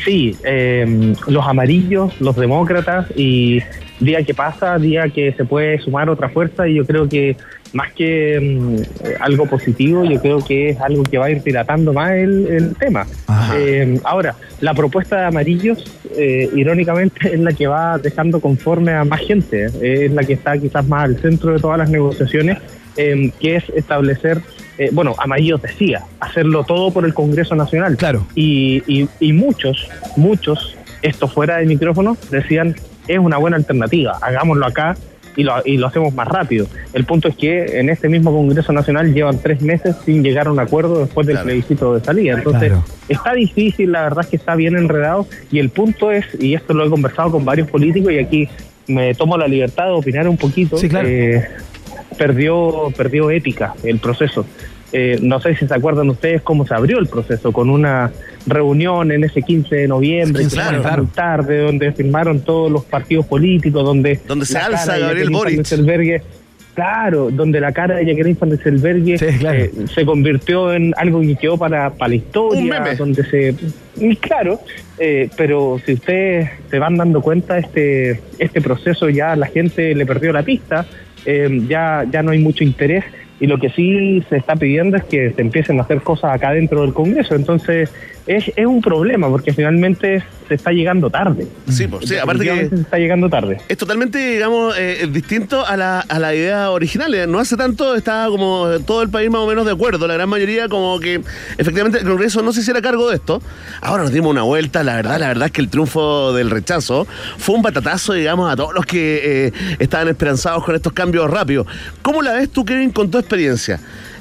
Sí, 0.03 0.35
eh, 0.43 1.13
los 1.27 1.47
amarillos, 1.47 2.19
los 2.19 2.35
demócratas 2.35 3.07
y 3.15 3.59
día 3.99 4.23
que 4.23 4.33
pasa, 4.33 4.77
día 4.77 5.09
que 5.09 5.31
se 5.33 5.45
puede 5.45 5.79
sumar 5.79 6.09
otra 6.09 6.29
fuerza 6.29 6.67
y 6.67 6.75
yo 6.75 6.85
creo 6.85 7.07
que 7.07 7.37
más 7.73 7.91
que 7.93 8.37
eh, 8.37 8.85
algo 9.19 9.45
positivo, 9.47 10.05
yo 10.05 10.21
creo 10.21 10.39
que 10.43 10.69
es 10.69 10.79
algo 10.79 11.03
que 11.03 11.17
va 11.17 11.25
a 11.25 11.31
ir 11.31 11.43
dilatando 11.43 11.91
más 11.91 12.11
el, 12.11 12.47
el 12.47 12.75
tema. 12.75 13.05
Eh, 13.53 13.99
ahora, 14.03 14.35
la 14.61 14.73
propuesta 14.73 15.17
de 15.17 15.25
amarillos, 15.25 15.83
eh, 16.15 16.49
irónicamente, 16.55 17.33
es 17.33 17.39
la 17.39 17.51
que 17.51 17.67
va 17.67 17.97
dejando 17.97 18.39
conforme 18.39 18.93
a 18.93 19.03
más 19.03 19.21
gente, 19.21 19.65
eh, 19.81 20.05
es 20.05 20.11
la 20.11 20.23
que 20.23 20.33
está 20.33 20.57
quizás 20.57 20.87
más 20.87 21.03
al 21.03 21.17
centro 21.17 21.53
de 21.53 21.59
todas 21.59 21.77
las 21.77 21.89
negociaciones, 21.89 22.59
eh, 22.95 23.31
que 23.41 23.57
es 23.57 23.69
establecer, 23.75 24.41
eh, 24.77 24.89
bueno, 24.91 25.15
amarillos 25.17 25.61
decía, 25.61 26.03
hacerlo 26.19 26.63
todo 26.63 26.91
por 26.91 27.05
el 27.05 27.13
Congreso 27.13 27.55
Nacional. 27.55 27.97
Claro. 27.97 28.25
Y, 28.35 28.83
y, 28.87 29.07
y 29.19 29.33
muchos, 29.33 29.87
muchos, 30.17 30.75
esto 31.01 31.27
fuera 31.27 31.57
de 31.57 31.65
micrófono, 31.65 32.17
decían, 32.31 32.75
es 33.07 33.19
una 33.19 33.37
buena 33.37 33.57
alternativa, 33.57 34.17
hagámoslo 34.21 34.65
acá 34.65 34.95
y 35.37 35.43
lo, 35.43 35.53
y 35.65 35.77
lo 35.77 35.87
hacemos 35.87 36.13
más 36.13 36.27
rápido. 36.27 36.65
El 36.93 37.03
punto 37.03 37.27
es 37.27 37.35
que 37.35 37.79
en 37.79 37.89
este 37.89 38.07
mismo 38.09 38.31
Congreso 38.31 38.71
Nacional 38.73 39.13
llevan 39.13 39.37
tres 39.39 39.61
meses 39.61 39.95
sin 40.05 40.23
llegar 40.23 40.47
a 40.47 40.51
un 40.51 40.59
acuerdo 40.59 40.99
después 41.01 41.27
del 41.27 41.35
Claro. 41.35 41.45
plebiscito 41.47 41.93
de 41.93 42.03
salida. 42.03 42.33
Entonces, 42.35 42.69
Claro. 42.69 42.83
está 43.09 43.33
difícil, 43.33 43.91
la 43.91 44.03
verdad 44.03 44.23
es 44.23 44.29
que 44.29 44.37
está 44.37 44.55
bien 44.55 44.75
enredado 44.77 45.27
y 45.51 45.59
el 45.59 45.69
punto 45.69 46.09
es, 46.11 46.25
y 46.39 46.53
esto 46.53 46.73
lo 46.73 46.85
he 46.85 46.89
conversado 46.89 47.31
con 47.31 47.43
varios 47.45 47.67
políticos 47.69 48.11
y 48.13 48.17
aquí 48.19 48.49
me 48.87 49.13
tomo 49.13 49.37
la 49.37 49.47
libertad 49.47 49.85
de 49.87 49.91
opinar 49.91 50.27
un 50.27 50.37
poquito, 50.37 50.77
Sí, 50.77 50.87
claro. 50.87 51.07
eh, 51.09 51.45
perdió, 52.17 52.91
perdió 52.95 53.31
ética 53.31 53.73
el 53.83 53.99
proceso. 53.99 54.45
Eh, 54.91 55.19
no 55.21 55.41
sé 55.41 55.55
si 55.55 55.67
se 55.67 55.73
acuerdan 55.73 56.09
ustedes 56.09 56.41
cómo 56.41 56.65
se 56.65 56.73
abrió 56.73 56.99
el 56.99 57.07
proceso, 57.07 57.51
con 57.51 57.69
una 57.69 58.11
reunión 58.45 59.11
en 59.11 59.23
ese 59.23 59.41
15 59.41 59.75
de 59.75 59.87
noviembre, 59.87 60.43
15 60.43 60.55
que 60.55 60.79
claro, 60.79 61.09
tarde, 61.13 61.59
donde 61.59 61.91
firmaron 61.91 62.41
todos 62.41 62.71
los 62.71 62.85
partidos 62.85 63.25
políticos, 63.25 63.83
donde... 63.83 64.19
Donde 64.27 64.45
se 64.45 64.57
alza 64.57 64.97
Gabriel 64.97 65.31
Boric. 65.31 65.63
Claro, 66.75 67.29
donde 67.31 67.61
la 67.61 67.71
cara 67.71 67.95
de 67.95 68.05
Jacqueline 68.05 68.37
Van 68.37 68.57
Sí, 69.17 69.25
claro. 69.39 69.59
eh, 69.59 69.71
se 69.93 70.05
convirtió 70.05 70.73
en 70.73 70.93
algo 70.97 71.21
que 71.21 71.37
quedó 71.37 71.57
para, 71.57 71.89
para 71.91 72.09
la 72.09 72.15
historia, 72.15 72.61
Un 72.61 72.67
meme. 72.67 72.95
donde 72.97 73.23
se... 73.23 73.55
y 73.95 74.15
Claro, 74.17 74.59
eh, 74.99 75.29
pero 75.37 75.79
si 75.85 75.93
ustedes 75.93 76.49
se 76.69 76.77
van 76.77 76.97
dando 76.97 77.21
cuenta, 77.21 77.57
este, 77.57 78.19
este 78.39 78.59
proceso 78.61 79.09
ya 79.09 79.37
la 79.37 79.47
gente 79.47 79.95
le 79.95 80.05
perdió 80.05 80.33
la 80.33 80.43
pista, 80.43 80.85
eh, 81.25 81.61
ya, 81.67 82.05
ya 82.09 82.23
no 82.23 82.31
hay 82.31 82.39
mucho 82.39 82.63
interés 82.63 83.03
y 83.39 83.47
lo 83.47 83.57
que 83.57 83.69
sí 83.69 84.23
se 84.29 84.37
está 84.37 84.55
pidiendo 84.55 84.97
es 84.97 85.03
que 85.03 85.31
se 85.31 85.41
empiecen 85.41 85.79
a 85.79 85.83
hacer 85.83 86.01
cosas 86.01 86.33
acá 86.33 86.51
dentro 86.51 86.81
del 86.81 86.93
Congreso. 86.93 87.35
Entonces 87.35 87.93
es, 88.27 88.51
es 88.55 88.65
un 88.65 88.81
problema 88.81 89.29
porque 89.29 89.53
finalmente 89.53 90.23
se 90.47 90.53
está 90.53 90.71
llegando 90.71 91.09
tarde. 91.09 91.47
Sí, 91.69 91.87
pues, 91.87 92.07
sí, 92.07 92.17
aparte 92.17 92.43
que 92.43 92.69
se 92.69 92.75
está 92.75 92.97
llegando 92.97 93.29
tarde. 93.29 93.57
es 93.67 93.77
totalmente, 93.77 94.17
digamos, 94.33 94.75
eh, 94.77 95.07
distinto 95.11 95.65
a 95.65 95.75
la, 95.75 96.01
a 96.01 96.19
la 96.19 96.35
idea 96.35 96.69
original. 96.71 97.13
Eh, 97.15 97.25
No 97.25 97.39
hace 97.39 97.57
tanto 97.57 97.95
estaba 97.95 98.27
como 98.27 98.67
todo 98.85 99.01
el 99.01 99.09
país 99.09 99.29
más 99.31 99.41
o 99.41 99.47
menos 99.47 99.65
de 99.65 99.71
acuerdo. 99.71 100.07
La 100.07 100.13
gran 100.15 100.29
mayoría 100.29 100.67
como 100.69 100.99
que 100.99 101.21
efectivamente 101.57 101.99
el 101.99 102.05
Congreso 102.05 102.41
no 102.43 102.53
se 102.53 102.61
hiciera 102.61 102.81
cargo 102.81 103.09
de 103.09 103.15
esto. 103.15 103.41
Ahora 103.81 104.03
nos 104.03 104.11
dimos 104.11 104.31
una 104.31 104.43
vuelta. 104.43 104.83
La 104.83 104.95
verdad, 104.95 105.19
la 105.19 105.27
verdad 105.29 105.47
es 105.47 105.51
que 105.51 105.61
el 105.61 105.69
triunfo 105.69 106.33
del 106.33 106.51
rechazo 106.51 107.07
fue 107.37 107.55
un 107.55 107.63
patatazo, 107.63 108.13
digamos, 108.13 108.51
a 108.51 108.55
todos 108.55 108.73
los 108.73 108.85
que 108.85 109.47
eh, 109.47 109.51
estaban 109.79 110.07
esperanzados 110.09 110.63
con 110.63 110.75
estos 110.75 110.93
cambios 110.93 111.29
rápidos. 111.29 111.65
¿Cómo 112.03 112.21
la 112.21 112.33
ves 112.33 112.49
tú, 112.49 112.65
Kevin, 112.65 112.91
con 112.91 113.09
tu 113.09 113.17
experiencia? 113.17 113.79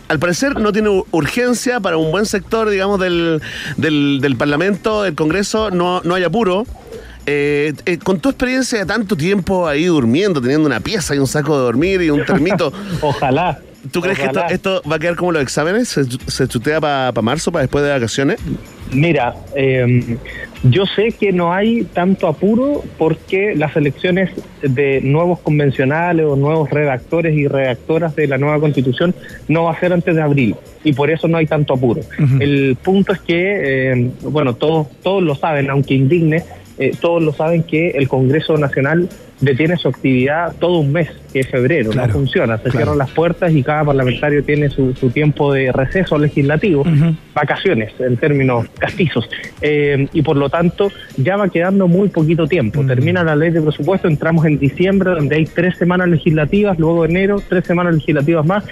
Al 0.08 0.18
parecer 0.18 0.58
no 0.60 0.72
tiene 0.72 0.90
urgencia 1.10 1.80
para 1.80 1.96
un 1.96 2.10
buen 2.10 2.26
sector, 2.26 2.68
digamos, 2.68 3.00
del, 3.00 3.40
del, 3.76 4.18
del 4.20 4.36
Parlamento, 4.36 5.02
del 5.02 5.14
Congreso, 5.14 5.70
no, 5.70 6.00
no 6.02 6.14
hay 6.14 6.24
apuro. 6.24 6.66
Eh, 7.26 7.72
eh, 7.86 7.96
con 7.98 8.20
tu 8.20 8.28
experiencia 8.28 8.78
de 8.78 8.84
tanto 8.84 9.16
tiempo 9.16 9.66
ahí 9.66 9.86
durmiendo, 9.86 10.42
teniendo 10.42 10.66
una 10.66 10.80
pieza 10.80 11.14
y 11.14 11.18
un 11.18 11.26
saco 11.26 11.56
de 11.56 11.62
dormir 11.64 12.02
y 12.02 12.10
un 12.10 12.22
termito, 12.24 12.70
Ojalá. 13.00 13.60
¿tú 13.90 14.02
crees 14.02 14.18
que 14.18 14.30
esto, 14.50 14.82
va 14.90 14.96
a 14.96 14.98
quedar 14.98 15.16
como 15.16 15.32
los 15.32 15.42
exámenes? 15.42 15.88
¿Se, 15.88 16.04
se 16.26 16.48
chutea 16.48 16.80
para 16.80 17.12
marzo, 17.22 17.50
para 17.50 17.62
después 17.62 17.82
de 17.82 17.90
vacaciones? 17.90 18.38
Mira, 18.92 19.34
eh, 19.56 20.18
yo 20.64 20.86
sé 20.86 21.12
que 21.12 21.32
no 21.32 21.52
hay 21.52 21.84
tanto 21.84 22.26
apuro 22.26 22.82
porque 22.96 23.54
las 23.54 23.76
elecciones 23.76 24.30
de 24.62 25.00
nuevos 25.02 25.40
convencionales 25.40 26.24
o 26.26 26.36
nuevos 26.36 26.70
redactores 26.70 27.36
y 27.36 27.46
redactoras 27.46 28.16
de 28.16 28.26
la 28.26 28.38
nueva 28.38 28.58
constitución 28.60 29.14
no 29.46 29.64
va 29.64 29.72
a 29.72 29.80
ser 29.80 29.92
antes 29.92 30.14
de 30.14 30.22
abril 30.22 30.56
y 30.82 30.94
por 30.94 31.10
eso 31.10 31.28
no 31.28 31.36
hay 31.36 31.46
tanto 31.46 31.74
apuro. 31.74 32.00
El 32.40 32.76
punto 32.82 33.12
es 33.12 33.20
que, 33.20 33.92
eh, 33.92 34.10
bueno, 34.22 34.54
todos, 34.54 34.88
todos 35.02 35.22
lo 35.22 35.34
saben, 35.34 35.68
aunque 35.68 35.94
indigne, 35.94 36.42
eh, 36.78 36.92
todos 37.00 37.22
lo 37.22 37.32
saben 37.32 37.62
que 37.62 37.90
el 37.90 38.08
Congreso 38.08 38.56
Nacional 38.56 39.08
detiene 39.40 39.76
su 39.76 39.88
actividad 39.88 40.54
todo 40.58 40.78
un 40.78 40.92
mes, 40.92 41.08
que 41.32 41.40
es 41.40 41.48
febrero, 41.48 41.90
Claro, 41.90 42.06
no 42.08 42.12
funciona, 42.14 42.56
se 42.56 42.62
claro. 42.64 42.76
cierran 42.78 42.98
las 42.98 43.10
puertas 43.10 43.52
y 43.52 43.62
cada 43.62 43.84
parlamentario 43.84 44.42
tiene 44.44 44.70
su, 44.70 44.94
su 44.94 45.10
tiempo 45.10 45.52
de 45.52 45.70
receso 45.72 46.16
legislativo, 46.18 46.84
vacaciones 47.34 47.92
en 47.98 48.16
términos 48.16 48.66
castizos, 48.78 49.28
Eh, 49.60 50.08
y 50.12 50.22
por 50.22 50.36
lo 50.36 50.48
tanto 50.50 50.90
ya 51.16 51.36
va 51.36 51.48
quedando 51.48 51.88
muy 51.88 52.08
poquito 52.08 52.46
tiempo. 52.46 52.84
Termina 52.86 53.24
la 53.24 53.34
ley 53.34 53.50
de 53.50 53.60
presupuesto, 53.60 54.08
entramos 54.08 54.46
en 54.46 54.58
diciembre, 54.58 55.10
donde 55.10 55.36
hay 55.36 55.44
tres 55.46 55.76
semanas 55.76 56.08
legislativas, 56.08 56.78
luego 56.78 57.04
enero, 57.04 57.42
tres 57.48 57.64
semanas 57.64 57.94
legislativas 57.94 58.46
más. 58.46 58.64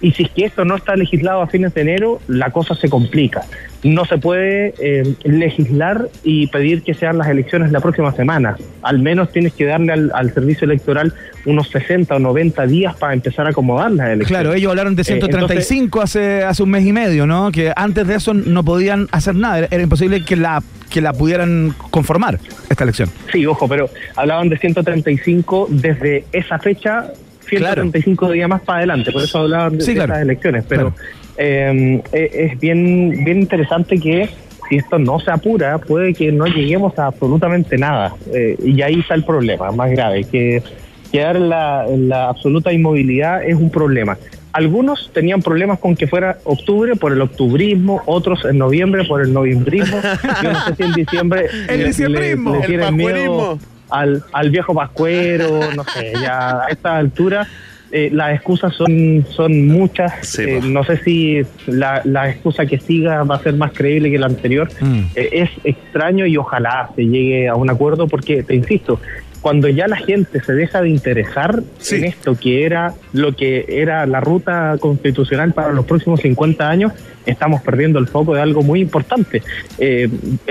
Y 0.00 0.12
si 0.12 0.22
es 0.24 0.30
que 0.30 0.44
esto 0.46 0.64
no 0.64 0.76
está 0.76 0.96
legislado 0.96 1.42
a 1.42 1.46
fines 1.46 1.74
de 1.74 1.82
enero, 1.82 2.20
la 2.26 2.50
cosa 2.50 2.74
se 2.74 2.88
complica. 2.88 3.42
No 3.82 4.04
se 4.04 4.18
puede 4.18 4.74
eh, 4.78 5.14
legislar 5.24 6.08
y 6.22 6.46
pedir 6.48 6.82
que 6.82 6.94
sean 6.94 7.18
las 7.18 7.28
elecciones 7.28 7.70
la 7.72 7.80
próxima 7.80 8.12
semana. 8.12 8.56
Al 8.82 8.98
menos 8.98 9.30
tienes 9.32 9.52
que 9.54 9.64
darle 9.66 9.92
al, 9.92 10.10
al 10.14 10.32
servicio 10.32 10.64
electoral 10.64 11.12
unos 11.44 11.68
60 11.68 12.16
o 12.16 12.18
90 12.18 12.66
días 12.66 12.94
para 12.96 13.14
empezar 13.14 13.46
a 13.46 13.50
acomodar 13.50 13.90
las 13.90 14.06
elecciones. 14.08 14.28
Claro, 14.28 14.54
ellos 14.54 14.70
hablaron 14.70 14.96
de 14.96 15.02
Eh, 15.02 15.04
135 15.04 16.00
hace, 16.00 16.44
hace 16.44 16.62
un 16.62 16.70
mes 16.70 16.84
y 16.84 16.92
medio, 16.92 17.26
¿no? 17.26 17.50
Que 17.50 17.72
antes 17.74 18.06
de 18.06 18.14
eso 18.16 18.34
no 18.34 18.64
podían 18.64 19.08
hacer 19.12 19.34
nada, 19.34 19.58
era, 19.58 19.68
era 19.70 19.82
imposible 19.82 20.24
que 20.24 20.36
la, 20.36 20.62
que 20.90 21.00
la 21.00 21.12
pudieran 21.12 21.74
conformar 21.90 22.38
esta 22.68 22.84
elección. 22.84 23.10
Sí, 23.32 23.46
ojo, 23.46 23.68
pero 23.68 23.88
hablaban 24.16 24.48
de 24.48 24.58
135 24.58 25.68
desde 25.70 26.24
esa 26.32 26.58
fecha, 26.58 27.12
135 27.58 28.30
días 28.32 28.48
más 28.48 28.62
para 28.62 28.78
adelante, 28.78 29.12
por 29.12 29.22
eso 29.22 29.38
hablaban 29.40 29.78
de, 29.78 29.84
Sí, 29.84 29.90
de 29.92 29.96
claro. 29.96 30.12
esas 30.12 30.22
elecciones. 30.22 30.64
Pero 30.68 30.90
Claro. 30.92 31.04
eh, 31.38 32.02
es 32.12 32.52
es 32.52 32.60
bien, 32.60 33.24
bien 33.24 33.40
interesante 33.40 33.98
que 33.98 34.28
si 34.68 34.76
esto 34.76 34.98
no 34.98 35.18
se 35.20 35.30
apura, 35.30 35.78
puede 35.78 36.14
que 36.14 36.30
no 36.30 36.46
lleguemos 36.46 36.96
a 36.98 37.06
absolutamente 37.06 37.76
nada. 37.76 38.14
Eh, 38.32 38.56
y 38.64 38.80
ahí 38.82 39.00
está 39.00 39.14
el 39.14 39.24
problema 39.24 39.70
más 39.72 39.90
grave, 39.90 40.24
que 40.24 40.62
quedar 41.10 41.36
en 41.36 41.48
la, 41.48 41.86
en 41.88 42.08
la 42.08 42.28
absoluta 42.28 42.72
inmovilidad 42.72 43.42
es 43.42 43.56
un 43.56 43.70
problema. 43.70 44.16
Algunos 44.52 45.10
tenían 45.12 45.42
problemas 45.42 45.78
con 45.78 45.94
que 45.96 46.06
fuera 46.08 46.38
octubre 46.44 46.96
por 46.96 47.12
el 47.12 47.20
octubrismo, 47.20 48.02
otros 48.06 48.44
en 48.44 48.58
noviembre 48.58 49.04
por 49.04 49.20
el 49.22 49.32
noviembrismo. 49.32 49.96
Yo 50.42 50.52
no 50.52 50.60
sé 50.66 50.74
si 50.76 50.82
en 50.82 50.92
diciembre 50.92 51.46
El 51.46 51.66
le- 51.66 51.76
le- 51.78 51.84
diciembrismo. 51.86 52.60
le 52.68 52.74
El 52.86 52.92
miedo. 52.94 53.58
Al, 53.90 54.22
al 54.32 54.50
viejo 54.50 54.74
pascuero, 54.74 55.60
no 55.74 55.84
sé, 55.84 56.12
ya 56.20 56.62
a 56.64 56.68
esta 56.70 56.96
altura 56.96 57.46
eh, 57.92 58.08
las 58.12 58.34
excusas 58.36 58.72
son, 58.76 59.26
son 59.30 59.66
muchas. 59.66 60.12
Sí, 60.22 60.42
Eh, 60.46 60.60
no 60.62 60.84
sé 60.84 60.98
si 60.98 61.42
la, 61.66 62.00
la 62.04 62.30
excusa 62.30 62.64
que 62.64 62.78
siga 62.78 63.24
va 63.24 63.34
a 63.34 63.42
ser 63.42 63.54
más 63.54 63.72
creíble 63.72 64.10
que 64.12 64.18
la 64.18 64.26
anterior. 64.26 64.68
Mm. 64.80 65.00
Eh, 65.16 65.28
es 65.32 65.50
extraño 65.64 66.24
y 66.26 66.36
ojalá 66.36 66.90
se 66.94 67.02
llegue 67.02 67.48
a 67.48 67.56
un 67.56 67.68
acuerdo 67.68 68.06
porque, 68.06 68.44
te 68.44 68.54
insisto, 68.54 69.00
cuando 69.40 69.66
ya 69.68 69.88
la 69.88 69.96
gente 69.96 70.40
se 70.40 70.52
deja 70.52 70.82
de 70.82 70.90
interesar 70.90 71.62
Sí. 71.78 71.96
en 71.96 72.04
esto 72.04 72.36
que 72.38 72.64
era 72.64 72.94
lo 73.12 73.34
que 73.34 73.64
era 73.68 74.06
la 74.06 74.20
ruta 74.20 74.76
constitucional 74.78 75.52
para 75.52 75.72
los 75.72 75.84
próximos 75.84 76.20
50 76.20 76.68
años, 76.68 76.92
estamos 77.26 77.60
perdiendo 77.62 77.98
el 77.98 78.06
foco 78.06 78.34
de 78.34 78.40
algo 78.42 78.62
muy 78.62 78.80
importante. 78.82 79.42
Eh, 79.78 80.08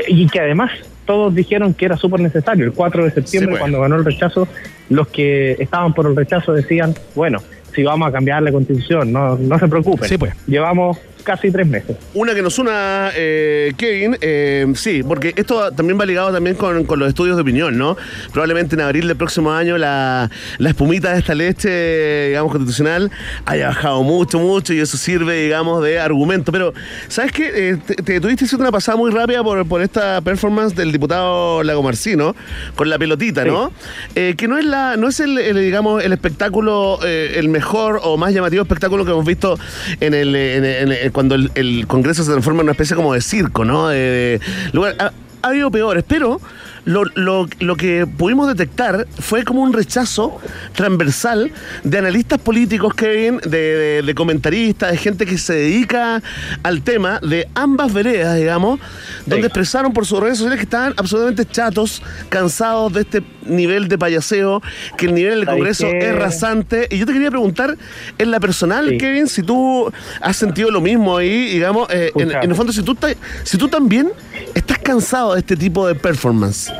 y 0.10 0.28
que 0.28 0.42
además 0.42 0.72
todos 1.10 1.34
dijeron 1.34 1.74
que 1.74 1.86
era 1.86 1.98
súper 1.98 2.20
necesario. 2.20 2.66
El 2.66 2.72
4 2.72 3.06
de 3.06 3.10
septiembre, 3.10 3.48
Sí, 3.48 3.50
pues. 3.50 3.60
cuando 3.62 3.82
ganó 3.82 3.96
el 3.96 4.06
rechazo, 4.06 4.48
los 4.90 5.08
que 5.08 5.54
estaban 5.54 5.92
por 5.92 6.06
el 6.06 6.16
rechazo 6.16 6.54
decían, 6.54 6.94
bueno, 7.16 7.40
si 7.74 7.82
vamos 7.82 8.08
a 8.08 8.12
cambiar 8.12 8.44
la 8.44 8.52
constitución, 8.52 9.12
no, 9.12 9.36
no 9.36 9.58
se 9.58 9.68
preocupen. 9.68 10.08
Sí, 10.08 10.20
pues. 10.20 10.36
Llevamos 10.46 11.00
casi 11.24 11.52
tres 11.52 11.68
meses. 11.68 11.96
Una 12.14 12.34
que 12.34 12.42
nos 12.42 12.58
una, 12.60 13.12
eh, 13.16 13.74
Kevin, 13.78 14.18
eh, 14.22 14.66
sí, 14.76 15.04
porque 15.04 15.34
esto 15.36 15.72
también 15.72 16.00
va 16.00 16.06
ligado 16.06 16.32
también 16.32 16.56
con, 16.56 16.84
con 16.86 17.00
los 17.00 17.08
estudios 17.10 17.36
de 17.36 17.42
opinión, 17.44 17.78
¿no? 17.78 17.96
Probablemente 18.32 18.76
en 18.76 18.82
abril 18.82 19.08
del 19.08 19.18
próximo 19.18 19.52
año 19.52 19.78
la, 19.78 20.30
la 20.58 20.70
espumita 20.70 21.14
de 21.14 21.20
esta 21.20 21.36
leche, 21.36 22.28
digamos, 22.30 22.52
constitucional 22.52 23.12
haya 23.46 23.68
bajado 23.68 24.04
mucho, 24.04 24.40
mucho 24.40 24.74
y 24.74 24.80
eso 24.80 24.98
sirve, 24.98 25.44
digamos, 25.44 25.84
de 25.84 26.00
argumento. 26.00 26.52
Pero, 26.52 26.74
¿sabes 27.08 27.32
qué? 27.32 27.52
Eh, 27.54 27.78
te, 27.86 27.96
te 27.96 28.20
tuviste 28.22 28.46
haciendo 28.46 28.64
una 28.64 28.72
pasada 28.72 28.98
muy 28.98 29.12
rápida 29.12 29.44
por, 29.44 29.68
por 29.68 29.82
esta 29.82 30.22
performance 30.22 30.76
del 30.76 30.92
diputado 30.92 31.64
Lago 31.64 31.84
Marcino 31.84 32.36
con 32.76 32.90
la 32.90 32.98
pelotita, 32.98 33.46
¿no? 33.46 33.72
Eh, 34.16 34.36
que 34.38 34.48
no 34.48 34.58
es 34.58 34.66
la 34.66 34.98
no 34.98 35.08
es 35.10 35.20
el, 35.20 35.38
el, 35.38 35.58
digamos, 35.62 36.04
el 36.04 36.14
espectáculo, 36.14 37.00
eh, 37.06 37.34
el 37.38 37.50
mejor 37.50 38.00
o 38.04 38.18
más 38.18 38.34
llamativo 38.34 38.62
espectáculo 38.64 39.06
que 39.06 39.12
hemos 39.12 39.26
visto 39.26 39.58
en 40.00 40.14
el, 40.14 40.36
en 40.36 40.66
el- 40.66 40.76
en 40.80 40.92
el- 40.92 41.09
cuando 41.12 41.36
el, 41.36 41.52
el 41.56 41.86
Congreso 41.88 42.24
se 42.24 42.32
transforma 42.32 42.60
en 42.62 42.66
una 42.66 42.72
especie 42.74 42.96
como 42.96 43.14
de 43.14 43.22
circo, 43.22 43.66
¿no? 43.66 43.88
De, 43.90 43.98
de 43.98 44.42
lugar. 44.74 44.96
Ha, 45.00 45.12
ha 45.42 45.48
habido 45.48 45.72
peores, 45.72 46.04
pero 46.06 46.42
lo, 46.84 47.04
lo- 47.16 47.48
lo 47.60 47.76
que 47.78 48.06
pudimos 48.06 48.48
detectar 48.50 49.08
fue 49.20 49.46
como 49.46 49.62
un 49.62 49.72
rechazo 49.72 50.38
transversal 50.76 51.52
de 51.84 51.98
analistas 51.98 52.40
políticos, 52.40 52.94
Kevin, 52.94 53.38
de, 53.46 53.50
de- 53.50 54.02
de 54.02 54.16
comentaristas, 54.16 54.92
de 54.92 54.98
gente 54.98 55.26
que 55.26 55.38
se 55.38 55.54
dedica 55.54 56.22
al 56.64 56.82
tema 56.82 57.20
de 57.22 57.48
ambas 57.56 57.94
veredas, 57.94 58.36
digamos, 58.38 58.80
donde 59.26 59.44
Sí. 59.44 59.46
expresaron 59.48 59.94
por 59.94 60.06
sus 60.06 60.20
redes 60.20 60.38
sociales 60.40 60.58
que 60.60 60.64
estaban 60.66 60.94
absolutamente 60.98 61.46
chatos, 61.46 62.02
cansados 62.28 62.92
de 62.92 63.02
este 63.02 63.24
nivel 63.50 63.88
de 63.88 63.98
payaseo, 63.98 64.62
que 64.98 65.08
el 65.08 65.14
nivel 65.16 65.36
del 65.36 65.46
¿Sabes 65.46 65.58
Congreso 65.58 65.88
qué? 65.92 66.10
es 66.10 66.16
rasante. 66.16 66.88
Y 66.90 66.98
yo 66.98 67.06
te 67.06 67.14
quería 67.14 67.30
preguntar, 67.30 67.78
en 68.18 68.32
la 68.32 68.40
personal, 68.40 68.90
Sí. 68.90 68.98
Kevin, 68.98 69.28
si 69.28 69.44
tú 69.44 69.92
has 70.22 70.36
sentido 70.38 70.72
lo 70.72 70.82
mismo 70.82 71.18
ahí, 71.18 71.50
digamos, 71.54 71.88
eh, 71.92 72.12
en, 72.16 72.32
el 72.32 72.56
fondo, 72.56 72.72
si 72.74 72.82
tú, 72.84 72.94
estás- 72.94 73.16
si 73.44 73.58
tú 73.58 73.68
también 73.68 74.10
estás 74.56 74.80
cansado 74.80 75.34
de 75.34 75.40
este 75.40 75.56
tipo 75.56 75.88
de 75.88 75.96
performance. 75.96 76.72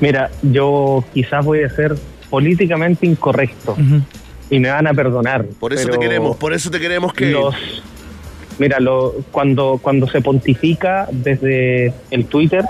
Mira, 0.00 0.30
yo 0.42 1.04
quizás 1.14 1.44
voy 1.44 1.62
a 1.62 1.70
ser 1.70 1.96
políticamente 2.30 3.06
incorrecto 3.06 3.76
y 4.50 4.58
me 4.58 4.70
van 4.70 4.86
a 4.86 4.94
perdonar. 4.94 5.44
Por 5.58 5.72
eso 5.72 5.88
te 5.88 5.98
queremos, 5.98 6.36
por 6.36 6.52
eso 6.52 6.70
te 6.70 6.78
queremos, 6.80 7.12
Kevin. 7.12 7.34
los 7.34 7.54
mira 8.58 8.80
lo, 8.80 9.14
cuando 9.30 9.78
cuando 9.80 10.08
se 10.08 10.20
pontifica 10.20 11.06
desde 11.12 11.92
el 12.10 12.24
Twitter 12.26 12.64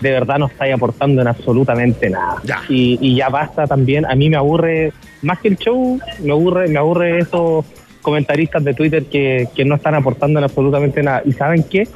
de 0.00 0.10
verdad 0.10 0.38
no 0.38 0.46
estáis 0.46 0.74
aportando 0.74 1.22
en 1.22 1.28
absolutamente 1.28 2.10
nada 2.10 2.36
Ya. 2.44 2.62
Y, 2.68 2.98
y 3.00 3.16
ya 3.16 3.28
basta 3.28 3.66
también 3.66 4.06
a 4.06 4.14
mí 4.14 4.30
me 4.30 4.36
aburre 4.36 4.92
más 5.22 5.38
que 5.40 5.48
el 5.48 5.56
show 5.56 5.98
me 6.22 6.32
aburre 6.32 6.68
me 6.68 6.78
aburre 6.78 7.18
esos 7.18 7.64
comentaristas 8.02 8.62
de 8.64 8.74
Twitter 8.74 9.04
que, 9.04 9.48
que 9.54 9.64
no 9.64 9.74
están 9.74 9.94
aportando 9.94 10.38
en 10.38 10.44
absolutamente 10.44 11.02
nada 11.02 11.22
y 11.24 11.32
saben 11.32 11.62
qué 11.64 11.88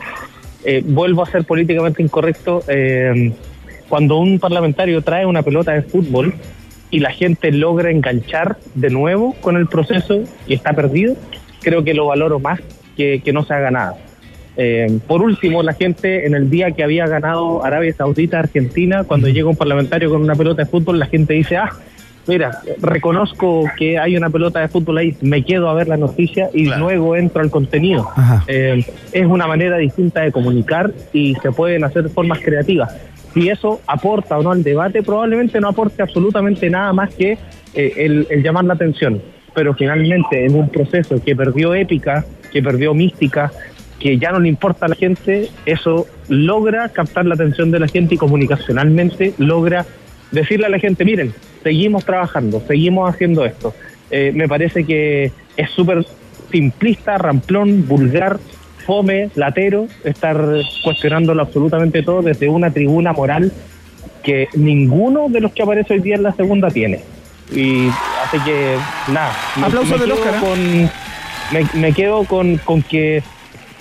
Eh, 0.64 0.80
vuelvo 0.84 1.24
a 1.24 1.26
ser 1.26 1.42
políticamente 1.44 2.04
incorrecto 2.04 2.62
eh, 2.68 3.32
cuando 3.88 4.18
un 4.18 4.38
parlamentario 4.38 5.02
trae 5.02 5.26
una 5.26 5.42
pelota 5.42 5.72
de 5.72 5.82
fútbol 5.82 6.34
y 6.88 7.00
la 7.00 7.10
gente 7.10 7.50
logra 7.50 7.90
enganchar 7.90 8.58
de 8.76 8.88
nuevo 8.88 9.34
con 9.40 9.56
el 9.56 9.66
proceso 9.66 10.22
y 10.46 10.54
está 10.54 10.72
perdido, 10.72 11.16
creo 11.62 11.82
que 11.82 11.94
lo 11.94 12.06
valoro 12.06 12.38
más 12.38 12.60
que, 12.96 13.20
que 13.24 13.32
no 13.32 13.42
se 13.42 13.54
haga 13.54 13.72
nada. 13.72 13.96
Eh, 14.56 14.98
por 15.06 15.22
último, 15.22 15.62
la 15.62 15.72
gente 15.72 16.26
en 16.26 16.34
el 16.34 16.50
día 16.50 16.72
que 16.72 16.82
había 16.82 17.06
ganado 17.06 17.64
Arabia 17.64 17.92
Saudita, 17.94 18.38
Argentina, 18.38 19.04
cuando 19.04 19.28
llega 19.28 19.48
un 19.48 19.56
parlamentario 19.56 20.10
con 20.10 20.20
una 20.22 20.34
pelota 20.34 20.62
de 20.64 20.70
fútbol, 20.70 20.98
la 20.98 21.06
gente 21.06 21.32
dice, 21.34 21.56
ah, 21.56 21.70
mira, 22.26 22.50
reconozco 22.80 23.64
que 23.78 23.98
hay 23.98 24.16
una 24.16 24.28
pelota 24.30 24.60
de 24.60 24.68
fútbol 24.68 24.98
ahí, 24.98 25.16
me 25.22 25.42
quedo 25.44 25.68
a 25.68 25.74
ver 25.74 25.88
la 25.88 25.96
noticia 25.96 26.50
y 26.52 26.66
Claro. 26.66 26.82
luego 26.84 27.16
entro 27.16 27.40
al 27.42 27.50
contenido. 27.50 28.08
Eh, 28.46 28.84
es 29.12 29.26
una 29.26 29.46
manera 29.46 29.78
distinta 29.78 30.20
de 30.20 30.30
comunicar 30.32 30.92
y 31.12 31.34
se 31.36 31.50
pueden 31.50 31.84
hacer 31.84 32.08
formas 32.10 32.40
creativas. 32.40 32.94
Si 33.32 33.48
eso 33.48 33.80
aporta 33.86 34.38
o 34.38 34.42
no 34.42 34.50
al 34.52 34.62
debate, 34.62 35.02
probablemente 35.02 35.58
no 35.60 35.68
aporte 35.68 36.02
absolutamente 36.02 36.68
nada 36.68 36.92
más 36.92 37.14
que 37.14 37.38
eh, 37.74 37.92
el, 37.96 38.26
el 38.28 38.42
llamar 38.42 38.66
la 38.66 38.74
atención. 38.74 39.22
Pero 39.54 39.72
finalmente, 39.74 40.44
en 40.44 40.54
un 40.54 40.68
proceso 40.68 41.22
que 41.24 41.34
perdió 41.34 41.74
épica, 41.74 42.24
que 42.52 42.62
perdió 42.62 42.92
mística, 42.92 43.50
que 44.02 44.18
ya 44.18 44.32
no 44.32 44.40
le 44.40 44.48
importa 44.48 44.86
a 44.86 44.88
la 44.88 44.96
gente, 44.96 45.48
eso 45.64 46.06
logra 46.28 46.88
captar 46.88 47.24
la 47.24 47.34
atención 47.34 47.70
de 47.70 47.78
la 47.78 47.86
gente 47.86 48.16
y 48.16 48.18
comunicacionalmente 48.18 49.32
logra 49.38 49.86
decirle 50.32 50.66
a 50.66 50.70
la 50.70 50.78
gente, 50.80 51.04
miren, 51.04 51.32
seguimos 51.62 52.04
trabajando, 52.04 52.60
seguimos 52.66 53.08
haciendo 53.08 53.44
esto. 53.44 53.74
Eh, 54.10 54.32
me 54.34 54.48
parece 54.48 54.84
que 54.84 55.30
es 55.56 55.70
súper 55.70 56.04
simplista, 56.50 57.16
ramplón, 57.18 57.86
vulgar, 57.86 58.38
fome, 58.84 59.30
latero, 59.36 59.86
estar 60.02 60.36
cuestionándolo 60.82 61.42
absolutamente 61.42 62.02
todo 62.02 62.22
desde 62.22 62.48
una 62.48 62.70
tribuna 62.72 63.12
moral 63.12 63.52
que 64.24 64.48
ninguno 64.54 65.28
de 65.28 65.40
los 65.40 65.52
que 65.52 65.62
aparece 65.62 65.94
hoy 65.94 66.00
día 66.00 66.16
en 66.16 66.24
la 66.24 66.32
segunda 66.32 66.68
tiene. 66.70 67.00
Y 67.54 67.88
así 68.24 68.38
que, 68.44 68.76
nada. 69.12 69.32
me- 69.56 69.66
Aplausos 69.66 70.00
del 70.00 70.10
Oscar, 70.12 70.34
¿eh? 70.34 70.38
con- 70.40 70.90
me, 71.52 71.80
me 71.80 71.92
quedo 71.92 72.24
con, 72.24 72.56
con 72.58 72.82
que 72.82 73.22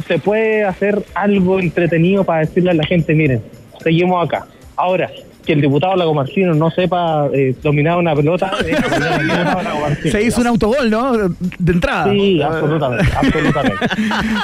se 0.07 0.19
puede 0.19 0.63
hacer 0.63 1.03
algo 1.13 1.59
entretenido 1.59 2.23
para 2.23 2.39
decirle 2.41 2.71
a 2.71 2.73
la 2.73 2.85
gente, 2.85 3.13
miren, 3.13 3.41
seguimos 3.83 4.25
acá. 4.25 4.45
Ahora, 4.75 5.09
que 5.45 5.53
el 5.53 5.61
diputado 5.61 5.95
Lagomarcino 5.95 6.53
no 6.53 6.69
sepa 6.69 7.27
eh, 7.33 7.55
dominar 7.63 7.97
una 7.97 8.15
pelota, 8.15 8.51
Lagomarcino. 9.63 10.11
Se 10.11 10.21
hizo 10.23 10.41
un 10.41 10.47
autogol, 10.47 10.89
¿no? 10.89 11.13
De 11.57 11.71
entrada. 11.71 12.11
Sí, 12.11 12.41
absolutamente, 12.41 13.05
absolutamente. 13.15 13.85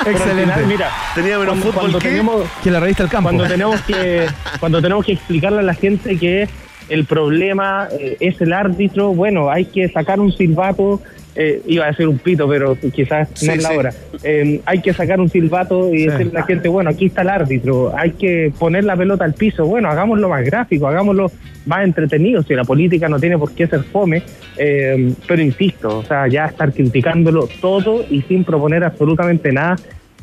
Excelente. 0.05 0.53
final, 0.53 0.65
mira, 0.67 0.89
Tenía 1.15 1.37
menos 1.39 1.45
cuando, 1.53 1.65
fútbol 1.65 1.79
cuando 1.81 1.99
que- 1.99 2.07
tenemos 2.09 2.43
Que 2.63 2.71
la 2.71 2.79
revista 2.79 3.03
El 3.03 3.09
Campo. 3.09 3.29
cuando 3.29 3.47
tenemos 3.47 3.81
que 3.81 4.25
cuando 4.59 4.81
tenemos 4.81 5.05
que 5.05 5.11
explicarle 5.13 5.59
a 5.59 5.63
la 5.63 5.73
gente 5.73 6.17
que 6.17 6.47
el 6.89 7.05
problema 7.05 7.87
eh, 7.91 8.17
es 8.19 8.39
el 8.41 8.53
árbitro, 8.53 9.13
bueno, 9.13 9.49
hay 9.51 9.65
que 9.65 9.89
sacar 9.89 10.19
un 10.19 10.31
silbato, 10.31 11.01
eh, 11.39 11.61
iba 11.67 11.85
a 11.85 11.89
decir 11.89 12.07
un 12.07 12.17
pito, 12.17 12.49
pero 12.49 12.75
quizás 12.75 13.29
Sí, 13.35 13.45
no 13.47 13.53
es 13.53 13.63
la 13.63 13.69
sí. 13.69 13.75
hora. 13.77 13.93
Eh, 14.23 14.59
hay 14.65 14.81
que 14.81 14.91
sacar 14.91 15.21
un 15.21 15.29
silbato 15.29 15.93
y 15.93 16.07
decirle 16.07 16.31
a 16.37 16.39
la 16.41 16.45
gente, 16.47 16.67
bueno, 16.67 16.89
aquí 16.89 17.05
está 17.05 17.21
el 17.21 17.29
árbitro, 17.29 17.93
hay 17.95 18.11
que 18.11 18.51
poner 18.57 18.83
la 18.83 18.97
pelota 18.97 19.23
al 19.23 19.33
piso, 19.35 19.65
bueno, 19.65 19.87
hagámoslo 19.89 20.27
más 20.29 20.43
gráfico, 20.43 20.87
hagámoslo 20.87 21.31
más 21.67 21.83
entretenido, 21.83 22.41
si 22.43 22.55
la 22.55 22.63
política 22.63 23.07
no 23.07 23.19
tiene 23.19 23.37
por 23.37 23.53
qué 23.53 23.67
ser 23.67 23.83
fome, 23.83 24.23
eh, 24.57 25.13
pero 25.27 25.41
insisto, 25.41 25.99
o 25.99 26.03
sea, 26.03 26.27
ya 26.27 26.45
estar 26.45 26.73
criticándolo 26.73 27.47
todo 27.61 28.03
y 28.09 28.21
sin 28.23 28.43
proponer 28.43 28.83
absolutamente 28.83 29.51
nada, 29.51 29.75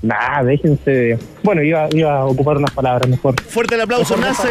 nada, 0.02 0.42
déjense, 0.44 1.18
bueno, 1.42 1.62
iba, 1.62 1.88
iba 1.92 2.18
a 2.20 2.24
ocupar 2.26 2.56
unas 2.58 2.70
palabras 2.72 3.08
mejor. 3.08 3.34
Fuerte 3.42 3.74
el 3.74 3.80
aplauso. 3.82 4.16
Mejor 4.16 4.34
Nace, 4.34 4.50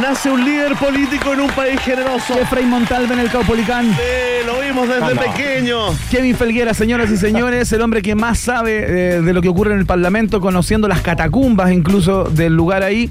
nace 0.00 0.30
un 0.30 0.44
líder 0.44 0.74
político 0.76 1.32
en 1.32 1.40
un 1.40 1.50
país 1.50 1.80
generoso. 1.80 2.38
Efraín 2.40 2.68
Montalva 2.70 3.14
en 3.14 3.20
el 3.20 3.30
Caupolicán. 3.30 3.86
Sí, 3.90 4.46
lo 4.46 4.60
vimos 4.60 4.88
desde 4.88 5.14
no. 5.14 5.20
pequeño. 5.20 5.76
Kevin 6.10 6.36
Felguera, 6.36 6.74
señoras 6.74 7.10
y 7.10 7.16
señores, 7.16 7.72
el 7.72 7.80
hombre 7.82 8.02
que 8.02 8.14
más 8.14 8.38
sabe 8.38 8.84
eh, 9.16 9.20
de 9.20 9.32
lo 9.32 9.42
que 9.42 9.48
ocurre 9.48 9.72
en 9.72 9.78
el 9.80 9.86
Parlamento, 9.86 10.40
conociendo 10.40 10.88
las 10.88 11.00
catacumbas 11.02 11.72
incluso 11.72 12.24
del 12.24 12.54
lugar 12.54 12.82
ahí, 12.82 13.10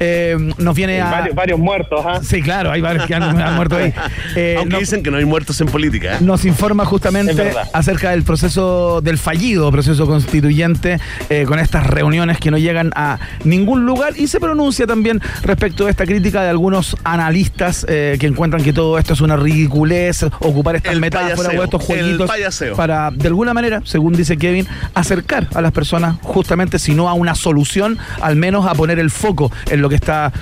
eh, 0.00 0.36
nos 0.58 0.74
viene 0.74 1.00
a... 1.00 1.10
Varios, 1.10 1.34
varios 1.34 1.58
muertos, 1.58 2.04
¿ah? 2.06 2.20
Sí, 2.22 2.42
claro, 2.42 2.70
hay 2.70 2.80
varios 2.80 3.06
que 3.06 3.14
han, 3.14 3.22
han 3.40 3.54
muerto 3.56 3.76
ahí. 3.76 3.92
Eh, 4.34 4.54
Aunque 4.56 4.72
no- 4.72 4.78
dicen 4.78 5.02
que 5.02 5.10
no 5.10 5.18
hay 5.18 5.24
muertos 5.26 5.60
en 5.60 5.66
política. 5.68 6.14
¿eh? 6.14 6.18
nos 6.20 6.44
informa 6.46 6.86
justamente 6.86 7.52
acerca 7.72 8.10
del 8.12 8.22
proceso, 8.22 9.00
del 9.02 9.18
fallido 9.18 9.70
proceso 9.70 10.06
constituyente, 10.06 10.91
eh, 11.28 11.44
con 11.46 11.58
estas 11.58 11.86
reuniones 11.86 12.38
que 12.38 12.50
no 12.50 12.58
llegan 12.58 12.92
a 12.94 13.18
ningún 13.44 13.86
lugar 13.86 14.14
y 14.16 14.26
se 14.26 14.40
pronuncia 14.40 14.86
también 14.86 15.20
respecto 15.42 15.84
de 15.84 15.90
esta 15.90 16.04
crítica 16.04 16.42
de 16.42 16.50
algunos 16.50 16.96
analistas 17.04 17.86
eh, 17.88 18.16
que 18.18 18.26
encuentran 18.26 18.62
que 18.62 18.72
todo 18.72 18.98
esto 18.98 19.12
es 19.12 19.20
una 19.20 19.36
ridiculez, 19.36 20.24
ocupar 20.40 20.76
estas 20.76 20.92
El 20.92 21.00
metáforas 21.00 21.36
payaseo, 21.36 21.60
o 21.60 21.64
estos 21.64 21.82
jueguitos 21.82 22.30
para, 22.76 23.10
de 23.10 23.28
alguna 23.28 23.54
manera, 23.54 23.82
según 23.84 24.14
dice 24.14 24.36
Kevin, 24.36 24.66
acercar 24.94 25.48
a 25.54 25.60
las 25.60 25.72
personas 25.72 26.16
justamente, 26.22 26.78
si 26.78 26.94
no 26.94 27.08
a 27.08 27.14
una 27.14 27.34
solución, 27.34 27.98
al 28.20 28.36
menos 28.36 28.66
a 28.66 28.74
poner 28.74 28.98
el 28.98 29.10
foco 29.10 29.50
en 29.70 29.82
lo 29.82 29.88
que 29.88 29.94
está 29.94 30.32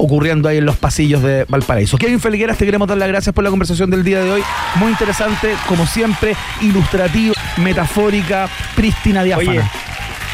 ocurriendo 0.00 0.48
ahí 0.48 0.58
en 0.58 0.64
los 0.64 0.76
pasillos 0.76 1.22
de 1.22 1.44
Valparaíso. 1.48 1.98
Kevin 1.98 2.20
Felgueras, 2.20 2.56
te 2.56 2.64
queremos 2.64 2.88
dar 2.88 2.96
las 2.96 3.08
gracias 3.08 3.34
por 3.34 3.44
la 3.44 3.50
conversación 3.50 3.90
del 3.90 4.02
día 4.02 4.22
de 4.22 4.30
hoy. 4.30 4.42
Muy 4.76 4.90
interesante, 4.90 5.54
como 5.68 5.86
siempre, 5.86 6.34
ilustrativo, 6.62 7.34
metafórica, 7.58 8.48
prístina, 8.74 9.22
diáfana. 9.22 9.50
Oye, 9.50 9.62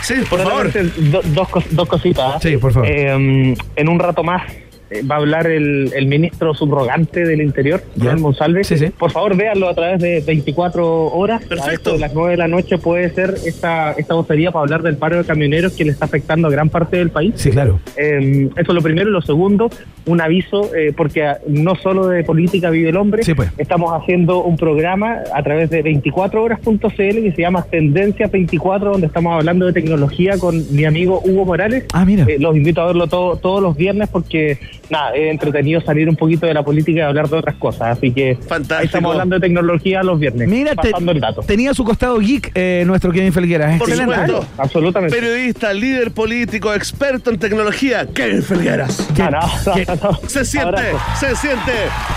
Sí, 0.02 0.14
por 0.28 0.40
favor. 0.42 0.72
Do- 0.72 1.22
dos, 1.24 1.48
dos 1.70 1.88
cositas. 1.88 2.34
¿ah? 2.36 2.38
Sí, 2.40 2.56
por 2.56 2.72
favor. 2.72 2.88
Eh, 2.88 3.54
en 3.76 3.88
un 3.88 3.98
rato 3.98 4.22
más 4.22 4.42
eh, 4.52 4.65
va 5.10 5.16
a 5.16 5.18
hablar 5.18 5.46
el, 5.48 5.92
el 5.94 6.06
ministro 6.06 6.54
subrogante 6.54 7.24
del 7.24 7.40
Interior, 7.42 7.82
Ya. 7.96 8.04
Manuel 8.04 8.20
Monsalve. 8.22 8.64
Sí, 8.64 8.76
sí. 8.78 8.86
Por 8.96 9.10
favor, 9.10 9.36
véanlo 9.36 9.68
a 9.68 9.74
través 9.74 10.00
de 10.00 10.20
24 10.26 11.06
horas. 11.08 11.42
A 11.44 11.48
Perfecto. 11.48 11.90
eso 11.90 11.92
de 11.94 11.98
las 11.98 12.14
9 12.14 12.30
de 12.32 12.36
la 12.36 12.48
noche 12.48 12.78
puede 12.78 13.10
ser 13.10 13.34
esta, 13.44 13.92
esta 13.92 14.14
vocería 14.14 14.50
para 14.52 14.62
hablar 14.64 14.82
del 14.82 14.96
paro 14.96 15.16
de 15.18 15.24
camioneros 15.24 15.72
que 15.72 15.84
le 15.84 15.90
está 15.90 16.04
afectando 16.04 16.48
a 16.48 16.50
gran 16.50 16.68
parte 16.68 16.96
del 16.98 17.10
país. 17.10 17.34
Sí, 17.36 17.50
claro. 17.50 17.80
Eh, 17.96 18.48
eso 18.56 18.60
es 18.70 18.74
lo 18.74 18.82
primero. 18.82 19.08
Y 19.10 19.12
lo 19.12 19.22
segundo, 19.22 19.70
un 20.06 20.20
aviso, 20.20 20.74
eh, 20.74 20.92
porque 20.96 21.26
no 21.48 21.74
solo 21.74 22.06
de 22.08 22.22
política 22.24 22.70
vive 22.70 22.90
el 22.90 22.96
hombre, 22.96 23.22
Sí, 23.24 23.34
pues. 23.34 23.50
estamos 23.58 23.90
haciendo 23.92 24.42
un 24.44 24.56
programa 24.56 25.18
a 25.34 25.42
través 25.42 25.68
de 25.70 25.82
24horas.cl 25.82 26.96
que 27.22 27.32
se 27.34 27.42
llama 27.42 27.62
Tendencia 27.70 28.26
24, 28.28 28.92
donde 28.92 29.06
estamos 29.06 29.34
hablando 29.34 29.66
de 29.66 29.72
tecnología 29.72 30.38
con 30.38 30.64
mi 30.74 30.84
amigo 30.84 31.20
Hugo 31.24 31.44
Morales. 31.44 31.84
Ah, 31.92 32.04
mira. 32.04 32.24
Eh, 32.28 32.36
los 32.38 32.56
invito 32.56 32.80
a 32.82 32.86
verlo 32.86 33.06
todo- 33.06 33.36
todos 33.36 33.62
los 33.62 33.76
viernes 33.76 34.08
porque, 34.10 34.58
nada, 34.90 35.14
es 35.14 35.30
entretenido 35.30 35.80
salir 35.80 36.08
un 36.08 36.16
poquito 36.16 36.46
de 36.46 36.54
la 36.54 36.62
política 36.62 36.98
y 36.98 37.02
hablar 37.02 37.28
de 37.28 37.36
otras 37.38 37.56
cosas. 37.56 37.96
Así 37.98 38.12
que 38.12 38.36
Fantástico. 38.36 38.74
ahí 38.80 38.86
estamos 38.86 39.12
hablando 39.12 39.34
de 39.36 39.40
tecnología 39.40 40.02
los 40.02 40.18
viernes. 40.18 40.48
Mira, 40.48 40.74
te- 40.74 40.90
pasando 40.90 41.12
el 41.12 41.20
dato. 41.20 41.42
tenía 41.42 41.74
su 41.74 41.84
costado 41.84 42.18
geek 42.18 42.52
eh, 42.54 42.84
nuestro 42.86 43.12
Kevin 43.12 43.32
Felgueras. 43.32 43.78
Por 43.78 43.88
Excelente. 43.88 44.14
supuesto. 44.26 44.46
Absolutamente. 44.58 45.14
Periodista, 45.16 45.72
líder 45.72 46.10
político, 46.12 46.72
experto 46.74 47.30
en 47.30 47.38
tecnología, 47.38 48.06
Kevin 48.06 48.42
Felgueras. 48.42 49.06
Ah, 49.18 49.30
no, 49.30 49.40
no, 49.40 49.74
¿Qué? 49.74 49.86
no, 49.86 49.94
no. 50.22 50.28
Se 50.28 50.44
siente, 50.44 50.68
Abrazo. 50.68 50.98
se 51.20 51.36
siente. 51.36 51.72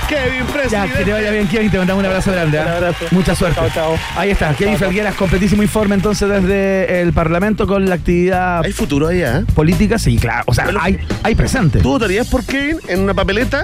Kevin, 0.07 0.45
Ya, 0.47 0.53
presidente. 0.53 0.97
que 0.99 1.05
te 1.05 1.11
vaya 1.13 1.31
bien, 1.31 1.47
Kevin. 1.47 1.71
Te 1.71 1.77
mandamos 1.77 2.01
un 2.03 2.05
abrazo 2.09 2.31
grande. 2.31 2.59
¿ah? 2.59 2.63
Un 2.65 2.71
abrazo. 2.73 3.05
Mucha 3.11 3.35
suerte. 3.35 3.59
Chao, 3.59 3.69
chao. 3.73 3.95
Ahí 4.15 4.31
está, 4.31 4.53
Kevin 4.53 4.75
Chao. 4.77 4.87
Felgueras, 4.87 5.15
completísimo 5.15 5.61
informe 5.63 5.95
entonces 5.95 6.27
desde 6.29 7.01
el 7.01 7.13
Parlamento 7.13 7.67
con 7.67 7.87
la 7.87 7.95
actividad 7.95 8.63
Hay 8.65 8.71
futuro 8.71 9.07
allá, 9.07 9.39
¿eh? 9.39 9.43
política. 9.53 9.97
Sí, 9.99 10.17
claro. 10.17 10.43
O 10.47 10.53
sea, 10.53 10.69
hay, 10.79 10.97
hay 11.23 11.35
presente. 11.35 11.79
¿Tú 11.79 11.89
votarías 11.89 12.27
por 12.27 12.45
Kevin 12.59 12.79
en 12.87 12.99
una 12.99 13.13
papeleta? 13.13 13.63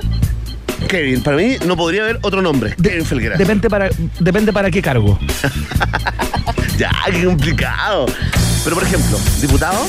Kevin, 0.88 1.22
para 1.22 1.38
mí 1.38 1.58
no 1.66 1.76
podría 1.76 2.04
haber 2.04 2.20
otro 2.22 2.42
nombre. 2.42 2.74
De- 2.78 3.04
Kevin. 3.04 3.38
Depende 3.38 3.70
para, 3.70 3.90
depende 4.20 4.54
para 4.54 4.72
qué 4.72 4.82
cargo. 4.82 5.20
Ya, 6.78 6.92
qué 7.10 7.24
complicado. 7.24 8.06
Pero 8.66 8.76
por 8.76 8.84
ejemplo, 8.84 9.18
diputado. 9.40 9.80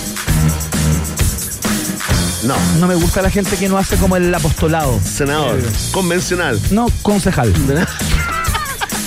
No. 2.44 2.54
No 2.78 2.86
me 2.86 2.94
gusta 2.94 3.22
la 3.22 3.30
gente 3.30 3.56
que 3.56 3.68
no 3.68 3.76
hace 3.76 3.96
como 3.96 4.14
el 4.16 4.32
apostolado. 4.32 4.96
Senador. 5.02 5.60
Convencional. 5.90 6.60
No, 6.70 6.86
concejal. 7.02 7.52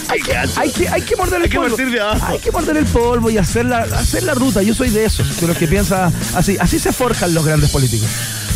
Hay 0.10 0.72
que, 0.72 0.90
hay 0.90 1.02
que 1.04 1.16
morder 1.16 1.36
el 1.38 1.44
Hay 1.44 1.50
que 1.50 1.58
polvo. 1.58 1.78
Hay 2.26 2.40
morder 2.52 2.78
el 2.78 2.86
polvo 2.86 3.30
y 3.30 3.38
hacer 3.38 3.66
la, 3.66 3.82
hacer 3.84 4.24
la 4.24 4.34
ruta. 4.34 4.64
Yo 4.64 4.74
soy 4.74 4.90
de 4.90 5.06
esos, 5.06 5.40
de 5.40 5.46
los 5.48 5.56
que 5.56 5.68
piensa 5.68 6.12
así. 6.36 6.58
Así 6.60 6.80
se 6.80 6.92
forjan 6.92 7.32
los 7.36 7.46
grandes 7.46 7.70
políticos. 7.70 8.10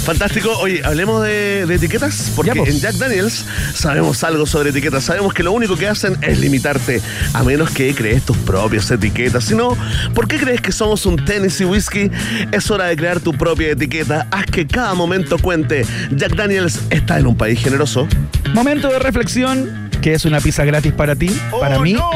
Fantástico. 0.05 0.51
Oye, 0.59 0.81
hablemos 0.83 1.23
de, 1.23 1.65
de 1.65 1.75
etiquetas, 1.75 2.31
porque 2.35 2.49
Ya, 2.51 2.55
pues. 2.55 2.69
en 2.75 2.79
Jack 2.81 2.95
Daniels 2.95 3.45
sabemos 3.73 4.21
algo 4.25 4.45
sobre 4.45 4.71
etiquetas. 4.71 5.05
Sabemos 5.05 5.33
que 5.33 5.43
lo 5.43 5.53
único 5.53 5.77
que 5.77 5.87
hacen 5.87 6.17
es 6.21 6.39
limitarte, 6.39 7.01
a 7.33 7.43
menos 7.43 7.69
que 7.71 7.95
crees 7.95 8.23
tus 8.23 8.35
propias 8.39 8.91
etiquetas. 8.91 9.45
Si 9.45 9.55
no, 9.55 9.77
¿por 10.13 10.27
qué 10.27 10.37
crees 10.37 10.59
que 10.59 10.73
somos 10.73 11.05
un 11.05 11.15
Tennessee 11.23 11.63
Whiskey? 11.65 12.11
Es 12.51 12.69
hora 12.69 12.85
de 12.87 12.97
crear 12.97 13.21
tu 13.21 13.31
propia 13.33 13.69
etiqueta. 13.71 14.27
Haz 14.31 14.45
que 14.47 14.67
cada 14.67 14.93
momento 14.93 15.37
cuente. 15.37 15.85
Jack 16.11 16.35
Daniels 16.35 16.81
está 16.89 17.17
en 17.19 17.27
un 17.27 17.37
país 17.37 17.59
generoso. 17.63 18.05
Momento 18.53 18.89
de 18.89 18.99
reflexión. 18.99 19.83
¿Qué 20.03 20.13
es 20.13 20.25
una 20.25 20.41
pizza 20.41 20.65
gratis 20.65 20.91
para 20.91 21.15
ti? 21.15 21.29
para 21.61 21.77
¡Oh, 21.77 21.81
mí, 21.81 21.93
no! 21.93 22.11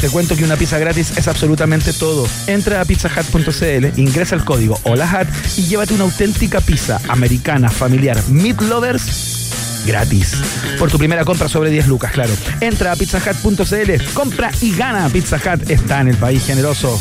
te 0.00 0.08
cuento 0.08 0.34
que 0.36 0.42
una 0.44 0.56
pizza 0.56 0.78
gratis 0.78 1.18
es 1.18 1.28
absolutamente 1.28 1.92
todo. 1.92 2.26
Entra 2.46 2.80
a 2.80 2.84
pizzahut.cl, 2.86 4.00
ingresa 4.00 4.34
el 4.34 4.42
código 4.42 4.80
HOLAHAT 4.84 5.28
y 5.58 5.64
llévate 5.64 5.92
una 5.92 6.04
auténtica 6.04 6.62
pizza 6.62 6.98
americana, 7.08 7.68
familiar, 7.68 8.16
Meat 8.28 8.62
Lovers 8.62 9.82
gratis. 9.86 10.32
Por 10.78 10.90
tu 10.90 10.96
primera 10.96 11.26
compra 11.26 11.50
sobre 11.50 11.68
10 11.68 11.88
lucas, 11.88 12.10
claro. 12.12 12.32
Entra 12.62 12.92
a 12.92 12.96
pizzahut.cl, 12.96 14.12
compra 14.14 14.50
y 14.62 14.74
gana. 14.74 15.06
Pizza 15.10 15.36
Hut 15.36 15.68
está 15.68 16.00
en 16.00 16.08
el 16.08 16.16
país 16.16 16.42
generoso. 16.46 16.98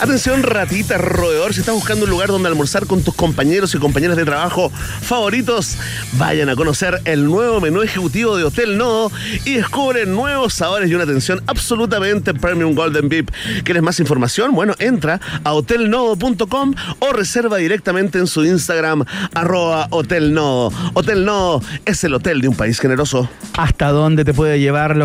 Atención, 0.00 0.42
ratita, 0.42 0.98
roedor, 0.98 1.54
si 1.54 1.60
estás 1.60 1.74
buscando 1.74 2.04
un 2.04 2.10
lugar 2.10 2.28
donde 2.28 2.48
almorzar 2.48 2.86
con 2.86 3.02
tus 3.02 3.14
compañeros 3.14 3.74
y 3.74 3.78
compañeras 3.78 4.16
de 4.16 4.24
trabajo 4.24 4.70
favoritos, 5.00 5.76
vayan 6.12 6.48
a 6.48 6.56
conocer 6.56 7.00
el 7.04 7.24
nuevo 7.24 7.60
menú 7.60 7.82
ejecutivo 7.82 8.36
de 8.36 8.44
Hotel 8.44 8.76
Nodo 8.76 9.10
y 9.44 9.54
descubren 9.54 10.12
nuevos 10.12 10.54
sabores 10.54 10.90
y 10.90 10.94
una 10.94 11.04
atención 11.04 11.42
absolutamente 11.46 12.34
premium 12.34 12.74
Golden 12.74 13.08
VIP. 13.08 13.30
¿Quieres 13.62 13.82
más 13.82 14.00
información? 14.00 14.52
Bueno, 14.52 14.74
entra 14.78 15.20
a 15.44 15.52
hotelnodo.com 15.52 16.74
o 16.98 17.12
reserva 17.12 17.56
directamente 17.58 18.18
en 18.18 18.26
su 18.26 18.44
Instagram, 18.44 19.04
arroba 19.34 19.86
Hotel 19.90 20.34
Nodo. 20.34 20.72
Hotel 20.94 21.24
Nodo 21.24 21.62
es 21.84 22.02
el 22.04 22.14
hotel 22.14 22.40
de 22.40 22.48
un 22.48 22.56
país 22.56 22.78
generoso. 22.80 23.28
¿Hasta 23.56 23.90
dónde 23.90 24.24
te 24.24 24.34
puede 24.34 24.60
llevar 24.60 24.96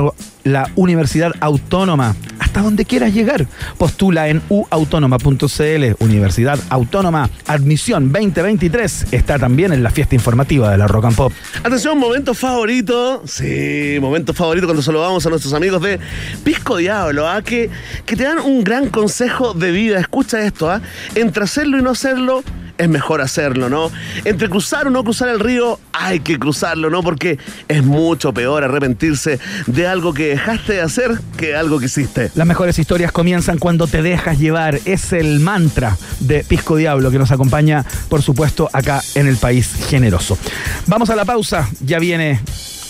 la 0.43 0.71
Universidad 0.75 1.31
Autónoma? 1.39 2.15
Hasta 2.49 2.63
donde 2.63 2.83
quieras 2.83 3.13
llegar. 3.13 3.45
Postula 3.77 4.27
en 4.27 4.41
uautónoma.cl. 4.49 6.03
Universidad 6.03 6.59
Autónoma, 6.69 7.29
admisión 7.45 8.11
2023. 8.11 9.05
Está 9.11 9.37
también 9.37 9.71
en 9.71 9.83
la 9.83 9.91
fiesta 9.91 10.15
informativa 10.15 10.71
de 10.71 10.79
la 10.79 10.87
Rock 10.87 11.05
and 11.05 11.15
Pop. 11.15 11.31
Atención, 11.63 11.99
momento 11.99 12.33
favorito. 12.33 13.21
Sí, 13.27 13.99
momento 14.01 14.33
favorito 14.33 14.65
cuando 14.65 14.81
saludamos 14.81 15.23
a 15.27 15.29
nuestros 15.29 15.53
amigos 15.53 15.79
de 15.83 15.99
Pisco 16.43 16.77
Diablo, 16.77 17.27
¿ah? 17.27 17.43
que, 17.43 17.69
que 18.07 18.15
te 18.15 18.23
dan 18.23 18.39
un 18.39 18.63
gran 18.63 18.89
consejo 18.89 19.53
de 19.53 19.69
vida. 19.69 19.99
Escucha 19.99 20.43
esto, 20.43 20.71
¿ah? 20.71 20.81
Entre 21.13 21.43
hacerlo 21.43 21.77
y 21.77 21.83
no 21.83 21.91
hacerlo. 21.91 22.43
Es 22.79 22.89
mejor 22.89 23.21
hacerlo, 23.21 23.69
¿no? 23.69 23.91
Entre 24.25 24.49
cruzar 24.49 24.87
o 24.87 24.89
no 24.89 25.03
cruzar 25.03 25.29
el 25.29 25.39
río, 25.39 25.79
hay 25.93 26.21
que 26.21 26.39
cruzarlo, 26.39 26.89
¿no? 26.89 27.03
Porque 27.03 27.37
es 27.67 27.83
mucho 27.83 28.33
peor 28.33 28.63
arrepentirse 28.63 29.39
de 29.67 29.85
algo 29.85 30.13
que 30.13 30.29
dejaste 30.29 30.73
de 30.73 30.81
hacer 30.81 31.11
que 31.37 31.55
algo 31.55 31.79
que 31.79 31.85
hiciste. 31.85 32.31
Las 32.35 32.47
mejores 32.47 32.79
historias 32.79 33.11
comienzan 33.11 33.57
cuando 33.57 33.85
te 33.85 34.01
dejas 34.01 34.39
llevar. 34.39 34.79
Es 34.85 35.13
el 35.13 35.41
mantra 35.41 35.97
de 36.21 36.43
Pisco 36.43 36.77
Diablo 36.77 37.11
que 37.11 37.19
nos 37.19 37.31
acompaña, 37.31 37.85
por 38.07 38.21
supuesto, 38.21 38.69
acá 38.73 39.03
en 39.13 39.27
el 39.27 39.37
país 39.37 39.71
generoso. 39.89 40.37
Vamos 40.87 41.09
a 41.09 41.15
la 41.15 41.25
pausa. 41.25 41.69
Ya 41.81 41.99
viene 41.99 42.39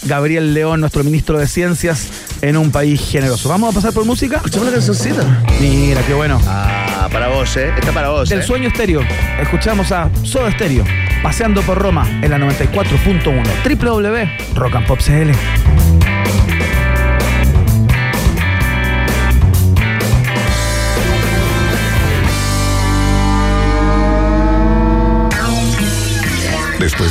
Gabriel 0.04 0.54
León, 0.54 0.80
nuestro 0.80 1.04
ministro 1.04 1.40
de 1.40 1.48
Ciencias, 1.48 2.10
en 2.42 2.58
un 2.58 2.72
país 2.72 3.02
generoso. 3.02 3.50
¿Vamos 3.50 3.72
a 3.72 3.76
pasar 3.76 3.94
por 3.94 4.06
música? 4.06 4.38
Escuchamos 4.38 4.68
la 4.68 4.74
cancioncita. 4.74 5.44
Mira, 5.60 6.02
qué 6.06 6.14
bueno. 6.14 6.40
Ah, 6.48 7.10
para 7.12 7.30
vos, 7.30 7.56
¿eh? 7.58 7.72
Está 7.78 7.92
para 7.92 8.10
vos. 8.10 8.30
Del 8.30 8.40
¿eh? 8.40 8.44
sueño 8.44 8.70
estéreo. 8.70 9.02
Escuchamos 9.42 9.92
a 9.92 10.10
Soda 10.24 10.50
Estéreo, 10.50 10.86
paseando 11.22 11.62
por 11.62 11.78
Roma 11.78 12.08
en 12.22 12.32
la 12.32 12.38
94.1. 12.38 14.56
www.rockandpopcl. 14.56 15.32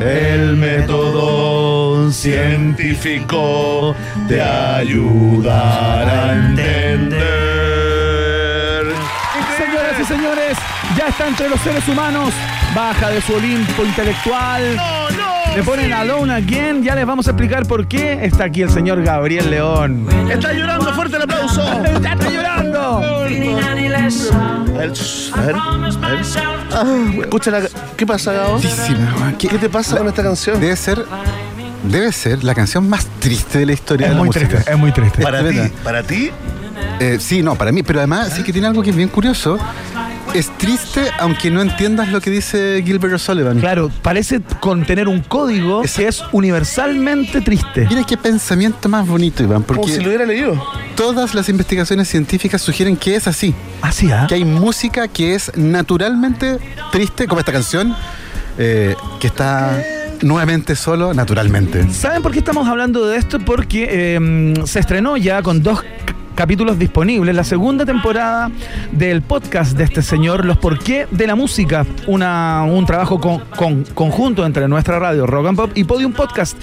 El 0.00 0.56
método 0.56 2.10
científico 2.12 3.96
te 4.28 4.42
ayudará 4.42 6.30
a 6.30 6.34
entender. 6.34 7.16
Señoras 9.56 10.00
y 10.00 10.04
señores, 10.04 10.58
ya 10.98 11.08
está 11.08 11.28
entre 11.28 11.48
los 11.48 11.58
seres 11.60 11.88
humanos. 11.88 12.34
Baja 12.74 13.10
de 13.10 13.22
su 13.22 13.34
Olimpo 13.34 13.84
intelectual. 13.84 14.78
Le 15.54 15.62
ponen 15.62 15.90
Alone 15.92 16.34
Again. 16.34 16.82
Ya 16.82 16.94
les 16.94 17.06
vamos 17.06 17.26
a 17.28 17.30
explicar 17.30 17.64
por 17.64 17.86
qué 17.86 18.22
está 18.22 18.44
aquí 18.44 18.60
el 18.60 18.70
señor 18.70 19.02
Gabriel 19.02 19.50
León. 19.50 20.06
Está 20.30 20.52
llorando, 20.52 20.92
fuerte 20.92 21.16
el 21.16 21.22
aplauso. 21.22 21.62
¡Ya 22.02 22.12
está 22.12 22.30
llorando! 22.30 23.24
A 23.96 24.78
ver, 24.78 24.92
shh, 24.92 25.32
a 25.32 25.40
ver, 25.40 25.56
a 25.56 26.10
ver. 26.10 26.26
Ah, 26.72 26.84
escucha 27.20 27.50
la... 27.50 27.62
¿Qué 27.96 28.06
pasa, 28.06 28.32
Gabo? 28.32 28.56
Weón. 28.58 29.36
¿Qué, 29.38 29.48
te 29.48 29.68
pasa 29.68 29.96
con 29.96 30.06
esta 30.08 30.22
canción? 30.22 30.60
Debe 30.60 30.76
ser, 30.76 31.04
debe 31.84 32.12
ser 32.12 32.44
la 32.44 32.54
canción 32.54 32.88
más 32.88 33.06
triste 33.18 33.60
de 33.60 33.66
la 33.66 33.72
historia 33.72 34.06
Es 34.06 34.10
de 34.10 34.14
la 34.14 34.18
muy 34.20 34.28
música. 34.28 34.48
triste, 34.48 34.70
es 34.72 34.78
muy 34.78 34.92
triste. 34.92 35.22
Para 35.22 35.48
ti, 35.48 35.58
para 35.82 36.02
ti, 36.02 36.30
Eh, 37.00 37.18
sí, 37.20 37.42
no, 37.42 37.54
para 37.56 37.72
mí, 37.72 37.82
pero 37.82 38.00
además 38.00 38.32
sí 38.34 38.42
que 38.42 38.52
tiene 38.52 38.66
algo 38.68 38.82
que 38.82 38.90
es 38.90 38.96
bien 38.96 39.08
curioso. 39.08 39.58
Es 40.36 40.50
triste 40.58 41.00
aunque 41.18 41.50
no 41.50 41.62
entiendas 41.62 42.10
lo 42.10 42.20
que 42.20 42.28
dice 42.28 42.82
Gilbert 42.84 43.14
O'Sullivan. 43.14 43.58
Claro, 43.58 43.90
parece 44.02 44.42
contener 44.60 45.08
un 45.08 45.22
código 45.22 45.80
que 45.80 46.06
es 46.06 46.22
universalmente 46.30 47.40
triste. 47.40 47.86
Mira 47.88 48.04
qué 48.04 48.18
pensamiento 48.18 48.86
más 48.90 49.08
bonito, 49.08 49.42
Iván, 49.42 49.62
como 49.62 49.80
porque 49.80 49.94
si 49.94 50.02
lo 50.02 50.08
hubiera 50.08 50.26
leído. 50.26 50.62
todas 50.94 51.34
las 51.34 51.48
investigaciones 51.48 52.08
científicas 52.08 52.60
sugieren 52.60 52.98
que 52.98 53.16
es 53.16 53.26
así. 53.26 53.54
Así, 53.80 54.12
¿ah? 54.12 54.26
Que 54.28 54.34
hay 54.34 54.44
música 54.44 55.08
que 55.08 55.34
es 55.34 55.56
naturalmente 55.56 56.58
triste, 56.92 57.26
como 57.26 57.40
esta 57.40 57.52
canción, 57.52 57.96
eh, 58.58 58.94
que 59.18 59.28
está 59.28 59.82
nuevamente 60.20 60.76
solo, 60.76 61.14
naturalmente. 61.14 61.90
¿Saben 61.94 62.20
por 62.20 62.32
qué 62.32 62.40
estamos 62.40 62.68
hablando 62.68 63.06
de 63.06 63.16
esto? 63.16 63.38
Porque 63.38 63.88
eh, 63.90 64.54
se 64.66 64.80
estrenó 64.80 65.16
ya 65.16 65.40
con 65.40 65.62
dos 65.62 65.82
capítulos 66.36 66.78
disponibles 66.78 67.34
la 67.34 67.42
segunda 67.44 67.84
temporada 67.86 68.50
del 68.92 69.22
podcast 69.22 69.76
de 69.76 69.84
este 69.84 70.02
señor, 70.02 70.44
Los 70.44 70.58
Por 70.58 70.78
qué 70.78 71.06
de 71.10 71.26
la 71.26 71.34
Música, 71.34 71.84
una, 72.06 72.62
un 72.62 72.84
trabajo 72.86 73.18
con- 73.20 73.40
con- 73.56 73.84
conjunto 73.94 74.44
entre 74.44 74.68
nuestra 74.68 74.98
radio 74.98 75.26
Rock 75.26 75.46
and 75.48 75.56
Pop 75.56 75.70
y 75.74 75.84
Podium 75.84 76.12
Podcast. 76.12 76.56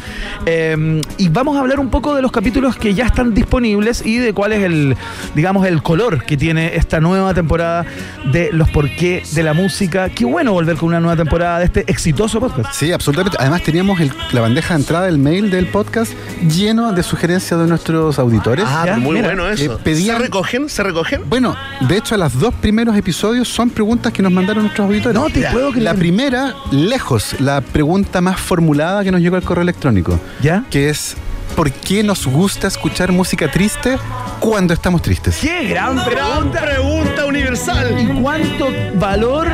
Eh, 0.46 1.02
y 1.18 1.30
vamos 1.30 1.58
a 1.58 1.62
hablar 1.62 1.80
un 1.80 1.90
poco 1.90 2.16
de 2.16 2.22
los 2.22 2.32
capítulos 2.32 2.76
que 2.78 2.94
ya 2.94 3.06
están 3.06 3.34
disponibles 3.34 4.06
y 4.06 4.18
de 4.20 4.32
cuál 4.34 4.54
es 4.54 4.64
el, 4.64 4.96
digamos, 5.36 5.66
el 5.66 5.82
color 5.82 6.24
que 6.24 6.38
tiene 6.38 6.76
esta 6.76 7.00
nueva 7.02 7.34
temporada 7.34 7.86
de 8.32 8.52
Los 8.54 8.70
Por 8.70 8.90
qué 8.96 9.24
de 9.34 9.44
la 9.44 9.54
Música. 9.54 10.10
Qué 10.10 10.24
bueno 10.26 10.54
volver 10.54 10.78
con 10.78 10.90
una 10.90 11.00
nueva 11.00 11.16
temporada 11.18 11.60
de 11.60 11.66
este 11.66 11.80
exitoso 11.92 12.40
podcast. 12.40 12.72
Sí, 12.74 12.92
absolutamente. 12.92 13.38
Además 13.42 13.64
teníamos 13.64 14.00
el- 14.00 14.12
la 14.32 14.42
bandeja 14.42 14.76
de 14.76 14.80
entrada 14.82 15.06
del 15.08 15.18
mail 15.18 15.50
del 15.50 15.66
podcast 15.66 16.14
lleno 16.48 16.94
de 16.94 17.02
sugerencias 17.02 17.60
de 17.60 17.66
nuestros 17.68 18.20
auditores. 18.20 18.66
Ah, 18.68 18.84
Ya, 18.86 18.98
muy 18.98 19.16
mira, 19.16 19.30
bueno 19.30 19.48
eso. 19.50 19.63
Eh, 19.66 19.78
pedían- 19.84 20.18
¿Se 20.18 20.24
recogen? 20.24 20.70
¿Se 20.70 20.84
recogen? 20.84 21.22
Bueno, 21.30 21.56
de 21.82 21.98
hecho, 21.98 22.16
los 22.18 22.40
dos 22.40 22.54
primeros 22.56 22.96
episodios 22.96 23.48
son 23.48 23.70
preguntas 23.70 24.12
que 24.14 24.22
nos 24.22 24.32
mandaron 24.32 24.64
nuestros 24.64 24.88
auditores. 24.88 25.14
No 25.20 25.30
te 25.30 25.42
Ya. 25.42 25.52
puedo 25.52 25.70
creer. 25.72 25.84
La 25.84 25.94
primera, 25.94 26.56
lejos, 26.72 27.40
la 27.40 27.62
pregunta 27.62 28.22
más 28.22 28.40
formulada 28.40 29.04
que 29.04 29.12
nos 29.12 29.22
llegó 29.22 29.36
al 29.36 29.44
correo 29.44 29.64
electrónico, 29.64 30.20
¿Ya? 30.42 30.64
que 30.70 30.90
es 30.90 31.16
¿por 31.56 31.72
qué 31.72 32.04
nos 32.04 32.26
gusta 32.26 32.68
escuchar 32.68 33.12
música 33.12 33.50
triste 33.52 33.98
cuando 34.40 34.74
estamos 34.74 35.02
tristes? 35.02 35.38
¡Qué 35.42 35.68
gran 35.68 35.96
Gran 35.96 36.06
pregunta! 36.06 36.62
pregunta 36.62 37.26
universal. 37.26 37.96
¿Y 38.00 38.22
cuánto 38.22 38.70
valor 38.96 39.48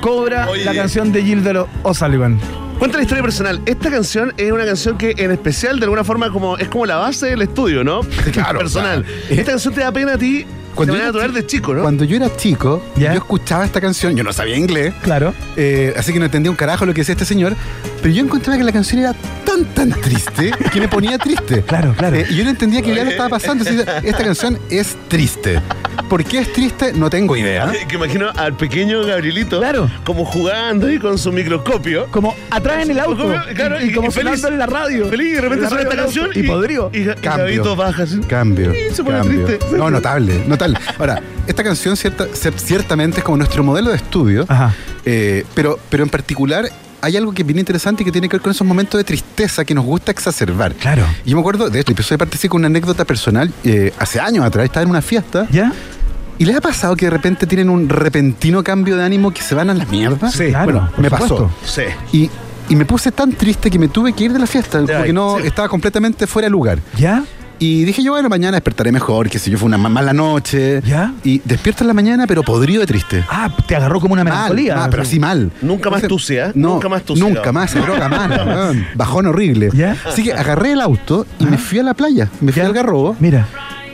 cobra 0.00 0.48
Oye. 0.50 0.64
la 0.64 0.74
canción 0.74 1.12
de 1.12 1.22
Gilbert 1.22 1.66
O'Sullivan? 1.82 2.38
Cuenta 2.80 2.96
la 2.96 3.02
historia 3.02 3.22
personal. 3.22 3.60
Esta 3.66 3.90
canción 3.90 4.32
es 4.38 4.50
una 4.50 4.64
canción 4.64 4.96
que 4.96 5.14
en 5.18 5.30
especial 5.32 5.78
de 5.78 5.84
alguna 5.84 6.02
forma 6.02 6.30
como 6.30 6.56
es 6.56 6.66
como 6.68 6.86
la 6.86 6.96
base 6.96 7.26
del 7.26 7.42
estudio, 7.42 7.84
¿no? 7.84 8.00
Claro, 8.32 8.60
personal. 8.60 9.04
claro. 9.04 9.24
Esta 9.28 9.52
canción 9.52 9.74
te 9.74 9.82
da 9.82 9.92
pena 9.92 10.14
a 10.14 10.16
ti 10.16 10.46
Cuando 10.74 10.94
de 10.94 11.00
yo 11.00 11.06
natural 11.06 11.32
de 11.34 11.46
chico, 11.46 11.74
¿no? 11.74 11.82
Cuando 11.82 12.04
yo 12.04 12.16
era 12.16 12.34
chico, 12.36 12.82
¿Ya? 12.96 13.12
yo 13.12 13.18
escuchaba 13.18 13.64
esta 13.64 13.80
canción, 13.80 14.16
yo 14.16 14.24
no 14.24 14.32
sabía 14.32 14.56
inglés, 14.56 14.94
Claro. 15.02 15.34
eh, 15.56 15.94
así 15.96 16.12
que 16.12 16.18
no 16.18 16.24
entendía 16.26 16.50
un 16.50 16.56
carajo 16.56 16.86
lo 16.86 16.94
que 16.94 17.00
decía 17.02 17.12
este 17.12 17.24
señor, 17.24 17.54
pero 18.02 18.14
yo 18.14 18.22
encontraba 18.24 18.56
que 18.58 18.64
la 18.64 18.72
canción 18.72 19.00
era 19.00 19.14
tan, 19.44 19.64
tan 19.74 19.90
triste 20.00 20.52
que 20.72 20.80
me 20.80 20.88
ponía 20.88 21.18
triste. 21.18 21.62
Claro, 21.70 21.94
claro. 21.96 22.16
Eh, 22.16 22.26
y 22.30 22.36
yo 22.36 22.44
no 22.44 22.50
entendía 22.50 22.82
que 22.82 22.94
ya 22.94 23.04
le 23.04 23.10
estaba 23.10 23.28
pasando. 23.28 23.64
así, 23.64 23.76
esta 24.02 24.24
canción 24.24 24.58
es 24.70 24.96
triste. 25.08 25.60
¿Por 26.08 26.24
qué 26.24 26.40
es 26.40 26.52
triste? 26.52 26.92
No 26.92 27.08
tengo 27.10 27.36
idea. 27.36 27.70
Que 27.88 27.96
imagino 27.96 28.30
al 28.36 28.56
pequeño 28.56 29.04
Gabrielito 29.04 29.58
Claro. 29.60 29.88
como 30.04 30.24
jugando 30.24 30.86
ahí 30.88 30.98
con 30.98 31.18
su 31.18 31.30
microscopio. 31.32 32.06
Como 32.10 32.34
atrás 32.50 32.82
en 32.84 32.90
el 32.92 32.98
auto. 33.00 33.32
Claro, 33.54 33.80
y, 33.80 33.88
y 33.88 33.92
como 33.92 34.10
feliz. 34.10 34.40
sonando 34.40 34.48
en 34.48 34.58
la 34.58 34.66
radio. 34.66 35.08
Feliz, 35.08 35.28
y 35.28 35.32
de 35.34 35.40
repente 35.40 35.68
suena 35.68 35.82
esta 35.84 35.96
canción 35.96 36.26
auto. 36.26 36.38
Y 36.38 36.42
podrido. 36.44 36.90
Y, 36.92 36.98
y 37.02 37.06
Cambio. 37.22 37.76
Baja 37.76 38.02
así. 38.04 38.18
Cambio. 38.28 38.72
Y 38.74 38.92
se 38.94 39.04
pone 39.04 39.18
cambio. 39.18 39.44
triste. 39.46 39.76
No, 39.76 39.90
notable, 39.90 40.44
Ahora, 40.98 41.20
esta 41.46 41.62
canción 41.62 41.96
cierta- 41.96 42.26
cier- 42.28 42.56
ciertamente 42.58 43.18
es 43.18 43.24
como 43.24 43.36
nuestro 43.38 43.62
modelo 43.64 43.90
de 43.90 43.96
estudio, 43.96 44.44
Ajá. 44.48 44.74
eh, 45.04 45.44
pero, 45.54 45.78
pero 45.88 46.02
en 46.02 46.08
particular 46.10 46.68
hay 47.02 47.16
algo 47.16 47.32
que 47.32 47.42
es 47.42 47.46
bien 47.46 47.58
interesante 47.58 48.02
y 48.02 48.04
que 48.06 48.12
tiene 48.12 48.28
que 48.28 48.36
ver 48.36 48.42
con 48.42 48.50
esos 48.52 48.66
momentos 48.66 48.98
de 48.98 49.04
tristeza 49.04 49.64
que 49.64 49.74
nos 49.74 49.84
gusta 49.84 50.10
exacerbar. 50.12 50.74
Claro. 50.74 51.04
Y 51.24 51.30
yo 51.30 51.36
me 51.36 51.40
acuerdo 51.40 51.70
de 51.70 51.78
esto, 51.78 51.92
empezó 51.92 52.14
a 52.14 52.18
participar 52.18 52.50
con 52.50 52.60
una 52.60 52.66
anécdota 52.66 53.04
personal 53.06 53.50
eh, 53.64 53.92
hace 53.98 54.20
años 54.20 54.44
atrás, 54.44 54.66
estaba 54.66 54.82
en 54.84 54.90
una 54.90 55.00
fiesta 55.00 55.46
¿Ya? 55.50 55.72
y 56.38 56.44
les 56.44 56.54
ha 56.56 56.60
pasado 56.60 56.94
que 56.96 57.06
de 57.06 57.10
repente 57.10 57.46
tienen 57.46 57.70
un 57.70 57.88
repentino 57.88 58.62
cambio 58.62 58.96
de 58.96 59.04
ánimo 59.04 59.30
que 59.30 59.40
se 59.42 59.54
van 59.54 59.70
a 59.70 59.74
la 59.74 59.86
mierda. 59.86 60.30
Sí, 60.30 60.48
claro, 60.48 60.64
Bueno, 60.64 60.90
por 60.90 61.00
me 61.00 61.08
supuesto. 61.08 61.50
pasó. 61.62 61.72
Sí. 62.12 62.16
Y, 62.18 62.30
y 62.68 62.76
me 62.76 62.84
puse 62.84 63.10
tan 63.12 63.32
triste 63.32 63.70
que 63.70 63.78
me 63.78 63.88
tuve 63.88 64.12
que 64.12 64.24
ir 64.24 64.32
de 64.34 64.38
la 64.38 64.46
fiesta, 64.46 64.80
porque 64.86 65.12
no 65.12 65.38
sí. 65.40 65.46
estaba 65.46 65.68
completamente 65.68 66.26
fuera 66.26 66.46
de 66.46 66.50
lugar. 66.50 66.78
¿Ya? 66.98 67.24
Y 67.62 67.84
dije 67.84 68.02
yo, 68.02 68.12
bueno, 68.12 68.30
mañana 68.30 68.56
despertaré 68.56 68.90
mejor, 68.90 69.28
que 69.28 69.38
si 69.38 69.50
yo 69.50 69.58
fue 69.58 69.66
una 69.66 69.76
ma- 69.76 69.90
mala 69.90 70.14
noche. 70.14 70.80
¿Ya? 70.82 71.12
Y 71.22 71.42
despierto 71.44 71.84
en 71.84 71.88
la 71.88 71.94
mañana, 71.94 72.26
pero 72.26 72.42
podrido 72.42 72.80
de 72.80 72.86
triste. 72.86 73.22
Ah, 73.28 73.54
te 73.68 73.76
agarró 73.76 74.00
como 74.00 74.14
una 74.14 74.24
melancolía. 74.24 74.76
mal, 74.76 74.88
pero 74.90 75.02
así 75.02 75.20
mal. 75.20 75.52
Nunca 75.60 75.90
más 75.90 76.00
tucia, 76.02 76.46
¿eh? 76.46 76.52
No, 76.54 76.70
Nunca 76.70 76.88
más 76.88 77.02
tucia. 77.02 77.22
Nunca 77.22 77.52
más, 77.52 77.70
se 77.70 77.80
droga 77.80 78.08
weón. 78.46 78.86
bajón 78.94 79.26
horrible. 79.26 79.68
¿Ya? 79.74 79.94
Así 80.06 80.22
que 80.22 80.32
agarré 80.32 80.72
el 80.72 80.80
auto 80.80 81.26
y 81.38 81.44
me 81.44 81.58
fui 81.58 81.78
a 81.78 81.82
la 81.82 81.92
playa, 81.92 82.30
me 82.40 82.50
fui 82.50 82.62
¿Ya? 82.62 82.66
al 82.66 82.72
Garrobo. 82.72 83.14
Mira, 83.20 83.46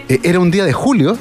Eh, 0.08 0.20
era 0.22 0.38
un 0.38 0.52
día 0.52 0.64
de 0.64 0.72
julio, 0.72 1.18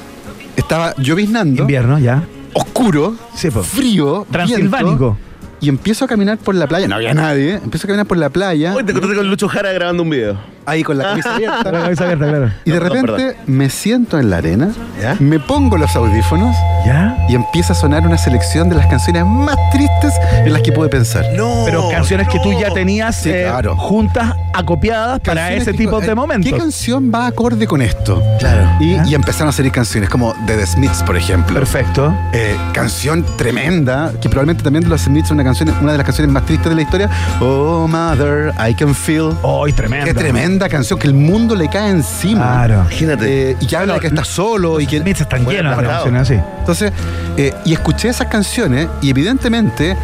estaba 0.54 0.94
lloviznando, 0.98 1.62
invierno, 1.62 1.98
ya. 1.98 2.22
oscuro, 2.52 3.16
Sí, 3.34 3.50
po. 3.50 3.64
frío, 3.64 4.24
Transilvánico. 4.30 5.16
viento, 5.16 5.18
y 5.60 5.68
empiezo 5.68 6.04
a 6.04 6.08
caminar 6.08 6.38
por 6.38 6.54
la 6.54 6.66
playa, 6.66 6.86
no 6.88 6.96
había 6.96 7.14
nadie, 7.14 7.54
¿eh? 7.54 7.60
empiezo 7.62 7.86
a 7.86 7.88
caminar 7.88 8.06
por 8.06 8.18
la 8.18 8.28
playa, 8.30 8.74
Hoy 8.74 8.84
te 8.84 8.90
encontraste 8.92 9.16
con 9.16 9.28
Lucho 9.30 9.48
Jara 9.48 9.72
grabando 9.72 10.02
un 10.02 10.10
video. 10.10 10.38
ahí 10.66 10.82
con 10.82 10.98
la 10.98 11.04
camisa 11.04 11.34
abierta. 11.34 11.56
Con 11.64 11.72
la 11.72 11.80
cabeza 11.82 12.04
abierta, 12.04 12.26
claro. 12.28 12.50
Y 12.64 12.70
de 12.72 12.78
No, 12.80 12.86
no, 12.86 12.92
repente 12.94 13.36
me 13.46 13.70
siento 13.70 14.18
en 14.18 14.30
la 14.30 14.38
arena, 14.38 14.70
¿Ya? 15.00 15.16
me 15.20 15.38
pongo 15.38 15.76
los 15.78 15.94
audífonos 15.96 16.54
¿Ya? 16.84 17.16
y 17.28 17.34
empieza 17.36 17.72
a 17.72 17.76
sonar 17.76 18.04
una 18.06 18.18
selección 18.18 18.68
de 18.68 18.74
las 18.76 18.86
canciones 18.86 19.24
más 19.24 19.56
tristes 19.72 20.12
en 20.44 20.52
las 20.52 20.62
que 20.62 20.72
pude 20.72 20.88
pensar. 20.88 21.24
No. 21.36 21.62
Pero 21.64 21.88
canciones 21.88 22.28
que 22.28 22.38
tú 22.40 22.52
ya 22.52 22.70
tenías 22.74 23.16
Sí, 23.16 23.30
eh, 23.30 23.44
claro. 23.48 23.76
juntas, 23.76 24.34
acopiadas 24.52 25.20
para 25.20 25.42
Canciones 25.42 25.62
ese 25.62 25.72
que- 25.72 25.78
tipo 25.78 26.02
eh, 26.02 26.06
de 26.06 26.14
momentos. 26.14 26.50
¿Qué 26.52 26.58
canción 26.58 27.12
va 27.14 27.26
acorde 27.26 27.66
con 27.66 27.80
esto? 27.80 28.22
Claro. 28.40 28.68
Y, 28.80 28.96
y 29.08 29.14
empezaron 29.14 29.48
a 29.48 29.52
salir 29.52 29.70
canciones 29.72 30.10
como 30.10 30.34
The 30.46 30.56
The 30.56 30.66
Smiths, 30.66 31.02
por 31.04 31.16
ejemplo. 31.16 31.54
Perfecto. 31.54 32.12
Eh, 32.32 32.56
canción 32.72 33.24
tremenda, 33.36 34.12
que 34.20 34.28
probablemente 34.28 34.62
también 34.64 34.82
de 34.84 34.90
los 34.90 35.02
Smiths 35.02 35.30
una, 35.30 35.44
canción, 35.46 35.74
una 35.80 35.92
de 35.92 35.98
las 35.98 36.04
canciones 36.04 36.32
más 36.32 36.44
tristes 36.44 36.68
de 36.68 36.74
la 36.74 36.82
historia. 36.82 37.10
Oh, 37.40 37.86
Mother, 37.88 38.52
I 38.68 38.74
Can 38.74 38.94
Feel. 38.94 39.32
¡Ay, 39.44 39.72
tremendo! 39.72 40.06
Qué 40.06 40.14
tremenda 40.14 40.68
canción, 40.68 40.98
que 40.98 41.06
el 41.06 41.14
mundo 41.14 41.54
le 41.54 41.68
cae 41.68 41.90
encima. 41.90 42.40
Claro. 42.40 42.74
Imagínate. 42.82 43.50
Eh, 43.50 43.56
y 43.60 43.66
que 43.66 43.76
habla 43.76 43.94
de 43.94 44.00
que 44.00 44.06
está 44.08 44.24
solo 44.24 44.80
y 44.80 44.86
que... 44.86 45.00
Smiths 45.00 45.22
están 45.22 45.46
llenos 45.46 45.76
de 45.76 45.84
canciones 45.84 46.22
así. 46.22 46.40
Entonces, 46.58 46.92
eh, 47.36 47.54
y 47.64 47.72
escuché 47.72 48.08
esas 48.08 48.28
canciones 48.28 48.88
y 49.00 49.10
evidentemente 49.10 49.96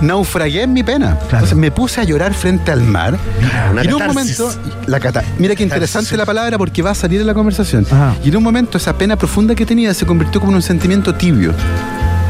naufragué 0.00 0.62
en 0.62 0.72
mi 0.72 0.82
pena. 0.82 1.18
Entonces 1.22 1.56
me 1.56 1.70
puse 1.70 2.00
a 2.00 2.04
llorar 2.04 2.34
frente 2.34 2.70
al 2.70 2.82
mar. 2.82 3.18
una 3.70 3.82
y 3.82 3.88
en 3.88 3.94
un 3.94 4.00
catarsis. 4.00 4.38
momento, 4.38 4.60
la 4.86 5.00
cata, 5.00 5.22
mira 5.38 5.54
qué 5.54 5.62
interesante 5.62 6.04
Catarsis. 6.06 6.18
la 6.18 6.26
palabra 6.26 6.58
porque 6.58 6.82
va 6.82 6.90
a 6.90 6.94
salir 6.94 7.20
en 7.20 7.26
la 7.26 7.34
conversación. 7.34 7.86
Ajá. 7.90 8.14
Y 8.24 8.28
en 8.28 8.36
un 8.36 8.42
momento 8.42 8.78
esa 8.78 8.96
pena 8.96 9.16
profunda 9.16 9.54
que 9.54 9.66
tenía 9.66 9.92
se 9.94 10.06
convirtió 10.06 10.40
como 10.40 10.52
en 10.52 10.56
un 10.56 10.62
sentimiento 10.62 11.14
tibio. 11.14 11.52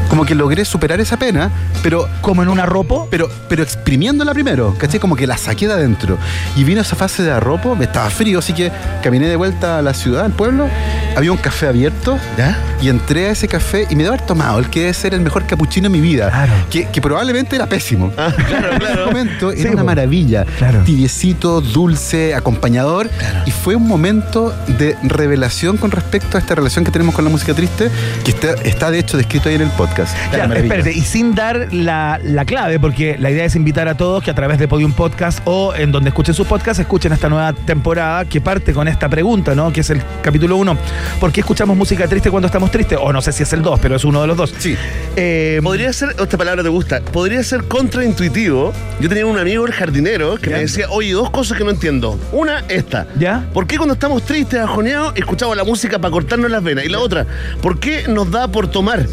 Como 0.09 0.25
que 0.25 0.35
logré 0.35 0.65
superar 0.65 0.99
esa 0.99 1.17
pena, 1.17 1.51
pero 1.83 2.07
Como 2.21 2.41
en 2.43 2.49
un 2.49 2.59
arropo. 2.59 3.07
pero, 3.11 3.29
pero 3.47 3.63
exprimiéndola 3.63 4.33
primero, 4.33 4.75
¿cachai? 4.77 4.99
Como 4.99 5.15
que 5.15 5.27
la 5.27 5.37
saqué 5.37 5.67
de 5.67 5.73
adentro. 5.73 6.17
Y 6.55 6.63
vino 6.63 6.81
esa 6.81 6.95
fase 6.95 7.23
de 7.23 7.31
arropo, 7.31 7.75
me 7.75 7.85
estaba 7.85 8.09
frío, 8.09 8.39
así 8.39 8.53
que 8.53 8.71
caminé 9.03 9.27
de 9.27 9.35
vuelta 9.35 9.77
a 9.77 9.81
la 9.81 9.93
ciudad, 9.93 10.25
al 10.25 10.31
pueblo. 10.31 10.67
Había 11.15 11.31
un 11.31 11.37
café 11.37 11.67
abierto. 11.67 12.17
¿Ya? 12.37 12.57
Y 12.81 12.89
entré 12.89 13.27
a 13.27 13.31
ese 13.31 13.47
café 13.47 13.85
y 13.89 13.95
me 13.95 14.03
debo 14.03 14.15
haber 14.15 14.25
tomado 14.25 14.59
el 14.59 14.69
que 14.69 14.79
debe 14.81 14.93
ser 14.93 15.13
el 15.13 15.21
mejor 15.21 15.45
capuchino 15.45 15.89
de 15.89 15.89
mi 15.89 15.99
vida. 16.01 16.29
Claro. 16.29 16.53
Que, 16.69 16.85
que 16.85 17.01
probablemente 17.01 17.55
era 17.55 17.67
pésimo. 17.67 18.11
Ah, 18.17 18.31
claro, 18.47 18.67
En 18.73 18.81
ese 18.81 18.93
claro. 18.93 19.05
momento 19.07 19.51
Sí, 19.51 19.61
era 19.61 19.71
una 19.71 19.83
maravilla. 19.83 20.45
Claro. 20.57 20.81
Tibiecito, 20.85 21.61
dulce, 21.61 22.33
acompañador. 22.35 23.09
Y 23.45 23.51
fue 23.51 23.75
un 23.75 23.87
momento 23.87 24.53
de 24.79 24.95
revelación 25.03 25.77
con 25.77 25.91
respecto 25.91 26.37
a 26.37 26.39
esta 26.39 26.55
relación 26.55 26.83
que 26.85 26.91
tenemos 26.91 27.13
con 27.13 27.25
la 27.25 27.29
música 27.31 27.53
triste, 27.53 27.89
que 28.23 28.31
está, 28.31 28.53
está 28.63 28.89
de 28.91 28.99
hecho 28.99 29.17
descrito 29.17 29.49
ahí 29.49 29.55
en 29.55 29.61
el 29.61 29.69
podcast. 29.71 29.98
Ya, 30.31 30.47
maravilloso. 30.47 30.63
espérate, 30.63 30.91
y 30.93 31.01
sin 31.01 31.35
dar 31.35 31.67
la, 31.73 32.19
la 32.23 32.45
clave, 32.45 32.79
porque 32.79 33.17
la 33.19 33.31
idea 33.31 33.45
es 33.45 33.55
invitar 33.55 33.87
a 33.87 33.95
todos 33.97 34.23
que 34.23 34.31
a 34.31 34.35
través 34.35 34.59
de 34.59 34.67
Podium 34.67 34.93
Podcast 34.93 35.39
o 35.45 35.73
en 35.75 35.91
donde 35.91 36.09
escuchen 36.09 36.33
sus 36.33 36.47
podcasts, 36.47 36.79
escuchen 36.79 37.11
esta 37.13 37.29
nueva 37.29 37.53
temporada 37.53 38.25
que 38.25 38.41
parte 38.41 38.73
con 38.73 38.87
esta 38.87 39.09
pregunta, 39.09 39.55
¿no? 39.55 39.71
Que 39.73 39.81
es 39.81 39.89
el 39.89 40.01
capítulo 40.21 40.57
1. 40.57 40.77
¿Por 41.19 41.31
qué 41.31 41.41
escuchamos 41.41 41.75
música 41.77 42.07
triste 42.07 42.29
cuando 42.31 42.47
estamos 42.47 42.71
tristes? 42.71 42.97
O 43.01 43.11
no 43.13 43.21
sé 43.21 43.31
si 43.31 43.43
es 43.43 43.53
el 43.53 43.61
2, 43.61 43.79
pero 43.81 43.95
es 43.95 44.03
uno 44.05 44.21
de 44.21 44.27
los 44.27 44.37
dos. 44.37 44.53
Sí. 44.57 44.75
Eh, 45.15 45.59
Podría 45.63 45.91
ser, 45.93 46.15
esta 46.19 46.37
palabra 46.37 46.63
te 46.63 46.69
gusta, 46.69 47.01
podría 47.01 47.43
ser 47.43 47.63
contraintuitivo. 47.65 48.73
Yo 48.99 49.09
tenía 49.09 49.25
un 49.25 49.37
amigo, 49.37 49.65
el 49.65 49.73
jardinero, 49.73 50.37
que 50.37 50.49
¿Ya? 50.49 50.55
me 50.57 50.61
decía, 50.63 50.87
oye, 50.89 51.11
dos 51.13 51.29
cosas 51.29 51.57
que 51.57 51.63
no 51.63 51.69
entiendo. 51.71 52.19
Una, 52.31 52.59
esta. 52.69 53.07
¿Ya? 53.17 53.45
¿Por 53.53 53.67
qué 53.67 53.77
cuando 53.77 53.93
estamos 53.93 54.23
tristes, 54.23 54.59
ajoneados, 54.59 55.13
escuchamos 55.15 55.55
la 55.57 55.63
música 55.63 55.99
para 55.99 56.11
cortarnos 56.11 56.49
las 56.49 56.63
venas? 56.63 56.85
Y 56.85 56.89
la 56.89 56.99
otra, 56.99 57.25
¿por 57.61 57.79
qué 57.79 58.07
nos 58.07 58.29
da 58.31 58.47
por 58.47 58.67
tomar? 58.69 59.05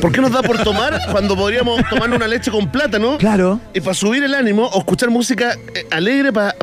¿Por 0.00 0.12
qué 0.12 0.20
nos 0.20 0.30
da 0.30 0.42
por 0.42 0.58
tomar 0.62 0.98
cuando 1.10 1.34
podríamos 1.36 1.80
tomar 1.88 2.10
una 2.10 2.26
leche 2.26 2.50
con 2.50 2.68
plátano? 2.68 3.16
Claro. 3.18 3.60
Y 3.72 3.80
para 3.80 3.94
subir 3.94 4.22
el 4.24 4.34
ánimo 4.34 4.66
o 4.66 4.78
escuchar 4.78 5.10
música 5.10 5.54
eh, 5.74 5.86
alegre 5.90 6.32
para 6.32 6.54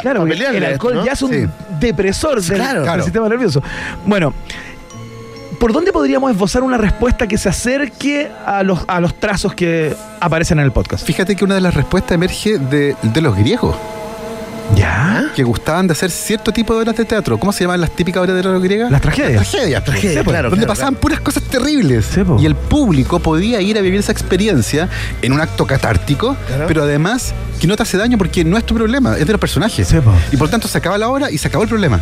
Claro, 0.00 0.20
porque 0.20 0.34
pelear. 0.34 0.54
el 0.54 0.64
alcohol 0.64 1.02
ya 1.04 1.12
es 1.12 1.22
un 1.22 1.30
Sí. 1.32 1.46
depresor 1.80 2.40
del, 2.40 2.56
Claro. 2.56 2.74
del 2.80 2.82
Claro. 2.84 3.02
sistema 3.04 3.28
nervioso. 3.28 3.62
Bueno, 4.04 4.32
¿por 5.58 5.72
dónde 5.72 5.92
podríamos 5.92 6.30
esbozar 6.30 6.62
una 6.62 6.78
respuesta 6.78 7.26
que 7.26 7.38
se 7.38 7.48
acerque 7.48 8.30
a 8.46 8.62
los, 8.62 8.80
a 8.86 9.00
los 9.00 9.14
trazos 9.18 9.54
que 9.54 9.94
aparecen 10.20 10.58
en 10.60 10.64
el 10.66 10.72
podcast? 10.72 11.04
Fíjate 11.06 11.34
que 11.36 11.44
una 11.44 11.56
de 11.56 11.60
las 11.60 11.74
respuestas 11.74 12.12
emerge 12.12 12.58
de, 12.58 12.96
de 13.02 13.20
los 13.20 13.36
griegos, 13.36 13.74
¿Ya? 14.74 15.30
que 15.34 15.42
gustaban 15.42 15.86
de 15.86 15.92
hacer 15.92 16.10
cierto 16.10 16.52
tipo 16.52 16.74
de 16.74 16.80
obras 16.80 16.96
de 16.96 17.04
teatro. 17.04 17.38
¿Cómo 17.38 17.52
se 17.52 17.64
llaman 17.64 17.80
las 17.80 17.90
típicas 17.90 18.22
obras 18.22 18.34
de 18.36 18.42
teatro 18.42 18.60
griegas? 18.60 18.90
Las 18.90 19.00
tragedias. 19.00 19.34
Las 19.42 19.50
tragedias. 19.50 19.82
pues. 19.82 19.90
Tragedias, 20.00 20.18
Sí, 20.20 20.24
pues, 20.24 20.34
claro, 20.34 20.50
Donde 20.50 20.64
claro, 20.64 20.74
pasaban 20.74 20.94
puras 20.96 21.20
cosas 21.20 21.42
terribles. 21.44 22.06
Sí, 22.06 22.24
po. 22.24 22.38
y 22.40 22.46
el 22.46 22.54
público 22.54 23.18
podía 23.20 23.60
ir 23.60 23.76
a 23.78 23.80
vivir 23.82 24.00
esa 24.00 24.12
experiencia 24.12 24.88
en 25.22 25.32
un 25.32 25.40
acto 25.40 25.66
catártico, 25.66 26.36
pero 26.66 26.82
además 26.82 27.34
que 27.60 27.66
no 27.66 27.76
te 27.76 27.82
hace 27.82 27.96
daño 27.96 28.18
porque 28.18 28.44
no 28.44 28.56
es 28.56 28.64
tu 28.64 28.74
problema, 28.74 29.16
es 29.16 29.26
de 29.26 29.32
los 29.32 29.40
personajes. 29.40 29.86
Sí, 29.88 29.96
po. 30.00 30.12
y 30.32 30.36
por 30.36 30.48
tanto 30.48 30.68
se 30.68 30.78
acaba 30.78 30.98
la 30.98 31.08
obra 31.08 31.30
y 31.30 31.38
se 31.38 31.48
acabó 31.48 31.62
el 31.64 31.68
problema. 31.68 32.00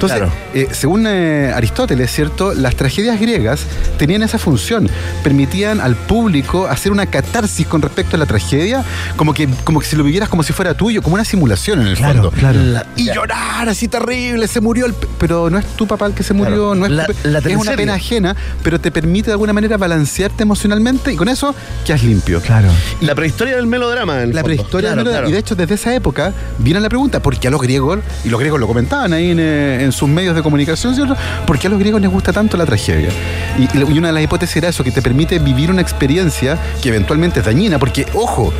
Entonces, 0.00 0.18
Claro. 0.18 0.32
eh, 0.54 0.68
según 0.72 1.04
eh, 1.06 1.52
Aristóteles, 1.54 2.10
¿cierto? 2.10 2.54
Las 2.54 2.74
tragedias 2.74 3.20
griegas 3.20 3.60
tenían 3.98 4.22
esa 4.22 4.38
función. 4.38 4.88
Permitían 5.22 5.78
al 5.78 5.94
público 5.94 6.66
hacer 6.66 6.90
una 6.90 7.04
catarsis 7.04 7.66
con 7.66 7.82
respecto 7.82 8.16
a 8.16 8.18
la 8.18 8.24
tragedia, 8.24 8.82
como 9.16 9.34
que, 9.34 9.46
como 9.62 9.78
que 9.80 9.86
si 9.86 9.96
lo 9.96 10.02
vivieras 10.04 10.30
como 10.30 10.42
si 10.42 10.54
fuera 10.54 10.72
tuyo, 10.72 11.02
como 11.02 11.14
una 11.16 11.24
simulación 11.26 11.82
en 11.82 11.88
el 11.88 11.96
Claro, 11.96 12.14
fondo. 12.14 12.30
claro. 12.30 12.58
La- 12.62 12.86
Y 12.96 13.04
ya. 13.06 13.14
llorar 13.14 13.68
así 13.68 13.88
terrible, 13.88 14.48
se 14.48 14.60
murió 14.62 14.86
el... 14.86 14.94
pe- 14.94 15.06
Pero 15.18 15.50
no 15.50 15.58
es 15.58 15.66
tu 15.76 15.86
papá 15.86 16.06
el 16.06 16.14
que 16.14 16.22
se 16.22 16.32
murió, 16.32 16.72
Claro. 16.72 16.74
no 16.76 16.86
es, 16.86 16.92
La- 16.92 17.06
la 17.24 17.38
es 17.40 17.56
una 17.56 17.72
pena 17.72 17.92
ajena, 17.94 18.34
pero 18.62 18.80
te 18.80 18.90
permite 18.90 19.26
de 19.26 19.32
alguna 19.32 19.52
manera 19.52 19.76
balancearte 19.76 20.44
emocionalmente 20.44 21.12
y 21.12 21.16
con 21.16 21.28
eso 21.28 21.54
quedas 21.84 22.02
limpio. 22.02 22.40
Claro. 22.40 22.68
La 23.02 23.14
prehistoria 23.14 23.56
del 23.56 23.66
melodrama, 23.66 24.22
en 24.22 24.30
el 24.30 24.34
La 24.34 24.40
fondo. 24.40 24.44
prehistoria 24.46 24.88
Claro, 24.88 24.96
del 24.96 25.04
melodrama. 25.04 25.18
claro. 25.24 25.28
Y 25.28 25.32
de 25.32 25.38
hecho, 25.38 25.54
desde 25.54 25.74
esa 25.74 25.94
época 25.94 26.32
viene 26.58 26.80
la 26.80 26.88
pregunta: 26.88 27.20
¿por 27.20 27.38
qué 27.38 27.48
a 27.48 27.50
los 27.50 27.60
griegos, 27.60 27.98
y 28.24 28.30
los 28.30 28.40
griegos 28.40 28.58
lo 28.60 28.66
comentaban 28.66 29.12
ahí 29.12 29.30
en, 29.32 29.38
eh, 29.40 29.89
en 29.90 29.92
sus 29.92 30.08
medios 30.08 30.34
de 30.34 30.42
comunicación, 30.42 30.94
¿cierto? 30.94 31.16
¿Por 31.46 31.58
qué 31.58 31.66
a 31.66 31.70
los 31.70 31.78
griegos 31.78 32.00
les 32.00 32.10
gusta 32.10 32.32
tanto 32.32 32.56
la 32.56 32.64
tragedia? 32.66 33.10
Y, 33.58 33.78
y 33.78 33.98
una 33.98 34.08
de 34.08 34.14
las 34.14 34.22
hipótesis 34.22 34.56
era 34.56 34.68
eso, 34.68 34.82
que 34.84 34.90
te 34.90 35.02
permite 35.02 35.38
vivir 35.38 35.70
una 35.70 35.82
experiencia 35.82 36.58
que 36.82 36.88
eventualmente 36.88 37.40
es 37.40 37.46
dañina, 37.46 37.78
porque, 37.78 38.06
ojo, 38.14 38.52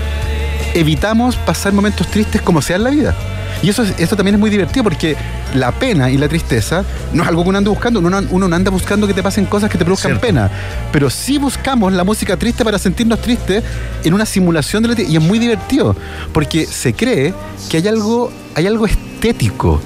evitamos 0.75 1.37
pasar 1.37 1.73
momentos 1.73 2.07
tristes 2.09 2.43
como 2.43 2.63
sea 2.63 2.77
en 2.77 2.85
la 2.85 2.91
vida. 2.91 3.15
Y 3.63 3.69
eso, 3.69 3.85
también 4.17 4.37
es 4.37 4.41
muy 4.41 4.49
divertido 4.49 4.83
porque 4.85 5.17
la 5.55 5.71
pena 5.73 6.09
y 6.11 6.17
la 6.17 6.29
tristeza 6.29 6.83
no 7.13 7.23
es 7.23 7.29
algo 7.29 7.43
que 7.43 7.51
uno 7.51 7.59
anda 7.59 7.69
buscando. 7.71 7.99
Uno, 7.99 8.09
no- 8.09 8.27
uno 8.31 8.49
no 8.49 8.57
anda 8.57 8.71
buscando 8.71 9.07
que 9.07 9.13
te 9.13 9.23
pasen 9.23 9.45
cosas 9.45 9.69
que 9.69 9.77
te 9.77 9.85
produzcan 9.85 10.13
Cierto. 10.13 10.27
pena. 10.27 10.51
Pero 10.93 11.11
sí 11.11 11.37
buscamos 11.37 11.93
la 11.93 12.03
música 12.05 12.39
triste 12.39 12.65
para 12.65 12.79
sentirnos 12.79 13.21
tristes 13.21 13.63
en 14.03 14.15
una 14.15 14.25
simulación 14.25 14.83
de 14.83 14.89
la 14.89 15.01
Y 15.03 15.17
es 15.17 15.23
muy 15.23 15.39
divertido 15.39 15.95
porque 16.33 16.65
se 16.67 16.95
cree 16.95 17.35
que 17.69 17.77
hay 17.79 17.89
algo, 17.89 18.33
hay 18.55 18.67
algo 18.67 18.87
estético 18.87 19.83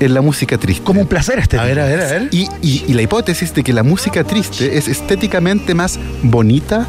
en 0.00 0.14
la 0.14 0.20
música 0.20 0.58
triste. 0.58 0.82
Como 0.84 1.00
un 1.00 1.06
placer 1.06 1.38
este. 1.38 1.58
A 1.58 1.64
ver, 1.64 1.80
a 1.80 1.86
ver, 1.86 2.00
a 2.00 2.06
ver. 2.06 2.28
Y, 2.32 2.48
y- 2.62 2.84
y 2.88 2.92
la 2.94 3.02
hipótesis 3.02 3.54
de 3.54 3.62
que 3.62 3.72
la 3.72 3.82
música 3.82 4.24
triste 4.24 4.76
es 4.78 4.88
estéticamente 4.88 5.74
más 5.74 5.98
bonita, 6.22 6.86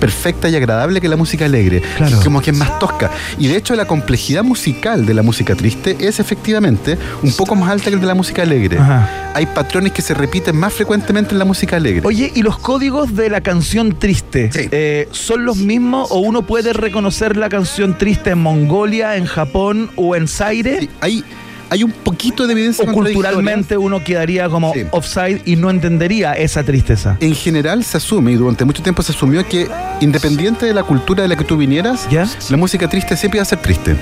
perfecta 0.00 0.48
y 0.50 0.54
agradable 0.54 1.00
que 1.00 1.08
la 1.08 1.16
música 1.16 1.46
alegre. 1.46 1.80
Claro. 1.96 2.20
Como 2.22 2.42
que 2.42 2.50
es 2.50 2.56
más 2.56 2.78
tosca. 2.78 3.10
Y 3.38 3.46
de 3.48 3.56
hecho 3.56 3.74
la 3.74 3.86
complejidad 3.86 4.44
musical 4.44 5.06
de 5.06 5.14
la 5.14 5.22
música 5.22 5.54
triste 5.54 5.96
es 6.00 6.20
efectivamente 6.20 6.98
un 7.22 7.32
poco 7.32 7.54
más 7.56 7.70
alta 7.70 7.88
que 7.88 7.94
el 7.94 8.00
de 8.02 8.06
la 8.06 8.14
música 8.14 8.42
alegre. 8.42 8.78
Ajá. 8.78 9.32
Hay 9.34 9.46
patrones 9.46 9.92
que 9.92 10.02
se 10.02 10.12
repiten 10.12 10.54
más 10.56 10.74
frecuentemente 10.74 11.32
en 11.32 11.38
la 11.38 11.46
música 11.46 11.76
alegre. 11.76 12.02
Oye, 12.04 12.30
¿y 12.34 12.42
los 12.42 12.58
códigos 12.58 13.16
de 13.16 13.30
la 13.30 13.40
canción 13.40 13.98
triste 13.98 14.50
Sí. 14.52 14.68
eh, 14.70 15.08
son 15.12 15.46
los 15.46 15.56
mismos 15.56 16.08
o 16.10 16.18
uno 16.18 16.42
puede 16.46 16.74
reconocer 16.74 17.36
la 17.38 17.48
canción 17.48 17.96
triste 17.96 18.30
en 18.30 18.38
Mongolia, 18.38 19.16
en 19.16 19.24
Japón 19.24 19.90
o 19.96 20.14
en 20.14 20.28
Zaire? 20.28 20.80
Sí, 20.80 20.90
hay, 21.00 21.24
hay 21.70 21.82
un 21.82 21.90
poquito 21.90 22.46
de 22.46 22.52
evidencia 22.52 22.84
¿O 22.88 22.92
culturalmente 22.92 23.76
uno 23.76 24.02
quedaría 24.04 24.48
como 24.48 24.72
Sí. 24.72 24.84
offside 24.90 25.42
y 25.44 25.56
no 25.56 25.70
entendería 25.70 26.32
esa 26.34 26.62
tristeza? 26.62 27.16
En 27.20 27.34
general 27.34 27.82
se 27.84 27.96
asume, 27.96 28.32
y 28.32 28.34
durante 28.36 28.64
mucho 28.64 28.82
tiempo 28.82 29.02
se 29.02 29.12
asumió 29.12 29.46
que 29.46 29.68
independiente 30.00 30.66
de 30.66 30.74
la 30.74 30.82
cultura 30.84 31.22
de 31.22 31.28
la 31.28 31.36
que 31.36 31.44
tú 31.44 31.56
vinieras, 31.56 32.06
¿Ya? 32.10 32.26
la 32.50 32.56
música 32.56 32.88
triste 32.88 33.16
siempre 33.16 33.38
iba 33.38 33.42
a 33.42 33.46
ser 33.46 33.58
triste. 33.58 33.96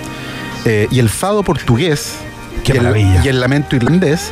Eh, 0.65 0.89
y 0.91 0.99
el 0.99 1.09
fado 1.09 1.43
portugués 1.43 2.15
Qué 2.65 2.73
y, 2.75 2.77
el, 2.79 3.25
y 3.25 3.29
el 3.29 3.41
lamento 3.41 3.77
irlandés 3.77 4.31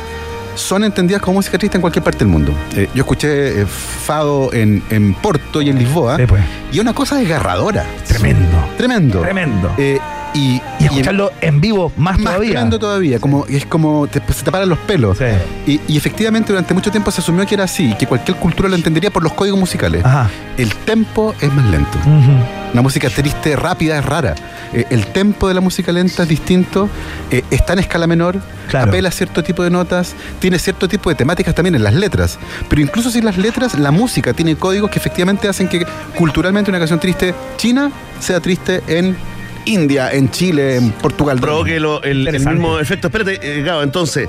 son 0.55 0.83
entendidas 0.83 1.21
como 1.21 1.35
música 1.39 1.57
triste 1.57 1.77
en 1.77 1.81
cualquier 1.81 2.03
parte 2.03 2.19
del 2.19 2.27
mundo. 2.27 2.53
Eh, 2.75 2.87
yo 2.93 3.01
escuché 3.01 3.61
eh, 3.61 3.65
fado 3.65 4.53
en, 4.53 4.83
en 4.91 5.13
Porto 5.15 5.61
y 5.63 5.69
en 5.69 5.79
Lisboa, 5.79 6.17
Sí, 6.17 6.23
pues. 6.27 6.43
y 6.71 6.79
una 6.79 6.93
cosa 6.93 7.15
desgarradora. 7.17 7.85
Tremendo. 8.07 8.57
Tremendo. 8.77 9.21
Tremendo. 9.21 9.73
Eh, 9.79 9.97
y, 10.33 10.61
Y 10.79 10.85
escucharlo 10.85 11.31
en 11.41 11.61
vivo 11.61 11.91
más, 11.97 12.17
más 12.19 12.33
todavía. 12.35 12.69
todavía, 12.69 13.19
como, 13.19 13.45
es 13.47 13.65
como 13.65 14.07
te, 14.07 14.21
se 14.33 14.43
te 14.43 14.51
paran 14.51 14.69
los 14.69 14.79
pelos. 14.79 15.17
Sí. 15.17 15.25
Y, 15.67 15.81
y 15.93 15.97
efectivamente 15.97 16.51
durante 16.51 16.73
mucho 16.73 16.91
tiempo 16.91 17.11
se 17.11 17.21
asumió 17.21 17.45
que 17.45 17.55
era 17.55 17.65
así, 17.65 17.93
que 17.99 18.07
cualquier 18.07 18.37
cultura 18.37 18.67
lo 18.69 18.75
entendería 18.75 19.11
por 19.11 19.23
los 19.23 19.33
códigos 19.33 19.59
musicales. 19.59 20.03
Ajá. 20.05 20.29
El 20.57 20.73
tempo 20.75 21.33
es 21.41 21.51
más 21.53 21.65
lento. 21.69 21.97
La 22.73 22.81
música 22.81 23.09
triste, 23.09 23.55
rápida, 23.55 23.99
es 23.99 24.05
rara. 24.05 24.33
Eh, 24.73 24.85
el 24.89 25.05
tempo 25.07 25.47
de 25.47 25.53
la 25.53 25.61
música 25.61 25.91
lenta 25.91 26.23
es 26.23 26.29
distinto, 26.29 26.89
eh, 27.29 27.43
está 27.51 27.73
en 27.73 27.79
escala 27.79 28.07
menor, 28.07 28.39
Claro. 28.69 28.87
apela 28.89 29.09
a 29.09 29.11
cierto 29.11 29.43
tipo 29.43 29.61
de 29.63 29.69
notas, 29.69 30.15
tiene 30.39 30.57
cierto 30.57 30.87
tipo 30.87 31.09
de 31.11 31.15
temáticas 31.15 31.53
también 31.53 31.75
en 31.75 31.83
las 31.83 31.93
letras. 31.93 32.39
Pero 32.69 32.81
incluso 32.81 33.11
sin 33.11 33.23
las 33.25 33.37
letras, 33.37 33.77
la 33.77 33.91
música 33.91 34.33
tiene 34.33 34.55
códigos 34.55 34.89
que 34.89 34.97
efectivamente 34.97 35.47
hacen 35.47 35.67
que 35.67 35.85
culturalmente 36.15 36.71
una 36.71 36.79
canción 36.79 36.99
triste 36.99 37.35
china 37.57 37.91
sea 38.19 38.39
triste 38.39 38.81
en 38.87 39.15
India, 39.65 40.11
en 40.11 40.29
Chile, 40.31 40.75
en 40.77 40.91
Portugal. 40.91 41.39
provoque 41.39 41.79
lo- 41.79 42.01
el, 42.03 42.29
mismo 42.31 42.79
efecto. 42.79 43.07
Espérate, 43.07 43.39
eh, 43.41 43.61
Gabo, 43.63 43.83
entonces. 43.83 44.27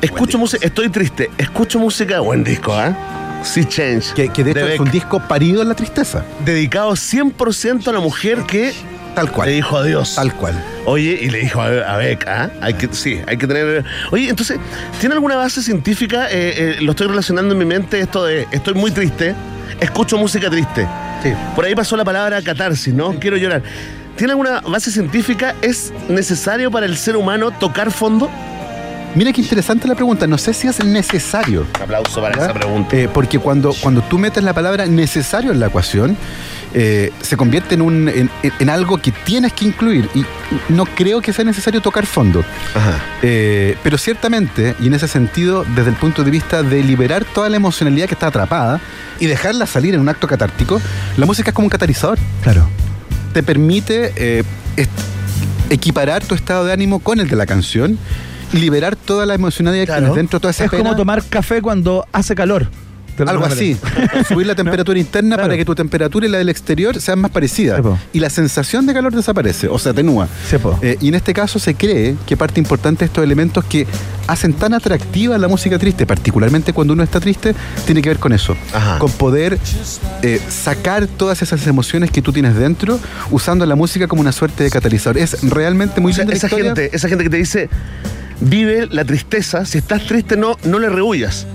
Escucho 0.00 0.38
música, 0.38 0.66
estoy 0.66 0.88
triste. 0.88 1.30
Escucho 1.36 1.78
música, 1.78 2.20
buen 2.20 2.42
disco, 2.42 2.72
¿ah? 2.72 2.96
Sea 3.42 3.66
Change. 3.68 4.14
Que, 4.14 4.28
que 4.30 4.44
de 4.44 4.52
hecho 4.52 4.66
de 4.66 4.74
es 4.74 4.80
un 4.80 4.90
disco 4.90 5.20
parido 5.28 5.62
en 5.62 5.68
la 5.68 5.74
tristeza. 5.74 6.24
dedicado 6.44 6.92
100% 6.92 7.88
a 7.88 7.92
la 7.92 8.00
mujer 8.00 8.42
que 8.46 8.72
Tal 9.14 9.26
le 9.26 9.32
cual. 9.32 9.48
dijo 9.50 9.76
adiós. 9.76 10.14
Tal 10.14 10.32
cual. 10.34 10.54
Oye, 10.86 11.18
y 11.20 11.28
le 11.30 11.40
dijo 11.40 11.60
a, 11.60 11.66
a 11.66 11.96
Beck, 11.98 12.26
¿ah? 12.26 12.50
Hay 12.62 12.74
que, 12.74 12.88
sí, 12.92 13.20
hay 13.26 13.36
que 13.36 13.46
tener. 13.46 13.84
Oye, 14.10 14.28
entonces, 14.30 14.58
¿tiene 15.00 15.14
alguna 15.14 15.36
base 15.36 15.62
científica? 15.62 16.28
Eh, 16.30 16.54
eh, 16.56 16.76
lo 16.80 16.92
estoy 16.92 17.08
relacionando 17.08 17.52
en 17.52 17.58
mi 17.58 17.64
mente 17.66 18.00
esto 18.00 18.24
de 18.24 18.46
estoy 18.52 18.74
muy 18.74 18.90
triste, 18.90 19.34
escucho 19.80 20.16
música 20.16 20.48
triste. 20.48 20.86
Por 21.54 21.64
ahí 21.64 21.74
pasó 21.74 21.96
la 21.96 22.04
palabra 22.04 22.40
catarsis, 22.42 22.94
¿no? 22.94 23.18
Quiero 23.18 23.36
llorar. 23.36 23.62
¿Tiene 24.16 24.32
alguna 24.32 24.60
base 24.60 24.90
científica? 24.90 25.54
¿Es 25.62 25.92
necesario 26.08 26.70
para 26.70 26.86
el 26.86 26.96
ser 26.96 27.16
humano 27.16 27.50
tocar 27.50 27.90
fondo? 27.90 28.30
Mira 29.14 29.32
qué 29.32 29.40
interesante 29.40 29.88
la 29.88 29.94
pregunta. 29.94 30.26
No 30.26 30.38
sé 30.38 30.54
si 30.54 30.68
es 30.68 30.84
necesario. 30.84 31.66
Un 31.76 31.82
aplauso 31.82 32.20
para 32.20 32.42
esa 32.42 32.54
pregunta. 32.54 32.96
Eh, 32.96 33.08
porque 33.12 33.38
cuando, 33.38 33.74
cuando 33.80 34.02
tú 34.02 34.18
metes 34.18 34.42
la 34.44 34.52
palabra 34.52 34.86
necesario 34.86 35.50
en 35.50 35.58
la 35.58 35.66
ecuación, 35.66 36.16
eh, 36.74 37.12
se 37.20 37.36
convierte 37.36 37.74
en, 37.74 37.82
un, 37.82 38.08
en, 38.08 38.30
en 38.42 38.70
algo 38.70 38.98
que 38.98 39.10
tienes 39.10 39.52
que 39.52 39.64
incluir. 39.64 40.08
Y 40.14 40.24
no 40.68 40.86
creo 40.86 41.20
que 41.20 41.32
sea 41.32 41.44
necesario 41.44 41.80
tocar 41.80 42.06
fondo. 42.06 42.44
Ajá. 42.74 43.00
Eh, 43.22 43.76
pero 43.82 43.98
ciertamente, 43.98 44.76
y 44.80 44.86
en 44.86 44.94
ese 44.94 45.08
sentido, 45.08 45.64
desde 45.74 45.90
el 45.90 45.96
punto 45.96 46.22
de 46.22 46.30
vista 46.30 46.62
de 46.62 46.82
liberar 46.84 47.24
toda 47.24 47.48
la 47.48 47.56
emocionalidad 47.56 48.06
que 48.06 48.14
está 48.14 48.28
atrapada 48.28 48.80
y 49.18 49.26
dejarla 49.26 49.66
salir 49.66 49.94
en 49.94 50.00
un 50.00 50.08
acto 50.08 50.28
catártico, 50.28 50.80
la 51.16 51.26
música 51.26 51.50
es 51.50 51.54
como 51.54 51.66
un 51.66 51.70
catalizador. 51.70 52.18
Claro. 52.42 52.68
Te 53.32 53.42
permite 53.42 54.12
eh, 54.16 54.44
equiparar 55.68 56.24
tu 56.24 56.34
estado 56.34 56.64
de 56.64 56.72
ánimo 56.72 57.00
con 57.00 57.20
el 57.20 57.28
de 57.28 57.36
la 57.36 57.46
canción, 57.46 57.98
liberar 58.52 58.96
toda 58.96 59.26
la 59.26 59.34
emocionalidad 59.34 59.86
que 59.86 59.92
tienes 60.00 60.14
dentro, 60.14 60.40
toda 60.40 60.50
esa 60.50 60.64
Es 60.64 60.70
como 60.70 60.96
tomar 60.96 61.22
café 61.24 61.62
cuando 61.62 62.06
hace 62.12 62.34
calor. 62.34 62.68
Algo 63.26 63.44
así. 63.44 63.76
Subir 64.28 64.46
la 64.46 64.54
temperatura 64.54 64.98
interna 64.98 65.34
Claro. 65.36 65.48
para 65.48 65.58
que 65.58 65.64
tu 65.66 65.74
temperatura 65.74 66.26
y 66.26 66.30
la 66.30 66.38
del 66.38 66.48
exterior 66.48 66.98
sean 67.02 67.18
más 67.18 67.30
parecidas. 67.30 67.82
Y 68.14 68.20
la 68.20 68.30
sensación 68.30 68.86
de 68.86 68.94
calor 68.94 69.14
desaparece 69.14 69.68
o 69.68 69.78
se 69.78 69.90
atenúa. 69.90 70.26
Eh, 70.80 70.96
y 71.02 71.08
en 71.08 71.14
este 71.16 71.34
caso 71.34 71.58
se 71.58 71.74
cree 71.74 72.16
que 72.26 72.38
parte 72.38 72.60
importante 72.60 73.00
de 73.00 73.06
estos 73.06 73.22
elementos 73.22 73.62
que 73.66 73.86
hacen 74.26 74.54
tan 74.54 74.72
atractiva 74.72 75.36
la 75.36 75.48
música 75.48 75.78
triste, 75.78 76.06
particularmente 76.06 76.72
cuando 76.72 76.94
uno 76.94 77.02
está 77.02 77.20
triste, 77.20 77.54
tiene 77.84 78.00
que 78.00 78.08
ver 78.08 78.18
con 78.18 78.32
eso. 78.32 78.56
Ajá. 78.72 78.98
Con 78.98 79.10
poder 79.12 79.58
eh, 80.22 80.40
sacar 80.48 81.06
todas 81.06 81.42
esas 81.42 81.66
emociones 81.66 82.10
que 82.10 82.22
tú 82.22 82.32
tienes 82.32 82.54
dentro 82.56 82.98
usando 83.30 83.66
la 83.66 83.74
música 83.74 84.06
como 84.06 84.22
una 84.22 84.32
suerte 84.32 84.64
de 84.64 84.70
catalizador. 84.70 85.18
Es 85.18 85.42
realmente 85.42 86.00
muy 86.00 86.12
O 86.12 86.14
sea, 86.14 86.24
esa 86.24 86.46
historia. 86.46 86.74
gente, 86.74 86.96
esa 86.96 87.06
gente 87.08 87.24
que 87.24 87.30
te 87.30 87.36
dice, 87.36 87.68
vive 88.40 88.86
la 88.90 89.04
tristeza, 89.04 89.64
si 89.64 89.78
estás 89.78 90.06
triste 90.06 90.36
no, 90.36 90.56
no 90.64 90.78
le 90.78 90.88
rehuyas. 90.88 91.46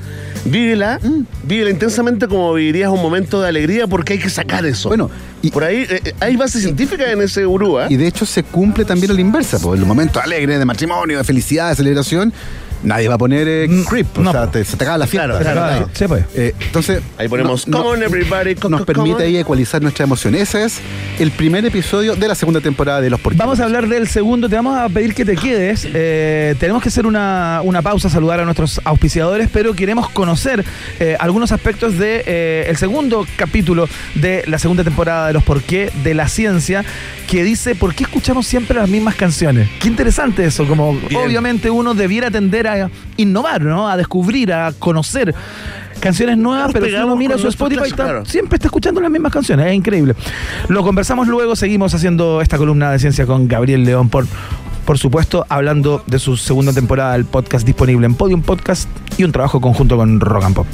Vívela, 0.45 0.99
Mm. 1.01 1.21
vívela 1.43 1.71
intensamente 1.71 2.27
como 2.27 2.53
vivirías 2.53 2.91
un 2.91 3.01
momento 3.01 3.41
de 3.41 3.47
alegría 3.49 3.87
porque 3.87 4.13
hay 4.13 4.19
que 4.19 4.29
sacar 4.29 4.63
eso. 4.65 4.89
Bueno, 4.89 5.09
y- 5.41 5.49
por 5.49 5.63
ahí 5.63 5.87
eh, 5.89 6.01
eh, 6.05 6.13
hay 6.19 6.35
base 6.35 6.59
científica 6.61 7.11
en 7.11 7.21
ese 7.21 7.45
gurú. 7.45 7.77
Y 7.89 7.95
de 7.97 8.05
hecho 8.07 8.27
se 8.27 8.43
cumple 8.43 8.85
también 8.85 9.09
a 9.11 9.15
la 9.15 9.21
inversa, 9.21 9.57
en 9.57 9.79
los 9.79 9.87
momentos 9.87 10.21
alegres 10.23 10.59
de 10.59 10.65
matrimonio, 10.65 11.17
de 11.17 11.23
felicidad, 11.23 11.69
de 11.71 11.75
celebración, 11.75 12.31
nadie 12.83 13.07
va 13.07 13.15
a 13.15 13.17
poner 13.17 13.47
eh, 13.47 13.67
Mm, 13.69 13.83
creep, 13.83 14.17
no, 14.17 14.29
o 14.29 14.33
sea, 14.33 14.45
po. 14.45 14.51
te- 14.51 14.65
se 14.65 14.77
te 14.77 14.83
acaba 14.83 14.97
la 14.97 15.07
fiesta. 15.07 15.27
Claro, 15.27 15.41
claro, 15.43 15.61
¿verdad? 15.61 15.77
claro. 15.77 15.91
Sí, 15.93 16.05
pues. 16.07 16.25
Eh, 16.35 16.53
entonces, 16.65 17.01
Ahí 17.17 17.27
ponemos, 17.27 17.67
no- 17.67 17.77
come 17.77 17.89
on 17.91 17.99
no- 17.99 18.05
everybody, 18.05 18.55
co- 18.55 18.69
nos 18.69 18.81
co- 18.81 18.85
permite 18.85 19.23
ahí 19.23 19.37
ecualizar 19.37 19.81
nuestra 19.81 20.03
emoción. 20.05 20.35
Ese 20.35 20.63
es 20.63 20.79
el 21.19 21.31
primer 21.31 21.65
episodio 21.65 22.15
de 22.15 22.27
la 22.27 22.35
segunda 22.35 22.61
temporada 22.61 23.01
de 23.01 23.09
Los 23.09 23.19
Porqués. 23.19 23.37
Vamos 23.39 23.59
a 23.59 23.65
hablar 23.65 23.87
del 23.87 24.07
segundo, 24.07 24.49
te 24.49 24.55
vamos 24.55 24.77
a 24.77 24.87
pedir 24.89 25.13
que 25.13 25.25
te 25.25 25.35
quedes. 25.35 25.87
Eh, 25.93 26.55
tenemos 26.59 26.81
que 26.83 26.89
hacer 26.89 27.05
una, 27.05 27.61
una 27.63 27.81
pausa, 27.81 28.09
saludar 28.09 28.39
a 28.39 28.45
nuestros 28.45 28.79
auspiciadores, 28.83 29.49
pero 29.51 29.73
queremos 29.73 30.09
conocer 30.09 30.63
eh, 30.99 31.15
algunos 31.19 31.51
aspectos 31.51 31.93
del 31.93 31.99
de, 31.99 32.23
eh, 32.27 32.65
el 32.69 32.77
segundo 32.77 33.25
capítulo 33.35 33.87
de 34.15 34.43
la 34.47 34.59
segunda 34.59 34.83
temporada 34.83 35.27
de 35.27 35.33
Los 35.33 35.43
Por 35.43 35.61
qué 35.63 35.91
de 36.03 36.13
la 36.13 36.27
ciencia, 36.27 36.83
que 37.27 37.43
dice 37.43 37.73
¿por 37.75 37.95
qué 37.95 38.03
escuchamos 38.03 38.45
siempre 38.45 38.77
las 38.77 38.89
mismas 38.89 39.15
canciones? 39.15 39.67
Qué 39.79 39.87
interesante 39.87 40.45
eso, 40.45 40.65
como 40.67 40.93
Bien. 40.93 41.21
obviamente 41.25 41.69
uno 41.69 41.93
debiera 41.93 42.29
tender 42.29 42.64
a 42.67 42.89
innovar, 43.17 43.61
¿no? 43.61 43.87
A 43.89 43.97
descubrir, 43.97 44.51
a 44.53 44.71
conocer. 44.77 45.33
Canciones 45.99 46.37
nuevas, 46.37 46.71
pero 46.73 46.85
si 46.85 46.93
uno 46.93 47.15
mira 47.15 47.37
su 47.37 47.47
Spotify, 47.47 47.83
está- 47.85 48.03
claro. 48.03 48.25
siempre 48.25 48.57
está 48.57 48.67
escuchando 48.67 48.99
las 49.01 49.09
mismas 49.09 49.31
canciones, 49.31 49.65
es 49.67 49.73
increíble. 49.73 50.13
Lo 50.67 50.83
conversamos 50.83 51.27
luego, 51.27 51.55
seguimos 51.55 51.93
haciendo 51.93 52.41
esta 52.41 52.57
columna 52.57 52.91
de 52.91 52.99
ciencia 52.99 53.25
con 53.25 53.47
Gabriel 53.47 53.85
León, 53.85 54.09
por, 54.09 54.27
por 54.85 54.97
supuesto, 54.99 55.45
hablando 55.49 56.03
de 56.05 56.19
su 56.19 56.37
segunda 56.37 56.73
temporada 56.73 57.13
del 57.13 57.25
podcast 57.25 57.65
disponible 57.65 58.05
en 58.05 58.13
Podium 58.13 58.41
Podcast 58.43 58.87
y 59.17 59.23
un 59.23 59.31
trabajo 59.31 59.61
conjunto 59.61 59.95
con 59.97 60.19
Rock 60.19 60.43
and 60.43 60.55
Pop. 60.55 60.67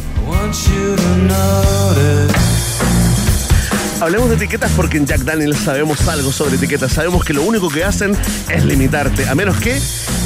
Hablemos 4.01 4.29
de 4.29 4.35
etiquetas 4.35 4.71
porque 4.75 4.97
en 4.97 5.05
Jack 5.05 5.21
Daniels 5.21 5.57
sabemos 5.59 6.07
algo 6.07 6.31
sobre 6.31 6.55
etiquetas. 6.55 6.91
Sabemos 6.91 7.23
que 7.23 7.33
lo 7.33 7.43
único 7.43 7.69
que 7.69 7.83
hacen 7.83 8.13
es 8.49 8.65
limitarte. 8.65 9.29
A 9.29 9.35
menos 9.35 9.57
que 9.57 9.79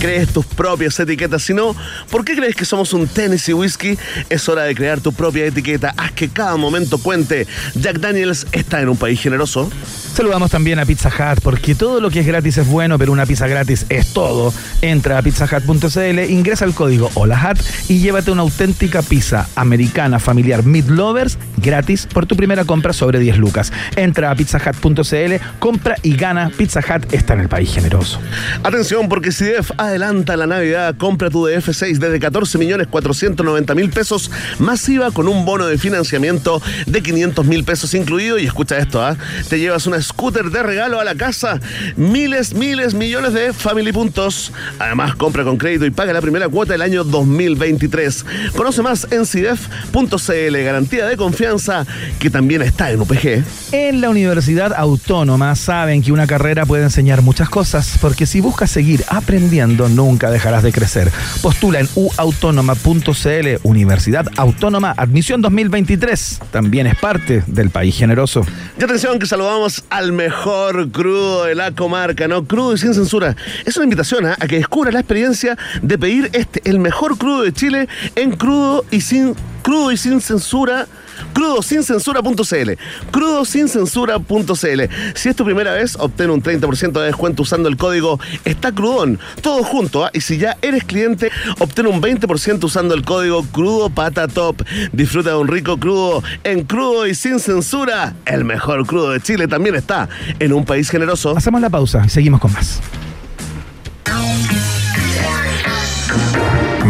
crees 0.06 0.30
tus 0.30 0.45
propias 0.45 0.99
etiquetas. 0.99 1.41
Si 1.41 1.53
no, 1.56 1.76
¿por 2.12 2.24
qué 2.24 2.36
crees 2.36 2.56
que 2.56 2.64
somos 2.64 2.93
un 2.93 3.08
Tennessee 3.08 3.53
Whiskey? 3.53 3.97
Es 4.30 4.47
hora 4.47 4.62
de 4.64 4.76
crear 4.76 5.01
tu 5.01 5.12
propia 5.12 5.45
etiqueta. 5.45 5.95
Haz 5.97 6.12
que 6.12 6.30
cada 6.30 6.56
momento 6.58 6.99
cuente. 6.99 7.47
Jack 7.74 7.97
Daniels 7.99 8.45
está 8.51 8.82
en 8.82 8.89
un 8.89 8.97
país 8.97 9.20
generoso. 9.20 9.72
Saludamos 10.16 10.51
también 10.51 10.80
a 10.80 10.86
Pizza 10.86 11.10
Hut, 11.10 11.41
porque 11.41 11.76
todo 11.76 11.99
lo 11.99 12.10
que 12.10 12.20
es 12.20 12.28
gratis 12.28 12.58
es 12.58 12.68
bueno, 12.68 12.97
pero 12.99 13.12
una 13.12 13.26
pizza 13.26 13.47
gratis 13.47 13.86
es 13.89 14.14
todo. 14.14 14.53
Entra 14.82 15.18
a 15.18 15.22
pizzahut.cl, 15.22 16.20
ingresa 16.30 16.66
el 16.66 16.74
código 16.74 17.10
HOLAHAT 17.16 17.60
y 17.89 17.99
llévate 17.99 18.32
una 18.32 18.43
auténtica 18.43 19.01
pizza 19.01 19.49
americana 19.56 20.20
familiar 20.20 20.64
Meat 20.64 20.88
Lovers 20.88 21.38
gratis 21.58 22.06
por 22.06 22.28
tu 22.28 22.38
primera 22.38 22.64
compra 22.64 22.93
sobre 22.93 23.20
10 23.20 23.39
lucas. 23.39 23.74
Entra 23.95 24.32
a 24.32 24.36
pizzahut.cl, 24.36 25.34
compra 25.60 25.95
y 26.01 26.16
gana. 26.16 26.49
Pizza 26.56 26.80
Hut 26.80 27.12
está 27.12 27.34
en 27.34 27.41
el 27.41 27.49
país 27.49 27.74
generoso. 27.74 28.20
Atención, 28.64 29.10
porque 29.10 29.32
si 29.32 29.45
DF 29.45 29.72
adelanta 29.95 30.35
la 30.35 30.45
Navidad, 30.45 30.95
compra 30.97 31.29
tu 31.29 31.47
DF6 31.47 31.99
desde 31.99 32.19
14 32.19 32.57
millones 32.57 32.87
490 32.87 33.75
mil 33.75 33.89
pesos 33.89 34.29
masiva 34.59 35.09
con 35.11 35.29
un 35.29 35.45
bono 35.45 35.67
de 35.67 35.77
financiamiento 35.77 36.61
de 36.85 37.01
500 37.01 37.45
mil 37.45 37.63
pesos 37.63 37.93
incluido. 37.93 38.37
Y 38.37 38.45
escucha 38.45 38.77
esto, 38.77 39.01
¿ah? 39.01 39.15
te 39.47 39.57
llevas 39.57 39.87
una 39.87 40.01
scooter 40.01 40.49
de 40.49 40.63
regalo 40.63 40.99
a 40.99 41.05
la 41.05 41.15
casa, 41.15 41.61
miles, 41.95 42.53
miles, 42.53 42.93
millones 42.93 43.31
de 43.33 43.53
family 43.53 43.93
puntos. 43.93 44.51
Además, 44.79 45.15
compra 45.15 45.45
con 45.45 45.55
crédito 45.55 45.85
y 45.85 45.91
paga 45.91 46.11
la 46.11 46.21
primera 46.21 46.49
cuota 46.49 46.73
del 46.73 46.81
año 46.81 47.05
2023. 47.05 48.25
Conoce 48.53 48.81
más 48.81 49.07
en 49.11 49.25
CIDEF.cl, 49.25 50.57
garantía 50.57 51.05
de 51.05 51.15
confianza 51.15 51.85
que 52.19 52.29
también 52.29 52.61
está 52.63 52.91
en 52.91 52.99
UPG. 52.99 53.45
En 53.71 54.01
la 54.01 54.09
Universidad 54.09 54.73
Autónoma 54.73 55.55
saben 55.55 56.01
que 56.01 56.11
una 56.11 56.27
carrera 56.27 56.65
puede 56.65 56.83
enseñar 56.83 57.21
muchas 57.21 57.47
cosas, 57.49 57.97
porque 58.01 58.25
si 58.25 58.41
buscas 58.41 58.71
seguir 58.71 59.05
aprendiendo, 59.07 59.74
nunca 59.76 60.32
dejarás 60.32 60.63
de 60.63 60.71
crecer. 60.71 61.11
Postula 61.41 61.80
en 61.80 61.89
uautónoma.cl, 61.95 63.47
Universidad 63.63 64.28
Autónoma, 64.38 64.93
admisión 64.95 65.41
2023. 65.41 66.39
También 66.51 66.88
es 66.88 66.97
parte 66.97 67.43
del 67.47 67.69
país 67.69 67.95
generoso. 67.95 68.45
Y 68.80 68.84
atención 68.84 69.19
que 69.19 69.26
saludamos 69.26 69.84
al 69.89 70.11
mejor 70.11 70.89
crudo 70.91 71.45
de 71.45 71.55
la 71.55 71.71
comarca, 71.71 72.28
¿no? 72.28 72.45
Crudo 72.45 72.73
y 72.73 72.78
sin 72.78 72.93
censura. 72.93 73.36
Es 73.65 73.78
una 73.78 73.86
invitación 73.86 74.26
¿ah? 74.26 74.38
a 74.39 74.47
que 74.47 74.57
descubra 74.57 74.91
la 74.91 74.99
experiencia 74.99 75.57
de 75.82 75.97
pedir 75.97 76.30
este, 76.34 76.61
el 76.69 76.80
mejor 76.80 77.17
crudo 77.17 77.43
de 77.43 77.53
Chile, 77.53 77.88
en 78.15 78.32
crudo 78.32 78.86
y 78.91 79.01
sin, 79.01 79.36
crudo 79.61 79.91
y 79.91 79.97
sin 79.97 80.21
censura 80.21 80.88
crudosincensura.cl. 81.34 82.72
Crudosincensura.cl. 83.11 84.82
Si 85.16 85.30
es 85.30 85.36
tu 85.36 85.45
primera 85.45 85.74
vez, 85.74 85.95
obtén 85.99 86.30
un 86.30 86.41
30% 86.41 86.91
de 86.91 87.05
descuento 87.05 87.43
usando 87.43 87.70
el 87.70 87.78
código 87.78 88.20
Está 88.43 88.72
Crudón. 88.72 89.20
Todo 89.41 89.63
junto, 89.63 90.05
¿ah? 90.05 90.11
Y 90.13 90.22
si 90.22 90.38
ya 90.38 90.57
eres 90.61 90.84
cliente, 90.84 91.32
obtén 91.59 91.88
un 91.88 92.01
20% 92.01 92.63
usando 92.63 92.93
el 92.93 93.03
código 93.03 93.43
Crudo 93.51 93.89
Pata 93.89 94.28
Top. 94.28 94.61
Disfruta 94.91 95.32
de 95.32 95.36
un 95.38 95.47
rico 95.47 95.78
crudo 95.78 96.24
en 96.43 96.63
crudo 96.63 97.07
y 97.07 97.16
sin 97.16 97.39
censura. 97.39 98.16
El 98.26 98.45
mejor 98.45 98.86
crudo 98.86 99.11
de 99.11 99.22
Chile 99.22 99.47
también 99.47 99.76
está 99.76 100.09
en 100.39 100.53
un 100.53 100.66
país 100.66 100.89
generoso. 100.89 101.36
Hacemos 101.36 101.61
la 101.61 101.70
pausa 101.70 102.03
y 102.05 102.09
seguimos 102.09 102.39
con 102.39 102.53
más. 102.53 102.82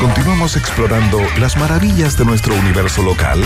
Continuamos 0.00 0.56
explorando 0.56 1.18
las 1.40 1.56
maravillas 1.56 2.16
de 2.16 2.24
nuestro 2.24 2.54
universo 2.54 3.02
local 3.02 3.42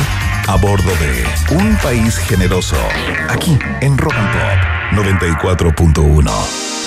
a 0.47 0.57
bordo 0.57 0.91
de 0.97 1.25
Un 1.55 1.77
País 1.77 2.19
Generoso, 2.19 2.77
aquí 3.31 3.59
en 3.81 3.97
Rock 3.97 4.15
and 4.15 4.33
Pop 4.33 5.63
94.1. 5.65 6.82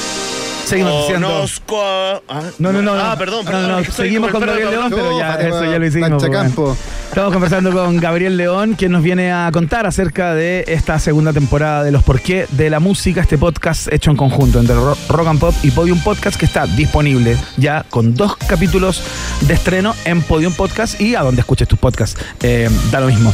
Seguimos 0.65 1.01
diciendo. 1.03 1.27
Conozco 1.27 1.81
a- 1.81 2.21
ah, 2.27 2.41
No, 2.59 2.71
no, 2.73 2.81
no. 2.81 2.93
Ah, 2.95 3.09
no. 3.11 3.17
perdón, 3.17 3.45
No, 3.45 3.51
perdón. 3.51 3.67
no, 3.69 3.79
es 3.79 3.85
que 3.85 3.91
estoy 3.91 4.05
seguimos 4.07 4.31
con 4.31 4.41
Gabriel 4.41 4.71
León, 4.71 4.87
pero 4.89 5.19
ya, 5.19 5.35
eso 5.35 5.63
ya 5.63 5.79
lo 5.79 5.85
hicimos. 5.85 6.09
Pues, 6.23 6.31
Campo. 6.31 6.61
bueno. 6.63 6.77
Estamos 7.09 7.31
conversando 7.33 7.71
con 7.71 7.97
Gabriel 7.97 8.35
León, 8.35 8.73
quien 8.77 8.91
nos 8.91 9.01
viene 9.03 9.31
a 9.31 9.49
contar 9.53 9.85
acerca 9.85 10.33
de 10.33 10.65
esta 10.67 10.99
segunda 10.99 11.31
temporada 11.33 11.83
de 11.83 11.91
Los 11.91 12.03
Porqué 12.03 12.47
de 12.51 12.69
la 12.69 12.79
Música, 12.79 13.21
este 13.21 13.37
podcast 13.37 13.91
hecho 13.93 14.11
en 14.11 14.17
conjunto 14.17 14.59
entre 14.59 14.75
Ro- 14.75 14.97
Rock 15.07 15.27
and 15.27 15.39
Pop 15.39 15.55
y 15.63 15.71
Podium 15.71 15.99
Podcast, 16.01 16.37
que 16.37 16.45
está 16.45 16.65
disponible 16.65 17.37
ya 17.57 17.85
con 17.89 18.15
dos 18.15 18.35
capítulos 18.35 19.01
de 19.41 19.53
estreno 19.53 19.95
en 20.03 20.21
Podium 20.23 20.53
Podcast 20.53 20.99
y 20.99 21.15
a 21.15 21.21
donde 21.21 21.41
escuches 21.41 21.67
tus 21.67 21.79
podcasts. 21.79 22.19
Eh, 22.41 22.69
da 22.91 22.99
lo 22.99 23.07
mismo. 23.07 23.33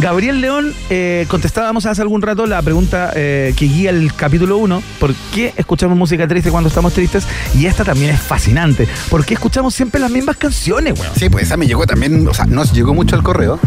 Gabriel 0.00 0.40
León, 0.40 0.72
eh, 0.88 1.26
contestábamos 1.28 1.84
hace 1.84 2.00
algún 2.00 2.22
rato 2.22 2.46
la 2.46 2.62
pregunta 2.62 3.12
eh, 3.14 3.52
que 3.54 3.66
guía 3.66 3.90
el 3.90 4.14
capítulo 4.14 4.56
1, 4.56 4.82
¿por 4.98 5.12
qué 5.34 5.52
escuchamos 5.56 5.96
música 5.98 6.26
triste 6.26 6.50
cuando 6.50 6.68
estamos 6.68 6.94
tristes? 6.94 7.26
Y 7.54 7.66
esta 7.66 7.84
también 7.84 8.14
es 8.14 8.20
fascinante, 8.20 8.88
¿por 9.10 9.26
qué 9.26 9.34
escuchamos 9.34 9.74
siempre 9.74 10.00
las 10.00 10.10
mismas 10.10 10.36
canciones, 10.38 10.98
weón? 10.98 11.12
Sí, 11.16 11.28
pues 11.28 11.44
esa 11.44 11.58
me 11.58 11.66
llegó 11.66 11.86
también, 11.86 12.26
o 12.26 12.32
sea, 12.32 12.46
nos 12.46 12.72
llegó 12.72 12.94
mucho 12.94 13.14
al 13.14 13.22
correo. 13.22 13.58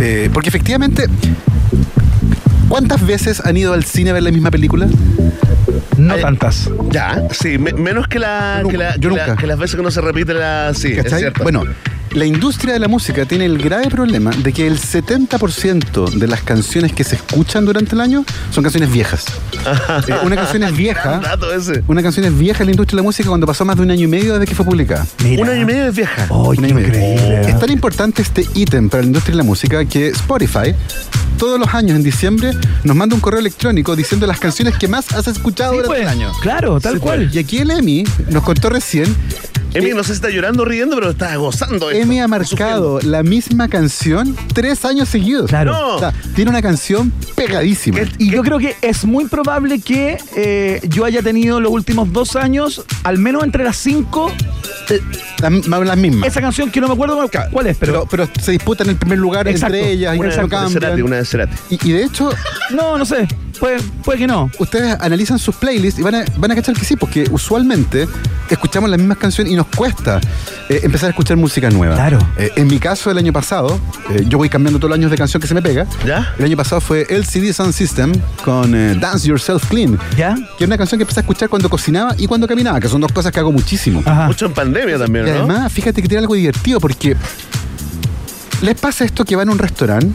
eh, 0.00 0.28
porque 0.32 0.48
efectivamente, 0.48 1.06
¿cuántas 2.68 3.06
veces 3.06 3.40
han 3.44 3.56
ido 3.56 3.72
al 3.72 3.84
cine 3.84 4.10
a 4.10 4.14
ver 4.14 4.24
la 4.24 4.32
misma 4.32 4.50
película? 4.50 4.88
No 5.98 6.14
Ay, 6.14 6.20
tantas. 6.22 6.68
Ya, 6.90 7.22
sí, 7.30 7.58
me- 7.58 7.72
menos 7.74 8.08
que, 8.08 8.18
la, 8.18 8.60
Yo 8.62 8.68
que, 8.70 8.76
la- 8.76 8.84
nunca, 8.86 9.00
yo 9.00 9.10
que 9.10 9.16
la- 9.16 9.26
nunca. 9.28 9.40
que 9.40 9.46
las 9.46 9.58
veces 9.58 9.76
que 9.76 9.82
no 9.82 9.90
se 9.92 10.00
repite 10.00 10.34
la. 10.34 10.72
Sí, 10.74 10.92
es 10.92 11.04
¿Cachai? 11.04 11.20
cierto. 11.20 11.42
Bueno, 11.42 11.62
la 12.16 12.24
industria 12.24 12.72
de 12.72 12.78
la 12.78 12.88
música 12.88 13.26
tiene 13.26 13.44
el 13.44 13.58
grave 13.58 13.88
problema 13.90 14.30
de 14.30 14.50
que 14.52 14.66
el 14.66 14.78
70% 14.80 16.10
de 16.12 16.26
las 16.26 16.40
canciones 16.42 16.92
que 16.94 17.04
se 17.04 17.16
escuchan 17.16 17.66
durante 17.66 17.94
el 17.94 18.00
año 18.00 18.24
son 18.50 18.62
canciones 18.64 18.90
viejas. 18.90 19.26
Eh, 20.08 20.14
una 20.24 20.36
canción 20.36 20.62
es 20.62 20.76
vieja. 20.76 21.20
Ese. 21.56 21.82
Una 21.88 22.02
canción 22.02 22.24
es 22.26 22.36
vieja 22.38 22.62
en 22.62 22.66
la 22.66 22.72
industria 22.72 22.96
de 22.96 23.02
la 23.02 23.06
música 23.06 23.28
cuando 23.28 23.46
pasó 23.46 23.64
más 23.64 23.76
de 23.76 23.82
un 23.82 23.90
año 23.90 24.04
y 24.04 24.06
medio 24.06 24.34
desde 24.34 24.46
que 24.46 24.54
fue 24.54 24.64
publicada. 24.64 25.06
Mira. 25.22 25.42
Un 25.42 25.48
año 25.48 25.62
y 25.62 25.64
medio 25.64 25.86
es 25.88 25.94
vieja. 25.96 26.22
¡Ay, 26.24 26.58
Un 26.58 26.64
año 26.64 26.78
increíble! 26.80 27.40
Es 27.48 27.58
tan 27.58 27.70
importante 27.70 28.22
este 28.22 28.46
ítem 28.54 28.88
para 28.88 29.02
la 29.02 29.06
industria 29.08 29.32
de 29.32 29.38
la 29.38 29.42
música 29.44 29.84
que 29.84 30.08
Spotify 30.08 30.74
todos 31.38 31.58
los 31.60 31.72
años 31.74 31.96
en 31.96 32.02
diciembre 32.02 32.52
nos 32.84 32.96
manda 32.96 33.14
un 33.14 33.20
correo 33.20 33.40
electrónico 33.40 33.94
diciendo 33.96 34.26
las 34.26 34.38
canciones 34.40 34.76
que 34.78 34.88
más 34.88 35.12
has 35.12 35.26
escuchado 35.26 35.72
Sí, 35.72 35.78
durante 35.78 36.02
pues, 36.04 36.12
el 36.12 36.20
año. 36.20 36.32
Claro, 36.40 36.80
tal 36.80 36.94
Sí, 36.94 37.00
cual. 37.00 37.22
pues. 37.24 37.34
Y 37.34 37.38
aquí 37.38 37.58
el 37.58 37.70
Emi 37.70 38.04
nos 38.30 38.42
contó 38.42 38.70
recién 38.70 39.14
Emi, 39.74 39.90
no 39.90 40.02
sé 40.02 40.08
si 40.08 40.12
está 40.14 40.30
llorando 40.30 40.62
o 40.62 40.66
riendo, 40.66 40.96
pero 40.96 41.10
está 41.10 41.34
gozando. 41.36 41.90
esto. 41.90 42.02
Emi 42.02 42.20
ha 42.20 42.28
marcado 42.28 42.98
la 43.02 43.22
misma 43.22 43.68
canción 43.68 44.34
tres 44.54 44.84
años 44.84 45.08
seguidos. 45.08 45.48
Claro. 45.50 45.72
No. 45.72 45.96
O 45.96 45.98
sea, 45.98 46.14
tiene 46.34 46.50
una 46.50 46.62
canción 46.62 47.12
pegadísima. 47.34 47.98
Y 48.18 48.30
yo 48.30 48.42
creo 48.42 48.58
que 48.58 48.76
es 48.80 49.04
muy 49.04 49.26
probable 49.26 49.80
que 49.80 50.16
eh, 50.36 50.80
yo 50.88 51.04
haya 51.04 51.22
tenido 51.22 51.60
los 51.60 51.72
últimos 51.72 52.12
dos 52.12 52.36
años, 52.36 52.84
al 53.04 53.18
menos 53.18 53.44
entre 53.44 53.64
las 53.64 53.76
cinco, 53.76 54.32
eh, 54.88 55.00
La- 55.40 55.50
ma- 55.50 55.78
Las 55.80 55.96
mismas. 55.98 56.26
esa 56.28 56.40
canción 56.40 56.70
que 56.70 56.80
no 56.80 56.88
me 56.88 56.94
acuerdo 56.94 57.16
cuál, 57.16 57.30
cuál 57.52 57.66
es, 57.66 57.76
pero, 57.76 58.06
Pero, 58.08 58.24
pero 58.26 58.42
se 58.42 58.52
disputan 58.52 58.88
el 58.88 58.96
primer 58.96 59.18
lugar 59.18 59.46
Exacto. 59.46 59.76
entre 59.76 59.90
ellas 59.92 60.14
y 60.16 60.18
Una, 60.18 60.28
no 60.36 60.46
una 60.46 60.62
de. 60.64 60.70
Cerati, 60.72 61.02
una 61.02 61.16
de 61.16 61.24
Cerati. 61.26 61.56
Y, 61.70 61.88
y 61.90 61.92
de 61.92 62.04
hecho, 62.04 62.30
no, 62.70 62.96
no 62.96 63.04
sé, 63.04 63.28
puede, 63.58 63.80
puede 64.04 64.18
que 64.18 64.26
no. 64.26 64.50
ustedes 64.58 64.96
analizan 65.00 65.38
sus 65.38 65.54
playlists 65.56 65.98
y 65.98 66.02
van 66.02 66.14
a, 66.16 66.24
van 66.36 66.50
a 66.50 66.54
cachar 66.54 66.74
que 66.74 66.84
sí, 66.84 66.96
porque 66.96 67.26
usualmente 67.30 68.06
escuchamos 68.50 68.88
las 68.90 68.98
mismas 68.98 69.18
canciones 69.18 69.52
y 69.52 69.56
nos 69.56 69.66
cuesta 69.66 70.20
eh, 70.68 70.80
empezar 70.82 71.08
a 71.08 71.10
escuchar 71.10 71.36
música 71.36 71.70
nueva. 71.70 71.94
Claro. 71.94 72.18
Eh, 72.36 72.52
en 72.56 72.66
mi 72.66 72.78
caso, 72.78 73.10
el 73.10 73.18
año 73.18 73.32
pasado, 73.32 73.78
eh, 74.10 74.24
yo 74.28 74.38
voy 74.38 74.48
cambiando 74.48 74.78
todos 74.78 74.90
los 74.90 74.98
años 74.98 75.10
de 75.10 75.16
canción 75.16 75.40
que 75.40 75.46
se 75.48 75.54
me 75.54 75.62
pega. 75.62 75.86
¿Ya? 76.04 76.34
El 76.38 76.44
año 76.44 76.56
pasado 76.56 76.80
fue 76.80 77.06
LCD 77.08 77.52
Sound 77.52 77.72
System 77.72 78.12
con 78.44 78.74
eh, 78.74 78.96
Dance 79.00 79.26
Yourself 79.28 79.66
Clean. 79.68 79.98
¿Ya? 80.16 80.34
Que 80.56 80.64
es 80.64 80.68
una 80.68 80.78
canción 80.78 80.98
que 80.98 81.02
empecé 81.02 81.20
a 81.20 81.22
escuchar 81.22 81.48
cuando 81.48 81.68
cocinaba 81.68 82.14
y 82.18 82.26
cuando 82.26 82.46
caminaba, 82.46 82.80
que 82.80 82.88
son 82.88 83.00
dos 83.00 83.12
cosas 83.12 83.32
que 83.32 83.40
hago 83.40 83.52
muchísimo. 83.52 84.02
Ajá. 84.04 84.26
Mucho 84.26 84.46
en 84.46 84.52
pandemia 84.52 84.98
también, 84.98 85.26
Y 85.26 85.30
¿no? 85.30 85.36
además, 85.38 85.72
fíjate 85.72 86.02
que 86.02 86.08
tiene 86.08 86.20
algo 86.20 86.34
divertido 86.34 86.80
porque 86.80 87.16
¿les 88.62 88.74
pasa 88.80 89.04
esto 89.04 89.24
que 89.24 89.36
van 89.36 89.48
a 89.48 89.52
un 89.52 89.58
restaurante 89.58 90.08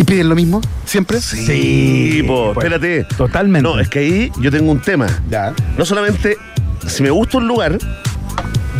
y 0.00 0.04
piden 0.04 0.30
lo 0.30 0.34
mismo 0.34 0.62
siempre? 0.86 1.20
Sí, 1.20 2.24
po, 2.26 2.52
pues, 2.54 2.64
espérate. 2.64 3.04
totalmente. 3.16 3.68
No, 3.68 3.78
es 3.78 3.88
que 3.88 3.98
ahí 3.98 4.32
yo 4.40 4.50
tengo 4.50 4.72
un 4.72 4.80
tema. 4.80 5.06
Ya. 5.28 5.52
No 5.76 5.84
solamente 5.84 6.38
si 6.86 7.02
me 7.02 7.10
gusta 7.10 7.36
un 7.36 7.46
lugar, 7.46 7.78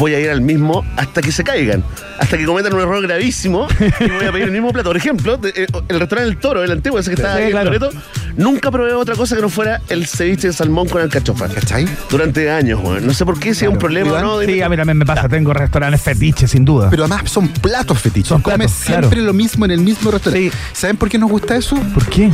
voy 0.00 0.14
a 0.14 0.18
ir 0.20 0.30
al 0.30 0.40
mismo 0.40 0.82
hasta 0.96 1.20
que 1.20 1.30
se 1.30 1.44
caigan. 1.44 1.84
Hasta 2.18 2.36
que 2.38 2.44
cometan 2.46 2.72
un 2.72 2.80
error 2.80 3.02
gravísimo 3.02 3.68
y 4.00 4.10
voy 4.10 4.24
a 4.24 4.32
pedir 4.32 4.46
el 4.46 4.50
mismo 4.50 4.72
plato. 4.72 4.88
Por 4.88 4.96
ejemplo, 4.96 5.38
eh, 5.42 5.66
el 5.88 6.00
restaurante 6.00 6.30
El 6.30 6.38
Toro, 6.38 6.64
el 6.64 6.72
antiguo, 6.72 6.98
ese 6.98 7.10
que 7.10 7.16
está 7.16 7.34
Sí, 7.34 7.38
ahí 7.38 7.44
en 7.44 7.50
claro. 7.52 7.66
Loreto, 7.70 7.90
nunca 8.36 8.70
probé 8.70 8.94
otra 8.94 9.14
cosa 9.14 9.36
que 9.36 9.42
no 9.42 9.50
fuera 9.50 9.80
el 9.90 10.06
ceviche 10.06 10.48
de 10.48 10.52
salmón 10.54 10.88
con 10.88 11.02
alcachofa. 11.02 11.48
¿Cachai? 11.48 11.86
Durante 12.10 12.50
años, 12.50 12.80
weón. 12.82 13.06
No 13.06 13.12
sé 13.12 13.24
por 13.26 13.38
qué, 13.38 13.54
si 13.54 13.66
es 13.66 13.70
un 13.70 13.78
problema 13.78 14.12
o 14.14 14.20
no. 14.20 14.40
Sí, 14.40 14.62
a 14.62 14.68
mí 14.70 14.76
también 14.76 14.96
me 14.96 15.04
pasa, 15.06 15.28
tengo 15.28 15.52
restaurantes 15.52 16.00
fetiches, 16.00 16.50
sin 16.50 16.64
duda. 16.64 16.88
Pero 16.90 17.04
además 17.04 17.30
son 17.30 17.48
platos 17.48 17.98
fetiches. 18.00 18.28
Son 18.28 18.42
platos, 18.42 18.70
siempre 18.70 19.10
claro. 19.10 19.24
lo 19.26 19.32
mismo 19.34 19.66
en 19.66 19.70
el 19.72 19.80
mismo 19.80 20.10
restaurante. 20.10 20.50
Sí. 20.50 20.56
¿Saben 20.72 20.96
por 20.96 21.10
qué 21.10 21.18
nos 21.18 21.30
gusta 21.30 21.56
eso? 21.56 21.76
¿Por 21.94 22.06
qué? 22.06 22.30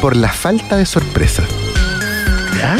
Por 0.00 0.14
la 0.14 0.28
falta 0.28 0.76
de 0.76 0.86
sorpresa. 0.86 1.42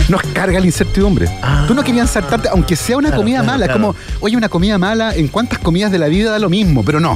Nos 0.09 0.23
carga 0.33 0.61
la 0.61 0.67
incertidumbre. 0.67 1.29
Tú 1.67 1.75
no 1.75 1.83
querías 1.83 2.11
saltarte, 2.11 2.49
aunque 2.49 2.77
sea 2.77 2.97
una 2.97 3.09
Claro, 3.09 3.23
comida 3.23 3.39
claro, 3.39 3.53
mala. 3.53 3.67
claro. 3.67 3.81
Como, 3.81 3.97
oye, 4.21 4.37
una 4.37 4.49
comida 4.49 4.79
mala, 4.79 5.15
¿en 5.15 5.29
cuántas 5.29 5.59
comidas 5.59 5.91
de 5.91 5.99
la 5.99 6.07
vida 6.07 6.31
da 6.31 6.39
lo 6.39 6.49
mismo? 6.49 6.85
Pero 6.85 7.01
no. 7.01 7.15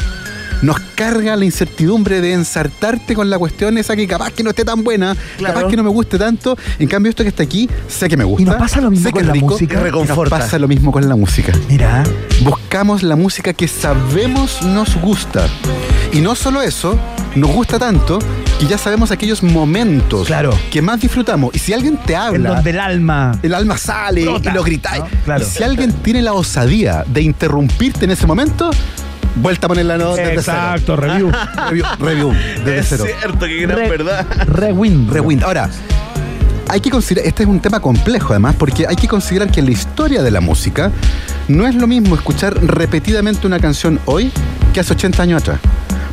nos 0.62 0.78
carga 0.94 1.36
la 1.36 1.46
incertidumbre 1.46 2.20
de 2.20 2.34
ensartarte 2.34 3.14
con 3.14 3.30
la 3.30 3.38
cuestión 3.38 3.78
esa 3.78 3.96
que 3.96 4.06
capaz 4.06 4.30
que 4.32 4.42
no 4.42 4.50
esté 4.50 4.62
tan 4.62 4.84
buena, 4.84 5.16
capaz 5.42 5.64
que 5.68 5.74
no 5.76 5.82
me 5.82 5.88
guste 5.88 6.18
tanto. 6.18 6.54
En 6.78 6.86
cambio, 6.86 7.08
esto 7.08 7.22
que 7.22 7.30
está 7.30 7.42
aquí, 7.44 7.66
sé 7.88 8.08
que 8.10 8.16
me 8.18 8.24
gusta. 8.24 8.42
¿Y 8.42 8.44
no 8.44 8.58
pasa 8.58 8.78
lo 8.82 8.90
mismo 8.90 9.04
sé 9.04 9.08
que 9.08 9.12
con 9.12 9.22
es 9.22 9.26
la 9.28 9.32
rico, 9.32 9.46
música? 9.46 9.72
y 9.72 9.76
Nos 9.76 9.84
Reconforta. 9.84 10.38
pasa 10.38 10.58
lo 10.58 10.68
mismo 10.68 10.92
con 10.92 11.08
la 11.08 11.16
música. 11.16 11.52
Mira. 11.66 12.02
Buscamos 12.42 13.02
la 13.02 13.16
música 13.16 13.54
que 13.54 13.68
sabemos 13.68 14.60
nos 14.62 14.96
gusta. 15.00 15.46
Y 16.12 16.20
no 16.20 16.34
solo 16.34 16.60
eso, 16.60 16.98
nos 17.36 17.50
gusta 17.52 17.78
tanto 17.78 18.18
que 18.58 18.66
ya 18.66 18.76
sabemos 18.78 19.10
aquellos 19.12 19.42
momentos 19.42 20.26
Claro. 20.26 20.50
que 20.70 20.82
más 20.82 21.00
disfrutamos. 21.00 21.54
Y 21.54 21.58
si 21.60 21.72
alguien 21.72 21.96
te 21.98 22.14
En 22.14 22.18
habla, 22.18 22.50
donde 22.56 22.70
el 22.70 22.80
alma. 22.80 23.38
el 23.42 23.54
alma 23.54 23.78
sale 23.78 24.22
Brota, 24.24 24.50
y 24.50 24.54
lo 24.54 24.64
gritáis. 24.64 25.02
¿no? 25.02 25.08
Claro. 25.24 25.42
Y 25.44 25.46
si 25.48 25.62
alguien 25.62 25.92
tiene 25.92 26.20
la 26.22 26.32
osadía 26.32 27.04
de 27.06 27.22
interrumpirte 27.22 28.04
en 28.06 28.10
ese 28.10 28.26
momento, 28.26 28.70
vuelta 29.36 29.66
a 29.66 29.68
poner 29.68 29.86
la 29.86 29.98
nota 29.98 30.20
desde 30.20 30.34
Exacto, 30.34 30.96
review. 30.96 31.30
cero. 31.30 31.46
Review, 31.70 31.84
review, 32.00 32.32
desde 32.64 32.78
Es 32.80 32.86
cero. 32.88 33.04
cierto, 33.06 33.46
que 33.46 33.56
gran 33.62 33.78
Re- 33.78 33.88
verdad. 33.90 34.26
Rewind. 34.46 35.10
Rewind. 35.12 35.44
Ahora, 35.44 35.70
hay 36.68 36.80
que 36.80 36.90
considerar, 36.90 37.28
este 37.28 37.44
es 37.44 37.48
un 37.48 37.60
tema 37.60 37.78
complejo 37.80 38.32
además, 38.32 38.56
porque 38.58 38.84
hay 38.88 38.96
que 38.96 39.06
considerar 39.06 39.48
que 39.50 39.60
en 39.60 39.66
la 39.66 39.72
historia 39.72 40.22
de 40.24 40.30
la 40.32 40.40
música 40.40 40.90
no 41.46 41.66
es 41.68 41.74
lo 41.76 41.86
mismo 41.86 42.16
escuchar 42.16 42.54
repetidamente 42.64 43.46
una 43.46 43.60
canción 43.60 44.00
hoy 44.06 44.30
que 44.74 44.80
hace 44.80 44.92
80 44.92 45.22
años 45.22 45.42
atrás. 45.42 45.60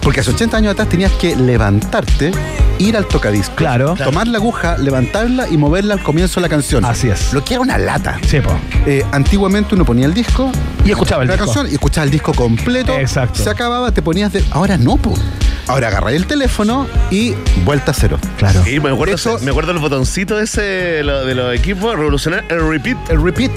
Porque 0.08 0.22
hace 0.22 0.32
80 0.32 0.56
años 0.56 0.72
atrás 0.72 0.88
tenías 0.88 1.12
que 1.12 1.36
levantarte, 1.36 2.32
ir 2.78 2.96
al 2.96 3.06
tocadiscos, 3.08 3.58
Claro. 3.58 3.94
tomar 4.02 4.26
la 4.26 4.38
aguja, 4.38 4.78
levantarla 4.78 5.50
y 5.50 5.58
moverla 5.58 5.96
al 5.96 6.02
comienzo 6.02 6.40
de 6.40 6.44
la 6.44 6.50
canción. 6.50 6.86
Así 6.86 7.10
es. 7.10 7.34
Lo 7.34 7.44
que 7.44 7.56
era 7.56 7.62
una 7.62 7.78
lata. 7.78 8.18
Sí, 8.26 8.40
po. 8.40 8.52
Eh, 8.86 9.04
antiguamente 9.12 9.76
uno 9.76 9.84
ponía 9.84 10.06
el 10.06 10.14
disco 10.14 10.50
Y 10.86 10.92
escuchaba 10.92 11.24
el 11.24 11.28
la 11.28 11.34
disco. 11.36 11.48
canción 11.48 11.70
y 11.70 11.74
escuchaba 11.74 12.06
el 12.06 12.12
disco 12.12 12.34
completo. 12.34 12.98
Exacto. 12.98 13.44
Se 13.44 13.50
acababa, 13.50 13.92
te 13.92 14.02
ponías 14.02 14.32
de. 14.32 14.46
Ahora 14.52 14.78
no, 14.78 14.96
po. 14.96 15.14
Ahora 15.68 15.90
agarré 15.90 16.16
el 16.16 16.26
teléfono 16.26 16.88
y 17.12 17.34
vuelta 17.66 17.92
a 17.92 17.94
cero. 17.94 18.18
Claro. 18.38 18.64
Sí, 18.64 18.80
me 18.80 18.90
acuerdo, 18.92 19.16
hecho- 19.16 19.40
me 19.42 19.52
acuerdo 19.52 19.74
el 19.74 19.80
botoncito 19.80 20.40
ese 20.40 20.62
de, 20.62 21.04
lo- 21.04 21.26
de 21.26 21.36
los 21.36 21.54
equipos, 21.54 21.98
revolucionar 21.98 22.46
el 22.48 22.66
repeat. 22.70 22.98
El 23.10 23.22
repeat. 23.22 23.52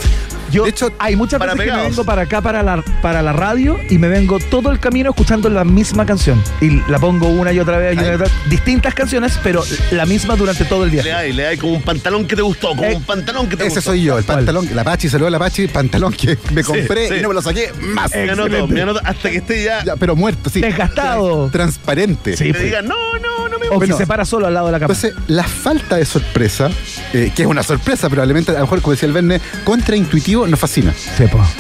Yo, 0.51 0.64
de 0.64 0.70
hecho, 0.70 0.93
hay 0.98 1.16
muchas 1.16 1.39
para 1.39 1.55
veces 1.55 1.70
que 1.72 1.77
me 1.77 1.82
vengo 1.89 2.05
para 2.05 2.22
acá, 2.22 2.40
para 2.40 2.62
la, 2.62 2.82
para 3.02 3.22
la 3.22 3.32
radio, 3.32 3.78
y 3.89 3.98
me 3.98 4.09
vengo 4.09 4.39
todo 4.39 4.70
el 4.70 4.78
camino 4.81 5.10
escuchando 5.10 5.48
la 5.48 5.64
misma 5.64 6.05
canción. 6.06 6.43
Y 6.60 6.81
la 6.90 6.98
pongo 6.98 7.28
una 7.28 7.52
y 7.52 7.59
otra 7.60 7.78
vez, 7.78 7.94
y 7.97 7.98
una 7.98 8.10
y 8.12 8.14
otra 8.14 8.27
vez. 8.27 8.35
distintas 8.48 8.94
canciones, 8.94 9.39
pero 9.43 9.62
la 9.93 10.06
misma 10.06 10.36
durante 10.36 10.64
todo 10.64 10.85
el 10.85 10.90
Le 10.94 11.02
día. 11.02 11.18
hay, 11.18 11.32
le 11.32 11.47
hay 11.47 11.56
como 11.56 11.74
un 11.74 11.82
pantalón 11.82 12.27
que 12.27 12.36
te 12.36 12.43
gustó, 12.43 12.68
como 12.70 12.85
Eh, 12.85 12.94
un 12.97 13.02
pantalón 13.05 13.48
que 13.48 13.56
te 13.56 13.64
Ese 13.66 13.77
gustó. 13.77 13.90
soy 13.93 14.02
yo, 14.02 14.18
el 14.18 14.24
¿Cuál? 14.24 14.39
pantalón, 14.39 14.68
la 14.74 14.85
Pachi, 14.85 15.09
saludo 15.09 15.28
a 15.28 15.31
la 15.31 15.39
Pachi, 15.39 15.68
pantalón 15.68 16.12
que 16.12 16.36
me 16.52 16.62
compré 16.64 17.09
sí. 17.09 17.14
y 17.18 17.20
no 17.22 17.28
me 17.28 17.35
lo 17.35 17.43
saqué 17.43 17.72
más. 17.81 18.10
Me 18.12 18.31
anoto, 18.31 18.66
me 18.68 18.82
anoto 18.82 19.01
hasta 19.05 19.31
que 19.31 19.36
esté 19.39 19.64
ya. 19.64 19.85
Ya, 19.85 19.97
pero 19.97 20.16
muerto, 20.16 20.51
sí. 20.51 20.60
Desgastado. 20.60 21.48
Transparente. 21.51 22.36
Sí, 22.36 22.44
que 22.44 22.51
pues. 22.52 22.64
diga, 22.64 22.82
no, 22.82 22.94
no, 23.18 23.28
O. 23.70 23.77
Bueno. 23.77 23.97
que 23.97 24.03
se 24.03 24.07
para 24.07 24.24
solo 24.24 24.47
al 24.47 24.55
lado 24.55 24.66
de 24.66 24.73
la 24.73 24.81
cama. 24.81 24.95
Entonces, 24.95 25.15
la 25.28 25.45
falta 25.45 25.97
de 25.97 26.05
sorpresa, 26.05 26.70
eh, 27.12 27.32
que 27.35 27.43
es 27.43 27.49
una 27.49 27.62
sorpresa, 27.62 28.09
probablemente, 28.09 28.53
a 28.53 28.55
lo 28.55 28.61
mejor, 28.61 28.81
como 28.82 28.93
decía 28.93 29.07
el 29.07 29.12
Verne, 29.12 29.41
contraintuitivo, 29.65 30.47
nos 30.47 30.59
fascina. 30.59 30.95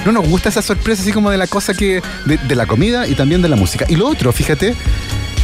No 0.04 0.12
nos 0.12 0.28
gusta 0.28 0.48
esa 0.48 0.62
sorpresa 0.62 1.02
así 1.02 1.12
como 1.12 1.30
de 1.30 1.36
la 1.38 1.46
cosa 1.46 1.74
que. 1.74 2.02
de, 2.24 2.38
de 2.38 2.54
la 2.56 2.66
comida 2.66 3.06
y 3.06 3.14
también 3.14 3.42
de 3.42 3.48
la 3.48 3.56
música. 3.56 3.86
Y 3.88 3.96
lo 3.96 4.08
otro, 4.08 4.32
fíjate, 4.32 4.74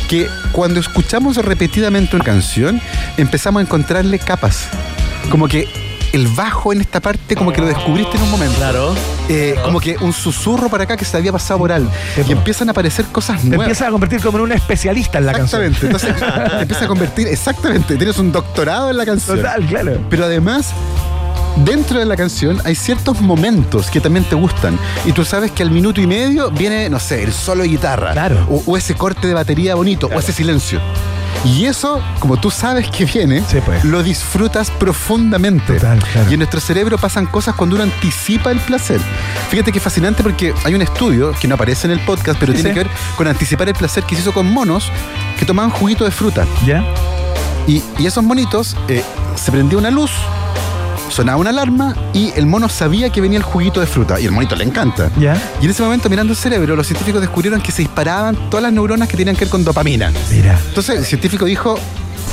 que 0.08 0.28
cuando 0.52 0.80
escuchamos 0.80 1.36
repetidamente 1.36 2.16
una 2.16 2.24
canción, 2.24 2.80
empezamos 3.16 3.60
a 3.60 3.62
encontrarle 3.62 4.18
capas. 4.18 4.68
Como 5.30 5.48
que 5.48 5.85
el 6.12 6.28
bajo 6.28 6.72
en 6.72 6.80
esta 6.80 7.00
parte, 7.00 7.36
como 7.36 7.52
que 7.52 7.60
lo 7.60 7.66
descubriste 7.66 8.16
en 8.16 8.22
un 8.22 8.30
momento. 8.30 8.56
Claro. 8.56 8.94
Eh, 9.28 9.56
como 9.64 9.80
que 9.80 9.96
un 10.00 10.12
susurro 10.12 10.68
para 10.68 10.84
acá 10.84 10.96
que 10.96 11.04
se 11.04 11.16
había 11.16 11.32
pasado 11.32 11.58
por 11.58 11.72
algo. 11.72 11.90
Y 12.26 12.32
empiezan 12.32 12.68
a 12.68 12.70
aparecer 12.72 13.04
cosas 13.06 13.40
Te 13.42 13.48
nuevas. 13.48 13.66
empiezas 13.66 13.88
a 13.88 13.90
convertir 13.90 14.20
como 14.20 14.38
en 14.38 14.44
un 14.44 14.52
especialista 14.52 15.18
en 15.18 15.26
la 15.26 15.32
canción. 15.32 15.62
Exactamente. 15.62 16.16
Entonces, 16.16 16.50
te 16.56 16.62
empieza 16.62 16.84
a 16.84 16.88
convertir, 16.88 17.26
exactamente. 17.28 17.96
Tienes 17.96 18.18
un 18.18 18.32
doctorado 18.32 18.90
en 18.90 18.96
la 18.96 19.04
canción. 19.06 19.36
Total, 19.36 19.64
claro. 19.66 19.98
Pero 20.08 20.24
además, 20.24 20.72
dentro 21.64 21.98
de 21.98 22.04
la 22.04 22.16
canción 22.16 22.60
hay 22.64 22.74
ciertos 22.74 23.20
momentos 23.20 23.90
que 23.90 24.00
también 24.00 24.24
te 24.24 24.34
gustan. 24.36 24.78
Y 25.04 25.12
tú 25.12 25.24
sabes 25.24 25.50
que 25.52 25.62
al 25.62 25.70
minuto 25.70 26.00
y 26.00 26.06
medio 26.06 26.50
viene, 26.50 26.88
no 26.88 27.00
sé, 27.00 27.22
el 27.22 27.32
solo 27.32 27.62
de 27.62 27.68
guitarra. 27.68 28.12
Claro. 28.12 28.46
O, 28.50 28.62
o 28.66 28.76
ese 28.76 28.94
corte 28.94 29.26
de 29.28 29.34
batería 29.34 29.74
bonito, 29.74 30.08
o 30.14 30.18
ese 30.18 30.32
silencio. 30.32 30.80
Y 31.46 31.66
eso, 31.66 32.02
como 32.18 32.36
tú 32.38 32.50
sabes 32.50 32.90
que 32.90 33.04
viene, 33.04 33.42
Sí, 33.48 33.58
pues. 33.64 33.84
lo 33.84 34.02
disfrutas 34.02 34.70
profundamente. 34.72 35.74
Total, 35.74 35.98
claro. 36.12 36.28
Y 36.30 36.34
en 36.34 36.40
nuestro 36.40 36.60
cerebro 36.60 36.98
pasan 36.98 37.26
cosas 37.26 37.54
cuando 37.54 37.76
uno 37.76 37.84
anticipa 37.84 38.50
el 38.50 38.58
placer. 38.58 39.00
Fíjate 39.50 39.70
que 39.70 39.78
es 39.78 39.84
fascinante 39.84 40.22
porque 40.22 40.52
hay 40.64 40.74
un 40.74 40.82
estudio 40.82 41.32
que 41.40 41.46
no 41.46 41.54
aparece 41.54 41.86
en 41.86 41.92
el 41.92 42.00
podcast, 42.00 42.38
pero 42.40 42.52
Sí, 42.52 42.58
tiene 42.62 42.70
sí. 42.70 42.74
que 42.74 42.84
ver 42.84 42.92
con 43.16 43.28
anticipar 43.28 43.68
el 43.68 43.74
placer 43.74 44.02
que 44.04 44.16
se 44.16 44.22
hizo 44.22 44.32
con 44.32 44.52
monos 44.52 44.90
que 45.38 45.44
tomaban 45.46 45.70
juguito 45.70 46.04
de 46.04 46.10
fruta. 46.10 46.46
¿Ya? 46.66 46.84
Y, 47.68 47.82
y 47.98 48.06
esos 48.06 48.24
monitos, 48.24 48.76
eh, 48.88 49.02
se 49.36 49.50
prendía 49.52 49.78
una 49.78 49.90
luz, 49.90 50.10
sonaba 51.16 51.38
una 51.38 51.48
alarma 51.48 51.96
y 52.12 52.30
el 52.36 52.44
mono 52.44 52.68
sabía 52.68 53.08
que 53.08 53.22
venía 53.22 53.38
el 53.38 53.42
juguito 53.42 53.80
de 53.80 53.86
fruta. 53.86 54.20
Y 54.20 54.26
el 54.26 54.32
monito 54.32 54.54
le 54.54 54.64
encanta. 54.64 55.10
¿Ya? 55.18 55.34
Y 55.62 55.64
en 55.64 55.70
ese 55.70 55.82
momento, 55.82 56.10
mirando 56.10 56.34
el 56.34 56.36
cerebro, 56.36 56.76
los 56.76 56.86
científicos 56.86 57.22
descubrieron 57.22 57.62
que 57.62 57.72
se 57.72 57.80
disparaban 57.80 58.36
todas 58.50 58.62
las 58.62 58.70
neuronas 58.70 59.08
que 59.08 59.16
tenían 59.16 59.34
que 59.34 59.46
ver 59.46 59.50
con 59.50 59.64
dopamina. 59.64 60.12
Mira. 60.30 60.58
Entonces, 60.68 60.98
el 60.98 61.04
científico 61.06 61.46
dijo, 61.46 61.78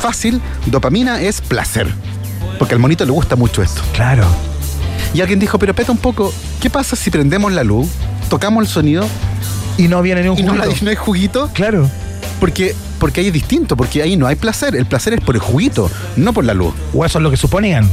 fácil, 0.01 0.41
dopamina 0.65 1.21
es 1.21 1.39
placer. 1.39 1.87
Porque 2.59 2.73
al 2.73 2.81
monito 2.81 3.05
le 3.05 3.11
gusta 3.11 3.37
mucho 3.37 3.63
esto. 3.63 3.81
Claro. 3.93 4.25
Y 5.13 5.21
alguien 5.21 5.39
dijo, 5.39 5.57
pero 5.57 5.73
peta 5.73 5.93
un 5.93 5.97
poco, 5.97 6.33
¿qué 6.59 6.69
pasa 6.69 6.97
si 6.97 7.09
prendemos 7.09 7.53
la 7.53 7.63
luz, 7.63 7.87
tocamos 8.29 8.63
el 8.63 8.67
sonido 8.67 9.07
Y 9.77 9.87
no 9.87 10.01
viene 10.01 10.23
ni 10.23 10.27
un 10.27 10.37
y 10.37 10.43
juguito. 10.45 10.75
no 10.81 10.89
hay 10.89 10.95
juguito? 10.97 11.49
Claro. 11.53 11.89
Porque, 12.41 12.75
porque 12.99 13.21
ahí 13.21 13.27
es 13.27 13.33
distinto, 13.33 13.77
porque 13.77 14.01
ahí 14.01 14.17
no 14.17 14.27
hay 14.27 14.35
placer. 14.35 14.75
El 14.75 14.87
placer 14.87 15.13
es 15.13 15.21
por 15.21 15.35
el 15.35 15.41
juguito, 15.41 15.89
no 16.17 16.33
por 16.33 16.43
la 16.43 16.53
luz. 16.53 16.73
O 16.93 17.05
eso 17.05 17.19
es 17.19 17.23
lo 17.23 17.31
que 17.31 17.37
suponían. 17.37 17.89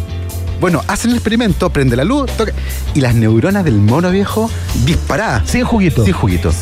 Bueno, 0.61 0.82
hacen 0.89 1.11
el 1.11 1.16
experimento, 1.16 1.70
prende 1.70 1.97
la 1.97 2.05
luz, 2.05 2.31
toca, 2.37 2.53
y 2.95 3.01
las 3.01 3.15
neuronas 3.15 3.65
del 3.65 3.77
mono 3.78 4.11
viejo 4.11 4.51
disparadas. 4.85 5.49
Sin 5.51 5.65
juguito. 5.65 6.05
Sin 6.05 6.12
juguito. 6.12 6.53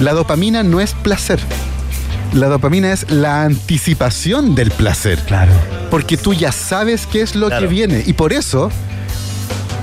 La 0.00 0.12
dopamina 0.12 0.62
no 0.62 0.80
es 0.80 0.94
placer. 0.94 1.40
La 2.32 2.46
dopamina 2.46 2.92
es 2.92 3.10
la 3.10 3.42
anticipación 3.42 4.54
del 4.54 4.70
placer. 4.70 5.18
Claro. 5.26 5.52
Porque 5.90 6.16
tú 6.16 6.32
ya 6.32 6.52
sabes 6.52 7.06
qué 7.06 7.20
es 7.20 7.34
lo 7.34 7.48
Claro. 7.48 7.62
que 7.68 7.74
viene. 7.74 8.02
Y 8.06 8.12
por 8.14 8.32
eso, 8.32 8.70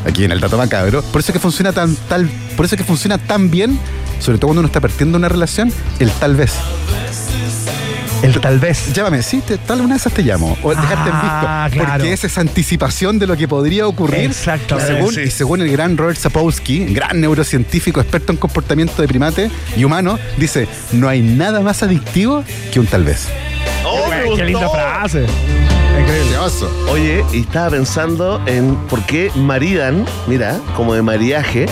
aquí 0.07 0.23
en 0.23 0.31
el 0.31 0.40
dato 0.40 0.57
macabro, 0.57 1.02
por 1.03 1.22
eso 1.22 1.34
que 1.34 1.40
funciona 1.40 1.73
tan, 1.73 1.95
tal, 2.07 2.30
por 2.56 2.65
eso 2.65 2.76
que 2.77 2.84
funciona 2.84 3.18
tan 3.18 3.52
bien, 3.52 3.77
sobre 4.19 4.38
todo 4.40 4.48
cuando 4.48 4.61
uno 4.61 4.68
está 4.68 4.80
partiendo 4.81 5.18
una 5.18 5.30
relación, 5.30 5.72
el 5.99 6.10
tal 6.11 6.36
vez. 6.36 6.53
El 8.21 8.39
tal 8.41 8.59
vez. 8.59 8.93
Llámame, 8.93 9.23
sí, 9.23 9.41
te- 9.41 9.57
tal 9.57 9.79
una 9.81 9.93
de 9.95 9.99
esas 9.99 10.11
te 10.13 10.21
llamo. 10.23 10.57
O 10.61 10.69
dejarte 10.71 11.09
en 11.09 11.15
Ah, 11.15 11.67
visto. 11.69 11.83
claro. 11.83 11.93
Porque 11.99 12.13
es 12.13 12.23
esa 12.25 12.41
anticipación 12.41 13.17
de 13.17 13.27
lo 13.27 13.37
que 13.37 13.47
podría 13.47 13.87
ocurrir. 13.87 14.19
Exactamente. 14.29 14.91
Y 14.91 14.95
según, 14.97 15.13
Sí. 15.13 15.21
y 15.21 15.31
según 15.31 15.61
el 15.61 15.71
gran 15.71 15.95
Robert 15.97 16.17
Sapolsky, 16.19 16.85
gran 16.93 17.21
neurocientífico 17.21 18.01
experto 18.01 18.31
en 18.33 18.37
comportamiento 18.37 19.01
de 19.01 19.07
primate 19.07 19.49
y 19.77 19.83
humano, 19.85 20.19
dice: 20.37 20.67
no 20.91 21.07
hay 21.07 21.21
nada 21.21 21.61
más 21.61 21.81
adictivo 21.81 22.43
que 22.73 22.79
un 22.81 22.87
tal 22.87 23.05
vez. 23.05 23.27
¡Oh, 23.85 24.07
me 24.09 24.35
Qué 24.35 24.43
linda 24.45 24.67
frase. 24.69 25.25
Increíble. 25.99 26.37
Oye, 26.91 27.23
y 27.33 27.41
estaba 27.41 27.69
pensando 27.71 28.41
en 28.45 28.75
por 28.89 29.01
qué 29.05 29.31
maridan, 29.35 30.05
mira, 30.27 30.57
como 30.75 30.93
de 30.93 31.01
mariaje, 31.01 31.65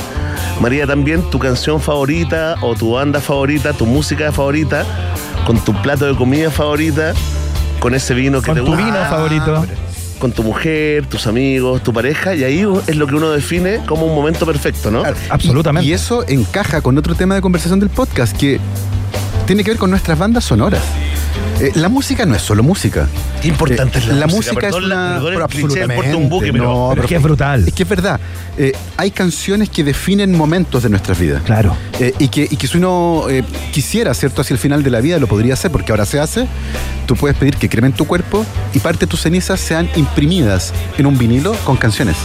marida 0.59 0.85
también 0.87 1.21
tu 1.29 1.39
canción 1.39 1.81
favorita 1.81 2.55
o 2.61 2.75
tu 2.75 2.93
banda 2.93 3.19
favorita, 3.21 3.73
tu 3.73 3.85
música 3.85 4.31
favorita, 4.31 4.85
con 5.47 5.57
tu 5.63 5.73
plato 5.81 6.05
de 6.05 6.13
comida 6.15 6.51
favorita, 6.51 7.13
con 7.79 7.95
ese 7.95 8.13
vino 8.13 8.41
que 8.41 8.47
Con 8.47 8.55
te 8.55 8.61
tu 8.61 8.67
gusta, 8.67 8.83
vino 8.85 8.97
favorito. 9.09 9.65
con 10.19 10.33
tu 10.33 10.43
mujer, 10.43 11.05
tus 11.05 11.25
amigos, 11.25 11.81
tu 11.83 11.93
pareja, 11.93 12.35
y 12.35 12.43
ahí 12.43 12.65
es 12.85 12.95
lo 12.97 13.07
que 13.07 13.15
uno 13.15 13.29
define 13.31 13.79
como 13.87 14.05
un 14.07 14.13
momento 14.13 14.45
perfecto, 14.45 14.91
¿no? 14.91 14.99
Claro. 15.03 15.15
Absolutamente. 15.29 15.87
Y, 15.87 15.91
y 15.91 15.93
eso 15.93 16.25
encaja 16.27 16.81
con 16.81 16.97
otro 16.97 17.15
tema 17.15 17.33
de 17.33 17.39
conversación 17.41 17.79
del 17.79 17.89
podcast 17.89 18.35
que 18.35 18.59
tiene 19.45 19.63
que 19.63 19.71
ver 19.71 19.77
con 19.77 19.89
nuestras 19.89 20.19
bandas 20.19 20.43
sonoras. 20.43 20.83
Eh, 21.61 21.71
la 21.75 21.87
música 21.87 22.25
no 22.25 22.35
es 22.35 22.41
solo 22.41 22.61
música. 22.61 23.07
Qué 23.47 23.51
importante 23.51 23.97
Eh, 23.99 24.01
es 24.01 24.07
la, 24.09 24.13
la 24.15 24.27
música. 24.27 24.53
música 24.53 24.67
es 24.67 24.73
Perdón 24.73 24.83
una- 24.91 25.13
perdón 25.13 25.27
el 25.27 25.33
pero 25.33 25.47
cliché 25.47 25.57
del 25.61 25.65
absolutamente, 25.67 25.95
Puerto 26.03 26.17
un 26.17 26.29
buque, 26.29 26.51
pero 26.51 26.63
no, 26.65 26.89
Pero 26.89 27.01
es 27.03 27.07
que 27.07 27.15
es 27.15 27.21
brutal. 27.23 27.67
Es 27.67 27.73
que 27.73 27.83
es 27.83 27.89
verdad. 27.89 28.19
Eh, 28.57 28.71
hay 28.97 29.11
canciones 29.11 29.69
que 29.69 29.83
definen 29.83 30.35
momentos 30.35 30.83
de 30.83 30.89
nuestras 30.89 31.17
vidas. 31.19 31.43
Claro. 31.43 31.77
Eh, 31.99 32.13
y, 32.19 32.27
que, 32.27 32.47
y 32.49 32.57
que 32.57 32.67
si 32.67 32.77
uno 32.77 33.25
eh, 33.29 33.43
quisiera, 33.71 34.13
¿cierto? 34.13 34.41
Hacia 34.41 34.53
el 34.55 34.59
final 34.59 34.83
de 34.83 34.89
la 34.89 34.99
vida 34.99 35.17
lo 35.19 35.27
podría 35.27 35.53
hacer, 35.53 35.71
porque 35.71 35.91
ahora 35.93 36.05
se 36.05 36.19
hace. 36.19 36.47
Tú 37.05 37.15
puedes 37.15 37.37
pedir 37.37 37.55
que 37.55 37.69
cremen 37.69 37.93
tu 37.93 38.05
cuerpo 38.05 38.45
y 38.73 38.79
parte 38.79 39.01
de 39.05 39.07
tus 39.07 39.21
cenizas 39.21 39.59
sean 39.61 39.89
imprimidas 39.95 40.73
en 40.97 41.05
un 41.05 41.17
vinilo 41.17 41.53
con 41.63 41.77
canciones. 41.77 42.17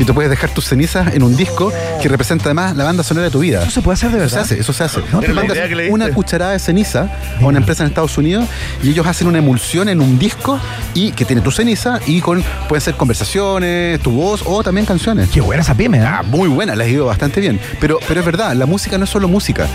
Y 0.00 0.04
tú 0.04 0.12
puedes 0.12 0.28
dejar 0.28 0.50
tus 0.52 0.64
cenizas 0.64 1.14
en 1.14 1.22
un 1.22 1.36
disco 1.36 1.72
que 2.02 2.08
representa 2.08 2.46
además 2.46 2.74
la 2.74 2.82
banda 2.82 3.04
sonora 3.04 3.26
de 3.26 3.30
tu 3.30 3.38
vida. 3.38 3.62
Eso 3.62 3.70
se 3.70 3.80
puede 3.82 3.94
hacer 3.94 4.10
de 4.10 4.16
Eso 4.18 4.28
se 4.28 4.34
verdad. 4.34 4.44
hace, 4.52 4.60
eso 4.60 4.72
se 4.72 4.82
hace. 4.82 5.00
No, 5.12 5.20
mandas 5.34 5.56
una 5.88 6.08
cucharada 6.12 6.50
de 6.52 6.58
ceniza 6.58 7.08
a 7.40 7.44
una 7.46 7.58
empresa 7.58 7.84
en 7.84 7.90
Estados 7.90 8.18
Unidos 8.18 8.46
y 8.82 8.90
ellos 8.90 9.06
hacen 9.06 9.28
una 9.28 9.38
emulsión 9.38 9.88
en 9.88 10.00
un 10.00 10.18
disco 10.18 10.58
y 10.94 11.12
que 11.12 11.24
tiene 11.24 11.42
tu 11.42 11.50
ceniza 11.50 12.00
y 12.06 12.20
con 12.20 12.42
pueden 12.68 12.80
ser 12.80 12.94
conversaciones, 12.94 14.00
tu 14.00 14.10
voz 14.12 14.42
o 14.44 14.62
también 14.62 14.86
canciones. 14.86 15.28
Qué 15.30 15.40
buena 15.40 15.62
esa 15.62 15.74
pyme, 15.74 15.98
¿eh? 15.98 16.04
Ah, 16.06 16.22
muy 16.26 16.48
buena, 16.48 16.74
les 16.74 16.86
ha 16.86 16.90
ido 16.90 17.06
bastante 17.06 17.40
bien. 17.40 17.60
Pero, 17.80 17.98
pero 18.06 18.20
es 18.20 18.26
verdad, 18.26 18.54
la 18.54 18.66
música 18.66 18.98
no 18.98 19.04
es 19.04 19.10
solo 19.10 19.28
música. 19.28 19.66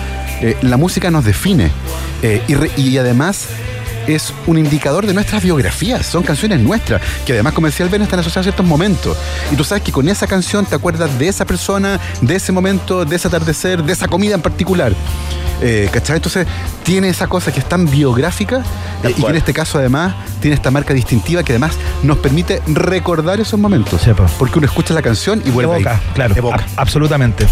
Eh, 0.42 0.56
la 0.62 0.78
música 0.78 1.12
nos 1.12 1.26
define. 1.26 1.72
Eh, 2.22 2.42
y, 2.48 2.54
re- 2.56 2.72
y 2.78 2.98
además 2.98 3.48
es 4.08 4.34
un 4.48 4.58
indicador 4.58 5.06
de 5.06 5.14
nuestras 5.14 5.44
biografías, 5.44 6.04
son 6.06 6.24
canciones 6.24 6.60
nuestras, 6.62 7.00
que 7.28 7.34
además, 7.34 7.54
el 7.80 7.90
Ben, 7.90 8.02
están 8.02 8.20
asociadas 8.20 8.48
a 8.48 8.50
ciertos 8.50 8.66
momentos. 8.66 9.16
Y 9.52 9.56
tú 9.56 9.64
sabes 9.64 9.84
que 9.84 9.92
con 9.92 10.10
esa 10.10 10.26
canción 10.26 10.66
te 10.66 10.74
acuerdas 10.74 11.20
de 11.20 11.28
esa 11.28 11.46
persona, 11.46 12.00
de 12.22 12.36
ese 12.36 12.52
momento, 12.52 13.06
de 13.06 13.16
ese 13.18 13.28
atardecer, 13.28 13.84
de 13.84 13.94
esa 13.94 14.08
comida 14.08 14.34
en 14.34 14.42
particular. 14.42 14.94
Eh, 15.62 15.90
¿Cachai? 15.92 16.16
Entonces 16.16 16.48
tiene 16.90 17.08
esa 17.10 17.28
cosa 17.28 17.52
que 17.52 17.60
es 17.60 17.70
tan 17.70 17.86
biográfica 17.86 18.64
eh, 19.04 19.14
y 19.16 19.22
que 19.22 19.30
en 19.30 19.36
este 19.36 19.54
caso 19.54 19.78
además 19.78 20.16
tiene 20.42 20.56
esta 20.56 20.72
marca 20.72 20.92
distintiva 20.92 21.44
que 21.44 21.52
además 21.52 21.78
nos 22.02 22.18
permite 22.18 22.64
recordar 22.66 23.40
esos 23.40 23.60
momentos. 23.60 24.02
Porque 24.40 24.58
uno 24.58 24.66
escucha 24.66 24.96
la 24.96 25.04
canción 25.04 25.40
y 25.46 25.52
vuelve 25.52 25.76
Evoca, 25.76 25.92
ahí. 25.92 26.02
claro, 26.16 26.36
Evoca. 26.36 26.56
a- 26.76 26.82
absolutamente. 26.82 27.46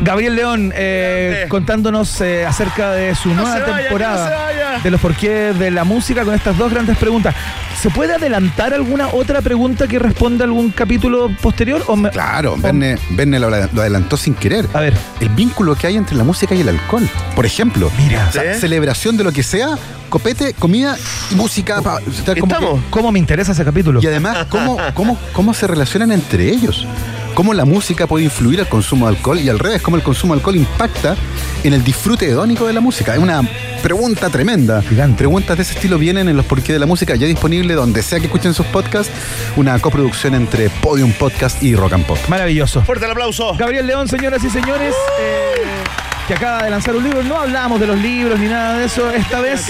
Gabriel 0.00 0.34
León, 0.34 0.72
eh, 0.74 1.44
contándonos 1.50 2.22
eh, 2.22 2.46
acerca 2.46 2.92
de 2.92 3.14
su 3.14 3.28
nueva 3.34 3.58
vaya, 3.58 3.76
temporada, 3.82 4.30
no 4.78 4.82
de 4.82 4.90
los 4.90 4.98
porqués 4.98 5.58
de 5.58 5.70
la 5.70 5.84
música 5.84 6.24
con 6.24 6.34
estas 6.34 6.56
dos 6.56 6.72
grandes 6.72 6.96
preguntas. 6.96 7.34
¿Se 7.78 7.90
puede 7.90 8.14
adelantar 8.14 8.72
alguna 8.72 9.08
otra 9.08 9.42
pregunta 9.42 9.88
que 9.88 9.98
responda 9.98 10.44
a 10.44 10.46
algún 10.46 10.70
capítulo 10.70 11.30
posterior? 11.42 11.82
O 11.86 11.96
me- 11.96 12.08
Claro, 12.10 12.56
Verne, 12.56 12.96
Verne 13.10 13.38
lo, 13.38 13.50
lo 13.50 13.80
adelantó 13.82 14.16
sin 14.16 14.32
querer. 14.34 14.66
A 14.72 14.80
ver. 14.80 14.94
El 15.20 15.28
vínculo 15.30 15.74
que 15.74 15.86
hay 15.86 15.96
entre 15.96 16.16
la 16.16 16.24
música 16.24 16.54
y 16.54 16.60
el 16.62 16.68
alcohol. 16.70 17.08
Por 17.36 17.44
ejemplo, 17.44 17.90
Mira. 17.98 18.26
o 18.28 18.32
sea. 18.32 18.54
Celebración 18.70 19.16
de 19.16 19.24
lo 19.24 19.32
que 19.32 19.42
sea, 19.42 19.76
copete, 20.08 20.54
comida 20.54 20.96
y 21.30 21.34
música. 21.34 21.82
pa- 21.82 21.96
o 21.96 22.12
sea, 22.24 22.34
como 22.36 22.46
que- 22.46 22.54
Estamos. 22.54 22.80
¿Cómo 22.90 23.10
me 23.10 23.18
interesa 23.18 23.50
ese 23.52 23.64
capítulo? 23.64 24.00
y 24.00 24.06
además, 24.06 24.46
¿cómo, 24.48 24.76
cómo, 24.94 25.18
¿cómo 25.32 25.52
se 25.54 25.66
relacionan 25.66 26.12
entre 26.12 26.48
ellos? 26.50 26.86
¿Cómo 27.34 27.52
la 27.54 27.64
música 27.64 28.06
puede 28.06 28.24
influir 28.24 28.60
al 28.60 28.68
consumo 28.68 29.08
de 29.08 29.16
alcohol 29.16 29.40
y 29.40 29.48
al 29.48 29.58
revés, 29.58 29.82
cómo 29.82 29.96
el 29.96 30.02
consumo 30.04 30.34
de 30.34 30.38
alcohol 30.40 30.54
impacta 30.56 31.16
en 31.64 31.72
el 31.72 31.82
disfrute 31.82 32.26
hedónico 32.28 32.64
de 32.66 32.72
la 32.72 32.80
música? 32.80 33.14
Es 33.14 33.18
una 33.20 33.42
pregunta 33.82 34.28
tremenda. 34.30 34.82
Gigante. 34.82 35.18
Preguntas 35.18 35.56
de 35.56 35.62
ese 35.64 35.74
estilo 35.74 35.98
vienen 35.98 36.28
en 36.28 36.36
los 36.36 36.44
porqué 36.46 36.72
de 36.72 36.78
la 36.78 36.86
música, 36.86 37.14
ya 37.16 37.26
disponible 37.26 37.74
donde 37.74 38.02
sea 38.02 38.20
que 38.20 38.26
escuchen 38.26 38.52
sus 38.54 38.66
podcasts, 38.66 39.12
una 39.56 39.78
coproducción 39.80 40.34
entre 40.34 40.70
Podium 40.70 41.12
Podcast 41.12 41.60
y 41.62 41.74
Rock 41.74 41.94
and 41.94 42.06
Pop. 42.06 42.18
Maravilloso. 42.28 42.82
Fuerte 42.82 43.04
el 43.06 43.10
aplauso. 43.12 43.54
Gabriel 43.56 43.86
León, 43.86 44.06
señoras 44.08 44.44
y 44.44 44.50
señores, 44.50 44.94
eh, 45.20 45.62
que 46.30 46.36
acaba 46.36 46.62
de 46.62 46.70
lanzar 46.70 46.94
un 46.94 47.02
libro. 47.02 47.24
No 47.24 47.40
hablamos 47.40 47.80
de 47.80 47.88
los 47.88 47.98
libros 47.98 48.38
ni 48.38 48.46
nada 48.46 48.78
de 48.78 48.84
eso. 48.84 49.10
Esta 49.10 49.40
vez 49.40 49.66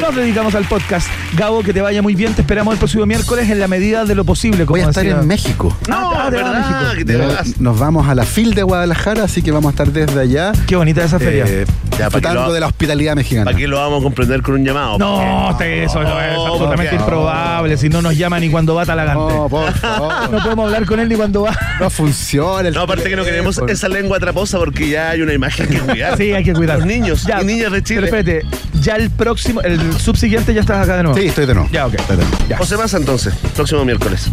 nos 0.00 0.14
dedicamos 0.14 0.54
al 0.54 0.64
podcast. 0.64 1.08
Gabo, 1.36 1.60
que 1.64 1.72
te 1.72 1.80
vaya 1.80 2.02
muy 2.02 2.14
bien. 2.14 2.32
Te 2.34 2.42
esperamos 2.42 2.72
el 2.74 2.78
próximo 2.78 3.04
miércoles 3.04 3.50
en 3.50 3.58
la 3.58 3.66
medida 3.66 4.04
de 4.04 4.14
lo 4.14 4.24
posible. 4.24 4.64
Como 4.64 4.76
Voy 4.78 4.86
a 4.86 4.90
estar 4.90 5.02
decía. 5.02 5.20
en 5.20 5.26
México. 5.26 5.76
No, 5.88 6.00
No, 6.00 6.10
te 6.10 6.14
vas 6.16 6.26
a 6.26 6.30
¿verdad? 6.30 6.58
México. 6.82 6.94
Que 6.98 7.04
te 7.04 7.16
vas. 7.16 7.60
Nos 7.60 7.78
vamos 7.80 8.06
a 8.08 8.14
la 8.14 8.24
FIL 8.24 8.54
de 8.54 8.62
Guadalajara, 8.62 9.24
así 9.24 9.42
que 9.42 9.50
vamos 9.50 9.70
a 9.70 9.72
estar 9.72 9.88
desde 9.88 10.20
allá. 10.20 10.52
Qué 10.68 10.76
bonita 10.76 11.02
esa 11.02 11.18
feria. 11.18 11.46
eh, 11.48 11.64
Ya, 11.66 11.72
para 11.72 11.96
que 11.98 12.04
disfrutando 12.04 12.46
lo- 12.46 12.52
de 12.52 12.60
la 12.60 12.66
hospitalidad 12.68 13.16
mexicana. 13.16 13.46
¿Para 13.46 13.56
qué 13.56 13.66
lo 13.66 13.78
vamos 13.78 13.98
a 14.00 14.02
comprender 14.04 14.40
con 14.42 14.54
un 14.54 14.64
llamado? 14.64 14.98
No, 14.98 15.48
usted, 15.50 15.82
eso, 15.82 16.00
eso 16.00 16.20
es 16.20 16.34
No, 16.36 16.46
absolutamente 16.46 16.94
improbable. 16.94 17.76
Si 17.76 17.88
no 17.88 18.02
nos 18.02 18.16
llama 18.16 18.38
ni 18.38 18.50
cuando 18.50 18.76
va 18.76 18.86
Talagante. 18.86 19.34
No, 19.34 19.48
por 19.48 19.72
favor. 19.80 20.30
No 20.30 20.38
podemos 20.42 20.66
hablar 20.66 20.86
con 20.86 21.00
él 21.00 21.08
ni 21.08 21.16
cuando 21.16 21.42
va. 21.42 21.58
No 21.80 21.90
funciona. 21.90 22.68
el 22.68 22.74
No, 22.74 22.82
aparte 22.82 23.08
que 23.08 23.16
no 23.16 23.24
queremos 23.24 23.60
esa 23.66 23.88
lengua 23.88 24.20
traposa 24.20 24.58
porque 24.58 24.88
ya 24.88 25.10
hay 25.10 25.22
una 25.22 25.32
imagen 25.32 25.66
que 25.68 25.78
cuidar. 25.80 26.03
Sí, 26.16 26.32
hay 26.32 26.44
que 26.44 26.52
cuidar. 26.52 26.78
Los 26.78 26.86
niños 26.86 27.26
y 27.28 27.44
niñas 27.44 27.72
de 27.72 27.82
Chile. 27.82 28.08
Pero 28.10 28.16
espérate, 28.18 28.46
ya 28.80 28.96
el 28.96 29.10
próximo, 29.10 29.60
el 29.62 29.98
subsiguiente 29.98 30.52
ya 30.54 30.60
estás 30.60 30.84
acá 30.84 30.96
de 30.96 31.02
nuevo. 31.04 31.18
Sí, 31.18 31.26
estoy 31.26 31.46
de 31.46 31.54
nuevo. 31.54 31.68
Ya, 31.72 31.86
ok. 31.86 31.94
Estoy 31.94 32.16
de 32.16 32.24
nuevo. 32.24 32.38
Ya. 32.48 32.58
José 32.58 32.76
Massa 32.76 32.96
entonces, 32.96 33.34
próximo 33.54 33.84
miércoles. 33.84 34.30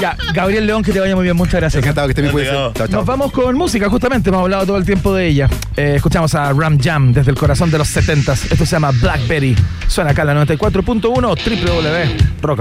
Ya, 0.00 0.16
Gabriel 0.34 0.66
León, 0.66 0.82
que 0.82 0.92
te 0.92 1.00
vaya 1.00 1.14
muy 1.14 1.24
bien. 1.24 1.36
Muchas 1.36 1.54
gracias. 1.54 1.82
Encantado 1.82 2.06
que 2.06 2.10
esté 2.12 2.22
bien. 2.22 2.34
Chao, 2.46 2.72
chao. 2.74 2.86
Nos 2.88 3.06
vamos 3.06 3.32
con 3.32 3.56
música, 3.56 3.88
justamente. 3.88 4.28
Hemos 4.28 4.42
hablado 4.42 4.66
todo 4.66 4.76
el 4.76 4.84
tiempo 4.84 5.14
de 5.14 5.26
ella. 5.26 5.48
Eh, 5.76 5.94
escuchamos 5.96 6.34
a 6.34 6.52
Ram 6.52 6.78
Jam 6.78 7.12
desde 7.12 7.30
el 7.30 7.36
corazón 7.36 7.70
de 7.70 7.78
los 7.78 7.96
70s. 7.96 8.52
Esto 8.52 8.66
se 8.66 8.66
llama 8.66 8.90
Blackberry. 8.90 9.56
Suena 9.88 10.10
acá 10.10 10.22
en 10.22 10.28
la 10.28 10.44
94.1 10.44 12.42
www.rock 12.42 12.60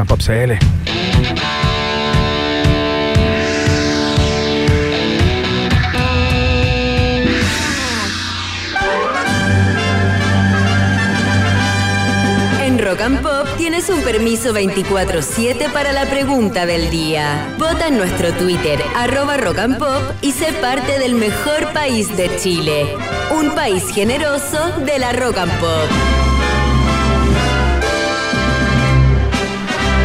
Rock 12.96 13.04
and 13.04 13.22
Pop 13.22 13.48
tienes 13.58 13.90
un 13.90 14.02
permiso 14.04 14.54
24-7 14.54 15.70
para 15.74 15.92
la 15.92 16.06
pregunta 16.06 16.66
del 16.66 16.90
día. 16.90 17.54
Vota 17.58 17.88
en 17.88 17.98
nuestro 17.98 18.32
Twitter, 18.32 18.82
arroba 18.96 19.36
Rock 19.36 19.58
and 19.58 19.78
Pop, 19.78 20.02
y 20.22 20.32
sé 20.32 20.54
parte 20.62 20.98
del 20.98 21.16
mejor 21.16 21.74
país 21.74 22.16
de 22.16 22.34
Chile. 22.38 22.96
Un 23.38 23.54
país 23.54 23.84
generoso 23.94 24.72
de 24.86 24.98
la 24.98 25.12
Rock 25.12 25.40
and 25.40 25.52
Pop. 25.60 25.90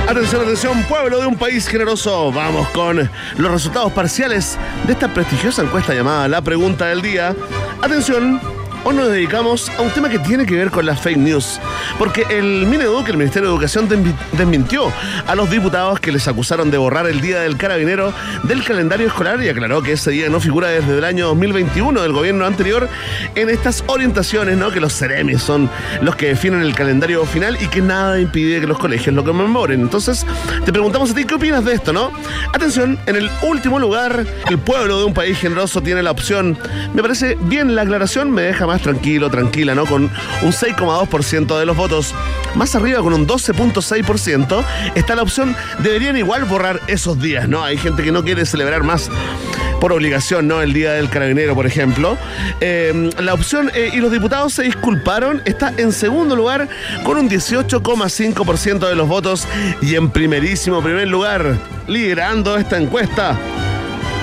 Atención, 0.08 0.42
atención, 0.42 0.82
pueblo 0.88 1.20
de 1.20 1.26
un 1.26 1.36
país 1.36 1.68
generoso. 1.68 2.32
Vamos 2.32 2.68
con 2.70 3.08
los 3.36 3.52
resultados 3.52 3.92
parciales 3.92 4.58
de 4.88 4.94
esta 4.94 5.14
prestigiosa 5.14 5.62
encuesta 5.62 5.94
llamada 5.94 6.26
La 6.26 6.42
Pregunta 6.42 6.86
del 6.86 7.02
Día. 7.02 7.36
Atención. 7.80 8.59
Hoy 8.82 8.96
nos 8.96 9.08
dedicamos 9.08 9.68
a 9.78 9.82
un 9.82 9.90
tema 9.90 10.08
que 10.08 10.18
tiene 10.18 10.46
que 10.46 10.54
ver 10.56 10.70
con 10.70 10.86
las 10.86 10.98
fake 11.00 11.18
news, 11.18 11.60
porque 11.98 12.24
el 12.30 12.64
Mineduc, 12.66 13.06
el 13.10 13.18
Ministerio 13.18 13.48
de 13.50 13.54
Educación, 13.54 13.86
desmi- 13.88 14.14
desmintió 14.32 14.90
a 15.26 15.34
los 15.34 15.50
diputados 15.50 16.00
que 16.00 16.10
les 16.10 16.26
acusaron 16.26 16.70
de 16.70 16.78
borrar 16.78 17.06
el 17.06 17.20
Día 17.20 17.40
del 17.40 17.58
Carabinero 17.58 18.12
del 18.44 18.64
calendario 18.64 19.06
escolar 19.08 19.40
y 19.42 19.50
aclaró 19.50 19.82
que 19.82 19.92
ese 19.92 20.10
día 20.12 20.30
no 20.30 20.40
figura 20.40 20.68
desde 20.68 20.96
el 20.96 21.04
año 21.04 21.26
2021 21.26 22.00
del 22.00 22.12
gobierno 22.12 22.46
anterior 22.46 22.88
en 23.34 23.50
estas 23.50 23.84
orientaciones, 23.86 24.56
¿no? 24.56 24.70
Que 24.70 24.80
los 24.80 24.94
ceremis 24.94 25.42
son 25.42 25.68
los 26.00 26.16
que 26.16 26.28
definen 26.28 26.62
el 26.62 26.74
calendario 26.74 27.24
final 27.26 27.58
y 27.60 27.66
que 27.68 27.82
nada 27.82 28.18
impide 28.18 28.60
que 28.62 28.66
los 28.66 28.78
colegios 28.78 29.14
lo 29.14 29.22
conmemoren. 29.24 29.82
Entonces, 29.82 30.24
te 30.64 30.72
preguntamos 30.72 31.10
a 31.10 31.14
ti, 31.14 31.24
¿qué 31.26 31.34
opinas 31.34 31.64
de 31.66 31.74
esto, 31.74 31.92
no? 31.92 32.10
Atención, 32.54 32.98
en 33.06 33.16
el 33.16 33.30
último 33.42 33.78
lugar, 33.78 34.24
el 34.48 34.58
pueblo 34.58 34.98
de 34.98 35.04
un 35.04 35.12
país 35.14 35.38
generoso 35.38 35.82
tiene 35.82 36.02
la 36.02 36.10
opción. 36.12 36.56
Me 36.94 37.02
parece 37.02 37.36
bien 37.42 37.74
la 37.74 37.82
aclaración, 37.82 38.30
me 38.30 38.42
deja 38.42 38.69
más 38.70 38.82
tranquilo, 38.82 39.30
tranquila, 39.30 39.74
¿no? 39.74 39.86
Con 39.86 40.04
un 40.04 40.52
6,2% 40.52 41.58
de 41.58 41.66
los 41.66 41.76
votos. 41.76 42.14
Más 42.54 42.74
arriba, 42.74 43.00
con 43.00 43.12
un 43.12 43.26
12,6%, 43.26 44.64
está 44.94 45.14
la 45.14 45.22
opción, 45.22 45.56
deberían 45.80 46.16
igual 46.16 46.44
borrar 46.44 46.80
esos 46.86 47.20
días, 47.20 47.48
¿no? 47.48 47.62
Hay 47.62 47.76
gente 47.76 48.02
que 48.02 48.12
no 48.12 48.24
quiere 48.24 48.46
celebrar 48.46 48.82
más 48.82 49.10
por 49.80 49.92
obligación, 49.92 50.46
¿no? 50.46 50.62
El 50.62 50.72
Día 50.72 50.92
del 50.92 51.08
Carabinero, 51.08 51.54
por 51.54 51.66
ejemplo. 51.66 52.16
Eh, 52.60 53.10
la 53.18 53.34
opción, 53.34 53.70
eh, 53.74 53.90
y 53.92 53.96
los 53.96 54.12
diputados 54.12 54.52
se 54.52 54.62
disculparon, 54.62 55.42
está 55.44 55.72
en 55.76 55.92
segundo 55.92 56.36
lugar 56.36 56.68
con 57.02 57.18
un 57.18 57.28
18,5% 57.28 58.88
de 58.88 58.94
los 58.94 59.08
votos 59.08 59.48
y 59.80 59.94
en 59.94 60.10
primerísimo 60.10 60.82
primer 60.82 61.08
lugar, 61.08 61.58
liderando 61.88 62.56
esta 62.56 62.78
encuesta. 62.78 63.38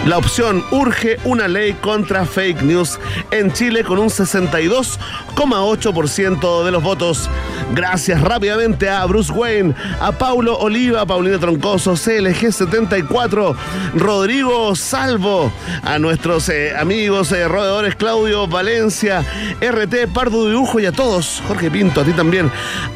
La 0.06 0.18
opción 0.18 0.64
urge 0.72 1.18
una 1.26 1.50
ley 1.50 1.74
contra 1.74 2.26
fake 2.26 2.62
news 2.62 2.98
en 3.32 3.52
Chile 3.52 3.84
con 3.84 4.00
un 4.00 4.08
62,8% 4.08 6.64
de 6.64 6.72
los 6.72 6.82
votos. 6.82 7.30
Gracias 7.74 8.22
rápidamente 8.22 8.90
a 8.90 9.06
Bruce 9.06 9.34
Wayne, 9.34 9.76
a 10.00 10.14
Paulo 10.14 10.58
Oliva, 10.60 11.06
Paulina 11.06 11.38
Troncoso, 11.40 11.94
CLG74, 11.94 13.56
Rodrigo 13.96 14.74
Salvo, 14.76 15.52
a 15.84 16.00
nuestros 16.00 16.50
eh, 16.50 16.76
amigos 16.78 17.34
eh, 17.34 17.48
roedores 17.48 17.96
Claudio 17.96 18.48
Valencia, 18.48 19.26
RT 19.60 20.08
Pardo 20.14 20.48
Dibujo 20.48 20.80
y 20.80 20.86
a 20.86 20.92
todos, 20.94 21.44
Jorge 21.48 21.70
Pinto, 21.70 22.02
a 22.02 22.06
ti 22.06 22.14
también, 22.14 22.50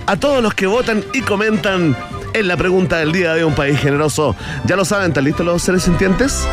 a 0.05 0.15
todos 0.15 0.41
los 0.41 0.53
que 0.53 0.67
votan 0.67 1.03
y 1.13 1.19
comentan 1.21 1.97
en 2.33 2.47
la 2.47 2.57
pregunta 2.57 2.97
del 2.97 3.11
día 3.11 3.33
de 3.33 3.45
un 3.45 3.55
país 3.55 3.79
generoso. 3.79 4.35
Ya 4.65 4.75
lo 4.75 4.85
saben, 4.85 5.09
¿están 5.09 5.23
listos 5.23 5.45
los 5.45 5.61
seres 5.61 5.83
sintientes? 5.83 6.47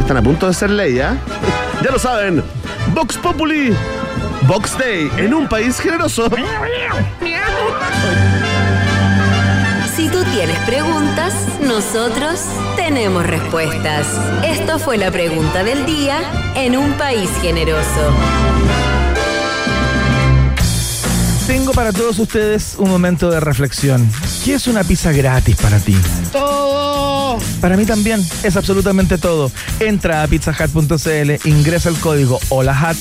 Están 0.00 0.16
a 0.16 0.22
punto 0.22 0.46
de 0.46 0.54
ser 0.54 0.70
ley, 0.70 0.94
¿ya? 0.94 1.16
Ya 1.82 1.90
lo 1.90 1.98
saben. 1.98 2.42
Vox 2.94 3.18
Populi. 3.18 3.74
Vox 4.46 4.78
Day 4.78 5.10
en 5.18 5.34
un 5.34 5.48
país 5.48 5.78
generoso. 5.78 6.28
Si 9.94 10.08
tú 10.08 10.24
tienes 10.32 10.58
preguntas, 10.60 11.34
nosotros 11.60 12.40
tenemos 12.76 13.26
respuestas. 13.26 14.06
Esto 14.44 14.78
fue 14.78 14.96
la 14.98 15.10
pregunta 15.10 15.62
del 15.64 15.84
día 15.86 16.18
en 16.54 16.76
un 16.76 16.92
país 16.94 17.30
generoso. 17.42 18.12
Tengo 21.46 21.72
para 21.72 21.92
todos 21.92 22.18
ustedes 22.18 22.74
un 22.78 22.88
momento 22.88 23.30
de 23.30 23.38
reflexión. 23.38 24.10
¿Qué 24.44 24.54
es 24.54 24.66
una 24.66 24.82
pizza 24.82 25.12
gratis 25.12 25.56
para 25.56 25.78
ti? 25.78 25.94
Todo. 26.32 27.38
Para 27.60 27.76
mí 27.76 27.84
también 27.84 28.26
es 28.42 28.56
absolutamente 28.56 29.18
todo. 29.18 29.52
Entra 29.78 30.22
a 30.22 30.26
pizzahut.cl, 30.26 31.48
ingresa 31.48 31.90
el 31.90 31.96
código 31.96 32.40
HOLAHAT 32.48 32.96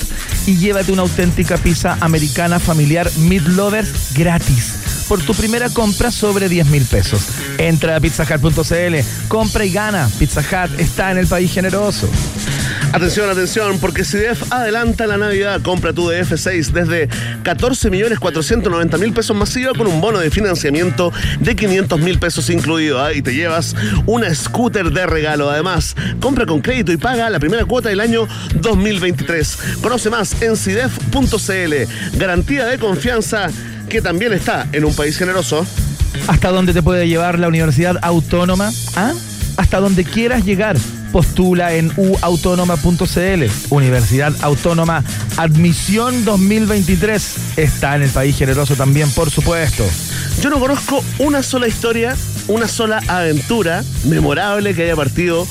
y 0.45 0.57
llévate 0.57 0.91
una 0.91 1.03
auténtica 1.03 1.57
pizza 1.57 1.97
americana 2.01 2.59
familiar 2.59 3.09
Meat 3.19 3.43
Lovers 3.43 4.13
gratis 4.13 4.73
por 5.07 5.21
tu 5.21 5.33
primera 5.33 5.69
compra 5.69 6.11
sobre 6.11 6.49
10 6.49 6.67
mil 6.67 6.85
pesos. 6.85 7.27
Entra 7.57 7.95
a 7.95 7.99
pizzahut.cl, 7.99 9.27
compra 9.27 9.65
y 9.65 9.71
gana. 9.71 10.09
Pizza 10.19 10.41
Hut 10.41 10.79
está 10.79 11.11
en 11.11 11.17
el 11.17 11.27
país 11.27 11.51
generoso. 11.51 12.09
Atención, 12.93 13.27
atención, 13.27 13.79
porque 13.79 14.03
CDF 14.03 14.53
adelanta 14.53 15.07
la 15.07 15.17
Navidad. 15.17 15.59
Compra 15.63 15.93
tu 15.93 16.11
DF6 16.11 16.67
desde 16.71 17.09
14.490.000 17.43 19.13
pesos 19.13 19.35
masiva 19.35 19.71
con 19.73 19.87
un 19.87 19.99
bono 19.99 20.19
de 20.19 20.29
financiamiento 20.29 21.11
de 21.39 21.55
500.000 21.55 22.19
pesos 22.19 22.51
incluido. 22.51 23.03
¿ah? 23.03 23.11
Y 23.11 23.23
te 23.23 23.33
llevas 23.33 23.75
una 24.05 24.33
scooter 24.35 24.91
de 24.91 25.07
regalo. 25.07 25.49
Además, 25.49 25.95
compra 26.21 26.45
con 26.45 26.61
crédito 26.61 26.91
y 26.91 26.97
paga 26.97 27.31
la 27.31 27.39
primera 27.39 27.65
cuota 27.65 27.89
del 27.89 27.99
año 27.99 28.27
2023. 28.61 29.57
Conoce 29.81 30.11
más 30.11 30.39
en 30.43 30.55
CIDEF.cl. 30.55 32.17
Garantía 32.19 32.65
de 32.67 32.77
confianza 32.77 33.49
que 33.89 34.03
también 34.03 34.33
está 34.33 34.67
en 34.71 34.85
un 34.85 34.95
país 34.95 35.17
generoso. 35.17 35.65
¿Hasta 36.27 36.51
dónde 36.51 36.73
te 36.73 36.83
puede 36.83 37.07
llevar 37.07 37.39
la 37.39 37.47
Universidad 37.47 37.97
Autónoma? 38.03 38.71
¿Ah? 38.95 39.13
Hasta 39.57 39.79
donde 39.79 40.03
quieras 40.03 40.45
llegar. 40.45 40.77
Postula 41.13 41.73
en 41.75 41.93
uautónoma.cl. 41.95 43.43
Universidad 43.69 44.33
Autónoma 44.41 45.03
Admisión 45.37 46.25
2023. 46.25 47.35
Está 47.55 47.95
en 47.95 48.01
el 48.01 48.09
país 48.09 48.35
generoso 48.35 48.75
también, 48.75 49.11
por 49.11 49.29
supuesto. 49.29 49.85
Yo 50.41 50.49
no 50.49 50.59
conozco 50.59 51.05
una 51.19 51.43
sola 51.43 51.67
historia, 51.67 52.17
una 52.47 52.67
sola 52.67 52.99
aventura 53.07 53.83
memorable 54.05 54.73
que 54.73 54.83
haya 54.83 54.95
partido 54.95 55.47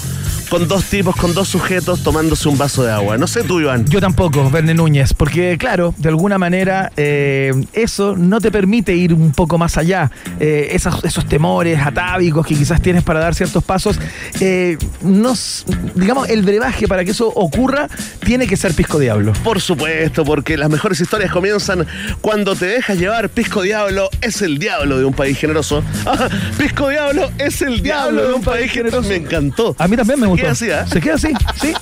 con 0.53 0.69
dos 0.69 0.85
tipos, 0.85 1.17
con 1.17 1.33
dos 1.33 1.49
sujetos 1.49 2.03
tomándose 2.03 2.47
un 2.47 2.59
vaso 2.59 2.83
de 2.83 2.93
agua. 2.93 3.17
No 3.17 3.27
sé 3.27 3.43
tú, 3.43 3.59
Iván. 3.59 3.87
Yo 3.87 4.03
tampoco, 4.03 4.51
Verne 4.51 4.75
Núñez, 4.75 5.15
porque 5.15 5.57
claro, 5.57 5.95
de 5.97 6.11
alguna 6.11 6.37
manera 6.37 6.93
eh, 6.99 7.55
eso 7.73 8.17
no 8.19 8.39
te 8.39 8.51
permite 8.51 8.95
ir 8.95 9.15
un 9.15 9.33
poco 9.33 9.57
más 9.57 9.79
allá. 9.79 10.11
Eh, 10.41 10.69
esos, 10.73 11.03
esos 11.05 11.25
temores 11.25 11.81
atávicos 11.81 12.47
que 12.47 12.55
quizás 12.55 12.83
tienes 12.83 13.03
para 13.03 13.19
dar 13.21 13.35
ciertos 13.35 13.65
pasos, 13.65 13.99
eh, 14.41 14.77
nos, 15.01 15.65
digamos, 15.95 16.29
el 16.29 16.43
brebaje 16.43 16.87
para 16.87 17.03
que 17.07 17.13
eso 17.13 17.29
ocurra 17.29 17.89
tiene 18.23 18.47
que 18.47 18.59
ser 18.59 18.75
Pisco 18.75 18.99
Diablo. 18.99 19.33
Por 19.43 19.59
supuesto, 19.59 20.23
porque 20.23 20.59
las 20.59 20.69
mejores 20.69 21.01
historias 21.01 21.33
comienzan 21.33 21.87
cuando 22.21 22.55
te 22.57 22.67
dejas 22.67 22.99
llevar. 22.99 23.31
Pisco 23.31 23.63
Diablo 23.63 24.11
es 24.21 24.43
el 24.43 24.59
diablo 24.59 24.99
de 24.99 25.07
un 25.07 25.15
país 25.15 25.39
generoso. 25.39 25.83
Pisco 26.59 26.91
Diablo 26.91 27.31
es 27.39 27.63
el 27.63 27.83
diablo 27.83 28.29
de 28.29 28.35
un 28.35 28.43
país 28.43 28.71
generoso. 28.71 29.09
Me 29.09 29.17
encantó. 29.17 29.75
A 29.79 29.89
mí 29.89 29.97
también 29.97 30.21
me 30.21 30.27
gustó. 30.27 30.42
Queda 30.43 30.53
así, 30.53 30.71
¿ah? 30.71 30.87
Se 30.87 31.01
queda 31.01 31.15
así, 31.15 31.33
sí. 31.61 31.73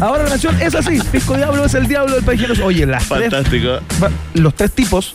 Ahora 0.00 0.24
la 0.24 0.30
nación 0.30 0.60
es 0.60 0.74
así. 0.74 0.98
Pisco 1.12 1.36
Diablo 1.36 1.64
es 1.64 1.74
el 1.74 1.86
diablo 1.86 2.14
del 2.14 2.24
país 2.24 2.40
generoso. 2.40 2.64
Oye, 2.64 2.84
las 2.86 3.04
Fantástico. 3.04 3.78
los 4.34 4.54
tres 4.54 4.72
tipos 4.72 5.14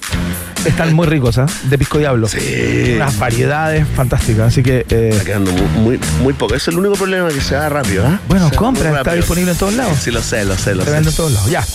están 0.65 0.93
muy 0.93 1.07
ricos, 1.07 1.37
¿ah? 1.37 1.45
De 1.63 1.77
Pisco 1.77 1.97
Diablo. 1.97 2.27
Sí. 2.27 2.93
Unas 2.95 3.17
variedades 3.19 3.85
fantásticas. 3.95 4.47
Así 4.47 4.63
que, 4.63 4.85
eh, 4.89 5.09
Está 5.11 5.25
quedando 5.25 5.51
muy, 5.51 5.67
muy, 5.97 5.99
muy 6.21 6.33
poco. 6.33 6.55
Es 6.55 6.67
el 6.67 6.77
único 6.77 6.95
problema 6.95 7.29
que 7.29 7.41
se 7.41 7.55
da 7.55 7.69
rápido, 7.69 8.05
¿ah? 8.07 8.19
bueno, 8.27 8.49
Se 8.49 8.55
compra, 8.55 8.97
está 8.97 9.13
disponible 9.13 9.51
en 9.51 9.57
todos 9.57 9.73
lados. 9.73 9.97
Sí, 10.01 10.11
lo 10.11 10.21
sé, 10.21 10.45
lo 10.45 10.55
sé, 10.57 10.73
lo 10.75 10.81
Se 10.83 10.89
sé. 10.89 10.93
vende 10.95 11.09
en 11.09 11.15
todos 11.15 11.31
lados. 11.31 11.49
Ya. 11.49 11.63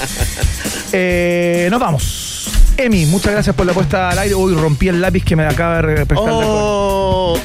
Eh, 0.92 1.68
nos 1.70 1.80
vamos. 1.80 2.48
Emi, 2.76 3.06
muchas 3.06 3.32
gracias 3.32 3.54
por 3.56 3.66
la 3.66 3.72
puesta 3.72 4.08
al 4.10 4.18
aire. 4.18 4.34
Uy, 4.34 4.54
rompí 4.54 4.88
el 4.88 5.00
lápiz 5.00 5.24
que 5.24 5.34
me 5.34 5.44
acaba 5.44 5.82
de 5.82 6.06
prestar. 6.06 6.28
Oh, 6.30 7.38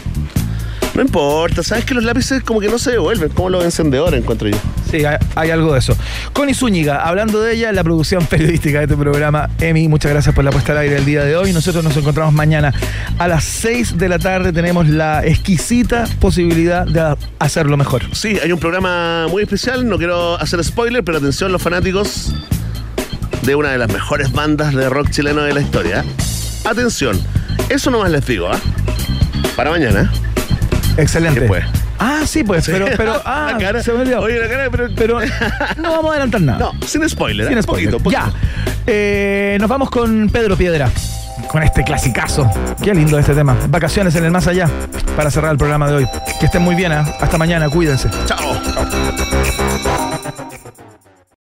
no 0.94 1.02
importa, 1.02 1.64
sabes 1.64 1.86
que 1.86 1.94
los 1.94 2.04
lápices 2.04 2.44
como 2.44 2.60
que 2.60 2.68
no 2.68 2.78
se 2.78 2.92
devuelven, 2.92 3.30
como 3.30 3.50
los 3.50 3.64
encendedores 3.64 4.22
encuentro 4.22 4.50
yo. 4.50 4.58
Sí, 4.90 5.06
hay, 5.06 5.18
hay 5.36 5.50
algo 5.50 5.74
de 5.74 5.80
eso. 5.80 5.96
Connie 6.34 6.54
Zúñiga, 6.54 7.04
hablando 7.04 7.42
de 7.42 7.54
ella, 7.54 7.72
la 7.72 7.84
producción 7.84 8.26
periodística 8.30 8.80
de 8.80 8.86
este 8.86 8.98
programa. 8.98 9.50
Emi, 9.60 9.88
muchas 9.88 10.12
gracias 10.12 10.36
por 10.36 10.44
la 10.44 10.52
puesta 10.52 10.74
al 10.74 10.80
aire 10.80 10.98
el 10.98 11.06
día 11.06 11.24
de 11.24 11.36
hoy. 11.38 11.54
Nosotros 11.54 11.84
nos 11.84 11.96
encontramos 11.96 12.34
mañana 12.34 12.74
a 13.18 13.28
las 13.28 13.44
6 13.46 13.98
de 13.98 14.10
la 14.10 14.20
tarde. 14.20 14.52
Tenemos 14.52 14.90
la 14.90 15.26
exquisita 15.26 16.06
posibilidad 16.20 16.86
de 16.86 17.16
hacerlo 17.40 17.78
mejor. 17.78 18.04
Sí, 18.14 18.38
hay 18.44 18.52
un 18.52 18.60
programa 18.60 19.28
muy 19.30 19.44
especial, 19.44 19.88
no 19.88 19.98
quiero 19.98 20.36
hacer 20.40 20.64
spoiler, 20.64 21.04
pero 21.04 21.20
atención 21.20 21.52
los 21.52 21.62
fanáticos 21.62 22.34
de 23.44 23.56
una 23.56 23.72
de 23.72 23.78
las 23.78 23.92
mejores 23.92 24.32
bandas 24.32 24.74
de 24.74 24.90
rock 24.90 25.10
chileno 25.10 25.42
de 25.44 25.54
la 25.54 25.62
historia. 25.62 26.04
Atención, 26.66 27.20
eso 27.70 27.90
nomás 27.90 28.12
les 28.12 28.26
digo, 28.26 28.50
¿ah? 28.52 28.60
Para 29.56 29.72
mañana. 29.72 30.12
Excelente. 30.98 31.42
¿Qué 31.42 31.48
pues? 31.48 31.66
Ah, 32.00 32.22
sí, 32.26 32.44
pues, 32.44 32.66
pero, 32.66 32.88
pero, 32.98 33.22
ah, 33.26 33.56
cara, 33.60 33.84
se 33.84 33.92
me 33.94 34.00
olvidó. 34.00 34.22
Oye, 34.22 34.40
la 34.40 34.50
cara, 34.50 34.70
pero... 34.72 34.88
Pero 34.96 35.20
no 35.78 35.92
vamos 35.92 36.06
a 36.06 36.10
adelantar 36.12 36.42
nada. 36.42 36.60
No, 36.60 36.88
sin 36.88 37.08
spoiler, 37.08 37.48
Sin 37.48 37.58
¿eh? 37.58 37.64
spoiler. 37.64 37.92
Poquito, 37.92 38.04
poquito. 38.04 38.22
Ya. 38.22 38.82
Eh, 38.88 39.58
nos 39.60 39.70
vamos 39.70 39.90
con 39.90 40.30
Pedro 40.30 40.58
Piedra. 40.58 40.90
Con 41.48 41.64
este 41.64 41.84
clasicazo. 41.84 42.50
Qué 42.84 42.94
lindo 42.94 43.18
este 43.18 43.34
tema. 43.34 43.58
Vacaciones 43.68 44.16
en 44.16 44.26
el 44.26 44.32
más 44.32 44.48
allá. 44.48 44.70
Para 45.16 45.32
cerrar 45.32 45.52
el 45.52 45.58
programa 45.58 45.88
de 45.88 45.96
hoy. 45.96 46.08
Que 46.40 46.46
estén 46.46 46.62
muy 46.62 46.76
bien. 46.76 46.92
¿eh? 46.92 47.04
Hasta 47.20 47.38
mañana. 47.38 47.70
Cuídense. 47.70 48.10
Chao. 48.26 48.40